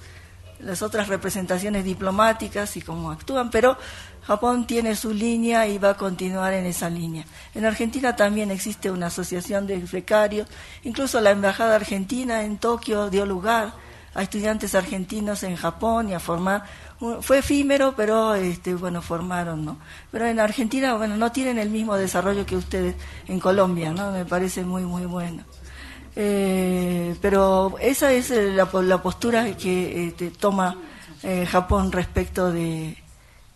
las 0.62 0.80
otras 0.82 1.08
representaciones 1.08 1.84
diplomáticas 1.84 2.76
y 2.76 2.82
cómo 2.82 3.10
actúan, 3.10 3.50
pero 3.50 3.76
Japón 4.22 4.66
tiene 4.66 4.94
su 4.94 5.12
línea 5.12 5.66
y 5.66 5.78
va 5.78 5.90
a 5.90 5.96
continuar 5.96 6.52
en 6.52 6.66
esa 6.66 6.88
línea. 6.88 7.24
En 7.54 7.64
Argentina 7.64 8.14
también 8.14 8.50
existe 8.50 8.90
una 8.90 9.06
asociación 9.06 9.66
de 9.66 9.78
becarios, 9.78 10.48
incluso 10.84 11.20
la 11.20 11.30
Embajada 11.30 11.74
Argentina 11.74 12.44
en 12.44 12.58
Tokio 12.58 13.10
dio 13.10 13.26
lugar 13.26 13.72
a 14.14 14.22
estudiantes 14.22 14.74
argentinos 14.74 15.42
en 15.42 15.56
Japón 15.56 16.10
y 16.10 16.14
a 16.14 16.20
formar, 16.20 16.64
fue 17.20 17.38
efímero, 17.38 17.94
pero 17.96 18.34
este, 18.34 18.74
bueno, 18.74 19.02
formaron, 19.02 19.64
¿no? 19.64 19.78
Pero 20.10 20.26
en 20.26 20.38
Argentina, 20.38 20.94
bueno, 20.94 21.16
no 21.16 21.32
tienen 21.32 21.58
el 21.58 21.70
mismo 21.70 21.96
desarrollo 21.96 22.46
que 22.46 22.56
ustedes 22.56 22.94
en 23.26 23.40
Colombia, 23.40 23.90
¿no? 23.90 24.12
Me 24.12 24.24
parece 24.24 24.64
muy, 24.64 24.82
muy 24.82 25.06
bueno. 25.06 25.42
Eh, 26.14 27.16
pero 27.22 27.74
esa 27.80 28.12
es 28.12 28.30
eh, 28.30 28.52
la 28.52 29.02
postura 29.02 29.56
que 29.56 30.08
este, 30.08 30.30
toma 30.30 30.76
eh, 31.22 31.46
Japón 31.46 31.90
respecto 31.90 32.52
de 32.52 33.01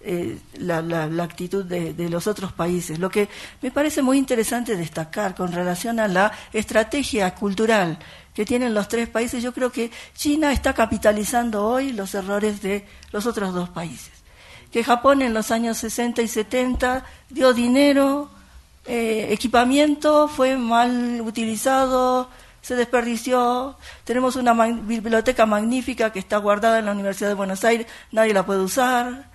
eh, 0.09 0.39
la, 0.59 0.81
la- 0.83 1.24
actitud 1.24 1.65
de, 1.65 2.09
los 2.09 2.28
otros 2.28 2.53
países. 2.53 3.01
Lo 3.01 3.11
que 3.11 3.28
me 3.61 3.73
parece 3.73 4.03
muy 4.03 4.19
interesante 4.19 4.77
destacar 4.77 5.35
con 5.35 5.51
relación 5.51 5.99
a 5.99 6.07
la 6.07 6.31
estrategia 6.53 7.35
cultural 7.35 7.99
que 8.33 8.45
tienen 8.45 8.73
los 8.73 8.87
tres 8.87 9.09
países, 9.09 9.43
yo 9.43 9.53
creo 9.53 9.73
que 9.73 9.91
China 10.15 10.53
está 10.53 10.74
capitalizando 10.74 11.66
hoy 11.66 11.93
los 11.93 12.15
errores 12.15 12.62
de 12.62 12.87
los 13.11 13.27
otros 13.27 13.53
dos 13.53 13.69
países. 13.70 14.12
Que 14.70 14.85
Japón 14.85 15.23
en 15.23 15.35
los 15.35 15.51
años 15.51 15.78
60 15.78 16.23
y 16.23 16.28
70 16.28 17.05
dio 17.31 17.53
dinero, 17.53 18.31
eh, 18.85 19.28
equipamiento 19.31 20.28
fue 20.28 20.57
mal 20.57 21.20
utilizado, 21.23 22.28
se 22.62 22.77
desperdició. 22.77 23.77
Tenemos 24.05 24.37
una 24.37 24.53
biblioteca 24.53 25.47
magnífica 25.47 26.12
que 26.12 26.20
está 26.20 26.37
guardada 26.37 26.78
en 26.78 26.87
la 26.87 26.93
Universidad 26.93 27.31
de 27.31 27.35
Buenos 27.35 27.65
Aires, 27.65 27.87
nadie 28.12 28.35
la 28.35 28.47
puede 28.47 28.61
usar. 28.61 29.35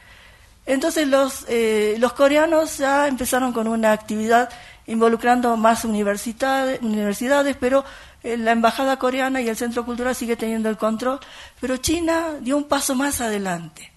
Entonces 0.65 1.07
los, 1.07 1.45
eh, 1.47 1.95
los 1.99 2.13
coreanos 2.13 2.77
ya 2.77 3.07
empezaron 3.07 3.51
con 3.51 3.67
una 3.67 3.91
actividad 3.91 4.49
involucrando 4.88 5.57
más 5.57 5.85
universidades, 5.85 6.81
universidades 6.81 7.55
pero 7.59 7.83
eh, 8.23 8.38
la 8.38 8.51
embajada 8.51 8.97
coreana 8.97 9.41
y 9.41 9.49
el 9.49 9.57
centro 9.57 9.85
cultural 9.85 10.15
sigue 10.15 10.35
teniendo 10.35 10.69
el 10.69 10.77
control. 10.77 11.19
Pero 11.59 11.77
China 11.77 12.35
dio 12.41 12.57
un 12.57 12.65
paso 12.65 12.95
más 12.95 13.21
adelante. 13.21 13.91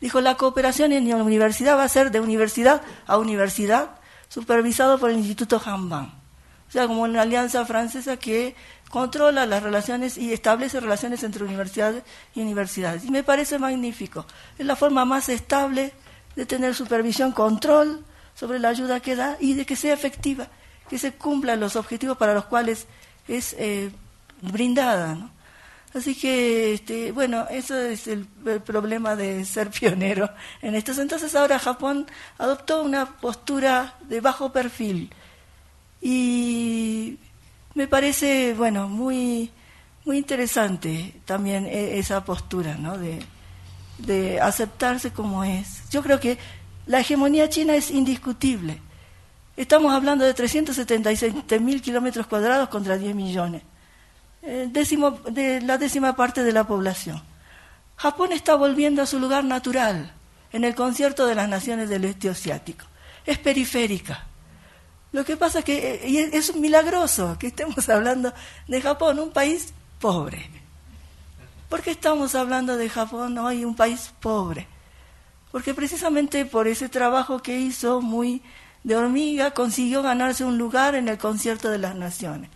Dijo, 0.00 0.20
la 0.20 0.36
cooperación 0.36 0.92
en 0.92 1.08
la 1.08 1.16
universidad 1.16 1.76
va 1.76 1.84
a 1.84 1.88
ser 1.88 2.10
de 2.10 2.20
universidad 2.20 2.82
a 3.06 3.18
universidad, 3.18 3.90
supervisado 4.28 4.98
por 4.98 5.10
el 5.10 5.18
Instituto 5.18 5.62
Hanbang. 5.64 6.12
O 6.68 6.72
sea, 6.72 6.86
como 6.86 7.02
una 7.02 7.22
alianza 7.22 7.64
francesa 7.64 8.16
que 8.16 8.56
controla 8.90 9.46
las 9.46 9.62
relaciones 9.62 10.18
y 10.18 10.32
establece 10.32 10.80
relaciones 10.80 11.22
entre 11.22 11.44
universidades 11.44 12.02
y 12.34 12.40
universidades. 12.40 13.04
Y 13.04 13.10
me 13.10 13.22
parece 13.22 13.58
magnífico. 13.58 14.26
Es 14.58 14.66
la 14.66 14.74
forma 14.74 15.04
más 15.04 15.28
estable 15.28 15.92
de 16.36 16.46
tener 16.46 16.74
supervisión, 16.74 17.32
control 17.32 18.04
sobre 18.34 18.58
la 18.58 18.68
ayuda 18.68 19.00
que 19.00 19.16
da 19.16 19.36
y 19.40 19.54
de 19.54 19.66
que 19.66 19.76
sea 19.76 19.94
efectiva, 19.94 20.48
que 20.88 20.98
se 20.98 21.12
cumplan 21.12 21.60
los 21.60 21.76
objetivos 21.76 22.16
para 22.16 22.34
los 22.34 22.46
cuales 22.46 22.86
es 23.28 23.54
eh, 23.58 23.90
brindada. 24.40 25.30
Así 25.94 26.14
que, 26.14 26.72
este, 26.72 27.12
bueno, 27.12 27.46
eso 27.50 27.78
es 27.78 28.06
el, 28.08 28.26
problema 28.64 29.14
de 29.14 29.44
ser 29.44 29.70
pionero 29.78 30.30
en 30.62 30.74
estos. 30.74 30.98
Entonces 30.98 31.34
ahora 31.34 31.58
Japón 31.58 32.06
adoptó 32.38 32.82
una 32.82 33.06
postura 33.06 33.94
de 34.08 34.20
bajo 34.20 34.52
perfil 34.52 35.10
y 36.00 37.18
me 37.74 37.86
parece, 37.86 38.54
bueno, 38.54 38.88
muy, 38.88 39.50
muy 40.04 40.18
interesante 40.18 41.14
también 41.24 41.66
eh, 41.66 41.98
esa 41.98 42.24
postura, 42.24 42.74
¿no? 42.74 42.98
De, 42.98 43.20
de 44.06 44.40
aceptarse 44.40 45.12
como 45.12 45.44
es. 45.44 45.88
Yo 45.90 46.02
creo 46.02 46.20
que 46.20 46.38
la 46.86 47.00
hegemonía 47.00 47.48
china 47.48 47.74
es 47.74 47.90
indiscutible. 47.90 48.80
Estamos 49.56 49.92
hablando 49.92 50.24
de 50.24 50.34
377 50.34 51.60
mil 51.60 51.82
kilómetros 51.82 52.26
cuadrados 52.26 52.68
contra 52.68 52.96
10 52.96 53.14
millones. 53.14 53.62
Eh, 54.42 54.68
décimo, 54.70 55.12
de 55.30 55.60
la 55.60 55.78
décima 55.78 56.16
parte 56.16 56.42
de 56.42 56.52
la 56.52 56.64
población. 56.64 57.22
Japón 57.96 58.32
está 58.32 58.56
volviendo 58.56 59.02
a 59.02 59.06
su 59.06 59.20
lugar 59.20 59.44
natural 59.44 60.12
en 60.52 60.64
el 60.64 60.74
concierto 60.74 61.26
de 61.26 61.34
las 61.34 61.48
naciones 61.48 61.88
del 61.88 62.04
este 62.04 62.28
asiático. 62.28 62.86
Es 63.24 63.38
periférica. 63.38 64.26
Lo 65.12 65.24
que 65.24 65.36
pasa 65.36 65.60
es 65.60 65.64
que 65.64 65.94
eh, 66.02 66.30
es 66.32 66.56
milagroso 66.56 67.36
que 67.38 67.48
estemos 67.48 67.88
hablando 67.88 68.32
de 68.66 68.80
Japón, 68.80 69.20
un 69.20 69.30
país 69.30 69.72
pobre. 70.00 70.61
¿Por 71.72 71.80
qué 71.80 71.90
estamos 71.92 72.34
hablando 72.34 72.76
de 72.76 72.90
Japón 72.90 73.38
hoy, 73.38 73.64
un 73.64 73.74
país 73.74 74.12
pobre? 74.20 74.68
Porque 75.50 75.72
precisamente 75.72 76.44
por 76.44 76.68
ese 76.68 76.90
trabajo 76.90 77.40
que 77.40 77.58
hizo 77.60 78.02
muy 78.02 78.42
de 78.84 78.94
hormiga 78.94 79.52
consiguió 79.52 80.02
ganarse 80.02 80.44
un 80.44 80.58
lugar 80.58 80.94
en 80.96 81.08
el 81.08 81.16
concierto 81.16 81.70
de 81.70 81.78
las 81.78 81.94
naciones. 81.94 82.50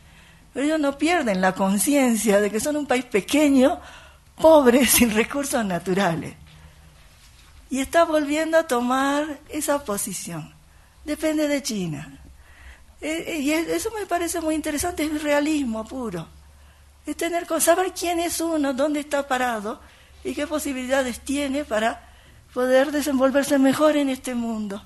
Pero 0.52 0.66
ellos 0.66 0.80
no 0.80 0.98
pierden 0.98 1.40
la 1.40 1.54
conciencia 1.54 2.42
de 2.42 2.50
que 2.50 2.60
son 2.60 2.76
un 2.76 2.84
país 2.84 3.06
pequeño, 3.06 3.80
pobre, 4.38 4.84
sin 4.96 5.10
recursos 5.14 5.64
naturales. 5.64 6.34
Y 7.70 7.80
está 7.80 8.04
volviendo 8.04 8.58
a 8.58 8.66
tomar 8.66 9.40
esa 9.48 9.82
posición. 9.82 10.52
Depende 11.06 11.48
de 11.48 11.62
China. 11.62 12.20
Eh, 13.00 13.24
eh, 13.28 13.38
y 13.40 13.50
es- 13.52 13.68
eso 13.68 13.90
me 13.98 14.04
parece 14.04 14.42
muy 14.42 14.54
interesante, 14.54 15.04
es 15.04 15.22
realismo 15.22 15.86
puro. 15.86 16.35
Es 17.06 17.16
tener 17.16 17.46
con 17.46 17.60
saber 17.60 17.92
quién 17.98 18.18
es 18.20 18.40
uno, 18.40 18.74
dónde 18.74 19.00
está 19.00 19.26
parado 19.26 19.80
y 20.24 20.34
qué 20.34 20.46
posibilidades 20.46 21.20
tiene 21.20 21.64
para 21.64 22.02
poder 22.52 22.90
desenvolverse 22.90 23.58
mejor 23.58 23.96
en 23.96 24.08
este 24.08 24.34
mundo. 24.34 24.82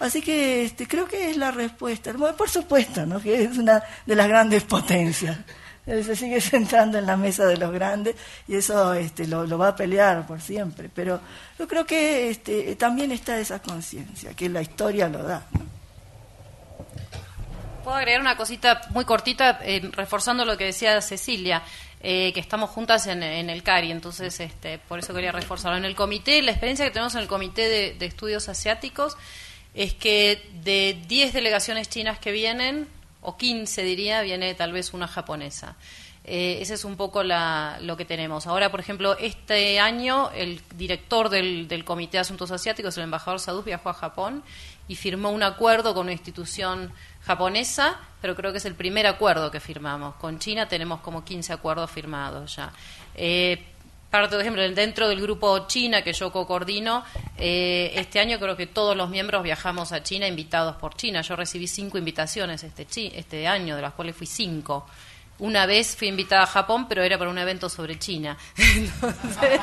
Así 0.00 0.22
que 0.22 0.64
este, 0.64 0.86
creo 0.86 1.06
que 1.06 1.30
es 1.30 1.36
la 1.36 1.50
respuesta. 1.50 2.12
Por 2.12 2.48
supuesto, 2.48 3.04
¿no? 3.04 3.20
que 3.20 3.44
es 3.44 3.58
una 3.58 3.82
de 4.06 4.14
las 4.14 4.28
grandes 4.28 4.62
potencias. 4.62 5.36
Se 5.84 6.14
sigue 6.14 6.40
sentando 6.42 6.98
en 6.98 7.06
la 7.06 7.16
mesa 7.16 7.46
de 7.46 7.56
los 7.56 7.72
grandes 7.72 8.14
y 8.46 8.56
eso 8.56 8.94
este, 8.94 9.26
lo, 9.26 9.58
va 9.58 9.68
a 9.68 9.76
pelear 9.76 10.26
por 10.26 10.40
siempre. 10.40 10.88
Pero 10.94 11.20
yo 11.58 11.66
creo 11.66 11.84
que 11.84 12.30
este, 12.30 12.76
también 12.76 13.10
está 13.10 13.38
esa 13.38 13.60
conciencia, 13.60 14.34
que 14.34 14.48
la 14.48 14.62
historia 14.62 15.08
lo 15.08 15.22
da. 15.22 15.46
Puedo 17.88 18.00
agregar 18.00 18.20
una 18.20 18.36
cosita 18.36 18.82
muy 18.90 19.06
cortita, 19.06 19.60
eh, 19.62 19.80
reforzando 19.92 20.44
lo 20.44 20.58
que 20.58 20.64
decía 20.66 21.00
Cecilia, 21.00 21.62
eh, 22.02 22.34
que 22.34 22.40
estamos 22.40 22.68
juntas 22.68 23.06
en, 23.06 23.22
en 23.22 23.48
el 23.48 23.62
CARI, 23.62 23.90
entonces 23.90 24.40
este, 24.40 24.78
por 24.78 24.98
eso 24.98 25.14
quería 25.14 25.32
reforzarlo. 25.32 25.78
En 25.78 25.86
el 25.86 25.94
comité, 25.94 26.42
la 26.42 26.50
experiencia 26.50 26.84
que 26.84 26.90
tenemos 26.90 27.14
en 27.14 27.22
el 27.22 27.28
Comité 27.28 27.94
de, 27.98 28.04
Estudios 28.04 28.50
Asiáticos 28.50 29.16
es 29.72 29.94
que 29.94 30.50
de 30.62 31.02
10 31.08 31.32
delegaciones 31.32 31.88
chinas 31.88 32.18
que 32.18 32.30
vienen, 32.30 32.86
o 33.22 33.38
15 33.38 33.82
diría, 33.84 34.20
viene 34.20 34.54
tal 34.54 34.72
vez 34.72 34.92
una 34.92 35.08
japonesa. 35.08 35.76
Eh, 36.24 36.58
ese 36.60 36.74
es 36.74 36.84
un 36.84 36.96
poco 36.98 37.22
la, 37.22 37.78
lo 37.80 37.96
que 37.96 38.04
tenemos. 38.04 38.46
Ahora, 38.46 38.70
por 38.70 38.80
ejemplo, 38.80 39.16
este 39.16 39.80
año 39.80 40.30
el 40.34 40.60
director 40.76 41.30
del, 41.30 41.68
del 41.68 41.86
Comité 41.86 42.18
de 42.18 42.20
Asuntos 42.20 42.50
Asiáticos, 42.50 42.98
el 42.98 43.04
embajador 43.04 43.40
Saduf, 43.40 43.64
viajó 43.64 43.88
a 43.88 43.94
Japón 43.94 44.42
y 44.88 44.96
firmó 44.96 45.30
un 45.30 45.42
acuerdo 45.42 45.94
con 45.94 46.06
una 46.06 46.12
institución 46.12 46.90
japonesa, 47.22 48.00
pero 48.20 48.34
creo 48.34 48.52
que 48.52 48.58
es 48.58 48.64
el 48.64 48.74
primer 48.74 49.06
acuerdo 49.06 49.50
que 49.50 49.60
firmamos. 49.60 50.14
Con 50.16 50.38
China 50.38 50.66
tenemos 50.66 51.00
como 51.00 51.24
15 51.24 51.52
acuerdos 51.52 51.90
firmados 51.90 52.56
ya. 52.56 52.72
Eh, 53.14 53.62
por 54.10 54.40
ejemplo, 54.40 54.62
dentro 54.70 55.06
del 55.08 55.20
grupo 55.20 55.66
China 55.66 56.00
que 56.00 56.14
yo 56.14 56.32
co-coordino, 56.32 57.04
eh, 57.36 57.92
este 57.94 58.18
año 58.18 58.38
creo 58.38 58.56
que 58.56 58.66
todos 58.66 58.96
los 58.96 59.10
miembros 59.10 59.42
viajamos 59.42 59.92
a 59.92 60.02
China 60.02 60.26
invitados 60.26 60.76
por 60.76 60.94
China. 60.94 61.20
Yo 61.20 61.36
recibí 61.36 61.66
cinco 61.66 61.98
invitaciones 61.98 62.64
este, 62.64 62.86
este 63.18 63.46
año, 63.46 63.76
de 63.76 63.82
las 63.82 63.92
cuales 63.92 64.16
fui 64.16 64.26
cinco. 64.26 64.86
Una 65.38 65.66
vez 65.66 65.96
fui 65.96 66.08
invitada 66.08 66.42
a 66.42 66.46
Japón, 66.46 66.88
pero 66.88 67.02
era 67.02 67.16
para 67.16 67.30
un 67.30 67.38
evento 67.38 67.68
sobre 67.68 67.98
China. 67.98 68.36
Entonces, 68.56 69.60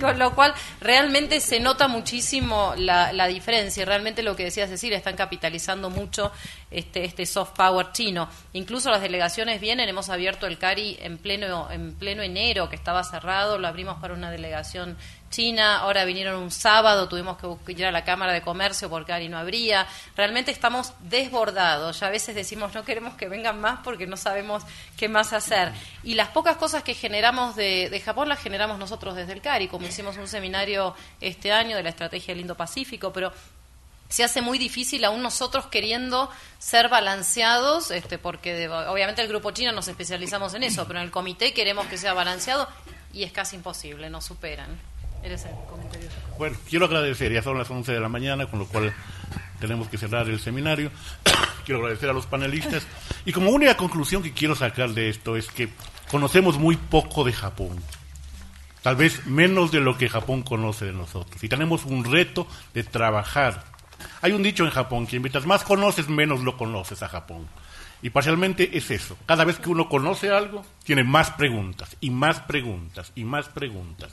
con 0.00 0.18
lo 0.18 0.34
cual 0.34 0.52
realmente 0.80 1.40
se 1.40 1.60
nota 1.60 1.86
muchísimo 1.86 2.74
la, 2.76 3.12
la, 3.12 3.28
diferencia. 3.28 3.84
Realmente 3.84 4.22
lo 4.22 4.34
que 4.34 4.44
decía 4.44 4.66
Cecilia, 4.66 4.98
están 4.98 5.16
capitalizando 5.16 5.90
mucho 5.90 6.32
este, 6.70 7.04
este 7.04 7.24
soft 7.24 7.52
power 7.56 7.92
chino. 7.92 8.28
Incluso 8.52 8.90
las 8.90 9.00
delegaciones 9.00 9.60
vienen, 9.60 9.88
hemos 9.88 10.08
abierto 10.08 10.46
el 10.46 10.58
CARI 10.58 10.98
en 11.00 11.18
pleno, 11.18 11.70
en 11.70 11.94
pleno 11.94 12.22
enero, 12.22 12.68
que 12.68 12.76
estaba 12.76 13.04
cerrado, 13.04 13.58
lo 13.58 13.68
abrimos 13.68 14.00
para 14.00 14.14
una 14.14 14.30
delegación 14.30 14.96
China, 15.34 15.78
ahora 15.78 16.04
vinieron 16.04 16.40
un 16.40 16.52
sábado, 16.52 17.08
tuvimos 17.08 17.36
que 17.38 17.72
ir 17.72 17.86
a 17.86 17.90
la 17.90 18.04
Cámara 18.04 18.32
de 18.32 18.40
Comercio 18.40 18.88
porque 18.88 19.12
ahí 19.12 19.28
no 19.28 19.36
habría. 19.36 19.84
Realmente 20.14 20.52
estamos 20.52 20.92
desbordados, 21.00 21.98
ya 21.98 22.06
a 22.06 22.10
veces 22.10 22.36
decimos 22.36 22.72
no 22.72 22.84
queremos 22.84 23.14
que 23.14 23.28
vengan 23.28 23.60
más 23.60 23.80
porque 23.82 24.06
no 24.06 24.16
sabemos 24.16 24.62
qué 24.96 25.08
más 25.08 25.32
hacer. 25.32 25.72
Y 26.04 26.14
las 26.14 26.28
pocas 26.28 26.56
cosas 26.56 26.84
que 26.84 26.94
generamos 26.94 27.56
de, 27.56 28.00
Japón 28.04 28.28
las 28.28 28.38
generamos 28.38 28.78
nosotros 28.78 29.16
desde 29.16 29.32
el 29.32 29.40
CARI, 29.40 29.66
como 29.66 29.88
hicimos 29.88 30.16
un 30.18 30.28
seminario 30.28 30.94
este 31.20 31.50
año 31.50 31.76
de 31.76 31.82
la 31.82 31.88
estrategia 31.88 32.32
del 32.32 32.42
Indo-Pacífico, 32.42 33.12
pero 33.12 33.32
se 34.08 34.22
hace 34.22 34.40
muy 34.40 34.56
difícil 34.56 35.04
aún 35.04 35.20
nosotros 35.20 35.66
queriendo 35.66 36.30
ser 36.60 36.88
balanceados, 36.88 37.90
este, 37.90 38.18
porque 38.18 38.68
obviamente 38.68 39.20
el 39.20 39.26
grupo 39.26 39.50
chino 39.50 39.72
nos 39.72 39.88
especializamos 39.88 40.54
en 40.54 40.62
eso, 40.62 40.86
pero 40.86 41.00
en 41.00 41.06
el 41.06 41.10
comité 41.10 41.52
queremos 41.52 41.86
que 41.86 41.98
sea 41.98 42.12
balanceado 42.12 42.68
y 43.12 43.24
es 43.24 43.32
casi 43.32 43.56
imposible, 43.56 44.08
nos 44.10 44.26
superan. 44.26 44.93
Bueno, 46.38 46.56
quiero 46.68 46.86
agradecer, 46.86 47.32
ya 47.32 47.42
son 47.42 47.58
las 47.58 47.70
11 47.70 47.92
de 47.92 48.00
la 48.00 48.08
mañana, 48.08 48.46
con 48.46 48.58
lo 48.58 48.66
cual 48.66 48.92
tenemos 49.60 49.88
que 49.88 49.98
cerrar 49.98 50.28
el 50.28 50.40
seminario. 50.40 50.90
quiero 51.64 51.80
agradecer 51.80 52.10
a 52.10 52.12
los 52.12 52.26
panelistas. 52.26 52.86
Y 53.24 53.32
como 53.32 53.50
única 53.50 53.76
conclusión 53.76 54.22
que 54.22 54.32
quiero 54.32 54.54
sacar 54.54 54.90
de 54.90 55.08
esto 55.08 55.36
es 55.36 55.48
que 55.48 55.70
conocemos 56.10 56.58
muy 56.58 56.76
poco 56.76 57.24
de 57.24 57.32
Japón. 57.32 57.80
Tal 58.82 58.96
vez 58.96 59.24
menos 59.26 59.72
de 59.72 59.80
lo 59.80 59.96
que 59.96 60.10
Japón 60.10 60.42
conoce 60.42 60.84
de 60.84 60.92
nosotros. 60.92 61.42
Y 61.42 61.48
tenemos 61.48 61.86
un 61.86 62.04
reto 62.04 62.46
de 62.74 62.84
trabajar. 62.84 63.64
Hay 64.20 64.32
un 64.32 64.42
dicho 64.42 64.64
en 64.64 64.70
Japón 64.70 65.06
que 65.06 65.20
mientras 65.20 65.46
más 65.46 65.64
conoces, 65.64 66.08
menos 66.08 66.40
lo 66.40 66.58
conoces 66.58 67.02
a 67.02 67.08
Japón. 67.08 67.48
Y 68.02 68.10
parcialmente 68.10 68.76
es 68.76 68.90
eso. 68.90 69.16
Cada 69.24 69.44
vez 69.44 69.58
que 69.58 69.70
uno 69.70 69.88
conoce 69.88 70.30
algo, 70.30 70.62
tiene 70.84 71.04
más 71.04 71.30
preguntas, 71.30 71.96
y 72.02 72.10
más 72.10 72.40
preguntas, 72.40 73.10
y 73.14 73.24
más 73.24 73.48
preguntas. 73.48 74.10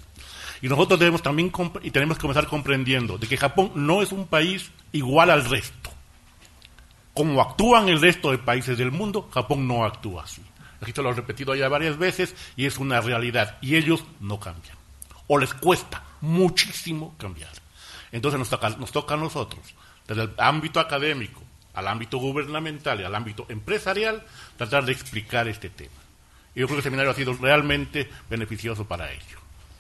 Y 0.62 0.70
nosotros 0.70 1.00
debemos 1.00 1.22
también 1.24 1.52
y 1.82 1.92
tenemos 1.92 2.18
que 2.18 2.22
comenzar 2.22 2.48
comprendiendo 2.48 3.18
de 3.18 3.28
que 3.28 3.38
Japón 3.38 3.72
no 3.76 4.02
es 4.02 4.12
un 4.12 4.28
país 4.28 4.72
igual 4.92 5.32
al 5.32 5.46
resto. 5.46 5.90
Como 7.14 7.42
actúan 7.42 7.90
el 7.90 8.00
resto 8.00 8.32
de 8.32 8.38
países 8.38 8.78
del 8.78 8.92
mundo, 8.92 9.30
Japón 9.34 9.68
no 9.68 9.84
actúa 9.84 10.24
así. 10.24 10.42
Esto 10.86 11.04
lo 11.04 11.12
he 11.12 11.14
repetido 11.14 11.54
ya 11.56 11.68
varias 11.68 11.98
veces 11.98 12.36
y 12.56 12.66
es 12.66 12.78
una 12.78 13.02
realidad. 13.02 13.58
Y 13.62 13.76
ellos 13.76 14.06
no 14.20 14.40
cambian. 14.40 14.76
O 15.28 15.38
les 15.38 15.54
cuesta 15.54 16.04
muchísimo 16.22 17.16
cambiar. 17.18 17.52
Entonces 18.12 18.40
nos 18.40 18.50
toca, 18.50 18.70
nos 18.70 18.92
toca 18.92 19.14
a 19.14 19.18
nosotros, 19.18 19.62
desde 20.08 20.24
el 20.24 20.34
ámbito 20.38 20.80
académico, 20.80 21.42
al 21.74 21.88
ámbito 21.88 22.18
gubernamental 22.18 23.00
y 23.00 23.04
al 23.04 23.16
ámbito 23.16 23.46
empresarial, 23.50 24.24
tratar 24.58 24.86
de 24.86 24.92
explicar 24.92 25.48
este 25.48 25.70
tema. 25.70 25.96
Y 26.54 26.60
yo 26.60 26.68
creo 26.68 26.76
que 26.76 26.80
el 26.80 26.84
seminario 26.84 27.12
ha 27.12 27.16
sido 27.16 27.34
realmente 27.34 28.10
beneficioso 28.30 28.86
para 28.86 29.12
ello. 29.12 29.41